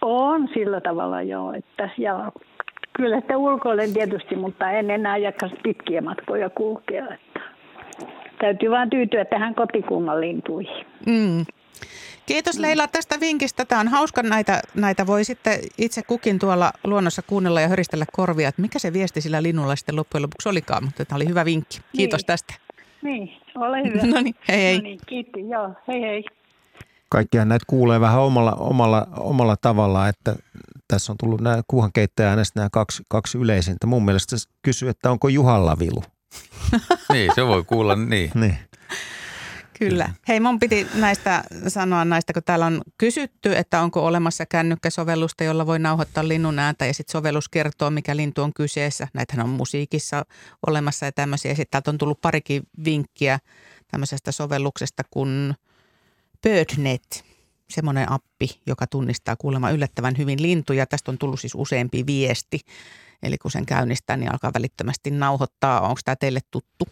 On 0.00 0.48
sillä 0.54 0.80
tavalla 0.80 1.22
joo. 1.22 1.52
Että, 1.52 1.90
ja 1.98 2.32
kyllä 2.92 3.18
että 3.18 3.36
ulkoilen 3.36 3.92
tietysti, 3.92 4.36
mutta 4.36 4.70
en 4.70 4.90
enää 4.90 5.16
jaksa 5.16 5.50
pitkiä 5.62 6.00
matkoja 6.00 6.50
kulkea. 6.50 7.04
Että 7.14 7.40
täytyy 8.40 8.70
vain 8.70 8.90
tyytyä 8.90 9.24
tähän 9.24 9.54
kotikunnan 9.54 10.20
lintuihin. 10.20 10.86
Mm. 11.06 11.46
Kiitos 12.26 12.58
Leila 12.58 12.88
tästä 12.88 13.20
vinkistä. 13.20 13.64
Tämä 13.64 13.80
on 13.80 13.88
hauska. 13.88 14.22
Näitä, 14.22 14.62
näitä 14.74 15.06
voi 15.06 15.24
sitten 15.24 15.58
itse 15.78 16.02
kukin 16.02 16.38
tuolla 16.38 16.72
luonnossa 16.84 17.22
kuunnella 17.22 17.60
ja 17.60 17.68
höristellä 17.68 18.04
korvia, 18.12 18.48
että 18.48 18.62
mikä 18.62 18.78
se 18.78 18.92
viesti 18.92 19.20
sillä 19.20 19.42
linnulla 19.42 19.76
sitten 19.76 19.96
loppujen 19.96 20.22
lopuksi 20.22 20.48
olikaan. 20.48 20.84
Mutta 20.84 21.04
tämä 21.04 21.16
oli 21.16 21.28
hyvä 21.28 21.44
vinkki. 21.44 21.80
Kiitos 21.96 22.20
niin. 22.20 22.26
tästä. 22.26 22.54
Niin, 23.02 23.30
ole 23.54 23.82
hyvä. 23.88 24.06
no 24.06 24.20
niin, 24.20 24.34
hei 24.48 24.60
hei. 24.60 24.76
No 24.76 24.82
niin, 24.82 24.98
kiitti. 25.06 25.48
Joo, 25.48 25.74
hei 25.88 26.02
hei. 26.02 26.24
Kaikkihan 27.08 27.48
näitä 27.48 27.64
kuulee 27.66 28.00
vähän 28.00 28.20
omalla, 28.20 28.52
omalla, 28.52 29.06
omalla 29.18 29.56
tavalla, 29.56 30.08
että 30.08 30.36
tässä 30.88 31.12
on 31.12 31.18
tullut 31.20 31.40
nämä 31.40 31.62
kuuhankeittäjäänästä 31.68 32.60
nämä 32.60 32.68
kaksi, 32.72 33.02
kaksi 33.08 33.38
yleisintä. 33.38 33.86
Mun 33.86 34.04
mielestä 34.04 34.36
kysyy, 34.62 34.88
että 34.88 35.10
onko 35.10 35.28
Juhalla 35.28 35.76
vilu. 35.78 36.02
niin, 37.12 37.32
se 37.34 37.46
voi 37.46 37.64
kuulla 37.64 37.96
niin. 37.96 38.30
niin. 38.34 38.58
Kyllä. 39.78 40.10
Hei, 40.28 40.40
mun 40.40 40.58
piti 40.58 40.86
näistä 40.94 41.44
sanoa 41.68 42.04
näistä, 42.04 42.32
kun 42.32 42.42
täällä 42.42 42.66
on 42.66 42.82
kysytty, 42.98 43.56
että 43.56 43.80
onko 43.80 44.06
olemassa 44.06 44.46
kännykkäsovellusta, 44.46 45.44
jolla 45.44 45.66
voi 45.66 45.78
nauhoittaa 45.78 46.28
linnun 46.28 46.58
ääntä 46.58 46.86
ja 46.86 46.94
sitten 46.94 47.12
sovellus 47.12 47.48
kertoo, 47.48 47.90
mikä 47.90 48.16
lintu 48.16 48.42
on 48.42 48.52
kyseessä. 48.52 49.08
Näitähän 49.14 49.46
on 49.46 49.50
musiikissa 49.50 50.24
olemassa 50.66 51.06
ja 51.06 51.12
tämmöisiä. 51.12 51.50
Sitten 51.54 51.70
täältä 51.70 51.90
on 51.90 51.98
tullut 51.98 52.20
parikin 52.20 52.62
vinkkiä 52.84 53.38
tämmöisestä 53.90 54.32
sovelluksesta 54.32 55.02
kuin 55.10 55.54
BirdNet, 56.42 57.24
semmoinen 57.70 58.12
appi, 58.12 58.60
joka 58.66 58.86
tunnistaa 58.86 59.36
kuulemma 59.36 59.70
yllättävän 59.70 60.18
hyvin 60.18 60.42
lintuja. 60.42 60.86
Tästä 60.86 61.10
on 61.10 61.18
tullut 61.18 61.40
siis 61.40 61.54
useampi 61.54 62.06
viesti. 62.06 62.60
Eli 63.22 63.38
kun 63.38 63.50
sen 63.50 63.66
käynnistää, 63.66 64.16
niin 64.16 64.32
alkaa 64.32 64.52
välittömästi 64.54 65.10
nauhoittaa. 65.10 65.80
Onko 65.80 66.00
tämä 66.04 66.16
teille 66.16 66.40
tuttu? 66.50 66.88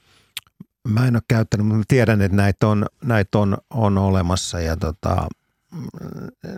Mä 0.88 1.06
en 1.06 1.16
ole 1.16 1.22
käyttänyt, 1.28 1.66
mutta 1.66 1.84
tiedän, 1.88 2.22
että 2.22 2.36
näitä 2.36 2.68
on, 2.68 2.86
näitä 3.04 3.38
on, 3.38 3.58
on 3.70 3.98
olemassa 3.98 4.60
ja 4.60 4.76
tota, 4.76 5.28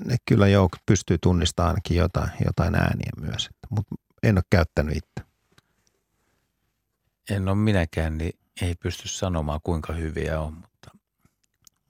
ne 0.05 0.17
kyllä 0.25 0.49
jo 0.49 0.69
pystyy 0.87 1.19
tunnistamaan 1.23 1.71
ainakin 1.71 1.97
jotain, 1.97 2.31
jotain 2.45 2.75
ääniä 2.75 3.11
myös, 3.21 3.49
mutta 3.71 3.95
en 4.23 4.37
ole 4.39 4.45
käyttänyt 4.51 4.97
itse. 4.97 5.29
En 7.31 7.49
ole 7.49 7.57
minäkään, 7.57 8.19
niin 8.19 8.39
ei 8.63 8.75
pysty 8.75 9.09
sanomaan 9.09 9.61
kuinka 9.63 9.93
hyviä 9.93 10.41
on, 10.41 10.53
mutta 10.55 10.91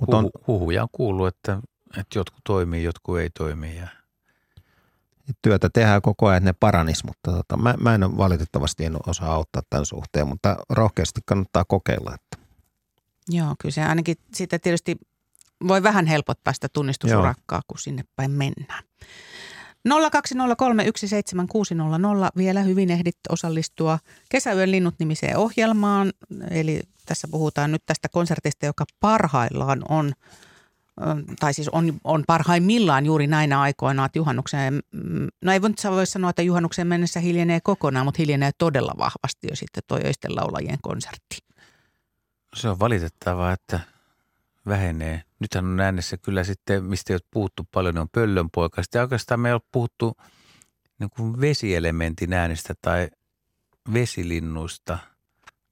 Mut 0.00 0.14
on, 0.14 0.24
huhu, 0.24 0.59
huhuja 0.59 0.82
on 0.82 0.88
kuullut, 0.92 1.26
että, 1.26 1.59
että 1.96 2.18
jotkut 2.18 2.40
toimii, 2.44 2.84
jotkut 2.84 3.18
ei 3.18 3.30
toimi 3.30 3.76
ja 3.76 3.88
työtä 5.42 5.68
tehdään 5.72 6.02
koko 6.02 6.26
ajan, 6.26 6.36
että 6.36 6.50
ne 6.50 6.55
paranis, 6.60 7.05
mutta 7.05 7.32
tota, 7.32 7.56
mä, 7.56 7.74
mä 7.80 7.94
en 7.94 8.16
valitettavasti 8.16 8.84
en 8.84 8.96
osaa 9.06 9.34
auttaa 9.34 9.62
tämän 9.70 9.86
suhteen, 9.86 10.28
mutta 10.28 10.56
rohkeasti 10.70 11.20
kannattaa 11.26 11.64
kokeilla. 11.64 12.14
Että. 12.14 12.46
Joo, 13.28 13.55
kyllä 13.62 13.72
se 13.72 13.82
ainakin 13.82 14.16
sitten 14.34 14.60
tietysti 14.60 14.96
voi 15.68 15.82
vähän 15.82 16.06
helpottaa 16.06 16.52
sitä 16.52 16.68
tunnistusurakkaa, 16.72 17.56
Joo. 17.56 17.62
kun 17.66 17.78
sinne 17.78 18.05
päin 18.16 18.30
mennään. 18.30 18.84
020317600 19.88 19.92
vielä 22.36 22.62
hyvin 22.62 22.90
ehdit 22.90 23.16
osallistua 23.28 23.98
Kesäyön 24.28 24.70
linnut 24.70 24.94
nimiseen 24.98 25.36
ohjelmaan. 25.36 26.12
Eli 26.50 26.80
tässä 27.06 27.28
puhutaan 27.30 27.72
nyt 27.72 27.82
tästä 27.86 28.09
konsertista, 28.09 28.66
joka 28.66 28.84
parhaillaan 29.00 29.82
on 29.88 30.12
tai 31.40 31.54
siis 31.54 31.68
on, 31.68 32.00
on 32.04 32.24
parhaimmillaan 32.26 33.06
juuri 33.06 33.26
näinä 33.26 33.60
aikoina, 33.60 34.04
että 34.04 34.18
juhannukseen, 34.18 34.74
mm, 34.92 35.28
no 35.44 35.52
ei 35.52 35.62
voi 35.62 36.06
sanoa, 36.06 36.30
että 36.30 36.42
juhannukseen 36.42 36.88
mennessä 36.88 37.20
hiljenee 37.20 37.60
kokonaan, 37.60 38.06
mutta 38.06 38.22
hiljenee 38.22 38.50
todella 38.58 38.92
vahvasti 38.98 39.48
jo 39.50 39.56
sitten 39.56 39.82
tuo 39.86 39.98
öisten 40.04 40.36
laulajien 40.36 40.78
konsertti. 40.82 41.38
Se 42.54 42.68
on 42.68 42.78
valitettavaa, 42.78 43.52
että 43.52 43.80
vähenee. 44.66 45.22
Nythän 45.40 45.64
on 45.64 45.80
äänessä 45.80 46.16
kyllä 46.16 46.44
sitten, 46.44 46.84
mistä 46.84 47.12
ei 47.12 47.14
ole 47.14 47.28
puhuttu 47.30 47.66
paljon, 47.72 47.94
ne 47.94 48.00
on 48.00 48.08
pöllönpoika. 48.08 48.82
Sitten 48.82 49.02
oikeastaan 49.02 49.40
me 49.40 49.48
ei 49.48 49.52
ole 49.52 49.60
puhuttu 49.72 50.16
niin 50.98 51.10
kuin 51.10 51.40
vesielementin 51.40 52.32
äänestä 52.32 52.74
tai 52.82 53.08
vesilinnuista 53.92 54.98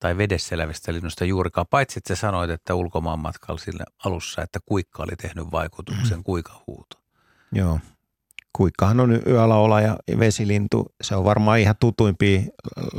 tai 0.06 0.16
vedessä 0.16 0.54
elävistä 0.54 0.92
linnusta 0.92 1.24
juurikaan, 1.24 1.66
paitsi 1.70 1.98
että 1.98 2.14
sä 2.14 2.20
sanoit, 2.20 2.50
että 2.50 2.74
ulkomaan 2.74 3.18
matkalla 3.18 3.60
sillä 3.60 3.84
alussa, 4.04 4.42
että 4.42 4.58
kuikka 4.66 5.02
oli 5.02 5.16
tehnyt 5.16 5.46
vaikutuksen, 5.52 6.24
kuika 6.24 6.62
huuto. 6.66 6.96
Joo. 7.52 7.80
Kuikkahan 8.52 9.00
on 9.00 9.20
yölaula 9.26 9.80
ja 9.80 9.96
vesilintu. 10.18 10.86
Se 11.02 11.16
on 11.16 11.24
varmaan 11.24 11.58
ihan 11.58 11.74
tutuimpia 11.80 12.40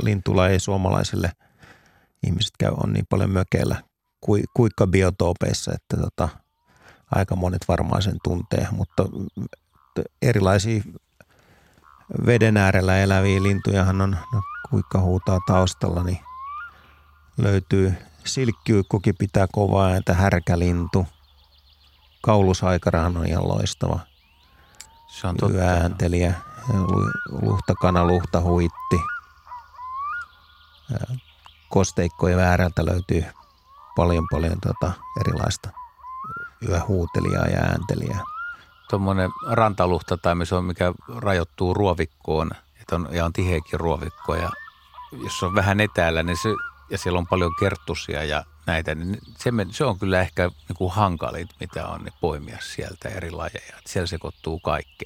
lintulajeja 0.02 0.60
suomalaisille. 0.60 1.32
Ihmiset 2.26 2.52
käy 2.58 2.72
on 2.84 2.92
niin 2.92 3.06
paljon 3.08 3.30
mökeillä 3.30 3.82
kuikka 4.54 4.86
biotoopeissa, 4.86 5.72
että 5.74 5.96
tota, 5.96 6.28
aika 7.10 7.36
monet 7.36 7.64
varmaan 7.68 8.02
sen 8.02 8.16
tuntee, 8.24 8.68
mutta 8.70 9.04
erilaisia 10.22 10.82
veden 12.26 12.56
äärellä 12.56 12.98
eläviä 12.98 13.42
lintujahan 13.42 14.00
on, 14.00 14.16
no, 14.32 14.42
kuikka 14.70 15.00
huutaa 15.00 15.38
taustalla, 15.46 16.02
niin 16.02 16.27
löytyy 17.38 17.94
silkkiykkokin 18.24 19.14
pitää 19.18 19.46
kovaa 19.52 19.86
ääntä, 19.86 20.14
härkälintu. 20.14 21.06
Kaulusaikarahan 22.22 23.16
on 23.16 23.26
ihan 23.26 23.48
loistava. 23.48 24.00
Se 25.06 25.26
on 25.26 25.36
totta. 25.36 25.54
Luhtakana, 27.42 28.06
luhtahuitti. 28.06 29.00
Kosteikkojen 31.68 32.38
väärältä 32.38 32.86
löytyy 32.86 33.24
paljon 33.96 34.26
paljon 34.30 34.58
tota 34.60 34.92
erilaista 35.20 35.70
yöhuutelijaa 36.68 37.46
ja 37.46 37.60
ääntelijää. 37.60 38.20
Tuommoinen 38.90 39.30
rantaluhta 39.50 40.16
tai 40.16 40.34
mikä 40.34 40.92
rajoittuu 41.16 41.74
ruovikkoon 41.74 42.50
että 42.88 42.96
on, 42.96 43.08
ja 43.10 43.24
on 43.24 43.32
tiheäkin 43.32 43.80
ruovikko 43.80 44.34
ja 44.34 44.50
jos 45.12 45.42
on 45.42 45.54
vähän 45.54 45.80
etäällä 45.80 46.22
niin 46.22 46.36
se, 46.36 46.48
ja 46.90 46.98
siellä 46.98 47.18
on 47.18 47.26
paljon 47.26 47.52
kerttusia 47.60 48.24
ja 48.24 48.44
näitä, 48.66 48.94
niin 48.94 49.18
se, 49.38 49.50
se 49.70 49.84
on 49.84 49.98
kyllä 49.98 50.20
ehkä 50.20 50.50
niin 50.68 50.76
kuin 50.76 50.92
hankalit, 50.92 51.48
mitä 51.60 51.88
on, 51.88 52.04
niin 52.04 52.14
poimia 52.20 52.58
sieltä 52.60 53.08
eri 53.08 53.30
lajeja. 53.30 53.78
Että 53.78 53.92
siellä 53.92 54.06
sekoittuu 54.06 54.60
kaikki. 54.60 55.04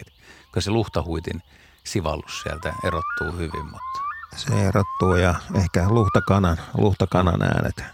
Kyllä 0.52 0.64
se 0.64 0.70
luhtahuitin 0.70 1.42
sivallus 1.84 2.42
sieltä 2.42 2.74
erottuu 2.84 3.32
hyvin, 3.32 3.64
mutta 3.64 4.00
se 4.36 4.68
erottuu 4.68 5.16
ja 5.16 5.34
ehkä 5.54 5.88
luhtakanan, 5.88 6.56
luhtakanan 6.78 7.42
äänet 7.42 7.84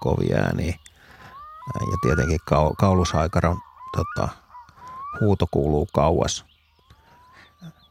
kovia 0.00 0.36
ääniä. 0.36 0.78
Ja 1.80 1.96
tietenkin 2.02 2.38
kaulusaikaran 2.80 3.58
tota, 3.96 4.28
huuto 5.20 5.46
kuuluu 5.50 5.88
kauas 5.92 6.44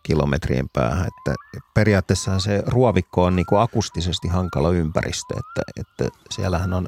kilometrien 0.03 0.69
päähän. 0.73 1.07
Että 1.07 1.35
periaatteessa 1.73 2.39
se 2.39 2.63
ruovikko 2.67 3.23
on 3.23 3.35
niin 3.35 3.45
kuin 3.45 3.61
akustisesti 3.61 4.27
hankala 4.27 4.69
ympäristö, 4.69 5.33
että, 5.33 5.81
että 5.81 6.17
siellähän 6.31 6.73
on, 6.73 6.87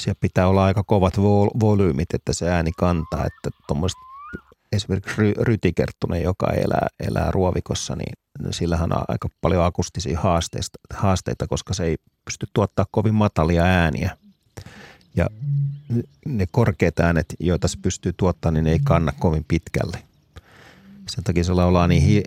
siellä 0.00 0.18
pitää 0.20 0.48
olla 0.48 0.64
aika 0.64 0.84
kovat 0.84 1.18
volyymit, 1.60 2.14
että 2.14 2.32
se 2.32 2.50
ääni 2.50 2.72
kantaa, 2.72 3.24
että 3.26 3.50
esimerkiksi 4.72 5.16
ry, 5.16 5.32
rytikerttunen, 5.38 6.22
joka 6.22 6.46
elää, 6.52 6.86
elää 7.08 7.30
ruovikossa, 7.30 7.96
niin 7.96 8.14
sillähän 8.50 8.92
on 8.92 9.04
aika 9.08 9.28
paljon 9.40 9.64
akustisia 9.64 10.20
haasteita, 10.20 10.78
haasteita, 10.94 11.46
koska 11.46 11.74
se 11.74 11.84
ei 11.84 11.96
pysty 12.24 12.46
tuottaa 12.52 12.86
kovin 12.90 13.14
matalia 13.14 13.62
ääniä. 13.62 14.16
Ja 15.16 15.26
ne 16.26 16.46
korkeat 16.50 17.00
äänet, 17.00 17.26
joita 17.40 17.68
se 17.68 17.78
pystyy 17.82 18.12
tuottamaan, 18.16 18.54
niin 18.54 18.64
ne 18.64 18.70
ei 18.72 18.80
kanna 18.84 19.12
kovin 19.12 19.44
pitkälle. 19.48 20.09
Sen 21.08 21.24
takia 21.24 21.44
se 21.44 21.52
laulaa 21.52 21.86
niin 21.86 22.02
hi, 22.02 22.22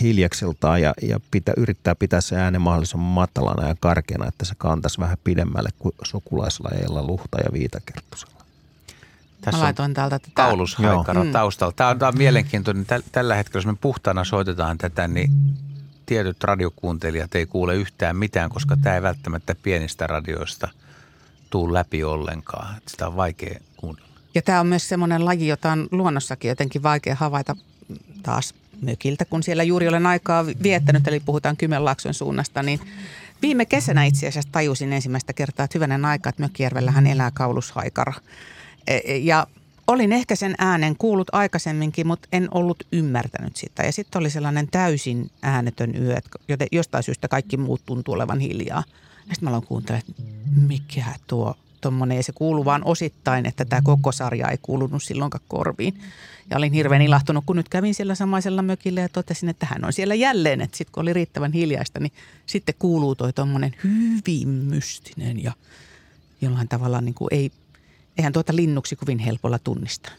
hiljakseltaan 0.00 0.82
ja, 0.82 0.94
ja 1.02 1.20
pitä, 1.30 1.52
yrittää 1.56 1.94
pitää 1.94 2.20
se 2.20 2.36
äänen 2.36 2.60
mahdollisimman 2.60 3.06
matalana 3.06 3.68
ja 3.68 3.74
karkeana, 3.80 4.26
että 4.26 4.44
se 4.44 4.54
kantaisi 4.58 5.00
vähän 5.00 5.18
pidemmälle 5.24 5.70
kuin 5.78 5.94
sukulaislajeilla 6.02 7.02
luhta 7.02 7.38
ja 7.38 7.52
viitakerttusella. 7.52 8.40
Tässä 9.40 9.58
Mä 9.58 9.64
laitoin 9.64 9.94
täältä 9.94 10.18
tätä. 10.18 10.30
Kaulushaikaro 10.34 11.24
mm. 11.24 11.32
taustalla. 11.32 11.72
Tämä 11.72 11.90
on, 11.90 11.98
tämä 11.98 12.08
on 12.08 12.18
mielenkiintoinen. 12.18 12.86
Tällä 13.12 13.34
hetkellä, 13.34 13.58
jos 13.58 13.66
me 13.66 13.76
puhtaana 13.80 14.24
soitetaan 14.24 14.78
tätä, 14.78 15.08
niin 15.08 15.30
tietyt 16.06 16.44
radiokuuntelijat 16.44 17.34
ei 17.34 17.46
kuule 17.46 17.76
yhtään 17.76 18.16
mitään, 18.16 18.50
koska 18.50 18.76
tämä 18.76 18.94
ei 18.96 19.02
välttämättä 19.02 19.54
pienistä 19.54 20.06
radioista 20.06 20.68
tuu 21.50 21.72
läpi 21.72 22.04
ollenkaan. 22.04 22.74
Sitä 22.86 23.06
on 23.06 23.16
vaikea 23.16 23.60
kuunnella. 23.76 24.10
Ja 24.34 24.42
tämä 24.42 24.60
on 24.60 24.66
myös 24.66 24.88
semmoinen 24.88 25.24
laji, 25.24 25.48
jota 25.48 25.72
on 25.72 25.88
luonnossakin 25.90 26.48
jotenkin 26.48 26.82
vaikea 26.82 27.14
havaita 27.14 27.56
taas 28.22 28.54
mökiltä, 28.82 29.24
kun 29.24 29.42
siellä 29.42 29.62
juuri 29.62 29.88
olen 29.88 30.06
aikaa 30.06 30.46
viettänyt, 30.46 31.08
eli 31.08 31.20
puhutaan 31.20 31.56
Kymenlaakson 31.56 32.14
suunnasta, 32.14 32.62
niin 32.62 32.80
viime 33.42 33.64
kesänä 33.64 34.04
itse 34.04 34.28
asiassa 34.28 34.52
tajusin 34.52 34.92
ensimmäistä 34.92 35.32
kertaa, 35.32 35.64
että 35.64 35.78
hyvänen 35.78 36.04
aika, 36.04 36.28
että 36.28 36.42
Mökkijärvellähän 36.42 37.06
elää 37.06 37.30
kaulushaikara. 37.34 38.12
E, 38.86 39.00
e, 39.04 39.16
ja 39.16 39.46
olin 39.86 40.12
ehkä 40.12 40.36
sen 40.36 40.54
äänen 40.58 40.96
kuullut 40.96 41.28
aikaisemminkin, 41.32 42.06
mutta 42.06 42.28
en 42.32 42.48
ollut 42.50 42.86
ymmärtänyt 42.92 43.56
sitä. 43.56 43.82
Ja 43.82 43.92
sitten 43.92 44.20
oli 44.20 44.30
sellainen 44.30 44.68
täysin 44.68 45.30
äänetön 45.42 45.96
yö, 45.96 46.16
että 46.16 46.66
jostain 46.72 47.04
syystä 47.04 47.28
kaikki 47.28 47.56
muut 47.56 47.82
tuntuu 47.86 48.14
olevan 48.14 48.40
hiljaa. 48.40 48.84
Ja 49.28 49.34
sitten 49.34 49.44
mä 49.44 49.50
aloin 49.50 49.66
kuuntelemaan, 49.66 50.10
että 50.10 50.22
mikä 50.66 51.04
tuo 51.26 51.54
tuommoinen, 51.80 52.16
ja 52.16 52.22
se 52.22 52.32
kuuluu 52.32 52.64
vaan 52.64 52.84
osittain, 52.84 53.46
että 53.46 53.64
tämä 53.64 53.82
koko 53.84 54.12
sarja 54.12 54.48
ei 54.48 54.58
kuulunut 54.62 55.02
silloinkaan 55.02 55.44
korviin. 55.48 56.00
Ja 56.50 56.56
olin 56.56 56.72
hirveän 56.72 57.02
ilahtunut, 57.02 57.44
kun 57.46 57.56
nyt 57.56 57.68
kävin 57.68 57.94
siellä 57.94 58.14
samaisella 58.14 58.62
mökillä 58.62 59.00
ja 59.00 59.08
totesin, 59.08 59.48
että 59.48 59.66
hän 59.66 59.84
on 59.84 59.92
siellä 59.92 60.14
jälleen. 60.14 60.60
Että 60.60 60.76
sitten 60.76 60.92
kun 60.92 61.02
oli 61.02 61.12
riittävän 61.12 61.52
hiljaista, 61.52 62.00
niin 62.00 62.12
sitten 62.46 62.74
kuuluu 62.78 63.14
toi 63.14 63.32
tuommoinen 63.32 63.76
hyvin 63.84 64.48
mystinen 64.48 65.42
ja 65.42 65.52
jollain 66.40 66.68
tavalla 66.68 67.00
niin 67.00 67.14
kuin 67.14 67.28
ei 67.30 67.52
eihän 68.20 68.32
tuota 68.32 68.56
linnuksi 68.56 68.96
kovin 68.96 69.18
helpolla 69.18 69.58
tunnista. 69.58 70.12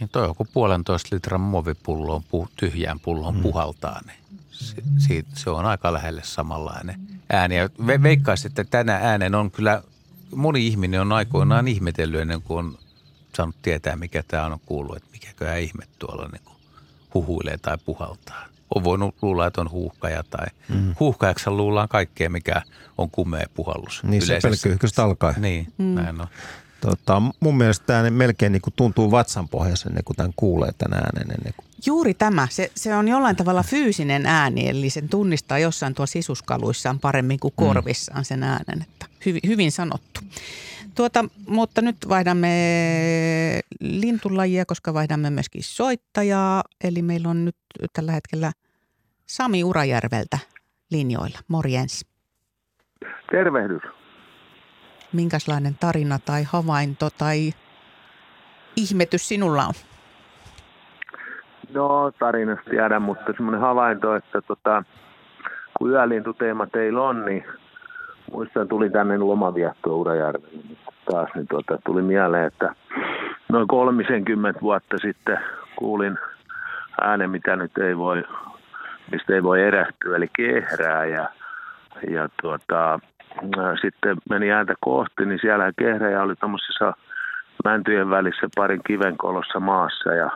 Niin 0.00 0.10
toi 0.10 0.28
on 0.28 0.36
kun 0.36 0.48
puolentoista 0.52 1.08
litran 1.14 1.40
muovipulloon, 1.40 2.22
tyhjään 2.56 3.00
pulloon 3.00 3.36
mm. 3.36 3.42
puhaltaa, 3.42 4.00
niin 4.06 4.16
se, 4.50 4.74
siitä, 4.98 5.30
se 5.34 5.50
on 5.50 5.66
aika 5.66 5.92
lähelle 5.92 6.22
samanlainen 6.24 7.00
ääni. 7.32 7.56
Ja 7.56 7.70
ve, 7.86 8.02
veikkaisin, 8.02 8.48
että 8.48 8.64
tänä 8.64 8.96
äänen 8.96 9.34
on 9.34 9.50
kyllä, 9.50 9.82
moni 10.34 10.66
ihminen 10.66 11.00
on 11.00 11.12
aikoinaan 11.12 11.68
ihmetellyt 11.68 12.20
ennen 12.20 12.42
kuin 12.42 12.58
on 12.58 12.78
saanut 13.40 13.62
tietää, 13.62 13.96
mikä 13.96 14.22
tämä 14.22 14.46
on 14.46 14.60
kuullut, 14.66 14.96
että 14.96 15.08
mikäkö 15.12 15.58
ihme 15.58 15.84
tuolla 15.98 16.28
niin 16.32 16.42
kuin 16.44 16.56
huhuilee 17.14 17.58
tai 17.58 17.78
puhaltaa. 17.84 18.46
On 18.74 18.84
voinut 18.84 19.14
luulla, 19.22 19.46
että 19.46 19.60
on 19.60 19.70
huuhkaja 19.70 20.22
tai 20.30 20.46
mm. 20.68 20.94
huuhkajaksi 21.00 21.50
luullaan 21.50 21.88
kaikkea, 21.88 22.30
mikä 22.30 22.62
on 22.98 23.10
kumea 23.10 23.46
puhallus. 23.54 24.02
Niin 24.02 24.26
se 24.26 24.38
pelkyyhköstä 24.42 25.04
alkaa. 25.04 25.34
Niin, 25.38 25.72
mm. 25.78 25.84
näin 25.84 26.20
on. 26.20 26.26
Tota, 26.80 27.22
mun 27.40 27.56
mielestä 27.56 27.86
tämä 27.86 28.10
melkein 28.10 28.52
niin 28.52 28.62
kuin 28.62 28.74
tuntuu 28.76 29.10
vatsan 29.10 29.48
pohjassa 29.48 29.88
ennen 29.88 30.04
kuin 30.04 30.16
tämän 30.16 30.32
kuulee 30.36 30.72
tämän 30.78 30.98
äänen. 30.98 31.30
Ennen 31.38 31.54
kuin... 31.56 31.66
Juuri 31.86 32.14
tämä. 32.14 32.48
Se, 32.50 32.72
se 32.74 32.94
on 32.94 33.08
jollain 33.08 33.36
tavalla 33.36 33.62
fyysinen 33.62 34.26
ääni, 34.26 34.68
eli 34.68 34.90
sen 34.90 35.08
tunnistaa 35.08 35.58
jossain 35.58 35.94
tuolla 35.94 36.06
sisuskaluissaan 36.06 36.98
paremmin 36.98 37.40
kuin 37.40 37.54
mm. 37.60 37.66
korvissaan 37.66 38.24
sen 38.24 38.42
äänen. 38.42 38.82
Että 38.82 39.06
hyvin, 39.26 39.40
hyvin 39.46 39.72
sanottu. 39.72 40.20
Tuota, 40.94 41.24
mutta 41.48 41.82
nyt 41.82 41.96
vaihdamme 42.08 42.48
lintulajia, 43.80 44.64
koska 44.66 44.94
vaihdamme 44.94 45.30
myöskin 45.30 45.62
soittajaa. 45.64 46.62
Eli 46.84 47.02
meillä 47.02 47.28
on 47.28 47.44
nyt 47.44 47.56
tällä 47.92 48.12
hetkellä 48.12 48.52
Sami 49.26 49.64
Urajärveltä 49.64 50.38
linjoilla. 50.90 51.38
Morjens. 51.48 52.06
Tervehdys 53.30 53.82
minkälainen 55.12 55.74
tarina 55.80 56.18
tai 56.18 56.42
havainto 56.44 57.08
tai 57.18 57.52
ihmetys 58.76 59.28
sinulla 59.28 59.66
on? 59.66 59.74
No 61.74 62.12
tarinasta 62.18 62.70
tiedä, 62.70 63.00
mutta 63.00 63.32
semmoinen 63.36 63.60
havainto, 63.60 64.14
että 64.14 64.40
tota, 64.42 64.84
kun 65.78 65.90
yölintuteema 65.90 66.66
teillä 66.66 67.02
on, 67.02 67.24
niin 67.24 67.44
muistan 68.32 68.68
tuli 68.68 68.90
tänne 68.90 69.18
lomaviettoon 69.18 69.96
Urajärvelle 69.96 70.76
taas, 71.10 71.30
niin 71.34 71.46
tota, 71.46 71.78
tuli 71.86 72.02
mieleen, 72.02 72.44
että 72.44 72.74
noin 73.48 73.68
30 73.68 74.60
vuotta 74.60 74.98
sitten 74.98 75.38
kuulin 75.76 76.18
äänen, 77.00 77.30
mitä 77.30 77.56
nyt 77.56 77.78
ei 77.78 77.98
voi, 77.98 78.24
mistä 79.12 79.34
ei 79.34 79.42
voi 79.42 79.62
erehtyä, 79.62 80.16
eli 80.16 80.28
kehrää. 80.36 81.06
Ja, 81.06 81.28
ja 82.10 82.28
tuota, 82.42 82.98
sitten 83.80 84.16
meni 84.30 84.52
ääntä 84.52 84.74
kohti, 84.80 85.26
niin 85.26 85.38
siellä 85.42 85.72
kehrejä 85.78 86.22
oli 86.22 86.34
tuommoisessa 86.36 86.92
mäntyjen 87.64 88.10
välissä 88.10 88.48
parin 88.56 88.80
kiven 88.86 89.16
kolossa 89.16 89.60
maassa 89.60 90.14
ja 90.14 90.30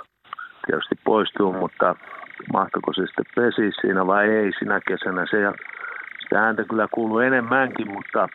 tietysti 0.66 0.94
poistuu, 1.04 1.52
mutta 1.52 1.96
mahtoiko 2.52 2.92
se 2.92 3.06
sitten 3.06 3.24
pesi 3.34 3.70
siinä 3.80 4.06
vai 4.06 4.28
ei 4.28 4.52
sinä 4.58 4.80
kesänä? 4.88 5.26
Se 5.30 5.36
sitä 6.24 6.40
ääntä 6.44 6.64
kyllä 6.64 6.88
kuuluu 6.90 7.18
enemmänkin, 7.18 7.88
mutta 7.92 8.28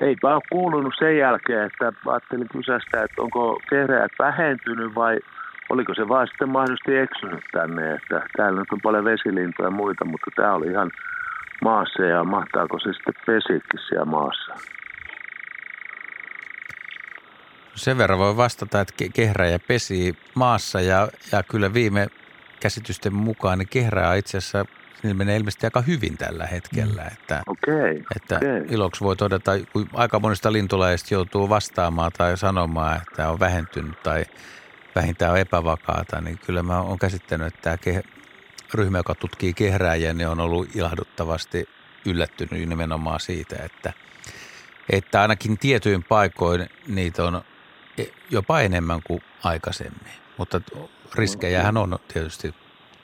eipä 0.00 0.34
ole 0.34 0.42
kuulunut 0.52 0.94
sen 0.98 1.18
jälkeen, 1.18 1.66
että 1.66 1.92
ajattelin 2.06 2.48
kysästä, 2.52 3.02
että 3.04 3.22
onko 3.22 3.60
kehreät 3.70 4.12
vähentynyt 4.18 4.94
vai 4.94 5.18
oliko 5.70 5.94
se 5.94 6.08
vaan 6.08 6.26
sitten 6.26 6.48
mahdollisesti 6.48 6.96
eksynyt 6.96 7.44
tänne, 7.52 7.94
että 7.94 8.22
täällä 8.36 8.60
nyt 8.60 8.72
on 8.72 8.80
paljon 8.82 9.04
vesilintoja 9.04 9.66
ja 9.66 9.70
muita, 9.70 10.04
mutta 10.04 10.30
tämä 10.36 10.54
oli 10.54 10.66
ihan 10.66 10.90
maassa 11.62 12.02
ja 12.02 12.24
mahtaako 12.24 12.78
se 12.78 12.92
sitten 12.92 13.14
pesiäkin 13.26 13.80
siellä 13.88 14.04
maassa? 14.04 14.54
Sen 17.74 17.98
verran 17.98 18.18
voi 18.18 18.36
vastata, 18.36 18.80
että 18.80 18.94
kehräjä 19.14 19.58
pesi 19.68 20.18
maassa 20.34 20.80
ja, 20.80 21.08
ja 21.32 21.42
kyllä 21.42 21.74
viime 21.74 22.06
käsitysten 22.60 23.14
mukaan 23.14 23.58
niin 23.58 23.68
kehräjä 23.68 24.14
itse 24.14 24.38
asiassa 24.38 24.64
niin 25.02 25.16
menee 25.16 25.36
ilmeisesti 25.36 25.66
aika 25.66 25.80
hyvin 25.80 26.18
tällä 26.18 26.46
hetkellä. 26.46 27.02
Mm. 27.02 27.08
Että, 27.12 27.42
okay, 27.46 28.02
että 28.16 28.36
okay. 28.36 28.64
iloksi 28.68 29.04
voi 29.04 29.16
todeta, 29.16 29.52
kun 29.72 29.88
aika 29.92 30.20
monista 30.20 30.52
lintulajeista 30.52 31.14
joutuu 31.14 31.48
vastaamaan 31.48 32.12
tai 32.18 32.38
sanomaan, 32.38 33.02
että 33.02 33.30
on 33.30 33.40
vähentynyt 33.40 34.02
tai 34.02 34.24
vähintään 34.94 35.32
on 35.32 35.38
epävakaata, 35.38 36.20
niin 36.20 36.38
kyllä 36.38 36.62
mä 36.62 36.80
oon 36.80 36.98
käsittänyt, 36.98 37.46
että 37.46 37.60
tämä 37.62 37.76
ke- 37.76 38.08
ryhmä, 38.74 38.98
joka 38.98 39.14
tutkii 39.14 39.54
kehrääjiä, 39.54 40.14
niin 40.14 40.28
on 40.28 40.40
ollut 40.40 40.76
ilahduttavasti 40.76 41.68
yllättynyt 42.06 42.68
nimenomaan 42.68 43.20
siitä, 43.20 43.56
että, 43.62 43.92
että 44.90 45.22
ainakin 45.22 45.58
tietyin 45.58 46.04
paikoin 46.04 46.68
niitä 46.88 47.24
on 47.24 47.42
e, 47.98 48.04
jopa 48.30 48.60
enemmän 48.60 49.00
kuin 49.06 49.22
aikaisemmin. 49.44 50.12
Mutta 50.38 50.60
riskejähän 51.14 51.76
on 51.76 51.98
tietysti 52.12 52.54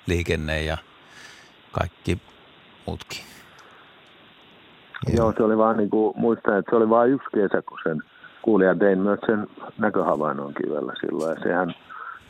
liikenne 0.07 0.63
ja 0.63 0.79
kaikki 1.73 2.19
muutkin. 2.87 3.21
Joo, 5.17 5.33
se 5.37 5.43
oli 5.43 5.59
vaan 5.59 5.77
niin 5.77 5.91
kuin, 5.91 6.15
muistan, 6.17 6.59
että 6.59 6.71
se 6.71 6.77
oli 6.77 6.89
vain 6.89 7.13
yksi 7.13 7.29
kesä, 7.35 7.63
kun 7.63 7.79
sen 7.83 8.03
kuulijan 8.43 8.79
tein 8.79 8.99
myös 8.99 9.21
sen 9.27 9.47
näköhavainnon 9.79 10.55
kivellä 10.55 10.93
silloin. 11.01 11.37
Ja 11.37 11.43
sehän 11.43 11.75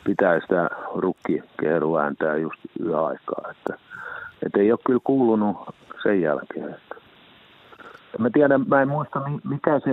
pitää 0.03 0.39
sitä 0.39 0.69
rukkikeeruääntää 0.95 2.37
just 2.37 2.59
yöaikaa. 2.85 3.51
Että, 3.51 3.77
että 4.45 4.59
ei 4.59 4.71
ole 4.71 4.79
kyllä 4.85 4.99
kuulunut 5.03 5.57
sen 6.03 6.21
jälkeen. 6.21 6.69
Että. 6.69 6.95
Mä 8.19 8.29
tiedän, 8.33 8.65
mä 8.67 8.81
en 8.81 8.87
muista 8.87 9.21
mikä 9.43 9.79
se 9.79 9.91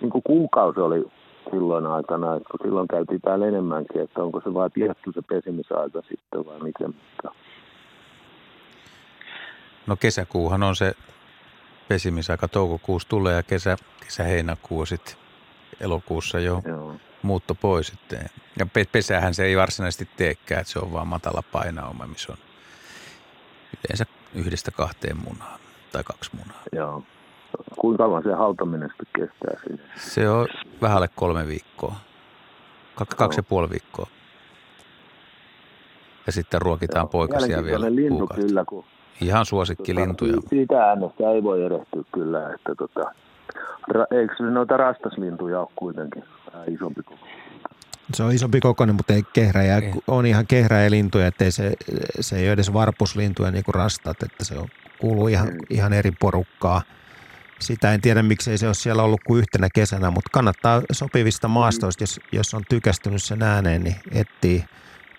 niin 0.00 0.10
kuin 0.10 0.22
kuukausi 0.22 0.80
oli 0.80 1.04
silloin 1.50 1.86
aikana, 1.86 2.36
että 2.36 2.48
kun 2.50 2.60
silloin 2.62 2.88
käytiin 2.88 3.20
täällä 3.20 3.46
enemmänkin, 3.46 4.02
että 4.02 4.22
onko 4.22 4.40
se 4.44 4.54
vaan 4.54 4.70
tietty 4.70 5.12
se 5.14 5.22
pesimisaika 5.28 6.02
sitten 6.08 6.46
vai 6.46 6.60
miten. 6.60 6.94
No 9.86 9.96
kesäkuuhan 9.96 10.62
on 10.62 10.76
se 10.76 10.94
pesimisaika, 11.88 12.48
toukokuussa 12.48 13.08
tulee 13.08 13.36
ja 13.36 13.42
kesä, 13.42 13.76
kesä-heinäkuu 14.04 14.86
sitten 14.86 15.14
elokuussa 15.80 16.40
jo 16.40 16.62
Joo. 16.66 16.96
muutto 17.22 17.54
pois. 17.54 17.86
Sitten. 17.86 18.26
Ja 18.58 18.66
pesähän 18.92 19.34
se 19.34 19.44
ei 19.44 19.56
varsinaisesti 19.56 20.08
teekään, 20.16 20.60
että 20.60 20.72
se 20.72 20.78
on 20.78 20.92
vaan 20.92 21.08
matala 21.08 21.42
painauma, 21.52 22.06
missä 22.06 22.32
on 22.32 22.38
yleensä 23.88 24.06
yhdestä 24.34 24.70
kahteen 24.70 25.16
munaa 25.16 25.58
tai 25.92 26.04
kaksi 26.04 26.30
munaa. 26.36 26.62
Joo. 26.72 27.02
Kuinka 27.78 28.02
kauan 28.04 28.22
se 28.22 28.32
hautaminen 28.32 28.88
sitten 28.88 29.06
kestää 29.28 29.60
siinä? 29.66 29.82
Se 29.96 30.28
on 30.28 30.46
vähän 30.82 30.96
alle 30.96 31.08
kolme 31.14 31.46
viikkoa. 31.46 31.96
Kak- 33.00 33.16
kaksi 33.16 33.38
ja 33.38 33.42
puoli 33.42 33.70
viikkoa. 33.70 34.06
Ja 36.26 36.32
sitten 36.32 36.62
ruokitaan 36.62 37.02
Joo. 37.04 37.08
poikasia 37.10 37.64
vielä 37.64 37.94
lintu 37.94 38.26
kyllä, 38.34 38.64
kun 38.64 38.84
Ihan 39.20 39.46
suosikkilintuja. 39.46 40.34
Tota, 40.34 40.48
siitä 40.48 40.84
äänestä 40.84 41.30
ei 41.34 41.42
voi 41.42 41.64
erehtyä 41.64 42.02
kyllä, 42.14 42.54
että 42.54 42.74
tota, 42.74 43.12
ra, 43.88 44.06
eikö 44.10 44.34
se 44.36 44.42
noita 44.42 44.76
rastaslintuja 44.76 45.60
ole 45.60 45.68
kuitenkin 45.76 46.24
vähän 46.52 46.72
isompi 46.72 47.02
koko? 47.02 47.26
Se 48.12 48.22
on 48.22 48.32
isompi 48.32 48.60
kokoinen, 48.60 48.96
mutta 48.96 49.12
ei 49.12 49.22
kehräjä. 49.32 49.78
Ei. 49.78 49.92
On 50.08 50.26
ihan 50.26 50.46
kehräjälintuja, 50.46 51.26
ettei 51.26 51.50
se, 51.50 51.72
se 52.20 52.36
ei 52.36 52.46
ole 52.46 52.52
edes 52.52 52.72
varpuslintuja 52.72 53.50
niin 53.50 53.64
kuin 53.64 53.74
rastat, 53.74 54.22
että 54.22 54.44
se 54.44 54.58
on, 54.58 54.68
kuuluu 55.00 55.28
ihan, 55.28 55.48
ihan 55.70 55.92
eri 55.92 56.10
porukkaa. 56.20 56.82
Sitä 57.58 57.94
en 57.94 58.00
tiedä, 58.00 58.22
miksei 58.22 58.58
se 58.58 58.66
ole 58.66 58.74
siellä 58.74 59.02
ollut 59.02 59.20
kuin 59.26 59.38
yhtenä 59.38 59.68
kesänä, 59.74 60.10
mutta 60.10 60.30
kannattaa 60.32 60.82
sopivista 60.92 61.48
maastoista, 61.48 62.02
jos, 62.02 62.20
jos 62.32 62.54
on 62.54 62.62
tykästynyt 62.68 63.22
sen 63.22 63.42
ääneen, 63.42 63.84
niin 63.84 63.96
etsii 64.12 64.64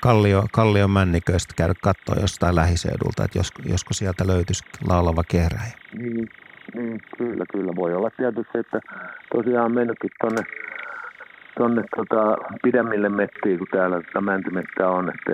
Kallio, 0.06 0.44
Kallion 0.52 0.92
männiköistä 0.92 1.54
käydä 1.58 1.74
katsoa 1.82 2.16
jostain 2.22 2.56
lähiseudulta, 2.56 3.24
että 3.24 3.40
jos, 3.40 3.52
josko 3.70 3.94
sieltä 3.94 4.28
löytyisi 4.28 4.64
laulava 4.90 5.24
kehräjä. 5.28 5.74
Niin, 5.98 6.28
niin, 6.76 7.02
kyllä, 7.18 7.46
kyllä. 7.52 7.72
Voi 7.76 7.94
olla 7.94 8.10
tietysti, 8.18 8.58
että 8.58 8.80
tosiaan 9.36 9.72
mennytkin 9.72 10.10
tuonne 10.22 10.42
tonne 11.58 11.84
tota, 11.96 12.38
pidemmille 12.64 13.10
mettiin, 13.10 13.58
kun 13.58 13.68
täällä 13.72 14.02
tätä 14.02 14.22
mäntymettä 14.22 14.90
on, 14.90 15.10
että 15.10 15.32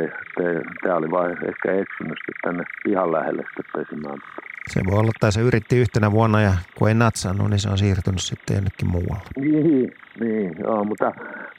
tämä 0.84 0.96
oli 0.96 1.12
vain 1.12 1.32
ehkä 1.32 1.72
eksynyt 1.72 2.20
tänne 2.44 2.64
ihan 2.88 3.12
lähelle 3.12 3.44
sitten 3.44 3.66
pesimään. 3.76 4.20
Se 4.68 4.82
voi 4.86 5.00
olla, 5.00 5.12
että 5.16 5.32
se 5.32 5.42
yritti 5.42 5.78
yhtenä 5.78 6.12
vuonna 6.12 6.42
ja 6.42 6.54
kun 6.76 6.88
ei 6.88 6.94
natsannut, 6.94 7.50
niin 7.50 7.60
se 7.60 7.70
on 7.70 7.78
siirtynyt 7.78 8.22
sitten 8.22 8.56
jonnekin 8.56 8.92
muualle. 8.92 9.30
Niin, 9.40 9.94
niin 10.20 10.56
joo, 10.60 10.84
mutta, 10.84 11.12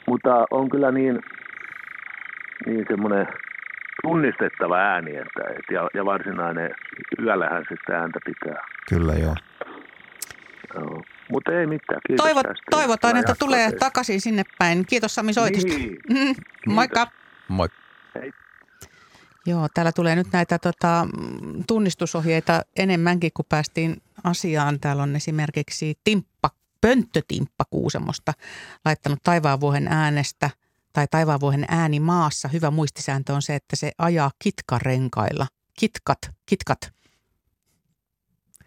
mutta 0.07 0.45
on 0.51 0.69
kyllä 0.69 0.91
niin, 0.91 1.19
niin 2.65 2.85
semmoinen 2.87 3.27
tunnistettava 4.01 4.77
ääni, 4.77 5.15
että, 5.15 5.41
et, 5.49 5.65
ja, 5.71 5.89
ja 5.93 6.05
varsinainen 6.05 6.71
yöllähän 7.19 7.63
se 7.69 7.75
sitä 7.79 7.99
ääntä 7.99 8.19
pitää. 8.25 8.65
Kyllä 8.89 9.13
joo. 9.13 9.35
joo. 10.75 11.01
Mutta 11.31 11.51
ei 11.51 11.67
mitään, 11.67 12.01
kiitos 12.07 12.25
Toivo, 12.25 12.43
tästä. 12.43 12.63
Toivotaan, 12.71 13.17
että 13.17 13.35
tulee 13.39 13.69
teistä. 13.69 13.79
takaisin 13.79 14.21
sinne 14.21 14.43
päin. 14.59 14.85
Kiitos 14.85 15.15
Sami 15.15 15.33
soitosta. 15.33 15.73
Niin. 15.73 15.97
Mm, 16.09 16.73
moikka. 16.73 17.07
Moi. 17.47 17.67
Hei. 18.15 18.31
Joo, 19.45 19.67
täällä 19.73 19.91
tulee 19.91 20.15
nyt 20.15 20.27
näitä 20.33 20.59
tota, 20.59 21.07
tunnistusohjeita 21.67 22.61
enemmänkin, 22.77 23.31
kun 23.33 23.45
päästiin 23.49 23.95
asiaan. 24.23 24.79
Täällä 24.79 25.03
on 25.03 25.15
esimerkiksi 25.15 25.95
Timppa, 26.03 26.49
Pönttötimppa 26.81 27.63
Kuusemosta 27.69 28.33
laittanut 28.85 29.19
taivaanvuohen 29.23 29.87
äänestä– 29.87 30.49
tai 30.93 31.07
taivaanvuohen 31.11 31.65
ääni 31.67 31.99
maassa, 31.99 32.47
hyvä 32.47 32.71
muistisääntö 32.71 33.33
on 33.33 33.41
se, 33.41 33.55
että 33.55 33.75
se 33.75 33.91
ajaa 33.97 34.31
kitkarenkailla. 34.39 35.47
Kitkat, 35.79 36.19
kitkat. 36.45 36.93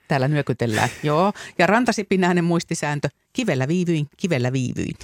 Täällä 0.09 0.28
nyökytellään. 0.28 0.89
Joo. 1.03 1.32
Ja 1.59 1.66
rantasipinäinen 1.66 2.44
muistisääntö. 2.44 3.09
Kivellä 3.32 3.69
viivyin, 3.69 4.07
kivellä 4.16 4.53
viivyin. 4.53 4.97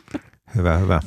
Hyvä, 0.56 0.78
hyvä. 0.78 1.00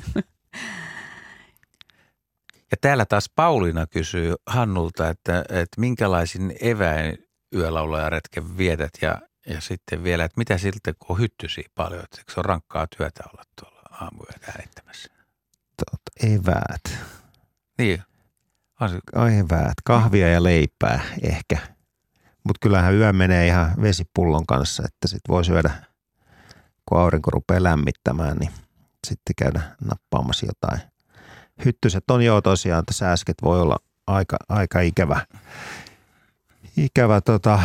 Ja 2.71 2.77
täällä 2.81 3.05
taas 3.05 3.29
Pauliina 3.35 3.87
kysyy 3.87 4.35
Hannulta, 4.47 5.09
että, 5.09 5.39
että 5.39 5.81
minkälaisin 5.81 6.55
eväin 6.61 7.17
yölaulajaretken 7.55 8.57
vietät 8.57 8.91
ja, 9.01 9.21
ja 9.45 9.61
sitten 9.61 10.03
vielä, 10.03 10.25
että 10.25 10.37
mitä 10.37 10.57
siltä, 10.57 10.93
kun 10.93 11.15
on 11.15 11.19
hyttysiä 11.19 11.69
paljon, 11.75 12.03
että 12.03 12.33
se 12.33 12.39
on 12.39 12.45
rankkaa 12.45 12.87
työtä 12.97 13.23
olla 13.33 13.43
tuolla 13.61 13.81
aamuyötä 13.91 14.51
äänittämässä? 14.51 15.12
Tot, 15.91 16.31
eväät. 16.33 16.99
Niin. 17.77 18.03
Asu. 18.79 18.95
Eväät. 19.15 19.73
Kahvia 19.83 20.29
ja 20.29 20.43
leipää 20.43 21.01
ehkä. 21.21 21.57
Mutta 22.43 22.59
kyllähän 22.61 22.93
yö 22.93 23.13
menee 23.13 23.47
ihan 23.47 23.71
vesipullon 23.81 24.45
kanssa, 24.45 24.83
että 24.85 25.07
sit 25.07 25.21
voi 25.29 25.45
syödä, 25.45 25.71
kun 26.85 26.99
aurinko 26.99 27.31
rupeaa 27.31 27.63
lämmittämään, 27.63 28.37
niin 28.37 28.51
sitten 29.07 29.35
käydä 29.37 29.61
nappaamassa 29.85 30.45
jotain. 30.45 30.81
Hyttyset 31.65 32.11
on 32.11 32.21
jo 32.21 32.41
tosiaan, 32.41 32.79
että 32.79 32.93
sääsket 32.93 33.35
voi 33.43 33.61
olla 33.61 33.77
aika, 34.07 34.37
aika 34.49 34.79
ikävä, 34.79 35.25
ikävä, 36.77 37.21
tota, 37.21 37.59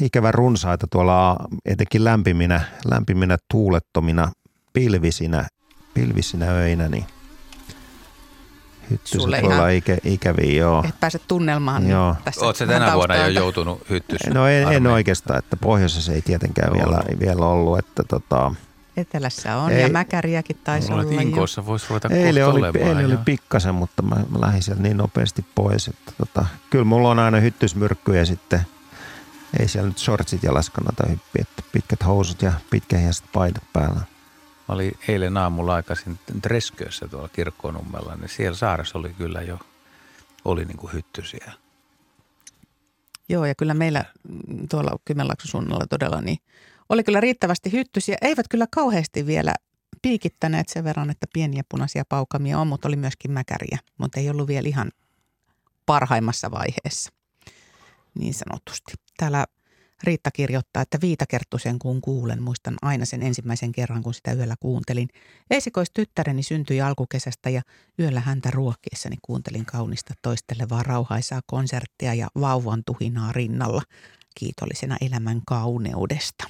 ikävä 0.00 0.32
runsaita 0.32 0.86
tuolla 0.86 1.36
etenkin 1.64 2.04
lämpiminä, 2.04 2.60
lämpiminä 2.84 3.36
tuulettomina 3.50 4.32
pilvisinä, 4.72 5.48
pilvisinä 5.94 6.50
öinä, 6.50 6.88
niin– 6.88 7.04
Hyttyset 8.90 9.20
Sulle 9.20 9.42
voi 9.42 9.54
olla 9.54 9.68
ikä, 9.68 9.96
ikäviä, 10.04 10.52
joo. 10.52 10.84
Et 10.88 11.00
pääse 11.00 11.18
tunnelmaan 11.28 11.88
joo. 11.88 12.16
tässä. 12.24 12.46
Oletko 12.46 12.66
tänä 12.66 12.94
vuonna 12.94 13.16
jo 13.16 13.26
joutunut 13.28 13.90
hyttys? 13.90 14.20
No 14.34 14.46
en, 14.46 14.72
en 14.72 14.86
oikeastaan, 14.86 15.38
että 15.38 15.56
pohjoisessa 15.56 16.12
ei 16.12 16.22
tietenkään 16.22 16.72
vielä, 16.72 17.02
vielä 17.20 17.46
ollut. 17.46 17.78
Että 17.78 18.02
tota, 18.08 18.54
Etelässä 18.96 19.56
on 19.56 19.70
ei, 19.70 19.82
ja 19.82 19.88
mäkäriäkin 19.88 20.58
taisi 20.64 20.92
olla. 20.92 21.02
Olet 21.02 21.20
Inkoossa 21.20 21.66
voisi 21.66 21.86
ruveta 21.88 22.08
eilen 22.08 22.46
oli, 22.46 22.60
eilen 22.78 23.06
oli 23.06 23.16
pikkasen, 23.24 23.74
mutta 23.74 24.02
mä, 24.02 24.14
mä 24.14 24.40
lähdin 24.40 24.62
sieltä 24.62 24.82
niin 24.82 24.96
nopeasti 24.96 25.44
pois. 25.54 25.88
Että 25.88 26.12
tota, 26.18 26.46
kyllä 26.70 26.84
mulla 26.84 27.10
on 27.10 27.18
aina 27.18 27.40
hyttysmyrkkyjä 27.40 28.24
sitten. 28.24 28.60
Ei 29.60 29.68
siellä 29.68 29.88
nyt 29.88 29.98
shortsit 29.98 30.42
jalas 30.42 30.70
kannata 30.70 31.06
hyppiä, 31.08 31.42
että 31.42 31.62
pitkät 31.72 32.06
housut 32.06 32.42
ja 32.42 32.52
pitkähiäiset 32.70 33.24
paidat 33.32 33.62
päällä. 33.72 34.00
Mä 34.70 34.74
olin 34.74 34.98
eilen 35.08 35.36
aamulla 35.36 35.74
aikaisin 35.74 36.18
Treskössä 36.42 37.08
tuolla 37.08 37.28
kirkkonummella, 37.28 38.16
niin 38.16 38.28
siellä 38.28 38.56
saaressa 38.56 38.98
oli 38.98 39.14
kyllä 39.14 39.42
jo, 39.42 39.58
oli 40.44 40.64
niin 40.64 40.76
kuin 40.76 40.92
hyttysiä. 40.92 41.52
Joo, 43.28 43.44
ja 43.44 43.54
kyllä 43.54 43.74
meillä 43.74 44.04
tuolla 44.70 44.98
Kymenlaakson 45.04 45.50
suunnalla 45.50 45.86
todella 45.86 46.20
niin 46.20 46.38
oli 46.88 47.04
kyllä 47.04 47.20
riittävästi 47.20 47.72
hyttysiä. 47.72 48.16
Eivät 48.22 48.48
kyllä 48.48 48.66
kauheasti 48.70 49.26
vielä 49.26 49.54
piikittäneet 50.02 50.68
sen 50.68 50.84
verran, 50.84 51.10
että 51.10 51.26
pieniä 51.32 51.62
punaisia 51.68 52.04
paukamia 52.08 52.58
on, 52.58 52.66
mutta 52.66 52.88
oli 52.88 52.96
myöskin 52.96 53.30
mäkäriä, 53.30 53.78
mutta 53.98 54.20
ei 54.20 54.30
ollut 54.30 54.48
vielä 54.48 54.68
ihan 54.68 54.90
parhaimmassa 55.86 56.50
vaiheessa, 56.50 57.12
niin 58.14 58.34
sanotusti. 58.34 58.92
Täällä 59.16 59.46
Riitta 60.04 60.30
kirjoittaa, 60.30 60.82
että 60.82 60.98
Viitakerttusen 61.00 61.78
kun 61.78 62.00
kuulen, 62.00 62.42
muistan 62.42 62.76
aina 62.82 63.04
sen 63.04 63.22
ensimmäisen 63.22 63.72
kerran, 63.72 64.02
kun 64.02 64.14
sitä 64.14 64.32
yöllä 64.32 64.54
kuuntelin. 64.60 65.08
Esikoistyttäreni 65.50 66.42
syntyi 66.42 66.80
alkukesästä 66.80 67.50
ja 67.50 67.62
yöllä 67.98 68.20
häntä 68.20 68.50
ruokkiessani 68.50 69.16
kuuntelin 69.22 69.66
kaunista 69.66 70.14
toistelevaa 70.22 70.82
rauhaisaa 70.82 71.40
konserttia 71.46 72.14
ja 72.14 72.28
vauvan 72.40 72.82
tuhinaa 72.86 73.32
rinnalla 73.32 73.82
kiitollisena 74.34 74.96
elämän 75.00 75.42
kauneudesta. 75.46 76.44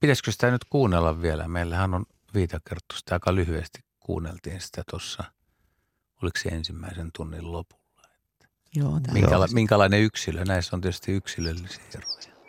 Pitäisikö 0.00 0.32
sitä 0.32 0.50
nyt 0.50 0.64
kuunnella 0.64 1.22
vielä? 1.22 1.48
Meillähän 1.48 1.94
on 1.94 2.06
Viitakerttusta 2.34 3.14
aika 3.14 3.34
lyhyesti 3.34 3.80
kuunneltiin 4.00 4.60
sitä 4.60 4.82
tuossa, 4.90 5.24
oliko 6.22 6.38
se 6.42 6.48
ensimmäisen 6.48 7.10
tunnin 7.16 7.52
lopulla. 7.52 8.08
Joo, 8.76 9.00
Minkäla- 9.12 9.52
minkälainen 9.52 10.00
yksilö? 10.00 10.44
Näissä 10.44 10.76
on 10.76 10.80
tietysti 10.80 11.12
yksilöllisiä 11.12 11.84
eroja. 11.94 12.39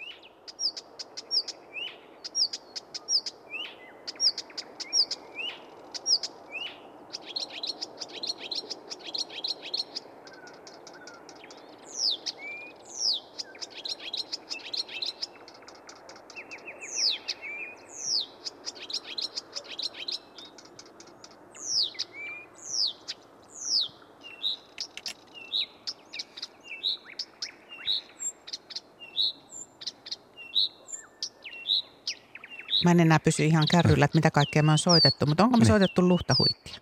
Mä 32.92 32.94
en 32.94 33.00
enää 33.00 33.20
pysy 33.20 33.46
ihan 33.46 33.64
kärryllä, 33.72 34.06
että 34.06 34.18
mitä 34.18 34.32
kaikkea 34.32 34.64
me 34.64 34.72
on 34.72 34.78
soitettu, 34.78 35.26
mutta 35.26 35.44
onko 35.44 35.58
me 35.58 35.62
Niin. 35.62 35.68
soitettu 35.68 36.08
luhtahuittia? 36.08 36.78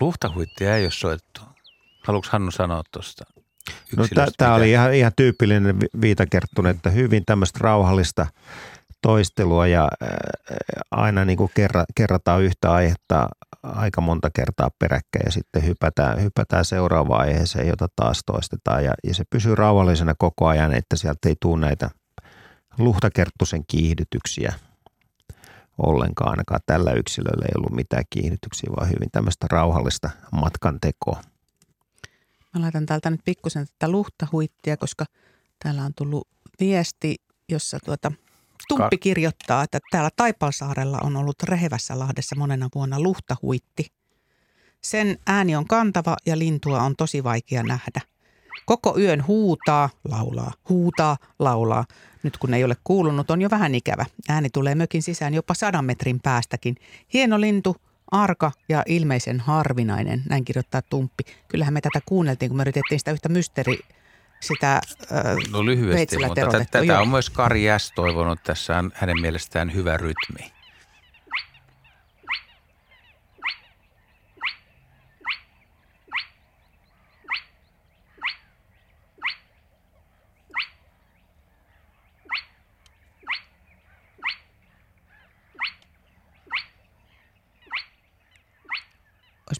Luhtahuittia 0.00 0.76
ei 0.76 0.84
ole 0.84 0.90
soittu. 0.90 1.40
Haluatko 2.06 2.28
Hannu 2.32 2.50
sanoa 2.50 2.82
tuosta 2.92 3.24
No, 3.96 4.04
Tämä 4.36 4.54
oli 4.54 4.70
ihan, 4.70 4.94
ihan 4.94 5.12
tyypillinen 5.16 5.80
vi- 5.80 6.00
viitakerttune, 6.00 6.70
että 6.70 6.90
hyvin 6.90 7.22
tämmöistä 7.26 7.58
rauhallista 7.62 8.26
toistelua 9.02 9.66
ja 9.66 9.88
ää, 10.00 10.16
aina 10.90 11.24
niin 11.24 11.36
kuin 11.38 11.50
kerra, 11.54 11.84
kerrataan 11.94 12.42
yhtä 12.42 12.72
aihetta 12.72 13.28
aika 13.62 14.00
monta 14.00 14.30
kertaa 14.34 14.70
peräkkäin 14.78 15.22
ja 15.26 15.32
sitten 15.32 15.66
hypätään, 15.66 16.22
hypätään 16.22 16.64
seuraavaan 16.64 17.20
aiheeseen, 17.20 17.68
jota 17.68 17.86
taas 17.96 18.20
toistetaan 18.26 18.84
ja, 18.84 18.92
ja 19.04 19.14
se 19.14 19.24
pysyy 19.30 19.54
rauhallisena 19.54 20.14
koko 20.18 20.46
ajan, 20.46 20.74
että 20.74 20.96
sieltä 20.96 21.28
ei 21.28 21.36
tule 21.40 21.60
näitä 21.60 21.90
luhtakerttusen 22.78 23.66
kiihdytyksiä 23.66 24.54
ollenkaan. 25.78 26.30
Ainakaan 26.30 26.60
tällä 26.66 26.92
yksilöllä 26.92 27.44
ei 27.44 27.52
ollut 27.56 27.72
mitään 27.72 28.04
kiihdytyksiä, 28.10 28.70
vaan 28.76 28.88
hyvin 28.88 29.10
tämmöistä 29.12 29.46
rauhallista 29.50 30.10
matkan 30.32 30.80
tekoa. 30.80 31.22
Mä 32.54 32.60
laitan 32.60 32.86
täältä 32.86 33.10
nyt 33.10 33.20
pikkusen 33.24 33.66
tätä 33.66 33.92
luhtahuittia, 33.92 34.76
koska 34.76 35.04
täällä 35.62 35.82
on 35.82 35.94
tullut 35.94 36.28
viesti, 36.60 37.16
jossa 37.48 37.78
tuota, 37.84 38.12
Tumppi 38.68 38.98
kirjoittaa, 38.98 39.62
että 39.62 39.78
täällä 39.90 40.10
Taipalsaarella 40.16 40.98
on 41.02 41.16
ollut 41.16 41.42
Rehevässä 41.42 41.98
Lahdessa 41.98 42.36
monena 42.36 42.68
vuonna 42.74 43.00
luhtahuitti. 43.00 43.86
Sen 44.80 45.18
ääni 45.26 45.56
on 45.56 45.66
kantava 45.66 46.16
ja 46.26 46.38
lintua 46.38 46.82
on 46.82 46.96
tosi 46.96 47.24
vaikea 47.24 47.62
nähdä. 47.62 48.00
Koko 48.66 48.98
yön 48.98 49.26
huutaa, 49.26 49.90
laulaa, 50.08 50.52
huutaa, 50.68 51.16
laulaa. 51.38 51.84
Nyt 52.22 52.36
kun 52.36 52.54
ei 52.54 52.64
ole 52.64 52.76
kuulunut, 52.84 53.30
on 53.30 53.42
jo 53.42 53.50
vähän 53.50 53.74
ikävä. 53.74 54.06
Ääni 54.28 54.50
tulee 54.50 54.74
mökin 54.74 55.02
sisään 55.02 55.34
jopa 55.34 55.54
sadan 55.54 55.84
metrin 55.84 56.20
päästäkin. 56.20 56.76
Hieno 57.12 57.40
lintu, 57.40 57.76
arka 58.10 58.52
ja 58.68 58.82
ilmeisen 58.86 59.40
harvinainen, 59.40 60.22
näin 60.28 60.44
kirjoittaa 60.44 60.82
Tumppi. 60.82 61.24
Kyllähän 61.48 61.74
me 61.74 61.80
tätä 61.80 62.00
kuunneltiin, 62.06 62.48
kun 62.48 62.56
me 62.56 62.62
yritettiin 62.62 62.98
sitä 62.98 63.10
yhtä 63.10 63.28
mysteeri, 63.28 63.78
sitä 64.40 64.74
äh, 64.74 64.80
No 65.52 65.64
lyhyesti, 65.64 66.16
mutta 66.26 66.66
tätä 66.70 67.00
on 67.00 67.08
myös 67.08 67.30
Kari 67.30 67.64
S. 67.78 67.92
toivonut. 67.94 68.42
Tässä 68.42 68.78
on 68.78 68.92
hänen 68.94 69.20
mielestään 69.20 69.74
hyvä 69.74 69.96
rytmi. 69.96 70.57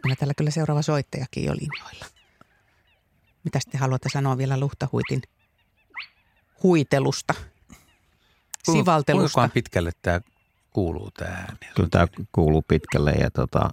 Meillä 0.04 0.16
tällä 0.16 0.34
kyllä 0.34 0.50
seuraava 0.50 0.82
soittajakin 0.82 1.44
jo 1.44 1.52
linjoilla. 1.52 2.06
Mitä 3.44 3.58
te 3.70 3.78
haluatte 3.78 4.08
sanoa 4.12 4.38
vielä 4.38 4.60
luhtahuitin 4.60 5.22
huitelusta, 6.62 7.34
sivaltelusta? 8.72 9.34
Kuinka 9.34 9.54
pitkälle 9.54 9.90
tämä 10.02 10.20
kuuluu 10.70 11.10
tämä 11.10 11.30
ääni? 11.30 11.58
Kyllä 11.74 11.88
tämä 11.88 12.06
kuuluu 12.32 12.62
pitkälle 12.68 13.10
ja 13.10 13.30
tota, 13.30 13.70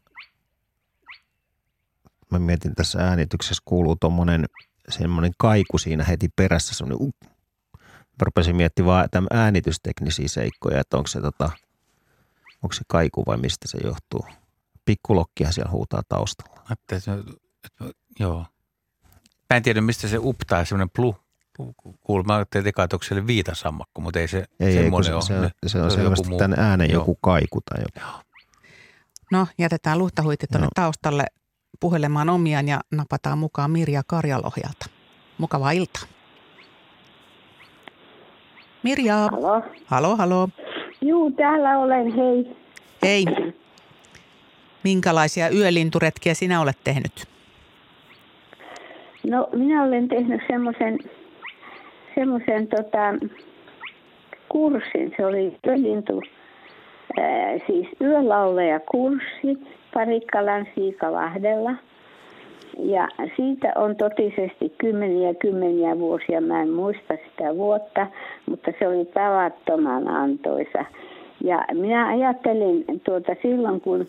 mä 2.32 2.40
mietin 2.40 2.76
tässä 2.76 3.00
äänityksessä 3.00 3.62
kuuluu 3.66 3.96
tuommoinen 3.96 4.46
semmoinen 4.90 5.32
kaiku 5.38 5.78
siinä 5.78 6.04
heti 6.04 6.30
perässä. 6.36 6.76
Semmoinen, 6.76 6.98
uh. 7.02 7.14
Mä 7.94 8.26
rupesin 8.26 8.56
miettimään 8.56 8.88
vaan 8.88 9.10
tämän 9.12 9.28
äänitysteknisiä 9.32 10.28
seikkoja, 10.28 10.80
että 10.80 10.98
onko 10.98 11.08
se, 11.08 11.22
tota, 11.22 11.52
onko 12.64 12.74
se 12.74 12.82
kaiku 12.88 13.24
vai 13.26 13.38
mistä 13.38 13.68
se 13.68 13.78
johtuu. 13.84 14.26
Pikkulokkihan 14.86 15.54
siellä 15.54 15.72
huutaa 15.72 16.02
taustalla. 16.10 16.62
Että 16.72 17.00
se, 17.00 17.12
että, 17.66 18.00
joo. 18.20 18.46
Mä 19.50 19.58
en 19.58 19.64
tiedä, 19.64 19.82
mistä 19.82 20.08
se 20.08 20.18
uptaa, 20.20 20.66
semmoinen 20.66 20.90
plu. 20.96 21.16
Mä 22.28 22.36
ajattelin 22.36 22.68
eka, 22.68 22.84
että 22.84 22.96
onko 22.96 23.04
siellä 23.04 23.28
viitasammakko, 23.28 24.02
mutta 24.02 24.20
ei 24.20 24.28
se 24.28 24.38
Ei, 24.60 24.68
ei 24.68 24.74
semmoinen 24.74 25.06
se, 25.06 25.14
ole. 25.14 25.22
se, 25.22 25.40
Ne- 25.40 25.52
se, 25.68 25.82
on 25.82 25.92
selvästi 25.92 26.30
muu. 26.30 26.38
tämän 26.38 26.60
äänen 26.60 26.92
Joo. 26.92 27.02
joku 27.02 27.18
kaiku 27.22 27.62
tai 27.62 27.84
joku. 27.84 28.08
No, 29.32 29.48
jätetään 29.58 29.98
luhtahuitti 30.00 30.48
tuonne 30.48 30.66
Joo. 30.66 30.72
taustalle 30.76 31.26
puhelemaan 31.80 32.30
omiaan 32.30 32.68
ja 32.68 32.80
napataan 32.92 33.38
mukaan 33.38 33.72
Mirja 33.72 34.02
Karjalohjalta. 34.08 34.86
Mukavaa 35.38 35.72
iltaa. 35.72 36.04
Mirja. 38.84 39.16
Halo. 39.32 39.62
Halo, 39.86 40.16
halo. 40.16 40.50
Juu, 41.02 41.32
täällä 41.32 41.78
olen, 41.80 42.14
hei. 42.16 42.58
Hei. 43.04 43.26
Minkälaisia 44.86 45.50
yölinturetkiä 45.50 46.34
sinä 46.34 46.62
olet 46.62 46.78
tehnyt? 46.84 47.26
No, 49.28 49.50
minä 49.54 49.84
olen 49.84 50.08
tehnyt 50.08 50.42
semmoisen 50.48 51.00
semmoisen 52.16 52.68
tota, 52.68 53.14
kurssin. 54.50 55.14
Se 55.18 55.26
oli 55.26 55.58
yölintu, 55.68 56.22
ää, 57.20 57.58
siis 57.68 57.88
yölauleja 58.02 58.80
kurssi 58.80 59.58
Parikkalan 59.94 60.68
Siikalahdella. 60.76 61.72
Ja 62.80 63.08
siitä 63.36 63.72
on 63.76 63.96
totisesti 63.96 64.74
kymmeniä 64.78 65.34
kymmeniä 65.34 66.00
vuosia, 66.00 66.42
mä 66.42 66.62
en 66.62 66.70
muista 66.70 67.14
sitä 67.30 67.56
vuotta, 67.56 68.08
mutta 68.46 68.72
se 68.80 68.88
oli 68.88 69.06
tavattoman 69.06 70.08
antoisa. 70.08 70.86
Ja 71.44 71.66
minä 71.74 72.08
ajattelin 72.08 72.86
tuota 73.04 73.36
silloin, 73.42 73.82
kun 73.82 74.08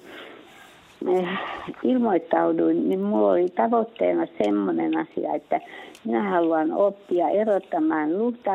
ilmoittauduin, 1.82 2.88
niin 2.88 3.00
minulla 3.00 3.32
oli 3.32 3.48
tavoitteena 3.48 4.26
semmoinen 4.44 4.98
asia, 4.98 5.34
että 5.34 5.60
minä 6.04 6.30
haluan 6.30 6.72
oppia 6.72 7.28
erottamaan 7.28 8.18
Luhta 8.18 8.54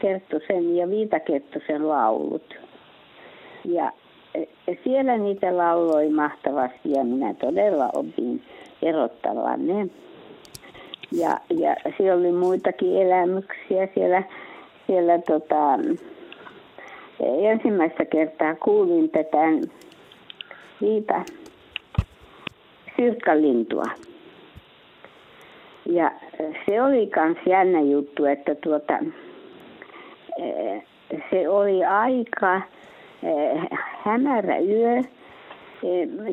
Kerttusen 0.00 0.76
ja 0.76 0.90
Viita 0.90 1.20
Kerttusen 1.20 1.88
laulut. 1.88 2.54
Ja 3.64 3.92
eh, 4.34 4.48
siellä 4.84 5.16
niitä 5.16 5.56
lauloi 5.56 6.08
mahtavasti 6.08 6.92
ja 6.92 7.04
minä 7.04 7.34
todella 7.34 7.90
opin 7.92 8.42
erottamaan 8.82 9.66
ne. 9.66 9.86
Ja, 11.12 11.40
ja 11.50 11.76
siellä 11.96 12.20
oli 12.20 12.32
muitakin 12.32 12.96
elämyksiä 12.96 13.88
siellä, 13.94 14.22
siellä 14.86 15.18
tota, 15.18 15.78
ensimmäistä 17.20 18.04
kertaa 18.04 18.54
kuulin 18.54 19.10
tätä 19.10 19.38
Viita 20.80 21.24
sirkkalintua. 23.00 23.84
Ja 25.86 26.10
se 26.66 26.82
oli 26.82 27.10
myös 27.16 27.36
jännä 27.46 27.80
juttu, 27.80 28.24
että 28.24 28.54
tuota, 28.54 28.98
eh, 30.38 30.82
se 31.30 31.48
oli 31.48 31.84
aika 31.84 32.56
eh, 33.22 33.62
hämärä 34.04 34.58
yö. 34.58 35.02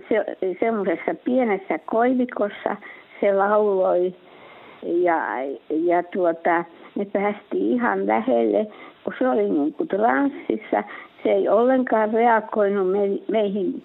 Se, 0.09 0.37
semmoisessa 0.59 1.13
pienessä 1.23 1.79
koivikossa 1.85 2.75
se 3.21 3.33
lauloi 3.33 4.13
ja, 4.83 5.17
ja 5.69 6.03
tuota, 6.03 6.63
ne 6.95 7.05
päästiin 7.05 7.73
ihan 7.73 8.07
lähelle, 8.07 8.67
kun 9.03 9.13
se 9.19 9.29
oli 9.29 9.49
niin 9.49 9.73
kuin 9.73 9.87
transsissa. 9.87 10.83
Se 11.23 11.29
ei 11.31 11.49
ollenkaan 11.49 12.13
reagoinut 12.13 12.91
me, 12.91 12.99
meihin 13.31 13.83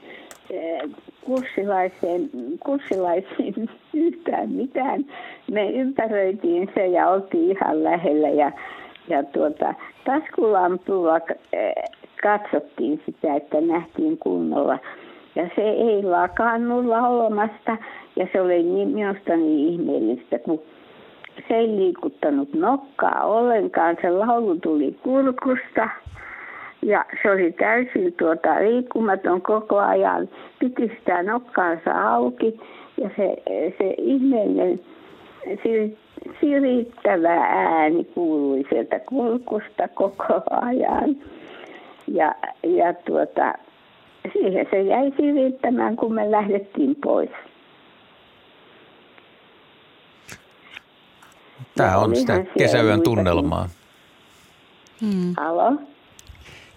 eh, 0.52 0.80
kurssilaiseen, 1.24 2.30
kurssilaisiin 2.66 3.54
yhtään 3.94 4.48
mitään. 4.48 5.04
Me 5.50 5.70
ympäröitiin 5.70 6.70
se 6.74 6.86
ja 6.86 7.08
oltiin 7.08 7.50
ihan 7.50 7.84
lähellä 7.84 8.28
ja, 8.28 8.52
ja 9.08 9.22
tuota, 9.22 9.74
taskulampulla 10.04 11.20
eh, 11.52 11.74
katsottiin 12.22 13.02
sitä, 13.06 13.34
että 13.34 13.60
nähtiin 13.60 14.18
kunnolla. 14.18 14.78
Ja 15.34 15.48
se 15.56 15.62
ei 15.62 16.02
lakannut 16.02 16.84
laulamasta 16.84 17.76
ja 18.16 18.26
se 18.32 18.40
oli 18.40 18.62
niin, 18.62 18.88
minusta 18.88 19.36
niin 19.36 19.68
ihmeellistä, 19.68 20.38
kun 20.38 20.62
se 21.48 21.54
ei 21.54 21.68
liikuttanut 21.68 22.54
nokkaa 22.54 23.24
ollenkaan. 23.24 23.96
Se 24.02 24.10
laulu 24.10 24.56
tuli 24.56 24.96
kurkusta 25.02 25.88
ja 26.82 27.04
se 27.22 27.30
oli 27.30 27.52
täysin 27.52 28.12
tuota, 28.12 28.60
liikkumaton 28.60 29.42
koko 29.42 29.78
ajan. 29.78 30.28
Piti 30.59 30.92
sitä 30.98 31.22
nokkaansa 31.22 32.12
auki 32.14 32.60
ja 32.96 33.10
se, 33.16 33.36
se 33.78 33.94
ihmeellinen 33.98 34.80
sirittävä 36.40 37.34
ääni 37.44 38.04
kuului 38.04 38.64
sieltä 38.70 38.98
kurkusta 38.98 39.88
koko 39.94 40.42
ajan. 40.50 41.16
Ja, 42.09 42.34
ja 42.62 42.94
tuota, 42.94 43.54
siihen 44.32 44.66
se 44.70 44.82
jäi 44.82 45.12
sirittämään, 45.16 45.96
kun 45.96 46.14
me 46.14 46.30
lähdettiin 46.30 46.96
pois. 47.04 47.30
Tämä 51.76 51.98
on 51.98 52.16
sitä 52.16 52.44
kesäyön 52.59 53.02
tunnelmaa. 53.02 53.68
Hmm. 55.00 55.34
Halo? 55.36 55.72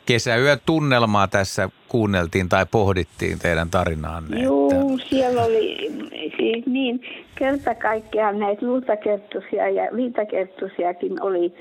Kesäyön 0.06 0.57
tunnelmaa 0.65 1.27
tässä 1.27 1.69
kuunneltiin 1.88 2.49
tai 2.49 2.65
pohdittiin 2.72 3.40
teidän 3.40 3.69
tarinaanne. 3.69 4.41
Joo, 4.41 4.65
että... 4.65 5.07
siellä 5.10 5.44
oli 5.44 5.91
siis 6.38 6.65
niin 6.65 7.02
kerta 7.36 7.76
kaikkiaan 7.76 8.40
näitä 8.40 8.65
luutakerttusia 8.65 9.69
ja 9.69 9.90
viitakerttusiakin 9.95 11.22
oli 11.23 11.53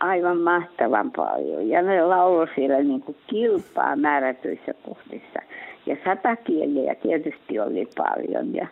aivan 0.00 0.38
mahtavan 0.38 1.10
paljon. 1.10 1.68
Ja 1.68 1.82
ne 1.82 2.02
lauloi 2.02 2.46
siellä 2.54 2.78
niin 2.78 3.02
kuin 3.02 3.16
kilpaa 3.26 3.96
määrätyissä 3.96 4.74
kohdissa. 4.82 5.38
Ja 5.86 5.96
satakieliä 6.04 6.94
tietysti 6.94 7.60
oli 7.60 7.88
paljon. 7.96 8.54
Ja, 8.54 8.66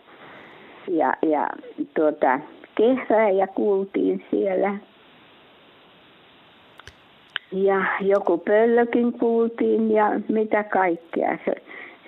ja, 0.87 1.13
ja 1.29 1.47
tuota, 1.95 2.39
kehrääjä 2.75 3.47
kuultiin 3.47 4.25
siellä. 4.31 4.77
Ja 7.51 7.85
joku 8.01 8.37
pöllökin 8.37 9.13
kuultiin 9.13 9.91
ja 9.91 10.05
mitä 10.29 10.63
kaikkea. 10.63 11.37
Se, 11.45 11.55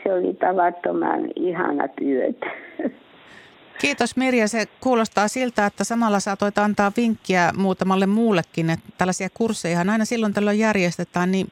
se 0.04 0.14
oli 0.14 0.34
tavattoman 0.34 1.22
ihana 1.36 1.88
työtä. 1.88 2.46
Kiitos 3.82 4.18
Mirja. 4.18 4.48
Se 4.48 4.66
kuulostaa 4.82 5.28
siltä, 5.28 5.66
että 5.66 5.84
samalla 5.84 6.20
saatoit 6.20 6.58
antaa 6.58 6.92
vinkkiä 6.98 7.52
muutamalle 7.58 8.06
muullekin, 8.06 8.70
että 8.70 8.90
tällaisia 8.98 9.30
kursseja 9.34 9.80
aina 9.80 10.06
silloin 10.06 10.34
tällöin 10.34 10.60
järjestetään, 10.60 11.32
niin 11.32 11.48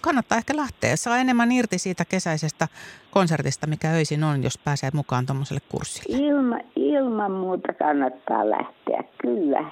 kannattaa 0.00 0.38
ehkä 0.38 0.56
lähteä. 0.56 0.96
Saa 0.96 1.18
enemmän 1.18 1.52
irti 1.52 1.78
siitä 1.78 2.04
kesäisestä 2.04 2.68
konsertista, 3.10 3.66
mikä 3.66 3.90
öisin 3.90 4.24
on, 4.24 4.42
jos 4.42 4.58
pääsee 4.58 4.90
mukaan 4.92 5.26
tuommoiselle 5.26 5.60
kurssille. 5.68 6.18
Ilma, 6.28 6.56
ilman 6.76 7.32
muuta 7.32 7.72
kannattaa 7.72 8.50
lähteä, 8.50 9.04
kyllä. 9.18 9.64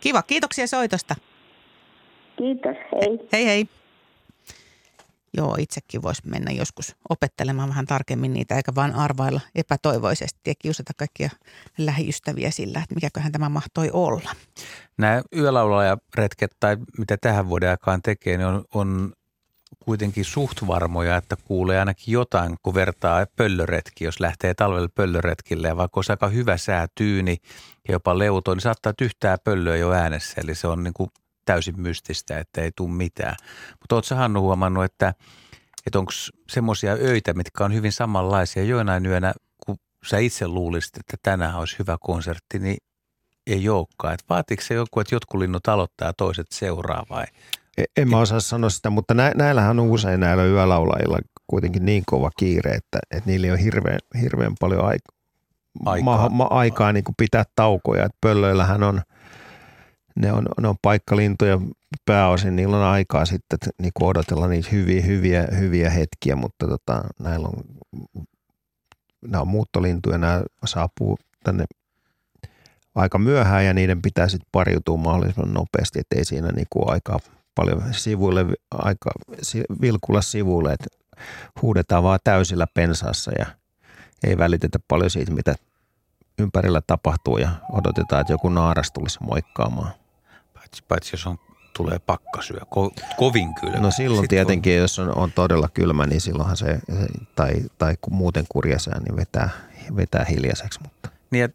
Kiva, 0.00 0.22
kiitoksia 0.22 0.66
soitosta. 0.66 1.14
Kiitos, 2.38 2.76
hei. 2.92 3.28
Hei 3.32 3.46
hei. 3.46 3.66
Joo, 5.36 5.56
itsekin 5.58 6.02
voisi 6.02 6.22
mennä 6.26 6.52
joskus 6.52 6.96
opettelemaan 7.08 7.68
vähän 7.68 7.86
tarkemmin 7.86 8.32
niitä, 8.32 8.56
eikä 8.56 8.74
vaan 8.74 8.94
arvailla 8.94 9.40
epätoivoisesti 9.54 10.40
ja 10.46 10.54
kiusata 10.58 10.92
kaikkia 10.96 11.30
lähiystäviä 11.78 12.50
sillä, 12.50 12.78
että 12.78 12.94
mikäköhän 12.94 13.32
tämä 13.32 13.48
mahtoi 13.48 13.90
olla. 13.92 14.30
Nämä 14.98 15.22
yölaulajaretket 15.36 16.56
tai 16.60 16.76
mitä 16.98 17.16
tähän 17.16 17.48
vuoden 17.48 17.70
aikaan 17.70 18.02
tekee, 18.02 18.36
niin 18.36 18.46
on, 18.46 18.64
on 18.74 19.12
kuitenkin 19.80 20.24
suht 20.24 20.66
varmoja, 20.66 21.16
että 21.16 21.36
kuulee 21.44 21.78
ainakin 21.78 22.12
jotain, 22.12 22.56
kun 22.62 22.74
vertaa 22.74 23.26
pöllöretki, 23.36 24.04
jos 24.04 24.20
lähtee 24.20 24.54
talvella 24.54 24.88
pöllöretkille. 24.94 25.68
Ja 25.68 25.76
vaikka 25.76 25.98
olisi 25.98 26.12
aika 26.12 26.28
hyvä 26.28 26.56
sää, 26.56 26.86
tyyni 26.94 27.36
ja 27.88 27.92
jopa 27.92 28.18
leuto, 28.18 28.54
niin 28.54 28.60
saattaa 28.60 28.92
tyhtää 28.92 29.36
pöllöä 29.44 29.76
jo 29.76 29.92
äänessä. 29.92 30.40
Eli 30.40 30.54
se 30.54 30.66
on 30.66 30.84
niin 30.84 30.94
kuin 30.94 31.10
täysin 31.46 31.80
mystistä, 31.80 32.38
että 32.38 32.60
ei 32.60 32.70
tule 32.76 32.90
mitään. 32.90 33.36
Mutta 33.80 33.94
oletko 33.94 34.14
Hannu 34.14 34.40
huomannut, 34.40 34.84
että, 34.84 35.14
että 35.86 35.98
onko 35.98 36.12
semmoisia 36.50 36.92
öitä, 36.92 37.34
mitkä 37.34 37.64
on 37.64 37.74
hyvin 37.74 37.92
samanlaisia 37.92 38.64
joinain 38.64 39.06
yönä, 39.06 39.34
kun 39.66 39.76
sä 40.06 40.18
itse 40.18 40.48
luulisit, 40.48 40.96
että 40.96 41.16
tänään 41.22 41.54
olisi 41.54 41.78
hyvä 41.78 41.96
konsertti, 42.00 42.58
niin 42.58 42.76
ei 43.46 43.68
olekaan. 43.68 44.14
Et 44.14 44.24
vaatiiko 44.28 44.62
se 44.62 44.74
joku, 44.74 45.00
että 45.00 45.14
jotkut 45.14 45.40
linnut 45.40 45.68
aloittaa 45.68 46.08
ja 46.08 46.12
toiset 46.12 46.46
seuraa 46.50 47.02
vai? 47.10 47.24
E, 47.78 47.84
en 47.96 48.10
mä 48.10 48.18
osaa 48.18 48.40
sanoa 48.40 48.70
sitä, 48.70 48.90
mutta 48.90 49.14
nä, 49.14 49.32
näillähän 49.34 49.80
on 49.80 49.90
usein 49.90 50.20
näillä 50.20 50.44
yölaulajilla 50.44 51.18
kuitenkin 51.46 51.84
niin 51.84 52.02
kova 52.06 52.30
kiire, 52.38 52.70
että, 52.70 52.98
että 53.10 53.30
niillä 53.30 53.52
on 53.52 53.58
hirveän, 53.58 53.98
hirveän 54.20 54.52
paljon 54.60 54.84
aika, 54.84 55.12
aikaa, 55.84 56.18
ma, 56.18 56.28
ma, 56.28 56.44
aikaa 56.44 56.92
niin 56.92 57.04
kuin 57.04 57.14
pitää 57.18 57.44
taukoja. 57.56 58.04
Et 58.04 58.12
pöllöillähän 58.20 58.82
on– 58.82 59.02
ne 60.16 60.32
on, 60.32 60.46
ne 60.60 60.68
on 60.68 60.76
paikkalintuja 60.82 61.60
pääosin, 62.04 62.56
niillä 62.56 62.76
on 62.76 62.82
aikaa 62.82 63.24
sitten 63.24 63.58
niin 63.78 63.92
odotella 64.00 64.48
niitä 64.48 64.68
hyviä, 64.72 65.02
hyviä, 65.02 65.48
hyviä 65.58 65.90
hetkiä, 65.90 66.36
mutta 66.36 66.68
tota, 66.68 67.04
näillä 67.20 67.48
on, 67.48 67.64
nämä 69.22 69.40
on 69.40 69.48
muuttolintuja, 69.48 70.18
nämä 70.18 70.42
saapuu 70.64 71.18
tänne 71.44 71.64
aika 72.94 73.18
myöhään 73.18 73.66
ja 73.66 73.74
niiden 73.74 74.02
pitää 74.02 74.28
sitten 74.28 74.48
pariutua 74.52 74.96
mahdollisimman 74.96 75.54
nopeasti, 75.54 76.00
ettei 76.00 76.24
siinä 76.24 76.48
niin 76.52 76.66
kuin 76.70 76.90
aikaa 76.90 77.18
paljon 77.54 77.82
sivuille, 77.90 78.46
aika 78.70 79.10
vilkulla 79.80 80.22
sivuille, 80.22 80.72
että 80.72 80.86
huudetaan 81.62 82.02
vaan 82.02 82.18
täysillä 82.24 82.66
pensaassa 82.74 83.32
ja 83.38 83.46
ei 84.26 84.38
välitetä 84.38 84.78
paljon 84.88 85.10
siitä, 85.10 85.32
mitä 85.32 85.54
ympärillä 86.38 86.80
tapahtuu 86.86 87.38
ja 87.38 87.48
odotetaan, 87.72 88.20
että 88.20 88.32
joku 88.32 88.48
naaras 88.48 88.92
tulisi 88.92 89.18
moikkaamaan 89.22 89.92
paitsi, 90.66 90.84
paitsi 90.88 91.14
jos 91.14 91.26
on, 91.26 91.38
tulee 91.76 91.98
pakkasyö, 91.98 92.60
ko, 92.70 92.92
kovin 93.16 93.54
kylmä. 93.54 93.78
No 93.78 93.90
silloin 93.90 94.22
Sitten 94.22 94.36
tietenkin, 94.36 94.72
on... 94.72 94.78
jos 94.78 94.98
on, 94.98 95.16
on 95.16 95.32
todella 95.32 95.68
kylmä, 95.74 96.06
niin 96.06 96.20
silloinhan 96.20 96.56
se, 96.56 96.78
tai, 97.34 97.54
tai 97.78 97.94
muuten 98.10 98.44
kurjasää, 98.48 99.00
niin 99.00 99.16
vetää, 99.16 99.50
vetää 99.96 100.24
hiljaiseksi. 100.24 100.80
Mutta. 100.82 101.08
Niin 101.30 101.48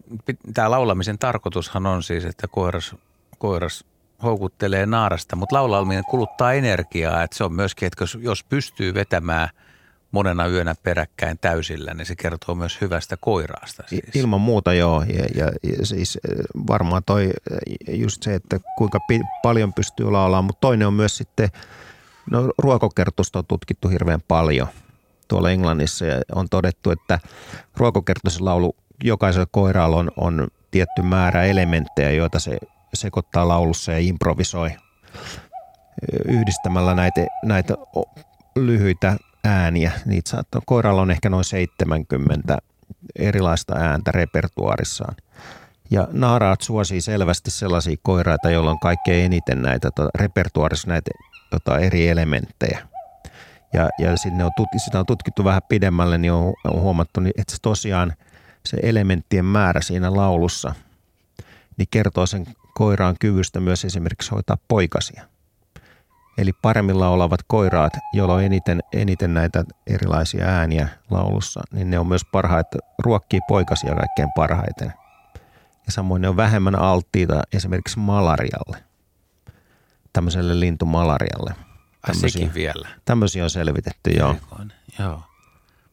tämä 0.53 0.71
laulamisen 0.71 1.19
tarkoitushan 1.19 1.85
on 1.85 2.03
siis, 2.03 2.25
että 2.25 2.47
koiras, 2.47 2.95
koiras 3.37 3.85
houkuttelee 4.23 4.85
naarasta, 4.85 5.35
mutta 5.35 5.55
laulaminen 5.55 6.03
kuluttaa 6.09 6.53
energiaa, 6.53 7.23
että 7.23 7.37
se 7.37 7.43
on 7.43 7.53
myöskin, 7.53 7.87
että 7.87 8.05
jos 8.19 8.43
pystyy 8.43 8.93
vetämään– 8.93 9.49
monena 10.11 10.47
yönä 10.47 10.75
peräkkäin 10.83 11.37
täysillä, 11.39 11.93
niin 11.93 12.05
se 12.05 12.15
kertoo 12.15 12.55
myös 12.55 12.81
hyvästä 12.81 13.17
koiraasta. 13.17 13.83
Siis. 13.87 14.03
Ilman 14.15 14.41
muuta 14.41 14.73
joo, 14.73 15.03
ja, 15.03 15.25
ja, 15.35 15.51
ja 15.77 15.85
siis 15.85 16.19
varmaan 16.67 17.03
toi 17.05 17.29
just 17.87 18.23
se, 18.23 18.35
että 18.35 18.59
kuinka 18.77 18.99
pi- 19.07 19.21
paljon 19.43 19.73
pystyy 19.73 20.11
laulamaan, 20.11 20.45
mutta 20.45 20.61
toinen 20.61 20.87
on 20.87 20.93
myös 20.93 21.17
sitten, 21.17 21.49
no 22.31 22.51
ruokokertusta 22.57 23.39
on 23.39 23.45
tutkittu 23.47 23.87
hirveän 23.87 24.21
paljon 24.27 24.67
tuolla 25.27 25.51
Englannissa 25.51 26.05
ja 26.05 26.21
on 26.35 26.49
todettu, 26.49 26.91
että 26.91 27.19
ruokokertoisen 27.77 28.45
laulu 28.45 28.75
jokaisella 29.03 29.47
koiraalla 29.51 29.97
on, 29.97 30.11
on 30.17 30.47
tietty 30.71 31.01
määrä 31.01 31.43
elementtejä, 31.43 32.11
joita 32.11 32.39
se 32.39 32.57
sekoittaa 32.93 33.47
laulussa 33.47 33.91
ja 33.91 33.99
improvisoi 33.99 34.69
yhdistämällä 36.27 36.95
näitä, 36.95 37.21
näitä 37.43 37.73
lyhyitä 38.55 39.17
ääniä. 39.43 39.91
Niitä 40.05 40.29
saattaa, 40.29 40.61
koiralla 40.65 41.01
on 41.01 41.11
ehkä 41.11 41.29
noin 41.29 41.43
70 41.43 42.57
erilaista 43.15 43.75
ääntä 43.75 44.11
repertuarissaan. 44.11 45.15
Ja 45.91 46.07
naaraat 46.11 46.61
suosii 46.61 47.01
selvästi 47.01 47.51
sellaisia 47.51 47.95
koiraita, 48.01 48.49
joilla 48.49 48.71
on 48.71 48.79
kaikkein 48.79 49.25
eniten 49.25 49.61
näitä 49.61 49.91
tota, 49.91 50.09
repertuarissa 50.15 50.87
näitä 50.87 51.11
tota, 51.49 51.79
eri 51.79 52.07
elementtejä. 52.07 52.87
Ja, 53.73 53.89
ja 53.99 54.17
sinne 54.17 54.45
on, 54.45 54.51
sitä 54.77 54.99
on 54.99 55.05
tutkittu 55.05 55.43
vähän 55.43 55.61
pidemmälle, 55.69 56.17
niin 56.17 56.31
on, 56.31 56.53
on 56.63 56.81
huomattu, 56.81 57.19
niin 57.19 57.33
että 57.37 57.55
se 57.55 57.61
tosiaan 57.61 58.13
se 58.65 58.77
elementtien 58.83 59.45
määrä 59.45 59.81
siinä 59.81 60.15
laulussa 60.15 60.75
niin 61.77 61.87
kertoo 61.91 62.25
sen 62.25 62.45
koiraan 62.73 63.15
kyvystä 63.19 63.59
myös 63.59 63.85
esimerkiksi 63.85 64.31
hoitaa 64.31 64.57
poikasia. 64.67 65.23
Eli 66.41 66.53
paremmilla 66.61 67.09
olevat 67.09 67.39
koiraat, 67.47 67.93
joilla 68.13 68.33
on 68.33 68.43
eniten, 68.43 68.79
eniten 68.93 69.33
näitä 69.33 69.63
erilaisia 69.87 70.45
ääniä 70.45 70.87
laulussa, 71.09 71.61
niin 71.71 71.89
ne 71.89 71.99
on 71.99 72.07
myös 72.07 72.21
parhaita, 72.31 72.77
ruokkii 73.03 73.39
poikasia 73.47 73.95
kaikkein 73.95 74.29
parhaiten. 74.35 74.93
Ja 75.85 75.91
samoin 75.91 76.21
ne 76.21 76.29
on 76.29 76.37
vähemmän 76.37 76.79
alttiita 76.79 77.41
esimerkiksi 77.53 77.99
malarialle, 77.99 78.83
tämmöiselle 80.13 80.59
lintumalarialle. 80.59 81.55
Sekin 82.11 82.53
vielä. 82.53 82.87
Tämmöisiä 83.05 83.43
on 83.43 83.49
selvitetty, 83.49 84.11
joo. 84.11 84.29
Erikoinen, 84.29 84.77
joo. 84.99 85.21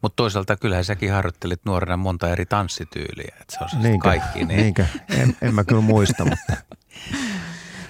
Mutta 0.01 0.15
toisaalta 0.15 0.57
kyllähän 0.57 0.85
säkin 0.85 1.11
harjoittelit 1.11 1.61
nuorena 1.65 1.97
monta 1.97 2.29
eri 2.29 2.45
tanssityyliä, 2.45 3.35
että 3.41 3.57
se 3.57 3.63
on 3.63 3.69
siis 3.69 3.83
Niinkö? 3.83 4.03
kaikki. 4.09 4.45
Niin. 4.45 4.59
Niinkö? 4.59 4.85
En, 5.09 5.37
en 5.41 5.55
mä 5.55 5.63
kyllä 5.63 5.81
muista, 5.81 6.25
mutta 6.25 6.53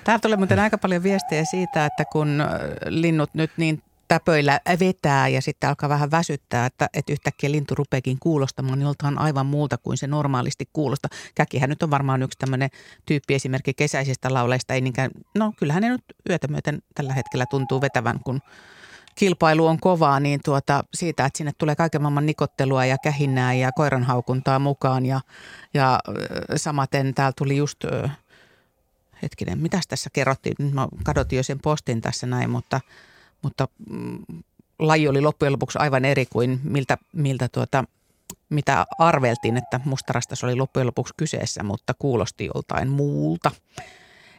Täällä 0.10 0.22
tulee 0.22 0.38
muuten 0.38 0.60
aika 0.60 0.78
paljon 0.78 1.04
viestejä 1.04 1.46
siitä, 1.46 1.86
että 1.86 2.06
kun 2.06 2.44
linnut 2.86 3.30
nyt 3.34 3.52
niin 3.58 3.84
täpöillä 4.08 4.60
vetää 4.80 5.28
ja 5.28 5.42
sitten 5.42 5.70
alkaa 5.70 5.90
vähän 5.90 6.12
väsyttää, 6.12 6.66
että, 6.66 6.90
että 6.94 7.14
yhtäkkiä 7.14 7.52
lintu 7.52 7.76
rupeekin 7.76 8.20
kuulostamaan 8.20 8.82
joltain 8.82 9.18
aivan 9.18 9.46
muulta 9.46 9.78
kuin 9.78 9.98
se 9.98 10.08
normaalisti 10.08 10.70
kuulosta. 10.74 11.08
Käkihän 11.36 11.70
nyt 11.70 11.84
on 11.84 11.92
varmaan 11.92 12.24
yksi 12.24 12.38
tämmöinen 12.38 12.70
tyyppiesimerkki 13.06 13.74
kesäisistä 13.74 14.34
lauleista. 14.34 14.74
Ei 14.74 14.82
niinkään, 14.82 15.12
no 15.36 15.54
kyllähän 15.58 15.82
ne 15.82 15.90
nyt 15.90 16.04
yötä 16.30 16.48
myöten 16.48 16.82
tällä 16.96 17.14
hetkellä 17.14 17.46
tuntuu 17.46 17.82
vetävän, 17.82 18.20
kun 18.20 18.42
kilpailu 19.16 19.66
on 19.68 19.80
kovaa, 19.80 20.20
niin 20.20 20.40
tuota, 20.46 20.84
siitä, 20.94 21.26
että 21.26 21.38
sinne 21.38 21.52
tulee 21.58 21.76
kaiken 21.76 22.02
maailman 22.02 22.26
nikottelua 22.26 22.86
ja 22.86 22.98
kähinnää 23.04 23.54
ja 23.54 23.72
koiranhaukuntaa 23.72 24.60
mukaan. 24.60 25.06
Ja, 25.06 25.22
ja 25.74 26.00
samaten 26.56 27.14
täällä 27.14 27.34
tuli 27.38 27.58
just, 27.58 27.86
hetkinen, 29.22 29.60
mitäs 29.60 29.88
tässä 29.88 30.10
kerrottiin? 30.14 30.56
Nyt 30.60 30.74
mä 30.74 30.88
kadotin 31.04 31.38
jo 31.38 31.44
sen 31.44 31.60
postin 31.60 32.02
tässä 32.02 32.28
näin, 32.28 32.50
mutta, 32.50 32.82
mutta 33.42 33.68
mm, 33.90 34.20
laji 34.80 35.08
oli 35.08 35.22
loppujen 35.22 35.54
lopuksi 35.54 35.80
aivan 35.82 36.06
eri 36.06 36.26
kuin 36.26 36.60
miltä, 36.64 36.98
miltä 37.14 37.50
tuota, 37.50 37.84
mitä 38.50 38.86
arveltiin, 39.00 39.58
että 39.58 39.80
mustarastas 39.86 40.44
oli 40.44 40.56
loppujen 40.56 40.88
lopuksi 40.88 41.14
kyseessä, 41.18 41.64
mutta 41.64 41.94
kuulosti 42.00 42.50
joltain 42.56 42.90
muulta. 42.90 43.52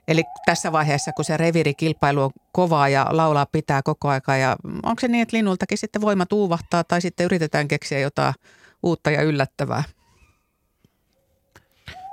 Eli 0.09 0.24
tässä 0.47 0.73
vaiheessa, 0.73 1.12
kun 1.12 1.24
se 1.24 1.36
reviirikilpailu 1.36 2.23
on 2.23 2.31
kovaa 2.52 2.89
ja 2.89 3.07
laulaa 3.11 3.47
pitää 3.47 3.82
koko 3.82 4.09
aika, 4.09 4.36
ja 4.36 4.57
onko 4.82 5.01
se 5.01 5.09
niin, 5.09 5.23
että 5.23 5.36
linnultakin 5.36 5.78
sitten 5.78 6.02
voima 6.02 6.27
tuuvahtaa 6.27 6.85
tai 6.85 7.01
sitten 7.01 7.24
yritetään 7.24 7.69
keksiä 7.69 7.98
jotain 7.98 8.35
uutta 8.82 9.11
ja 9.11 9.23
yllättävää? 9.23 9.85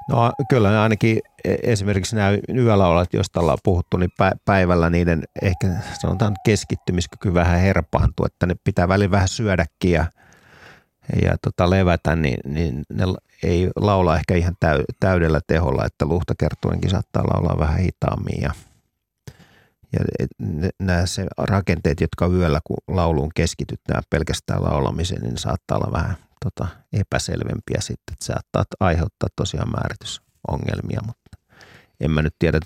No 0.09 0.31
kyllä 0.49 0.81
ainakin 0.81 1.19
e- 1.43 1.55
esimerkiksi 1.63 2.15
nämä 2.15 2.29
yölaulat, 2.55 3.13
joista 3.13 3.39
ollaan 3.39 3.57
puhuttu, 3.63 3.97
niin 3.97 4.09
pä- 4.23 4.38
päivällä 4.45 4.89
niiden 4.89 5.23
ehkä 5.41 5.67
sanotaan 6.01 6.35
keskittymiskyky 6.45 7.34
vähän 7.34 7.59
herpaantuu, 7.59 8.25
että 8.25 8.45
ne 8.45 8.55
pitää 8.63 8.88
välillä 8.88 9.11
vähän 9.11 9.27
syödäkin 9.27 9.91
ja, 9.91 10.05
ja 11.21 11.38
tota 11.41 11.69
levätä, 11.69 12.15
niin, 12.15 12.38
niin 12.45 12.84
ne 12.93 13.03
ei 13.43 13.69
laula 13.75 14.15
ehkä 14.15 14.35
ihan 14.35 14.55
täy, 14.59 14.84
täydellä 14.99 15.39
teholla, 15.47 15.85
että 15.85 16.05
luhtakertuenkin 16.05 16.89
saattaa 16.89 17.23
laulaa 17.23 17.59
vähän 17.59 17.79
hitaammin 17.79 18.41
ja, 18.41 18.51
ja 19.93 19.99
nämä 20.79 21.05
se 21.05 21.25
rakenteet, 21.38 22.01
jotka 22.01 22.27
yöllä 22.27 22.59
kun 22.63 22.77
lauluun 22.88 23.31
keskitytään 23.35 24.03
pelkästään 24.09 24.63
laulamiseen, 24.63 25.21
niin 25.21 25.38
saattaa 25.38 25.77
olla 25.77 25.91
vähän 25.91 26.15
tota, 26.45 26.68
epäselvempiä 26.93 27.77
sitten, 27.80 28.14
että 28.14 28.26
se 28.26 28.34
saattaa 28.34 28.64
aiheuttaa 28.80 29.30
tosiaan 29.35 29.69
määritysongelmia, 29.72 30.99
mutta 31.05 31.38
en 31.99 32.11
mä 32.11 32.22
nyt 32.22 32.35
tiedä, 32.39 32.59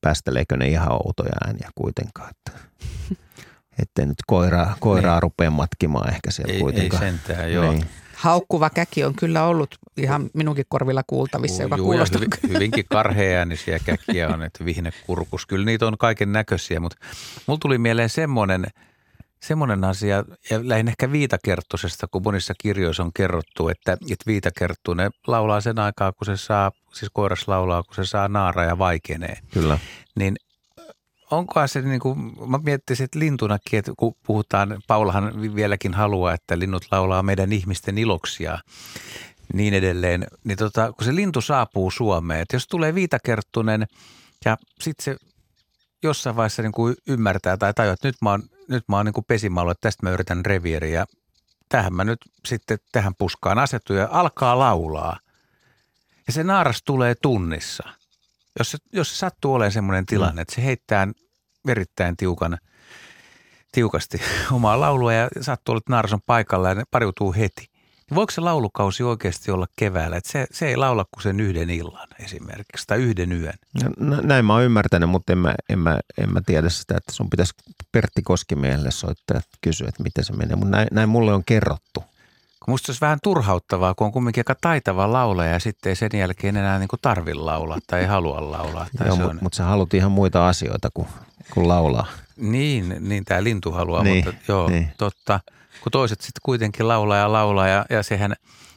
päästeleekö 0.00 0.56
ne 0.56 0.68
ihan 0.68 0.92
outoja 0.92 1.32
ääniä 1.46 1.68
kuitenkaan, 1.74 2.30
että 2.30 2.60
ettei 3.82 4.06
nyt 4.06 4.18
koiraa, 4.26 4.76
koiraa 4.80 5.14
Niin. 5.16 5.22
rupea 5.22 5.50
matkimaan 5.50 6.08
ehkä 6.14 6.30
siellä 6.30 6.50
Ei, 6.52 6.56
ei 6.56 6.62
kuitenkaan. 6.62 7.02
sentään, 7.02 7.52
joo. 7.52 7.72
Niin. 7.72 7.86
Haukkuva 8.16 8.70
käki 8.70 9.04
on 9.04 9.14
kyllä 9.14 9.44
ollut 9.44 9.78
ihan 9.96 10.30
minunkin 10.34 10.64
korvilla 10.68 11.02
kuultavissa, 11.06 11.62
joka 11.62 11.76
Juu, 11.76 11.86
kuulostaa 11.86 12.20
hyvin, 12.20 12.54
hyvinkin 12.54 12.84
karheäänisiä 12.92 13.78
käkkiä 13.78 14.28
on, 14.28 14.42
että 14.42 14.64
vihnekurkus. 14.64 15.46
Kyllä 15.46 15.64
niitä 15.64 15.86
on 15.86 15.98
kaiken 15.98 16.32
näköisiä, 16.32 16.80
mutta 16.80 16.96
mulla 17.46 17.58
tuli 17.58 17.78
mieleen 17.78 18.08
semmoinen, 18.08 18.66
semmoinen 19.42 19.84
asia, 19.84 20.24
ja 20.50 20.60
lähinnä 20.62 20.90
ehkä 20.90 21.12
viitakerttusesta, 21.12 22.06
kun 22.06 22.22
monissa 22.22 22.54
kirjoissa 22.58 23.02
on 23.02 23.12
kerrottu, 23.12 23.68
että, 23.68 23.92
että 23.92 24.26
viitakerttunen 24.26 25.10
laulaa 25.26 25.60
sen 25.60 25.78
aikaa, 25.78 26.12
kun 26.12 26.26
se 26.26 26.36
saa, 26.36 26.72
siis 26.92 27.10
koiras 27.14 27.48
laulaa, 27.48 27.82
kun 27.82 27.94
se 27.94 28.04
saa 28.04 28.28
naara 28.28 28.64
ja 28.64 28.78
vaikenee. 28.78 29.38
Kyllä. 29.50 29.78
Niin 30.14 30.36
onkohan 31.30 31.68
se 31.68 31.80
niin 31.80 32.00
kuin, 32.00 32.18
mä 32.50 32.58
miettisin, 32.62 33.04
että 33.04 33.18
lintunakin, 33.18 33.78
että 33.78 33.92
kun 33.96 34.14
puhutaan, 34.26 34.82
Paulahan 34.86 35.42
vi- 35.42 35.54
vieläkin 35.54 35.94
haluaa, 35.94 36.34
että 36.34 36.58
linnut 36.58 36.86
laulaa 36.90 37.22
meidän 37.22 37.52
ihmisten 37.52 37.98
iloksia 37.98 38.58
niin 39.52 39.74
edelleen, 39.74 40.26
niin 40.44 40.58
tota, 40.58 40.92
kun 40.92 41.04
se 41.04 41.14
lintu 41.14 41.40
saapuu 41.40 41.90
Suomeen, 41.90 42.40
että 42.40 42.56
jos 42.56 42.66
tulee 42.66 42.94
viitakerttunen 42.94 43.86
ja 44.44 44.56
sitten 44.80 45.04
se 45.04 45.16
jossain 46.02 46.36
vaiheessa 46.36 46.62
niin 46.62 46.72
kuin 46.72 46.94
ymmärtää 47.08 47.56
tai 47.56 47.74
tajuaa, 47.74 47.94
että 47.94 48.08
nyt 48.08 48.16
mä 48.22 48.30
oon, 48.30 48.42
nyt 48.70 48.88
mä 48.88 48.96
oon 48.96 49.06
niin 49.06 49.24
pesimalla, 49.28 49.72
että 49.72 49.88
tästä 49.88 50.06
mä 50.06 50.10
yritän 50.10 50.46
reviiriä 50.46 51.00
ja 51.00 51.06
tähän 51.68 51.94
mä 51.94 52.04
nyt 52.04 52.18
sitten 52.46 52.78
tähän 52.92 53.14
puskaan 53.14 53.58
asettu 53.58 53.92
ja 53.92 54.08
alkaa 54.10 54.58
laulaa. 54.58 55.18
Ja 56.26 56.32
se 56.32 56.44
naaras 56.44 56.82
tulee 56.82 57.14
tunnissa. 57.22 57.88
Jos 58.58 58.70
se, 58.70 58.78
jos 58.92 59.10
se 59.10 59.16
sattuu 59.16 59.54
olemaan 59.54 59.72
semmoinen 59.72 60.06
tilanne, 60.06 60.42
että 60.42 60.54
se 60.54 60.64
heittää 60.64 61.08
erittäin 61.68 62.16
tiukan, 62.16 62.58
tiukasti 63.72 64.20
omaa 64.52 64.80
laulua 64.80 65.12
ja 65.12 65.28
sattuu 65.40 65.72
olla, 65.72 65.78
että 65.78 65.92
naaras 65.92 66.12
on 66.12 66.22
paikalla 66.26 66.68
ja 66.68 66.74
ne 66.74 66.84
pariutuu 66.90 67.32
heti. 67.32 67.69
Voiko 68.14 68.30
se 68.30 68.40
laulukausi 68.40 69.02
oikeasti 69.02 69.50
olla 69.50 69.66
keväällä? 69.76 70.16
Että 70.16 70.30
se, 70.30 70.46
se 70.52 70.68
ei 70.68 70.76
laula 70.76 71.04
kuin 71.10 71.22
sen 71.22 71.40
yhden 71.40 71.70
illan 71.70 72.08
esimerkiksi 72.24 72.86
tai 72.86 72.98
yhden 72.98 73.32
yön. 73.32 73.54
No, 73.98 74.20
näin 74.22 74.44
mä 74.44 74.52
oon 74.52 74.62
ymmärtänyt, 74.64 75.10
mutta 75.10 75.32
en 75.32 75.38
mä, 75.38 75.54
en, 75.68 75.78
mä, 75.78 76.00
en 76.18 76.32
mä 76.32 76.40
tiedä 76.46 76.68
sitä, 76.68 76.96
että 76.96 77.12
sun 77.12 77.30
pitäisi 77.30 77.52
Pertti 77.92 78.22
Koskimiehelle 78.22 78.90
soittaa 78.90 79.36
ja 79.36 79.40
kysyä, 79.60 79.88
että 79.88 80.02
miten 80.02 80.24
se 80.24 80.32
menee. 80.32 80.56
Mutta 80.56 80.70
näin, 80.70 80.88
näin 80.92 81.08
mulle 81.08 81.32
on 81.34 81.42
kerrottu. 81.46 82.04
Kun 82.64 82.72
musta 82.72 82.86
se 82.86 82.90
olisi 82.90 83.00
vähän 83.00 83.18
turhauttavaa, 83.22 83.94
kun 83.94 84.04
on 84.06 84.12
kumminkin 84.12 84.40
aika 84.40 84.54
taitava 84.60 85.12
laulaja 85.12 85.52
ja 85.52 85.58
sitten 85.58 85.90
ei 85.90 85.96
sen 85.96 86.10
jälkeen 86.14 86.56
enää 86.56 86.78
niin 86.78 86.88
kuin 86.88 87.00
tarvi 87.02 87.34
laulaa 87.34 87.78
tai 87.86 88.00
ei 88.00 88.06
halua 88.06 88.50
laulaa. 88.50 88.86
Tai 88.98 89.06
Joo, 89.06 89.16
se 89.16 89.22
mutta 89.22 89.30
on, 89.36 89.38
mut 89.42 89.54
sä 89.54 89.64
haluat 89.64 89.94
ihan 89.94 90.12
muita 90.12 90.48
asioita 90.48 90.88
kuin, 90.94 91.08
kuin 91.54 91.68
laulaa. 91.68 92.06
Niin, 92.36 92.96
niin 93.00 93.24
tämä 93.24 93.44
lintu 93.44 93.72
haluaa, 93.72 94.02
Niin, 94.02 94.24
mutta 94.24 94.42
joo, 94.48 94.68
niin. 94.70 94.92
totta. 94.98 95.40
Kun 95.82 95.92
toiset 95.92 96.20
sitten 96.20 96.40
kuitenkin 96.42 96.88
laulaa 96.88 97.18
ja 97.18 97.32
laulaa 97.32 97.68
ja, 97.68 97.86
ja 97.90 98.02
sehän 98.02 98.34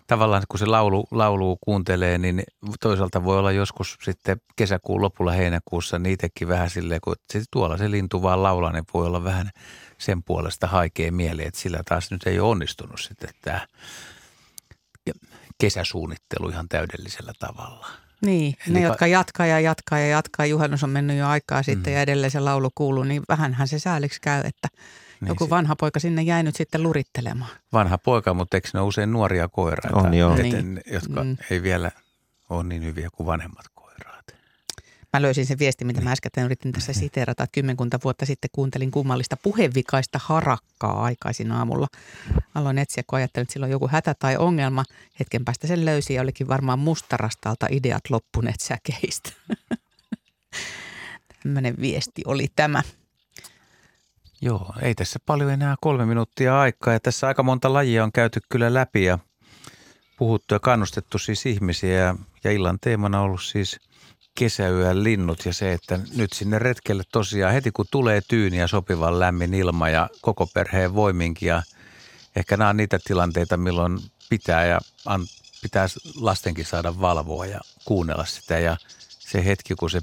tavallaan 0.08 0.44
kun 0.50 0.60
se 0.60 0.66
laulu, 0.66 1.08
laulu 1.12 1.58
kuuntelee, 1.62 2.18
niin 2.18 2.44
toisaalta 2.80 3.24
voi 3.24 3.40
olla 3.40 3.52
joskus 3.52 3.98
sitten 4.04 4.42
kesäkuun 4.56 5.02
lopulla 5.02 5.32
heinäkuussa 5.32 6.00
itsekin 6.08 6.48
vähän 6.48 6.70
silleen, 6.70 7.02
kun 7.02 7.16
sitten 7.20 7.46
tuolla 7.52 7.78
se 7.78 7.92
lintu 7.92 8.22
vaan 8.22 8.44
laulaa, 8.44 8.72
niin 8.72 8.86
voi 8.94 9.06
olla 9.06 9.24
vähän 9.24 9.50
sen 9.98 10.24
puolesta 10.24 10.68
haikea 10.68 11.12
mieli, 11.12 11.46
että 11.46 11.60
sillä 11.60 11.82
taas 11.90 12.12
nyt 12.12 12.28
ei 12.28 12.40
ole 12.40 12.50
onnistunut 12.50 13.00
sitten 13.00 13.30
tämä 13.42 13.68
kesäsuunnittelu 15.58 16.50
ihan 16.50 16.70
täydellisellä 16.70 17.34
tavalla. 17.40 17.88
Niin, 18.22 18.56
Eli 18.68 18.74
ne, 18.74 18.82
ka- 18.82 18.88
jotka 18.88 19.08
jatkaa 19.08 19.46
ja 19.46 19.60
jatkaa 19.60 20.00
ja 20.00 20.08
jatkaa, 20.08 20.46
juhannus 20.46 20.84
on 20.84 20.90
mennyt 20.90 21.18
jo 21.18 21.28
aikaa 21.28 21.64
sitten 21.64 21.94
mm. 21.94 21.96
ja 21.96 22.02
edelleen 22.02 22.32
se 22.32 22.40
laulu 22.40 22.70
kuuluu, 22.76 23.04
niin 23.04 23.24
vähänhän 23.30 23.68
se 23.68 23.80
sääliksi 23.80 24.22
käy, 24.22 24.42
että 24.46 24.68
niin 25.24 25.30
joku 25.30 25.44
se- 25.46 25.50
vanha 25.50 25.76
poika 25.76 26.00
sinne 26.00 26.22
jäi 26.22 26.44
nyt 26.44 26.56
sitten 26.56 26.84
lurittelemaan. 26.84 27.52
Vanha 27.74 27.98
poika, 27.98 28.34
mutta 28.34 28.58
eikö 28.58 28.70
ne 28.74 28.80
ole 28.80 28.88
usein 28.88 29.12
nuoria 29.12 29.48
koiraita, 29.48 29.98
On, 30.00 30.14
joo. 30.14 30.34
Eten, 30.34 30.76
Niin. 30.76 30.82
jotka 30.92 31.24
Mm. 31.24 31.38
ei 31.50 31.64
vielä 31.64 31.92
ole 32.50 32.64
niin 32.64 32.84
hyviä 32.84 33.10
kuin 33.14 33.28
vanhemmat 33.28 33.66
koiraat. 33.76 34.26
Mä 35.14 35.22
löysin 35.22 35.46
sen 35.46 35.60
viestin, 35.60 35.88
mitä 35.88 36.02
mä 36.02 36.12
äsken 36.12 36.44
yritin 36.46 36.72
tässä 36.72 36.94
siteerata. 36.94 37.44
että 37.44 37.52
Kymmenkunta 37.54 38.00
vuotta 38.04 38.26
sitten 38.26 38.50
kuuntelin 38.54 38.92
kummallista 38.92 39.38
puhevikaista 39.38 40.20
harakkaa 40.24 41.04
aikaisin 41.04 41.52
aamulla. 41.52 41.88
Aloin 42.56 42.78
etsiä, 42.78 43.04
kun 43.08 43.18
ajattelin, 43.18 43.44
että 43.44 43.54
sillä 43.54 43.64
on 43.66 43.72
joku 43.72 43.88
hätä 43.92 44.14
tai 44.20 44.38
ongelma. 44.38 44.84
Hetken 45.20 45.46
päästä 45.46 45.68
sen 45.68 45.86
löysin 45.86 46.16
ja 46.16 46.22
olikin 46.22 46.48
varmaan 46.48 46.80
mustarastalta 46.80 47.68
ideat 47.70 48.10
loppuneet 48.10 48.60
säkeistä. 48.60 49.32
Tämmöinen 51.44 51.76
viesti 51.82 52.22
oli 52.26 52.48
tämä. 52.56 52.82
Joo, 54.44 54.74
ei 54.82 54.96
tässä 54.96 55.20
paljon 55.26 55.52
enää 55.52 55.76
kolme 55.82 56.06
minuuttia 56.06 56.60
aikaa. 56.60 56.94
Ja 56.94 57.00
tässä 57.00 57.28
aika 57.28 57.44
monta 57.44 57.74
lajia 57.74 58.04
on 58.04 58.12
käyty 58.12 58.40
kyllä 58.50 58.74
läpi 58.74 59.04
ja 59.04 59.20
puhuttu 60.18 60.56
ja 60.56 60.60
kannustettu 60.60 61.18
siis 61.18 61.46
ihmisiä. 61.46 62.00
Ja, 62.00 62.16
ja 62.44 62.52
illan 62.52 62.78
teemana 62.82 63.20
on 63.20 63.26
ollut 63.26 63.44
siis 63.44 63.80
kesäyön 64.36 65.04
linnut 65.04 65.46
ja 65.46 65.54
se, 65.54 65.74
että 65.74 66.00
nyt 66.16 66.34
sinne 66.34 66.60
retkelle 66.60 67.04
tosiaan 67.12 67.54
heti 67.54 67.72
kun 67.72 67.86
tulee 67.92 68.22
tyyni 68.28 68.58
ja 68.58 68.68
sopivan 68.68 69.20
lämmin 69.20 69.54
ilma 69.54 69.90
ja 69.90 70.10
koko 70.22 70.48
perheen 70.48 70.96
voiminkin. 70.96 71.48
Ja 71.48 71.64
ehkä 72.36 72.58
nämä 72.58 72.70
on 72.70 72.78
niitä 72.78 73.00
tilanteita, 73.04 73.58
milloin 73.58 74.00
pitää 74.30 74.66
ja 74.66 74.80
an, 75.06 75.22
pitää 75.62 75.88
lastenkin 76.16 76.66
saada 76.66 77.02
valvoa 77.02 77.46
ja 77.46 77.60
kuunnella 77.86 78.26
sitä. 78.26 78.60
Ja 78.60 78.78
se 79.20 79.46
hetki, 79.46 79.76
kun 79.76 79.90
se 79.90 80.02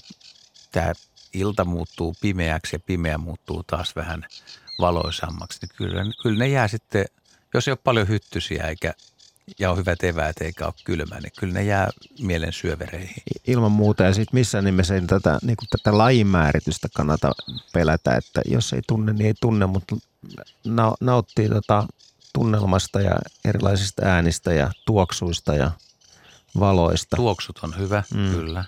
tämä 0.72 0.92
ilta 1.34 1.64
muuttuu 1.64 2.14
pimeäksi 2.20 2.76
ja 2.76 2.80
pimeä 2.80 3.18
muuttuu 3.18 3.62
taas 3.62 3.96
vähän 3.96 4.26
valoisammaksi, 4.80 5.58
niin 5.62 5.70
kyllä, 5.76 6.04
kyllä 6.22 6.38
ne 6.38 6.48
jää 6.48 6.68
sitten, 6.68 7.04
jos 7.54 7.68
ei 7.68 7.72
ole 7.72 7.78
paljon 7.84 8.08
hyttysiä 8.08 8.64
eikä, 8.64 8.94
ja 9.58 9.70
on 9.70 9.76
hyvät 9.76 10.04
eväät 10.04 10.36
eikä 10.40 10.66
ole 10.66 10.74
kylmä, 10.84 11.20
niin 11.20 11.32
kyllä 11.38 11.54
ne 11.54 11.64
jää 11.64 11.88
mielen 12.20 12.52
syövereihin. 12.52 13.22
Ilman 13.46 13.72
muuta 13.72 14.02
ja 14.02 14.14
sitten 14.14 14.40
missään 14.40 14.64
nimessä 14.64 14.94
ei 14.94 15.00
tätä, 15.00 15.38
niin 15.42 15.56
kuin 15.56 15.68
tätä 15.68 15.98
lajimääritystä 15.98 16.88
kannata 16.96 17.32
pelätä, 17.72 18.16
että 18.16 18.42
jos 18.44 18.72
ei 18.72 18.80
tunne, 18.86 19.12
niin 19.12 19.26
ei 19.26 19.34
tunne, 19.40 19.66
mutta 19.66 19.96
na- 20.64 20.94
nauttii 21.00 21.48
tota 21.48 21.86
tunnelmasta 22.32 23.00
ja 23.00 23.16
erilaisista 23.44 24.02
äänistä 24.06 24.52
ja 24.52 24.70
tuoksuista 24.86 25.54
ja 25.54 25.70
valoista. 26.60 27.16
Tuoksut 27.16 27.58
on 27.62 27.78
hyvä, 27.78 28.02
mm. 28.14 28.30
kyllä. 28.30 28.64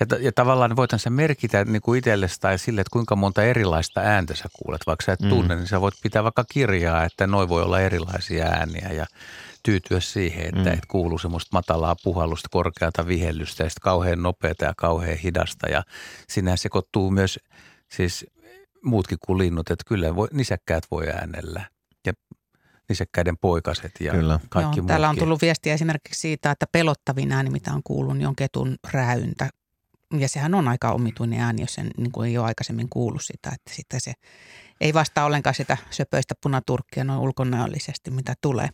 Ja, 0.00 0.06
ja 0.20 0.32
tavallaan 0.32 0.76
voitaisiin 0.76 1.04
se 1.04 1.10
merkitä 1.10 1.64
niin 1.64 1.82
kuin 1.82 1.98
itsellesi 1.98 2.40
tai 2.40 2.58
sille, 2.58 2.80
että 2.80 2.92
kuinka 2.92 3.16
monta 3.16 3.42
erilaista 3.42 4.00
ääntä 4.00 4.34
sä 4.34 4.48
kuulet. 4.52 4.80
Vaikka 4.86 5.04
sä 5.04 5.12
et 5.12 5.20
mm. 5.20 5.28
tunne, 5.28 5.56
niin 5.56 5.66
sä 5.66 5.80
voit 5.80 5.94
pitää 6.02 6.24
vaikka 6.24 6.44
kirjaa, 6.52 7.04
että 7.04 7.26
noin 7.26 7.48
voi 7.48 7.62
olla 7.62 7.80
erilaisia 7.80 8.44
ääniä 8.44 8.88
ja 8.92 9.06
tyytyä 9.62 10.00
siihen, 10.00 10.46
että 10.46 10.70
mm. 10.70 10.78
et 10.78 10.86
kuuluu 10.88 11.18
semmoista 11.18 11.48
matalaa 11.52 11.96
puhallusta, 12.04 12.48
korkeata 12.50 13.06
vihellystä 13.06 13.62
ja 13.62 13.70
sitten 13.70 13.82
kauhean 13.82 14.22
nopeata 14.22 14.64
ja 14.64 14.72
kauhean 14.76 15.18
hidasta. 15.18 15.68
Ja 15.68 15.82
sinä 16.28 16.56
sekoittuu 16.56 17.10
myös 17.10 17.38
siis 17.92 18.26
muutkin 18.84 19.18
kuin 19.26 19.38
linnut, 19.38 19.70
että 19.70 19.84
kyllä 19.86 20.16
voi, 20.16 20.28
nisäkkäät 20.32 20.84
voi 20.90 21.08
äänellä. 21.08 21.64
Ja 22.06 22.12
nisäkkäiden 22.88 23.38
poikaset 23.38 23.92
ja 24.00 24.12
Kyllä. 24.12 24.40
kaikki 24.48 24.78
Joo, 24.78 24.86
Täällä 24.86 25.08
on 25.08 25.16
tullut 25.16 25.42
viestiä 25.42 25.74
esimerkiksi 25.74 26.20
siitä, 26.20 26.50
että 26.50 26.66
pelottavin 26.72 27.32
ääni, 27.32 27.50
mitä 27.50 27.72
on 27.72 27.80
kuullut, 27.84 28.18
niin 28.18 28.28
on 28.28 28.36
ketun 28.36 28.76
räyntä. 28.92 29.48
Ja 30.18 30.28
sehän 30.28 30.54
on 30.54 30.68
aika 30.68 30.92
omituinen 30.92 31.40
ääni, 31.40 31.62
jos 31.62 31.74
sen 31.74 31.90
niin 31.96 32.12
kuin 32.12 32.28
ei 32.28 32.38
ole 32.38 32.46
aikaisemmin 32.46 32.88
kuullut 32.88 33.22
sitä, 33.24 33.50
että 33.54 33.74
sitten 33.74 34.00
se 34.00 34.12
ei 34.80 34.94
vastaa 34.94 35.24
ollenkaan 35.24 35.54
sitä 35.54 35.76
söpöistä 35.90 36.34
punaturkkia 36.42 37.04
noin 37.04 37.20
ulkonäöllisesti, 37.20 38.10
mitä 38.10 38.34
tulee. 38.40 38.68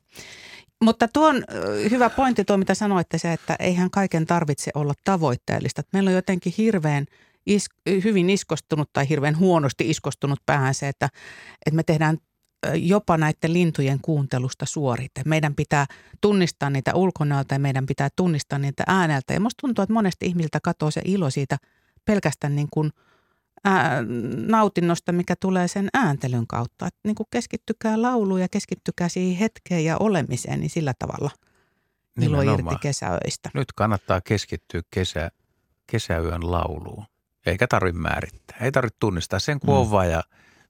Mutta 0.85 1.09
tuo 1.09 1.29
on 1.29 1.45
hyvä 1.91 2.11
pointti 2.11 2.45
tuo, 2.45 2.57
mitä 2.57 2.75
sanoitte 2.75 3.19
se, 3.19 3.33
että 3.33 3.57
eihän 3.59 3.91
kaiken 3.91 4.27
tarvitse 4.27 4.71
olla 4.75 4.95
tavoitteellista. 5.05 5.83
Meillä 5.93 6.09
on 6.09 6.15
jotenkin 6.15 6.55
hirveän 6.59 7.07
is, 7.47 7.67
hyvin 8.05 8.31
iskostunut 8.31 8.91
tai 8.93 9.09
hirveän 9.09 9.39
huonosti 9.39 9.91
iskostunut 9.91 10.39
päähän 10.47 10.75
se, 10.75 10.89
että, 10.89 11.09
että 11.67 11.77
me 11.77 11.83
tehdään 11.83 12.19
jopa 12.75 13.17
näiden 13.17 13.53
lintujen 13.53 13.99
kuuntelusta 14.03 14.67
suorite. 14.67 15.23
Meidän 15.25 15.55
pitää 15.55 15.87
tunnistaa 16.21 16.71
niitä 16.71 16.95
ulkonäöltä 16.95 17.55
ja 17.55 17.59
meidän 17.59 17.87
pitää 17.87 18.09
tunnistaa 18.17 18.59
niitä 18.59 18.85
ääneltä. 18.87 19.33
Ja 19.35 19.41
musta 19.41 19.61
tuntuu, 19.61 19.83
että 19.83 19.93
monesti 19.93 20.27
ihmisiltä 20.27 20.61
katoaa 20.63 20.91
se 20.91 21.03
ilo 21.05 21.31
siitä 21.31 21.59
pelkästään 22.05 22.57
niin 22.57 22.69
kuin 22.73 22.91
ää, 23.65 24.03
nautinnosta, 24.47 25.13
mikä 25.13 25.35
tulee 25.41 25.69
sen 25.69 25.89
ääntelyn 25.95 26.47
kautta. 26.47 26.87
Että 26.87 27.01
niin 27.05 27.15
kuin 27.15 27.27
keskittykää 27.31 28.03
lauluun 28.03 28.41
ja 28.41 28.49
keskittykää 28.49 29.09
siihen 29.09 29.37
hetkeen 29.37 29.85
ja 29.85 29.97
olemiseen, 30.01 30.61
niin 30.61 30.71
sillä 30.71 30.95
tavalla 30.99 31.31
ilo 32.21 32.43
irti 32.43 32.77
kesäöistä. 32.81 33.51
Nyt 33.55 33.73
kannattaa 33.73 34.21
keskittyä 34.21 34.83
kesä, 34.91 35.31
kesäyön 35.87 36.53
lauluun. 36.53 37.05
Eikä 37.47 37.67
tarvitse 37.67 38.01
määrittää. 38.01 38.57
Ei 38.61 38.73
tarvitse 38.73 38.97
tunnistaa 39.01 39.39
sen 39.39 39.61
kuvaa 39.61 40.05
mm. 40.05 40.11
ja 40.11 40.23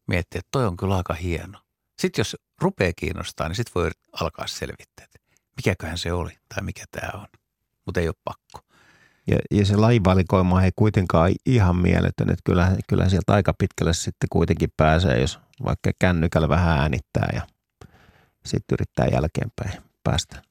miettiä, 0.07 0.39
että 0.39 0.49
toi 0.51 0.67
on 0.67 0.77
kyllä 0.77 0.97
aika 0.97 1.15
hieno. 1.15 1.59
Sitten 1.99 2.21
jos 2.21 2.37
rupeaa 2.61 2.93
kiinnostaa, 2.97 3.49
niin 3.49 3.57
sitten 3.57 3.75
voi 3.75 3.91
alkaa 4.21 4.47
selvittää, 4.47 5.05
että 5.05 5.19
mikäköhän 5.57 5.99
se 5.99 6.13
oli 6.13 6.33
tai 6.55 6.63
mikä 6.63 6.85
tämä 6.91 7.23
on. 7.23 7.27
Mutta 7.87 8.01
ei 8.01 8.09
ole 8.09 8.15
pakko. 8.25 8.61
Ja, 9.27 9.39
ja 9.51 9.67
se 9.67 9.77
lajivalikoima 9.77 10.63
ei 10.63 10.71
kuitenkaan 10.77 11.33
ihan 11.47 11.77
mieletön, 11.77 12.31
että 12.31 12.43
kyllä, 12.45 12.77
kyllä 12.89 13.09
sieltä 13.09 13.33
aika 13.33 13.55
pitkälle 13.59 13.95
sitten 13.95 14.29
kuitenkin 14.31 14.69
pääsee, 14.77 15.21
jos 15.21 15.39
vaikka 15.65 15.91
kännykällä 15.99 16.49
vähän 16.49 16.79
äänittää 16.79 17.29
ja 17.35 17.43
sitten 18.45 18.75
yrittää 18.75 19.07
jälkeenpäin 19.07 19.83
päästä 20.05 20.43